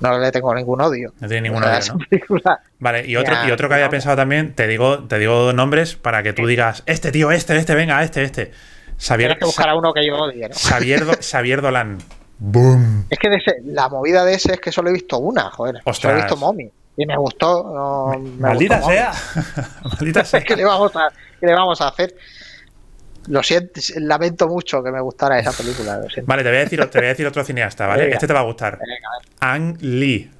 no 0.00 0.18
le 0.18 0.32
tengo 0.32 0.54
ningún 0.54 0.80
odio. 0.80 1.12
No 1.20 1.28
tiene 1.28 1.48
ningún 1.48 1.62
odio, 1.62 1.96
¿no? 2.28 2.58
Vale, 2.78 3.06
y 3.06 3.16
otro, 3.16 3.34
y 3.46 3.50
otro 3.50 3.68
que 3.68 3.74
había 3.74 3.90
pensado 3.90 4.16
también, 4.16 4.54
te 4.54 4.66
digo, 4.66 5.04
te 5.04 5.18
digo 5.18 5.52
nombres 5.52 5.96
para 5.96 6.22
que 6.22 6.32
tú 6.32 6.46
digas, 6.46 6.82
este 6.86 7.12
tío, 7.12 7.30
este, 7.30 7.56
este, 7.56 7.74
venga, 7.74 8.02
este, 8.02 8.22
este. 8.22 8.52
Xavier, 8.98 9.30
Tienes 9.30 9.38
que 9.40 9.46
buscar 9.46 9.68
a 9.68 9.76
uno 9.76 9.92
que 9.92 10.06
yo 10.06 10.16
odie, 10.16 10.48
¿no? 10.48 10.54
Xavier, 10.54 11.04
Xavier 11.20 11.60
Dolan. 11.60 11.98
Es 13.10 13.18
que 13.18 13.28
la 13.64 13.88
movida 13.88 14.24
de 14.24 14.34
ese 14.34 14.54
es 14.54 14.60
que 14.60 14.72
solo 14.72 14.90
he 14.90 14.92
visto 14.92 15.18
una, 15.18 15.50
joder. 15.50 15.82
Solo 15.92 16.14
he 16.14 16.16
visto 16.16 16.36
Mommy. 16.36 16.70
Y 16.96 17.06
me 17.06 17.16
gustó. 17.16 18.12
Maldita 18.38 18.82
sea. 18.82 19.12
Maldita 19.84 20.24
sea. 20.24 20.40
¿Qué 20.42 20.56
le, 20.56 20.64
vamos 20.64 20.94
a, 20.96 21.10
¿Qué 21.40 21.46
le 21.46 21.54
vamos 21.54 21.80
a 21.80 21.88
hacer? 21.88 22.14
Lo 23.26 23.42
siento, 23.42 23.80
lamento 23.96 24.48
mucho 24.48 24.82
que 24.82 24.90
me 24.90 25.00
gustara 25.00 25.38
esa 25.38 25.52
película. 25.52 26.00
Vale, 26.24 26.42
te 26.42 26.48
voy, 26.50 26.58
a 26.58 26.60
decir, 26.60 26.90
te 26.90 26.98
voy 26.98 27.06
a 27.06 27.10
decir 27.10 27.26
otro 27.26 27.42
cineasta, 27.42 27.86
¿vale? 27.86 28.10
Este 28.10 28.26
te 28.26 28.32
va 28.32 28.40
a 28.40 28.44
gustar. 28.44 28.78
Ang 29.40 29.78
Lee. 29.80 30.30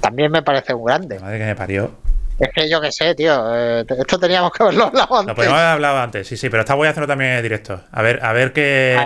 También 0.00 0.30
me 0.30 0.42
parece 0.42 0.74
un 0.74 0.84
grande. 0.84 1.18
Madre 1.18 1.38
que 1.38 1.44
me 1.44 1.56
parió. 1.56 1.90
Es 2.38 2.50
que 2.54 2.70
yo 2.70 2.80
qué 2.80 2.92
sé, 2.92 3.14
tío. 3.14 3.56
Eh, 3.56 3.84
esto 3.88 4.18
teníamos 4.18 4.52
que 4.52 4.62
haberlo 4.62 4.84
hablado 4.84 5.16
antes. 5.16 5.28
Lo 5.28 5.34
podríamos 5.34 5.58
haber 5.58 5.72
hablado 5.72 5.98
antes, 5.98 6.28
sí, 6.28 6.36
sí, 6.36 6.48
pero 6.50 6.60
esta 6.60 6.74
voy 6.74 6.86
a 6.86 6.90
hacerlo 6.90 7.08
también 7.08 7.32
en 7.32 7.42
directo. 7.42 7.80
A 7.90 8.02
ver, 8.02 8.24
a 8.24 8.32
ver 8.32 8.52
qué. 8.52 8.96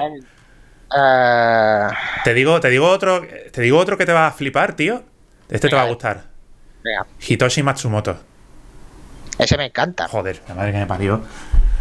Eh, 0.94 1.88
te 2.24 2.34
digo, 2.34 2.60
te 2.60 2.68
digo 2.68 2.88
otro, 2.88 3.22
te 3.50 3.62
digo 3.62 3.78
otro 3.78 3.96
que 3.96 4.04
te 4.04 4.12
va 4.12 4.26
a 4.26 4.32
flipar, 4.32 4.74
tío. 4.74 5.04
Este 5.52 5.68
te 5.68 5.76
va 5.76 5.82
a 5.82 5.86
gustar. 5.88 6.22
Hitoshi 7.28 7.62
Matsumoto. 7.62 8.16
Ese 9.38 9.56
me 9.58 9.66
encanta. 9.66 10.08
Joder, 10.08 10.40
la 10.48 10.54
madre 10.54 10.72
que 10.72 10.78
me 10.78 10.86
parió. 10.86 11.22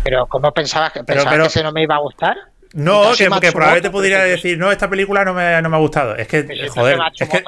Pero 0.04 0.28
¿cómo 0.28 0.52
pensabas 0.52 0.92
que, 0.92 1.04
pensabas 1.04 1.40
que 1.40 1.46
ese 1.46 1.64
no 1.64 1.72
me 1.72 1.84
iba 1.84 1.96
a 1.96 2.00
gustar? 2.00 2.36
No, 2.74 3.14
que, 3.18 3.30
probablemente 3.52 3.90
podría 3.90 4.20
decir, 4.24 4.58
no, 4.58 4.72
esta 4.72 4.90
película 4.90 5.24
no 5.24 5.34
me, 5.34 5.62
no 5.62 5.70
me 5.70 5.76
ha 5.78 5.80
gustado. 5.80 6.16
Es 6.16 6.28
que, 6.28 6.70
joder, 6.70 7.00
es 7.18 7.30
que, 7.30 7.44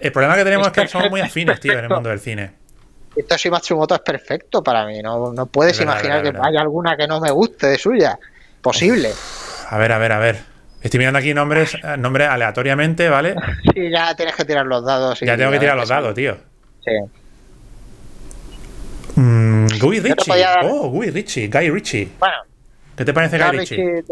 el 0.00 0.12
problema 0.12 0.36
que 0.36 0.44
tenemos 0.44 0.66
es 0.68 0.72
que 0.72 0.88
somos 0.88 1.10
muy 1.10 1.20
afines, 1.22 1.60
tío, 1.60 1.72
en 1.72 1.84
el 1.84 1.90
mundo 1.90 2.08
del 2.08 2.20
cine. 2.20 2.52
Hitoshi 3.16 3.48
Matsumoto 3.48 3.94
es 3.94 4.00
perfecto 4.00 4.62
para 4.62 4.84
mí. 4.84 5.00
No, 5.00 5.32
no 5.32 5.46
puedes 5.46 5.80
imaginar 5.80 6.22
que 6.22 6.28
haya 6.28 6.60
alguna 6.60 6.96
que 6.96 7.06
no 7.06 7.20
me 7.20 7.30
guste 7.30 7.68
de 7.68 7.78
suya. 7.78 8.18
Posible. 8.60 9.12
A 9.68 9.78
ver, 9.78 9.92
a 9.92 9.98
ver, 9.98 10.12
a 10.12 10.18
ver. 10.18 10.55
Estoy 10.86 10.98
mirando 10.98 11.18
aquí 11.18 11.34
nombres, 11.34 11.74
eh, 11.74 11.96
nombres 11.98 12.28
aleatoriamente, 12.28 13.08
¿vale? 13.08 13.34
Sí, 13.74 13.90
ya 13.90 14.14
tienes 14.14 14.36
que 14.36 14.44
tirar 14.44 14.64
los 14.64 14.84
dados. 14.84 15.18
ya 15.18 15.36
tengo 15.36 15.50
que 15.50 15.58
tirar 15.58 15.76
los 15.76 15.88
dados, 15.88 16.14
tío. 16.14 16.36
Sí. 16.84 16.92
Mm, 19.20 19.66
Guy 19.80 19.98
Ritchie. 19.98 20.44
Oh, 20.62 20.88
Guy 20.90 21.10
Ritchie, 21.10 21.48
Guy 21.48 21.70
Ritchie. 21.70 22.08
Bueno. 22.20 22.36
¿Qué 22.96 23.04
te 23.04 23.12
parece 23.12 23.36
Guy, 23.36 23.58
Ritchie? 23.58 24.04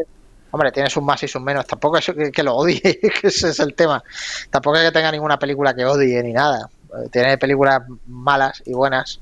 Hombre, 0.51 0.73
tiene 0.73 0.91
sus 0.91 1.03
más 1.05 1.23
y 1.23 1.29
sus 1.29 1.41
menos. 1.41 1.65
Tampoco 1.65 1.97
es 1.97 2.11
que, 2.33 2.43
lo 2.43 2.57
odie, 2.57 2.81
que 3.21 3.29
ese 3.29 3.51
es 3.51 3.61
el 3.61 3.75
tema. 3.75 4.03
Tampoco 4.51 4.77
es 4.77 4.83
que 4.83 4.91
tenga 4.91 5.13
ninguna 5.13 5.39
película 5.39 5.75
que 5.75 5.85
odie 5.85 6.21
ni 6.25 6.33
nada. 6.33 6.69
Tiene 7.13 7.39
películas 7.39 7.83
malas 8.09 8.61
y 8.67 8.73
buenas. 8.73 9.21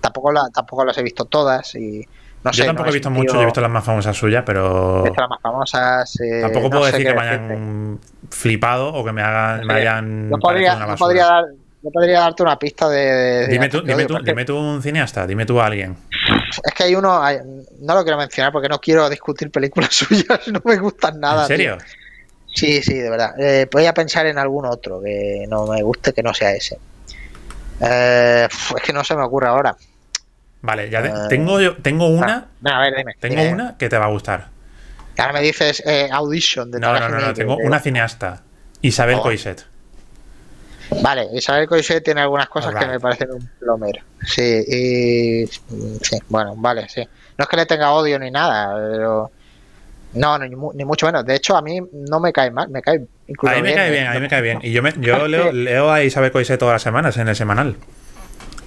tampoco, 0.00 0.32
la, 0.32 0.48
tampoco 0.52 0.84
las 0.84 0.98
he 0.98 1.02
visto 1.04 1.26
todas 1.26 1.76
y 1.76 2.04
no 2.44 2.50
yo 2.50 2.66
tampoco 2.66 2.90
he 2.90 2.92
visto 2.92 3.10
mucho, 3.10 3.34
yo 3.34 3.42
he 3.42 3.44
visto 3.44 3.60
las 3.60 3.70
más 3.70 3.84
famosas 3.84 4.16
suyas, 4.16 4.42
pero. 4.44 5.04
Las 5.04 5.28
más 5.28 5.40
famosas. 5.40 6.20
Eh, 6.20 6.40
tampoco 6.42 6.70
puedo 6.70 6.84
decir 6.86 7.06
que 7.06 7.14
me 7.14 7.20
hayan 7.20 8.00
flipado 8.30 8.92
o 8.92 9.04
que 9.04 9.12
me, 9.12 9.22
hagan, 9.22 9.66
me 9.66 9.74
hayan. 9.74 10.30
No 10.30 10.38
podría, 10.38 10.96
podría, 10.96 11.26
dar, 11.26 11.44
no 11.82 11.90
podría 11.90 12.20
darte 12.20 12.42
una 12.42 12.58
pista 12.58 12.88
de. 12.88 13.46
dime, 13.48 13.68
tú, 13.68 13.82
dime, 13.82 14.06
tú, 14.06 14.18
dime 14.24 14.44
tú 14.44 14.56
un 14.56 14.82
cineasta, 14.82 15.26
dime 15.26 15.46
tú 15.46 15.60
a 15.60 15.66
alguien. 15.66 15.96
Es 16.64 16.74
que 16.74 16.84
hay 16.84 16.94
uno, 16.96 17.22
no 17.80 17.94
lo 17.94 18.02
quiero 18.02 18.18
mencionar 18.18 18.50
porque 18.50 18.68
no 18.68 18.80
quiero 18.80 19.08
discutir 19.08 19.50
películas 19.50 19.90
suyas, 19.94 20.48
no 20.48 20.60
me 20.64 20.76
gustan 20.78 21.20
nada. 21.20 21.42
¿En 21.42 21.48
serio? 21.48 21.78
Sí, 22.54 22.82
sí, 22.82 22.94
de 22.94 23.08
verdad. 23.08 23.34
Eh, 23.38 23.68
voy 23.70 23.86
a 23.86 23.94
pensar 23.94 24.26
en 24.26 24.38
algún 24.38 24.66
otro 24.66 25.00
que 25.00 25.46
no 25.48 25.66
me 25.66 25.82
guste 25.82 26.12
que 26.12 26.22
no 26.22 26.34
sea 26.34 26.52
ese. 26.52 26.78
Eh, 27.80 28.48
es 28.50 28.82
que 28.82 28.92
no 28.92 29.04
se 29.04 29.16
me 29.16 29.22
ocurre 29.22 29.48
ahora. 29.48 29.76
Vale, 30.62 30.88
ya 30.88 31.00
eh, 31.00 31.12
tengo 31.28 31.60
yo, 31.60 31.76
tengo 31.76 32.06
una. 32.06 32.48
a 32.64 32.80
ver, 32.80 32.94
dime, 32.96 33.14
tengo 33.18 33.42
una 33.42 33.76
que 33.76 33.88
te 33.88 33.98
va 33.98 34.06
a 34.06 34.08
gustar. 34.08 34.48
Ahora 35.18 35.32
me 35.34 35.42
dices 35.42 35.82
eh, 35.84 36.08
Audition 36.10 36.70
de 36.70 36.80
No, 36.80 36.98
no, 36.98 37.08
no, 37.08 37.18
no, 37.18 37.34
tengo 37.34 37.56
una 37.56 37.80
cineasta. 37.80 38.42
Isabel 38.80 39.16
oh. 39.16 39.22
Coiset. 39.22 39.66
Vale, 41.00 41.28
Isabel 41.32 41.66
Coiset 41.66 42.04
tiene 42.04 42.20
algunas 42.20 42.48
cosas 42.48 42.74
que 42.74 42.86
me 42.86 43.00
parecen 43.00 43.32
un 43.32 43.50
plomer. 43.58 44.02
Sí, 44.24 44.64
y. 44.66 45.46
Sí, 45.46 46.18
bueno, 46.28 46.54
vale, 46.56 46.88
sí. 46.88 47.02
No 47.38 47.44
es 47.44 47.48
que 47.48 47.56
le 47.56 47.66
tenga 47.66 47.92
odio 47.92 48.18
ni 48.18 48.30
nada, 48.30 48.74
pero. 48.74 49.30
No, 50.14 50.38
ni, 50.38 50.50
ni, 50.50 50.84
mucho 50.84 51.06
menos. 51.06 51.24
De 51.24 51.36
hecho, 51.36 51.56
a 51.56 51.62
mí 51.62 51.80
no 51.92 52.20
me 52.20 52.32
cae 52.32 52.50
mal, 52.50 52.68
me 52.68 52.82
cae 52.82 53.06
incluso. 53.26 53.54
A 53.54 53.56
mí 53.56 53.62
me 53.62 53.74
cae 53.74 53.90
bien, 53.90 54.06
a 54.06 54.12
mí 54.12 54.20
me 54.20 54.28
cae 54.28 54.42
bien. 54.42 54.58
Y 54.62 54.72
yo, 54.72 54.82
me, 54.82 54.92
yo 54.98 55.26
leo, 55.28 55.50
leo, 55.52 55.90
a 55.90 56.02
Isabel 56.02 56.30
Coiset 56.30 56.58
todas 56.58 56.74
las 56.74 56.82
semanas 56.82 57.16
en 57.16 57.28
el 57.28 57.36
semanal. 57.36 57.76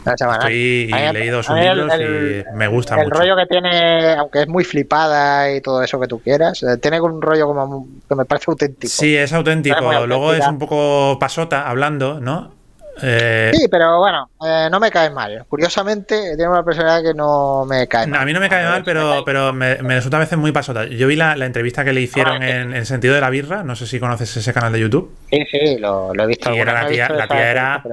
Estoy 0.05 0.91
he 0.93 1.13
leído 1.13 1.41
sus 1.41 1.55
libros 1.55 1.91
y 1.99 2.55
me 2.55 2.67
gusta 2.67 2.95
el 2.95 3.05
mucho. 3.05 3.15
El 3.15 3.19
rollo 3.21 3.35
que 3.35 3.45
tiene, 3.47 4.13
aunque 4.13 4.41
es 4.43 4.47
muy 4.47 4.63
flipada 4.63 5.51
y 5.51 5.61
todo 5.61 5.81
eso 5.81 5.99
que 5.99 6.07
tú 6.07 6.19
quieras, 6.19 6.61
eh, 6.63 6.77
tiene 6.77 7.01
un 7.01 7.21
rollo 7.21 7.47
como 7.47 7.87
que 8.07 8.15
me 8.15 8.25
parece 8.25 8.51
auténtico. 8.51 8.91
Sí, 8.91 9.15
es 9.15 9.33
auténtico. 9.33 10.05
Luego 10.05 10.33
es 10.33 10.47
un 10.47 10.59
poco 10.59 11.17
pasota 11.19 11.67
hablando, 11.67 12.19
¿no? 12.19 12.53
Eh, 13.01 13.51
sí, 13.53 13.67
pero 13.69 13.99
bueno, 13.99 14.29
eh, 14.45 14.69
no 14.71 14.79
me 14.79 14.89
cae 14.89 15.09
mal. 15.09 15.45
Curiosamente, 15.49 16.35
tiene 16.35 16.47
una 16.47 16.63
personalidad 16.63 17.03
que 17.03 17.13
no 17.13 17.65
me 17.65 17.87
cae 17.87 18.07
mal. 18.07 18.21
a 18.21 18.25
mí 18.25 18.31
no 18.31 18.39
me 18.39 18.47
cae 18.47 18.63
mal, 18.65 18.83
pero, 18.85 19.23
pero 19.25 19.51
me, 19.51 19.75
resulta 19.75 20.17
a 20.17 20.21
veces 20.21 20.37
muy 20.37 20.51
pasota. 20.51 20.85
Yo 20.85 21.07
vi 21.07 21.15
la, 21.15 21.33
entrevista 21.33 21.83
que 21.83 21.93
le 21.93 22.01
hicieron 22.01 22.41
en, 22.41 22.73
el 22.73 22.85
sentido 22.85 23.13
de 23.13 23.21
la 23.21 23.29
birra. 23.29 23.63
No 23.63 23.75
sé 23.75 23.85
si 23.85 23.99
conoces 23.99 24.35
ese 24.37 24.53
canal 24.53 24.71
de 24.71 24.79
YouTube. 24.79 25.13
Sí, 25.29 25.45
sí, 25.51 25.77
lo, 25.77 26.13
he 26.13 26.27
visto. 26.27 26.53
Y 26.53 26.59
era 26.59 26.83
la 26.83 26.87
tía, 26.87 27.09
la 27.09 27.27
tía 27.27 27.51
era 27.51 27.83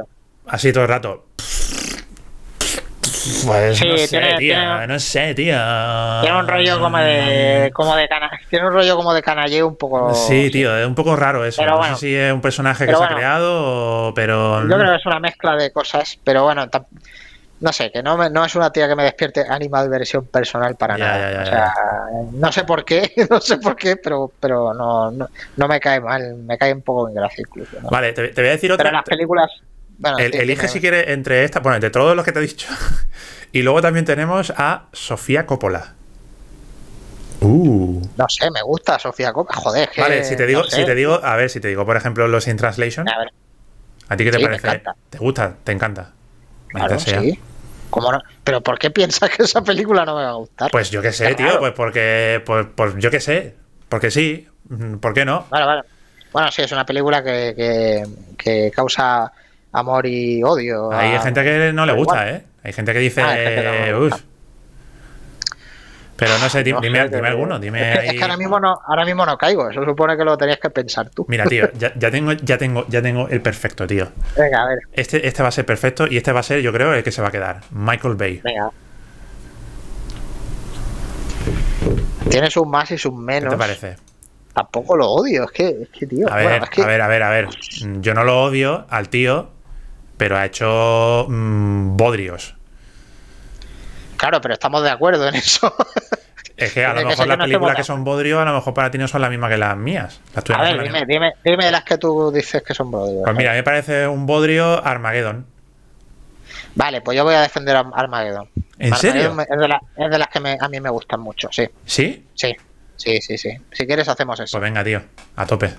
así 0.47 0.73
todo 0.73 0.85
el 0.85 0.89
rato. 0.89 1.25
Pues 3.47 3.85
no 3.85 3.97
sé, 3.99 4.35
tío, 4.39 4.87
no 4.87 4.99
sé, 4.99 5.35
tío. 5.35 5.57
Tiene 6.23 6.39
un 6.39 6.49
rollo 6.49 6.81
como 6.81 6.99
de, 6.99 7.71
como 7.73 7.97
de 7.97 8.09
cana, 8.09 8.31
tiene 8.51 8.67
un 8.67 8.73
rollo 8.73 8.97
como 8.97 9.15
de 9.15 9.23
canalleo 9.23 9.69
un 9.69 9.77
poco. 9.77 10.15
Sí, 10.15 10.51
tío, 10.51 10.77
es 10.77 10.87
un 10.87 10.95
poco 10.95 11.15
raro 11.17 11.45
eso. 11.45 11.65
no 11.65 11.85
sé 11.85 11.97
si 11.97 12.15
es 12.15 12.33
un 12.33 12.41
personaje 12.41 12.87
que 12.87 12.95
se 12.95 13.05
ha 13.05 13.09
creado, 13.09 14.13
pero. 14.15 14.63
Yo 14.69 14.77
creo 14.77 14.91
que 14.91 14.97
es 14.97 15.07
una 15.07 15.21
mezcla 15.21 15.57
de 15.57 15.71
cosas, 15.71 16.19
pero 16.25 16.45
bueno, 16.45 16.67
no 17.63 17.73
sé, 17.73 17.93
que 17.93 18.03
no, 18.03 18.29
no 18.29 18.45
es 18.45 18.57
una 18.57 18.73
tía 18.73 18.89
que 18.89 18.97
me 18.97 19.05
despierte 19.05 19.45
animal 19.49 19.89
versión 19.89 20.27
personal 20.27 20.75
para 20.75 20.99
nada. 20.99 21.43
o 21.43 21.47
sea, 21.47 21.75
no 22.33 22.51
sé 22.51 22.65
por 22.65 22.85
qué, 22.85 23.13
no 23.31 23.41
sé 23.41 23.59
por 23.59 23.77
qué, 23.77 23.97
pero, 23.97 24.33
pero 24.41 24.75
no, 24.75 25.13
no, 25.13 25.69
me 25.69 25.79
cae 25.79 26.01
mal, 26.01 26.35
me 26.39 26.59
cae 26.59 26.73
un 26.73 26.83
poco 26.83 27.09
en 27.09 27.15
gracia 27.15 27.45
incluso. 27.47 27.77
Vale, 27.89 28.13
te, 28.13 28.33
voy 28.33 28.49
a 28.49 28.51
decir 28.51 28.73
otra. 28.73 28.85
Pero 28.85 28.97
las 28.97 29.05
películas 29.05 29.51
elige 30.19 30.69
si 30.69 30.81
quieres 30.81 31.09
entre 31.09 31.45
estas, 31.45 31.63
bueno, 31.63 31.77
entre 31.77 31.91
todos 31.91 32.17
los 32.17 32.25
que 32.25 32.33
te 32.33 32.39
he 32.39 32.43
dicho. 32.43 32.69
y 33.53 33.63
luego 33.63 33.83
también 33.83 34.05
tenemos 34.05 34.53
a 34.57 34.87
Sofía 34.93 35.47
Coppola. 35.47 35.95
Uh. 37.41 38.01
No 38.17 38.29
sé, 38.29 38.51
me 38.51 38.63
gusta 38.63 38.99
Sofía 38.99 39.33
Coppola. 39.33 39.61
Joder, 39.61 39.89
que 39.91 40.01
Vale, 40.01 40.25
si 40.25 40.37
te 40.37 40.47
digo, 40.47 40.65
si 40.65 40.85
te 40.85 40.95
digo, 40.95 41.21
a 41.23 41.37
ver, 41.37 41.51
si 41.51 41.61
te 41.61 41.69
digo, 41.69 41.85
por 41.85 41.97
ejemplo, 41.97 42.29
los 42.29 42.47
in 42.47 42.57
translation. 42.57 43.09
A, 43.09 43.19
ver. 43.19 43.33
¿A 44.09 44.17
ti 44.17 44.25
qué 44.25 44.31
te 44.31 44.41
parece? 44.41 44.83
¿Te 45.11 45.19
gusta? 45.19 45.57
¿Te 45.65 45.73
encanta? 45.73 46.13
Claro, 46.69 46.99
sí. 46.99 47.39
¿Cómo 47.91 48.11
no? 48.11 48.23
¿Pero 48.43 48.63
por 48.63 48.79
qué 48.79 48.91
piensas 48.91 49.29
que 49.29 49.43
esa 49.43 49.63
película 49.63 50.05
no 50.07 50.17
me 50.17 50.23
va 50.23 50.31
a 50.31 50.35
gustar? 50.35 50.71
Pues 50.71 50.91
yo 50.91 51.03
qué 51.03 51.13
sé, 51.13 51.35
tío, 51.35 51.59
pues 51.59 51.73
porque, 51.73 52.43
pues, 52.45 52.67
pues, 52.75 52.95
yo 52.97 53.11
qué 53.11 53.21
sé, 53.21 53.55
porque 53.89 54.11
sí, 54.11 54.49
¿por 55.01 55.13
qué 55.13 55.25
no? 55.25 55.47
Vale, 55.51 55.67
vale. 55.67 55.83
Bueno, 56.33 56.51
sí, 56.51 56.63
es 56.63 56.73
una 56.73 56.87
película 56.87 57.23
que, 57.23 57.53
que, 57.55 58.05
que 58.39 58.71
causa 58.71 59.31
amor 59.73 60.07
y 60.07 60.43
odio. 60.43 60.93
Hay 60.93 61.19
gente 61.21 61.43
que 61.43 61.73
no 61.73 61.87
le 61.87 61.93
gusta, 61.93 62.31
¿eh? 62.31 62.45
Hay 62.63 62.73
gente 62.73 62.93
que 62.93 62.99
dice, 63.01 63.23
ah, 63.23 64.09
Pero 66.17 66.39
no 66.39 66.49
sé, 66.49 66.63
dime, 66.63 66.81
dime, 66.81 67.29
alguno. 67.29 67.59
Dime 67.59 68.07
es, 68.07 68.13
que, 68.13 68.23
ahora 68.23 68.37
mismo 68.37 68.61
no, 68.61 68.79
ahora 68.87 69.05
mismo 69.05 69.27
no 69.27 69.37
caigo. 69.37 69.69
Eso 69.69 69.85
supone 69.85 70.17
que 70.17 70.25
lo 70.25 70.37
tenías 70.37 70.59
que 70.59 70.71
pensar 70.71 71.11
tú. 71.11 71.25
Mira, 71.29 71.45
tío, 71.47 71.69
ya, 71.73 71.93
ya, 71.97 72.11
tengo, 72.11 72.33
ya 72.33 72.59
tengo, 72.59 72.87
ya 72.89 73.03
tengo 73.03 73.29
el 73.29 73.41
perfecto, 73.41 73.87
tío. 73.87 74.09
Venga, 74.37 74.63
a 74.63 74.69
ver. 74.69 74.79
Este, 74.93 75.27
este 75.27 75.43
va 75.43 75.49
a 75.49 75.53
ser 75.53 75.67
perfecto 75.67 76.07
y 76.07 76.17
este 76.17 76.31
va 76.31 76.41
a 76.41 76.45
ser, 76.45 76.61
yo 76.61 76.73
creo, 76.73 76.95
el 76.95 77.03
que 77.03 77.11
se 77.11 77.23
va 77.23 77.29
a 77.29 77.33
quedar. 77.33 77.63
Michael 77.71 78.15
Bay. 78.15 78.41
Venga. 78.45 78.71
Tiene 82.29 82.51
sus 82.51 82.67
más 82.67 82.91
y 82.93 82.99
sus 82.99 83.13
menos. 83.13 83.51
¿Qué 83.51 83.57
te 83.57 83.59
parece? 83.59 83.97
Tampoco 84.55 84.97
lo 84.97 85.09
odio, 85.11 85.45
es 85.45 85.51
que, 85.51 85.69
es 85.83 85.89
que 85.89 86.07
tío. 86.07 86.31
A 86.31 86.37
ver, 86.37 86.63
a 86.63 86.87
ver, 86.87 87.01
a 87.01 87.09
ver, 87.09 87.23
a 87.23 87.31
ver. 87.31 87.49
Yo 88.01 88.15
no 88.15 88.23
lo 88.23 88.43
odio 88.43 88.87
al 88.91 89.09
tío, 89.09 89.49
pero 90.23 90.39
ha 90.39 90.45
hecho 90.45 91.27
mmm, 91.29 91.97
bodrios. 91.97 92.55
Claro, 94.17 94.41
pero 94.41 94.55
estamos 94.55 94.81
de 94.85 94.91
acuerdo 94.91 95.27
en 95.27 95.35
eso. 95.35 95.75
Es 96.57 96.73
que 96.73 96.85
a 96.85 96.95
lo 96.95 97.05
mejor 97.05 97.27
las 97.27 97.39
películas 97.39 97.75
que 97.75 97.83
son 97.83 98.05
bodrios, 98.05 98.41
a 98.41 98.45
lo 98.45 98.55
mejor 98.55 98.73
para 98.73 98.89
ti 98.89 98.99
no 98.99 99.09
son 99.09 99.21
las 99.21 99.31
mismas 99.31 99.51
que 99.51 99.57
las 99.57 99.77
mías. 99.77 100.21
a 100.55 100.63
ver, 100.63 100.81
dime, 100.81 101.05
dime, 101.09 101.33
dime, 101.43 101.73
las 101.73 101.83
que 101.83 101.99
tú 101.99 102.31
dices 102.31 102.63
que 102.63 102.73
son 102.73 102.93
bodrios. 102.93 103.23
Pues 103.25 103.37
mira, 103.37 103.51
a 103.51 103.55
mí 103.55 103.59
me 103.59 103.63
parece 103.65 104.07
un 104.07 104.25
bodrio 104.25 104.87
Armageddon. 104.87 105.45
Vale, 106.77 107.01
pues 107.01 107.17
yo 107.17 107.25
voy 107.25 107.35
a 107.35 107.41
defender 107.41 107.75
a 107.75 107.81
Armageddon. 107.81 108.49
¿En 108.79 108.95
serio? 108.95 109.35
Es 109.41 109.59
de, 109.59 110.19
las 110.19 110.29
que 110.29 110.39
a 110.61 110.69
mí 110.69 110.81
me 110.81 110.91
gustan 110.91 111.19
mucho, 111.19 111.49
sí. 111.51 111.69
¿Sí? 111.85 112.25
Sí, 112.35 112.55
sí, 112.95 113.21
sí, 113.21 113.37
sí. 113.37 113.59
Si 113.73 113.87
quieres 113.89 114.09
hacemos 114.09 114.39
eso. 114.39 114.57
Pues 114.57 114.63
venga, 114.63 114.85
tío, 114.85 115.03
a 115.35 115.47
tope. 115.47 115.75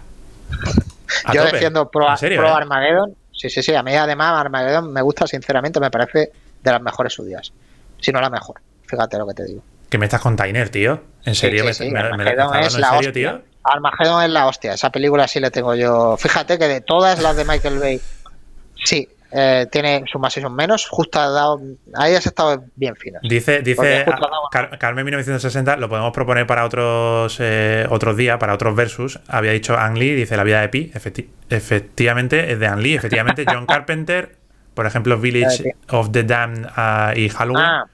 yo 1.33 1.45
defiendo 1.45 1.89
pro, 1.89 2.07
pro 2.19 2.27
eh? 2.27 2.51
Armageddon 2.51 3.15
Sí, 3.43 3.49
sí, 3.49 3.61
sí. 3.61 3.75
A 3.75 3.83
mí 3.83 3.93
además 3.93 4.39
Armageddon 4.39 4.93
me 4.93 5.01
gusta, 5.01 5.27
sinceramente, 5.27 5.77
me 5.81 5.91
parece 5.91 6.31
de 6.63 6.71
las 6.71 6.81
mejores 6.81 7.11
suyas. 7.11 7.51
Si 7.99 8.09
no 8.13 8.21
la 8.21 8.29
mejor. 8.29 8.61
Fíjate 8.87 9.17
lo 9.17 9.27
que 9.27 9.33
te 9.33 9.43
digo. 9.43 9.61
Que 9.89 9.97
me 9.97 10.05
estás 10.05 10.21
con 10.21 10.37
Tyner, 10.37 10.69
tío. 10.69 11.03
¿En 11.25 11.35
serio? 11.35 11.65
Sí, 11.73 11.87
es 11.87 12.77
la 12.77 12.93
hostia. 12.93 13.11
tío? 13.11 13.41
Armageddon 13.61 14.23
es 14.23 14.29
la 14.29 14.47
hostia. 14.47 14.73
Esa 14.75 14.91
película 14.91 15.27
sí 15.27 15.41
le 15.41 15.51
tengo 15.51 15.75
yo. 15.75 16.15
Fíjate 16.15 16.57
que 16.57 16.69
de 16.69 16.79
todas 16.79 17.21
las 17.21 17.35
de 17.35 17.43
Michael 17.43 17.79
Bay, 17.79 17.99
sí, 18.81 19.09
eh, 19.35 19.67
tiene 19.71 20.03
sus 20.05 20.21
más 20.21 20.37
y 20.37 20.41
sus 20.41 20.51
menos. 20.51 20.87
Justo 20.87 21.19
ha 21.19 21.27
dado. 21.27 21.59
Ahí 21.95 22.13
has 22.13 22.25
estado 22.25 22.63
bien 22.75 22.95
fino. 22.95 23.19
Dice, 23.23 23.61
dice 23.61 24.05
Carmen 24.77 25.05
1960, 25.05 25.77
lo 25.77 25.89
podemos 25.89 26.11
proponer 26.11 26.45
para 26.45 26.65
otros 26.65 27.37
eh, 27.39 27.87
otros 27.89 28.15
días, 28.15 28.37
para 28.37 28.53
otros 28.53 28.75
versus. 28.75 29.19
Había 29.27 29.51
dicho 29.51 29.75
Ang 29.75 29.97
Lee, 29.97 30.13
dice 30.13 30.37
La 30.37 30.43
vida 30.43 30.61
de 30.61 30.69
Pi. 30.69 30.91
efectivamente, 31.49 32.51
es 32.51 32.59
de 32.59 32.67
Ang 32.67 32.81
Lee. 32.81 32.93
Efectivamente, 32.93 33.43
John 33.51 33.65
Carpenter, 33.65 34.35
por 34.75 34.85
ejemplo, 34.85 35.17
Village 35.17 35.75
of 35.89 36.11
the 36.11 36.23
Damned 36.23 36.67
uh, 36.67 37.17
y 37.17 37.29
Halloween. 37.29 37.65
Ah. 37.65 37.85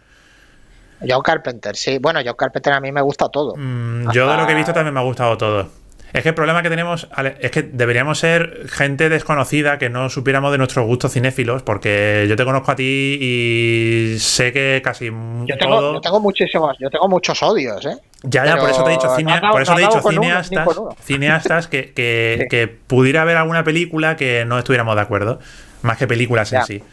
John 1.07 1.21
Carpenter, 1.21 1.75
sí. 1.77 1.97
Bueno, 1.99 2.19
John 2.25 2.35
Carpenter 2.37 2.73
a 2.73 2.81
mí 2.81 2.91
me 2.91 3.01
gusta 3.01 3.29
todo. 3.29 3.55
Mm, 3.55 4.11
yo 4.11 4.29
de 4.29 4.35
lo 4.35 4.45
que 4.45 4.51
he 4.51 4.55
visto 4.55 4.73
también 4.73 4.93
me 4.93 4.99
ha 4.99 5.03
gustado 5.03 5.37
todo. 5.37 5.69
Es 6.13 6.23
que 6.23 6.29
el 6.29 6.35
problema 6.35 6.63
que 6.63 6.69
tenemos 6.69 7.07
es 7.39 7.51
que 7.51 7.61
deberíamos 7.61 8.19
ser 8.19 8.67
gente 8.67 9.09
desconocida 9.09 9.77
que 9.77 9.89
no 9.89 10.09
supiéramos 10.09 10.51
de 10.51 10.57
nuestros 10.57 10.85
gustos 10.85 11.13
cinéfilos, 11.13 11.61
porque 11.61 12.25
yo 12.27 12.35
te 12.35 12.45
conozco 12.45 12.71
a 12.71 12.75
ti 12.75 13.17
y 13.21 14.19
sé 14.19 14.51
que 14.51 14.81
casi 14.83 15.05
yo 15.05 15.57
tengo, 15.57 15.93
yo 15.93 16.01
tengo 16.01 16.19
muchísimos, 16.19 16.75
yo 16.79 16.89
tengo 16.89 17.07
muchos 17.07 17.41
odios, 17.43 17.85
¿eh? 17.85 17.97
Ya, 18.23 18.45
ya, 18.45 18.57
por 18.57 18.69
eso 18.69 18.83
te 18.83 18.89
he 18.89 18.93
dicho, 18.93 19.07
por 19.51 19.61
eso 19.61 19.75
te 19.75 19.81
he 19.81 19.85
dicho 19.85 20.01
cineastas, 20.01 20.67
cineastas 21.03 21.67
que, 21.67 21.93
que, 22.49 22.67
pudiera 22.67 23.21
haber 23.21 23.37
alguna 23.37 23.63
película 23.63 24.17
que 24.17 24.43
no 24.45 24.57
estuviéramos 24.57 24.95
de 24.95 25.01
acuerdo, 25.01 25.39
más 25.83 25.97
que 25.97 26.07
películas 26.07 26.51
en 26.51 26.63
sí. 26.63 26.83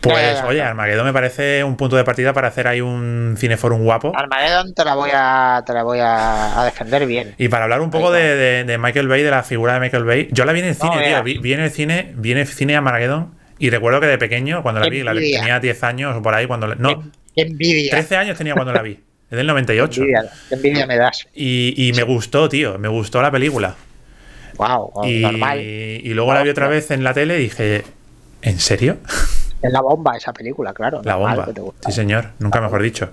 Pues, 0.00 0.42
oye, 0.46 0.62
Armageddon 0.62 1.04
me 1.06 1.12
parece 1.12 1.62
un 1.64 1.76
punto 1.76 1.96
de 1.96 2.04
partida 2.04 2.32
para 2.32 2.48
hacer 2.48 2.66
ahí 2.68 2.80
un 2.80 3.36
cineforum 3.38 3.82
guapo. 3.84 4.12
Armageddon 4.16 4.74
te 4.74 4.84
la 4.84 4.94
voy 4.94 5.10
a, 5.12 5.62
te 5.66 5.72
la 5.72 5.82
voy 5.82 5.98
a, 6.00 6.60
a 6.60 6.64
defender 6.64 7.06
bien. 7.06 7.34
Y 7.38 7.48
para 7.48 7.64
hablar 7.64 7.80
un 7.80 7.90
poco 7.90 8.10
de, 8.12 8.36
de- 8.36 8.64
de 8.64 8.78
Michael 8.78 9.08
Bay, 9.08 9.22
de 9.22 9.30
la 9.30 9.42
figura 9.42 9.74
de 9.74 9.80
Michael 9.80 10.04
Bay, 10.04 10.28
yo 10.32 10.44
la 10.44 10.52
vi 10.52 10.60
en 10.60 10.66
el 10.66 10.76
No 10.78 10.92
cine, 10.92 11.06
tío. 11.06 11.22
Vi, 11.22 11.38
vi 11.38 11.52
en 11.52 11.60
el 11.60 11.70
cine, 11.70 12.12
vi 12.16 12.32
en 12.32 12.38
el 12.38 12.46
cine 12.46 12.76
Armageddon. 12.76 13.34
Y 13.58 13.70
recuerdo 13.70 14.00
que 14.00 14.06
de 14.06 14.18
pequeño, 14.18 14.62
cuando 14.62 14.80
la 14.80 14.88
vi, 14.88 15.02
la, 15.02 15.12
tenía 15.14 15.60
10 15.60 15.82
años 15.84 16.14
o 16.16 16.22
por 16.22 16.34
ahí, 16.34 16.46
cuando 16.46 16.66
la- 16.66 16.74
no, 16.74 17.04
Qué- 17.34 17.42
envidia. 17.42 17.90
13 17.90 18.16
años 18.16 18.36
tenía 18.38 18.54
cuando 18.54 18.72
la 18.72 18.82
vi. 18.82 19.00
Es 19.30 19.36
del 19.36 19.46
98. 19.48 19.90
Qué 19.90 20.00
envidia, 20.06 20.30
qué 20.48 20.54
envidia 20.54 20.86
me 20.86 20.96
das. 20.96 21.26
Y, 21.34 21.74
y 21.88 21.92
me 21.94 22.04
gustó, 22.04 22.48
tío. 22.48 22.78
Me 22.78 22.86
gustó 22.88 23.20
la 23.22 23.30
película. 23.32 23.74
Wow, 24.56 25.04
y, 25.04 25.20
normal. 25.20 25.60
y 25.60 26.14
luego 26.14 26.32
la 26.32 26.42
vi 26.42 26.48
otra 26.50 26.68
vez 26.68 26.90
en 26.92 27.02
la 27.04 27.12
tele 27.12 27.36
y 27.38 27.42
dije, 27.42 27.82
¿en 28.42 28.58
serio? 28.60 28.98
Es 29.66 29.72
la 29.72 29.80
bomba 29.80 30.16
esa 30.16 30.32
película, 30.32 30.72
claro. 30.72 31.00
La 31.04 31.16
bomba. 31.16 31.46
Sí, 31.84 31.92
señor. 31.92 32.30
Nunca 32.38 32.60
mejor 32.60 32.82
dicho. 32.82 33.10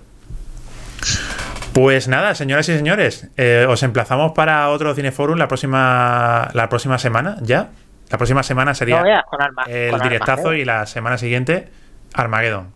Pues 1.73 2.07
nada, 2.07 2.35
señoras 2.35 2.69
y 2.69 2.75
señores, 2.77 3.27
eh, 3.35 3.65
os 3.67 3.81
emplazamos 3.81 4.33
para 4.33 4.69
otro 4.69 4.93
Cineforum 4.93 5.37
la 5.39 5.47
próxima, 5.47 6.49
la 6.53 6.69
próxima 6.69 6.99
semana, 6.99 7.37
¿ya? 7.41 7.69
La 8.11 8.17
próxima 8.19 8.43
semana 8.43 8.75
sería 8.75 9.01
No 9.01 9.07
Arma- 9.39 9.63
el 9.67 9.99
directazo 10.01 10.31
Armageddon. 10.49 10.57
y 10.57 10.65
la 10.65 10.85
semana 10.85 11.17
siguiente 11.17 11.69
Armageddon. 12.13 12.71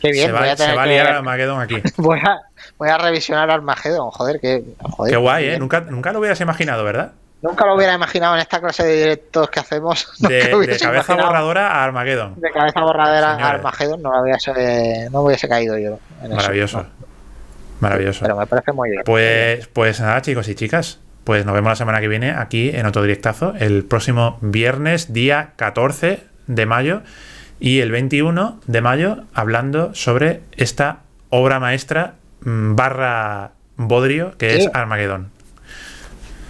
Qué 0.00 0.10
bien, 0.10 0.26
se 0.26 0.32
va, 0.32 0.40
voy 0.40 0.48
a 0.48 0.56
se 0.56 0.62
tener 0.64 0.76
va 0.78 0.82
a 0.82 0.84
que- 0.86 0.90
liar 0.90 1.06
Armageddon 1.06 1.60
aquí. 1.60 1.76
voy 1.98 2.18
a, 2.18 2.38
voy 2.78 2.88
a 2.88 2.98
revisionar 2.98 3.48
Armageddon, 3.50 4.10
joder, 4.10 4.40
que 4.40 4.64
joder, 4.82 5.12
Qué 5.12 5.16
guay. 5.16 5.44
¿eh? 5.50 5.58
Nunca, 5.60 5.82
nunca 5.82 6.12
lo 6.12 6.18
hubieras 6.18 6.40
imaginado, 6.40 6.82
¿verdad? 6.82 7.12
Nunca 7.42 7.64
lo 7.66 7.74
hubiera 7.74 7.94
imaginado 7.94 8.34
en 8.34 8.40
esta 8.40 8.60
clase 8.60 8.84
de 8.84 8.96
directos 8.96 9.48
que 9.48 9.60
hacemos. 9.60 10.12
De, 10.18 10.78
cabeza 10.80 11.14
borradora 11.14 11.68
a 11.72 11.84
Armageddon. 11.84 12.34
De 12.40 12.50
cabeza 12.50 12.80
borradera 12.80 13.34
Señores. 13.36 13.54
Armageddon 13.54 14.02
no, 14.02 14.22
hubiese, 14.22 15.08
no 15.10 15.22
hubiese 15.22 15.48
caído 15.48 15.78
yo. 15.78 15.98
en 16.22 16.26
eso, 16.26 16.36
Maravilloso. 16.36 16.78
no. 16.82 16.86
Maravilloso. 17.80 18.20
Pero 18.22 18.36
me 18.36 18.46
parece 18.46 18.72
muy 18.72 18.90
bien. 18.90 19.02
Pues, 19.06 19.66
pues 19.68 20.00
nada, 20.00 20.20
chicos 20.20 20.48
y 20.48 20.54
chicas. 20.54 20.98
Pues 21.24 21.46
nos 21.46 21.54
vemos 21.54 21.70
la 21.70 21.76
semana 21.76 22.00
que 22.00 22.08
viene 22.08 22.32
aquí 22.32 22.70
en 22.74 22.84
otro 22.86 23.02
directazo. 23.02 23.54
El 23.58 23.84
próximo 23.84 24.38
viernes, 24.42 25.12
día 25.14 25.52
14 25.56 26.22
de 26.46 26.66
mayo. 26.66 27.02
Y 27.58 27.80
el 27.80 27.90
21 27.90 28.60
de 28.66 28.80
mayo, 28.82 29.18
hablando 29.34 29.94
sobre 29.94 30.42
esta 30.56 30.98
obra 31.30 31.58
maestra 31.60 32.14
mm, 32.42 32.74
barra 32.74 33.52
bodrio 33.76 34.36
que 34.36 34.50
Sí. 34.56 34.60
es 34.62 34.70
Armagedón. 34.74 35.30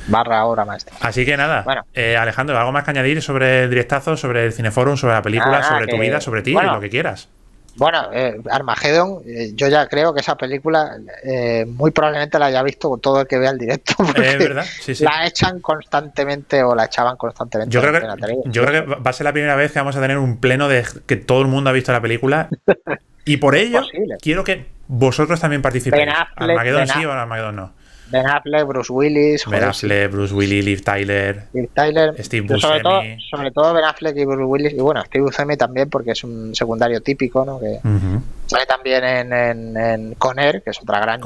Barra 0.06 0.44
hora 0.44 0.64
maestra. 0.64 0.94
Así 1.01 1.24
que 1.24 1.36
nada, 1.36 1.62
Bueno. 1.62 1.82
eh, 1.94 2.16
Alejandro, 2.16 2.59
¿algo 2.59 2.72
más 2.72 2.85
que 2.85 2.90
añadir 2.90 3.22
sobre 3.22 3.64
el 3.64 3.70
directazo, 3.70 4.16
sobre 4.16 4.47
el 4.47 4.52
cineforum, 4.52 4.97
sobre 4.97 5.14
la 5.14 5.22
película, 5.22 5.62
sobre 5.62 5.86
tu 5.86 5.98
vida, 5.98 6.20
sobre 6.20 6.43
ti, 6.43 6.52
bueno. 6.52 6.74
lo 6.74 6.81
que 6.81 6.90
quieras? 6.90 7.28
Bueno, 7.77 8.10
eh, 8.12 8.39
Armageddon, 8.51 9.22
eh, 9.24 9.52
yo 9.55 9.68
ya 9.68 9.86
creo 9.86 10.12
que 10.12 10.20
esa 10.20 10.36
película 10.36 10.97
eh, 11.24 11.64
muy 11.66 11.93
probablemente 11.93 12.39
la 12.39 12.47
haya 12.47 12.62
visto 12.62 12.98
todo 12.98 13.20
el 13.20 13.27
que 13.27 13.39
vea 13.39 13.51
el 13.51 13.59
directo. 13.59 13.94
porque 13.98 14.28
Es 14.28 14.39
verdad, 14.39 14.64
sí, 14.81 14.94
sí. 14.94 15.05
La 15.05 15.27
echan 15.27 15.60
constantemente 15.60 16.62
o 16.62 16.74
la 16.74 16.86
echaban 16.86 17.16
constantemente 17.16 17.72
Yo 17.72 17.81
creo, 17.81 17.93
que, 17.93 18.36
yo 18.47 18.64
creo 18.66 18.85
que 18.85 18.94
va 18.94 19.10
a 19.10 19.12
ser 19.12 19.24
la 19.24 19.32
primera 19.32 19.55
vez 19.55 19.72
que 19.72 19.78
vamos 19.78 19.97
a 19.97 20.01
tener 20.01 20.18
un 20.18 20.39
pleno 20.39 20.68
de 20.68 20.85
que 21.06 21.16
todo 21.16 21.43
el 21.43 21.47
mundo 21.47 21.70
ha 21.70 21.72
visto 21.72 21.93
la 21.93 22.01
película. 22.01 22.48
Y 23.27 23.36
por 23.36 23.55
ello, 23.55 23.82
quiero 24.22 24.44
que 24.44 24.66
vosotros 24.89 25.39
también 25.39 25.62
participéis. 25.62 26.09
Affleck, 26.09 26.51
Armageddon 26.51 26.86
sí 26.89 27.05
o 27.05 27.12
Armageddon 27.12 27.55
no. 27.55 27.72
Ben 28.11 28.27
Affleck, 28.27 28.66
Bruce 28.66 28.93
Willis, 28.93 29.45
Ben 29.47 29.61
joder, 29.61 29.74
sí. 29.74 29.87
Affleck, 29.87 30.11
Bruce 30.12 30.35
Willis, 30.35 30.65
Liv 30.65 30.82
Tyler. 30.82 31.45
Steve 31.51 31.69
Tyler, 31.74 32.24
Steve 32.24 32.47
yo 32.49 32.59
sobre, 32.59 32.81
todo, 32.81 32.95
Buscemi. 32.97 33.23
sobre 33.31 33.51
todo 33.53 33.74
Ben 33.74 33.85
Affleck 33.85 34.16
y 34.16 34.24
Bruce 34.24 34.45
Willis, 34.45 34.73
y 34.73 34.81
bueno, 34.81 35.05
Steve 35.05 35.24
Buscemi 35.24 35.57
también 35.57 35.89
porque 35.89 36.11
es 36.12 36.24
un 36.24 36.55
secundario 36.55 37.01
típico, 37.03 37.45
¿no? 37.45 37.61
Que 37.61 37.78
Ujú. 37.87 38.23
sale 38.47 38.66
también 38.66 39.05
en, 39.05 39.32
en, 39.32 39.77
en 39.77 40.15
Conner, 40.15 40.62
que 40.62 40.70
es 40.70 40.81
otra 40.81 41.01
gran, 41.01 41.20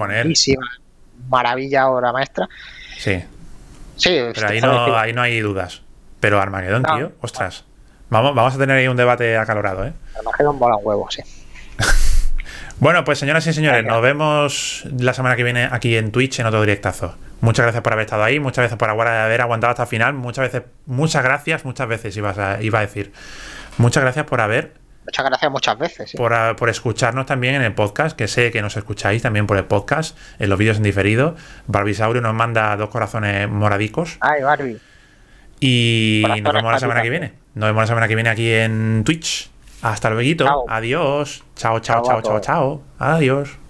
maravilla, 1.28 1.89
obra 1.89 2.12
maestra. 2.12 2.48
Sí, 2.98 3.23
Sí, 3.97 4.19
pero 4.35 4.48
ahí 4.48 4.61
no, 4.61 4.97
ahí 4.97 5.12
no 5.12 5.23
hay 5.23 5.39
dudas. 5.40 5.82
Pero 6.19 6.40
Armageddon, 6.40 6.82
No. 6.82 6.97
tío, 6.97 7.12
ostras. 7.20 7.65
Vamos, 8.11 8.35
vamos 8.35 8.55
a 8.55 8.59
tener 8.59 8.77
ahí 8.77 8.89
un 8.89 8.97
debate 8.97 9.36
acalorado, 9.36 9.86
¿eh? 9.86 9.93
Armageddon 10.19 10.59
mola 10.59 10.77
un 10.77 10.86
huevo, 10.86 11.09
sí. 11.11 11.23
Bueno, 12.80 13.05
pues 13.05 13.18
señoras 13.18 13.46
y 13.46 13.52
señores, 13.52 13.84
nos 13.84 14.02
vemos 14.02 14.84
la 14.98 15.14
semana 15.14 15.36
que 15.36 15.44
viene 15.44 15.68
aquí 15.70 15.96
en 15.96 16.10
Twitch 16.10 16.40
en 16.40 16.46
otro 16.46 16.60
directazo. 16.60 17.16
Muchas 17.40 17.64
gracias 17.64 17.82
por 17.82 17.92
haber 17.92 18.05
estado 18.06 18.24
ahí, 18.24 18.40
muchas 18.40 18.64
veces 18.64 18.76
por 18.78 18.90
haber 18.90 19.40
aguantado 19.40 19.70
hasta 19.70 19.82
el 19.84 19.88
final, 19.88 20.14
muchas 20.14 20.51
veces, 20.52 20.62
muchas 20.86 21.22
gracias, 21.22 21.64
muchas 21.64 21.86
veces 21.88 22.16
ibas 22.16 22.36
a- 22.38 22.62
iba 22.62 22.78
a 22.78 22.82
decir. 22.82 23.12
Muchas 23.78 24.02
gracias 24.02 24.24
por 24.26 24.40
haber, 24.40 24.72
Muchas 25.05 25.24
gracias 25.26 25.51
muchas 25.51 25.78
veces. 25.78 26.10
sí. 26.10 26.16
por, 26.16 26.56
por 26.56 26.68
escucharnos 26.70 27.26
también 27.26 27.55
en 27.56 27.62
el 27.62 27.74
podcast, 27.74 28.16
que 28.16 28.26
sé 28.26 28.51
que 28.51 28.62
nos 28.62 28.76
escucháis 28.76 29.20
también 29.22 29.46
por 29.46 29.56
el 29.59 29.64
podcast, 29.64 30.16
en 30.38 30.48
los 30.48 30.59
vídeos 30.59 30.78
en 30.78 30.82
diferido. 30.82 31.36
Barbisaurio 31.66 32.22
nos 32.22 32.34
manda 32.34 32.74
dos 32.76 32.88
corazones 32.88 33.48
moradicos. 33.48 34.16
Ay, 34.20 34.42
Barbie. 34.42 34.78
Y 35.60 36.24
nos 36.42 36.52
vemos 36.55 36.72
la 36.72 36.78
semana 36.78 37.02
que 37.02 37.10
viene. 37.10 37.32
Nos 37.55 37.68
vemos 37.68 37.82
la 37.82 37.86
semana 37.86 38.09
que 38.09 38.14
viene 38.14 38.30
aquí 38.30 38.51
en 38.51 39.02
Twitch. 39.05 39.51
Hasta 39.85 40.09
luego. 40.09 40.65
Adiós. 40.66 41.44
Chao, 41.55 41.78
chao, 41.81 42.02
Chao 42.02 42.23
chao, 42.23 42.40
chao. 42.40 42.81
Adiós. 42.98 43.64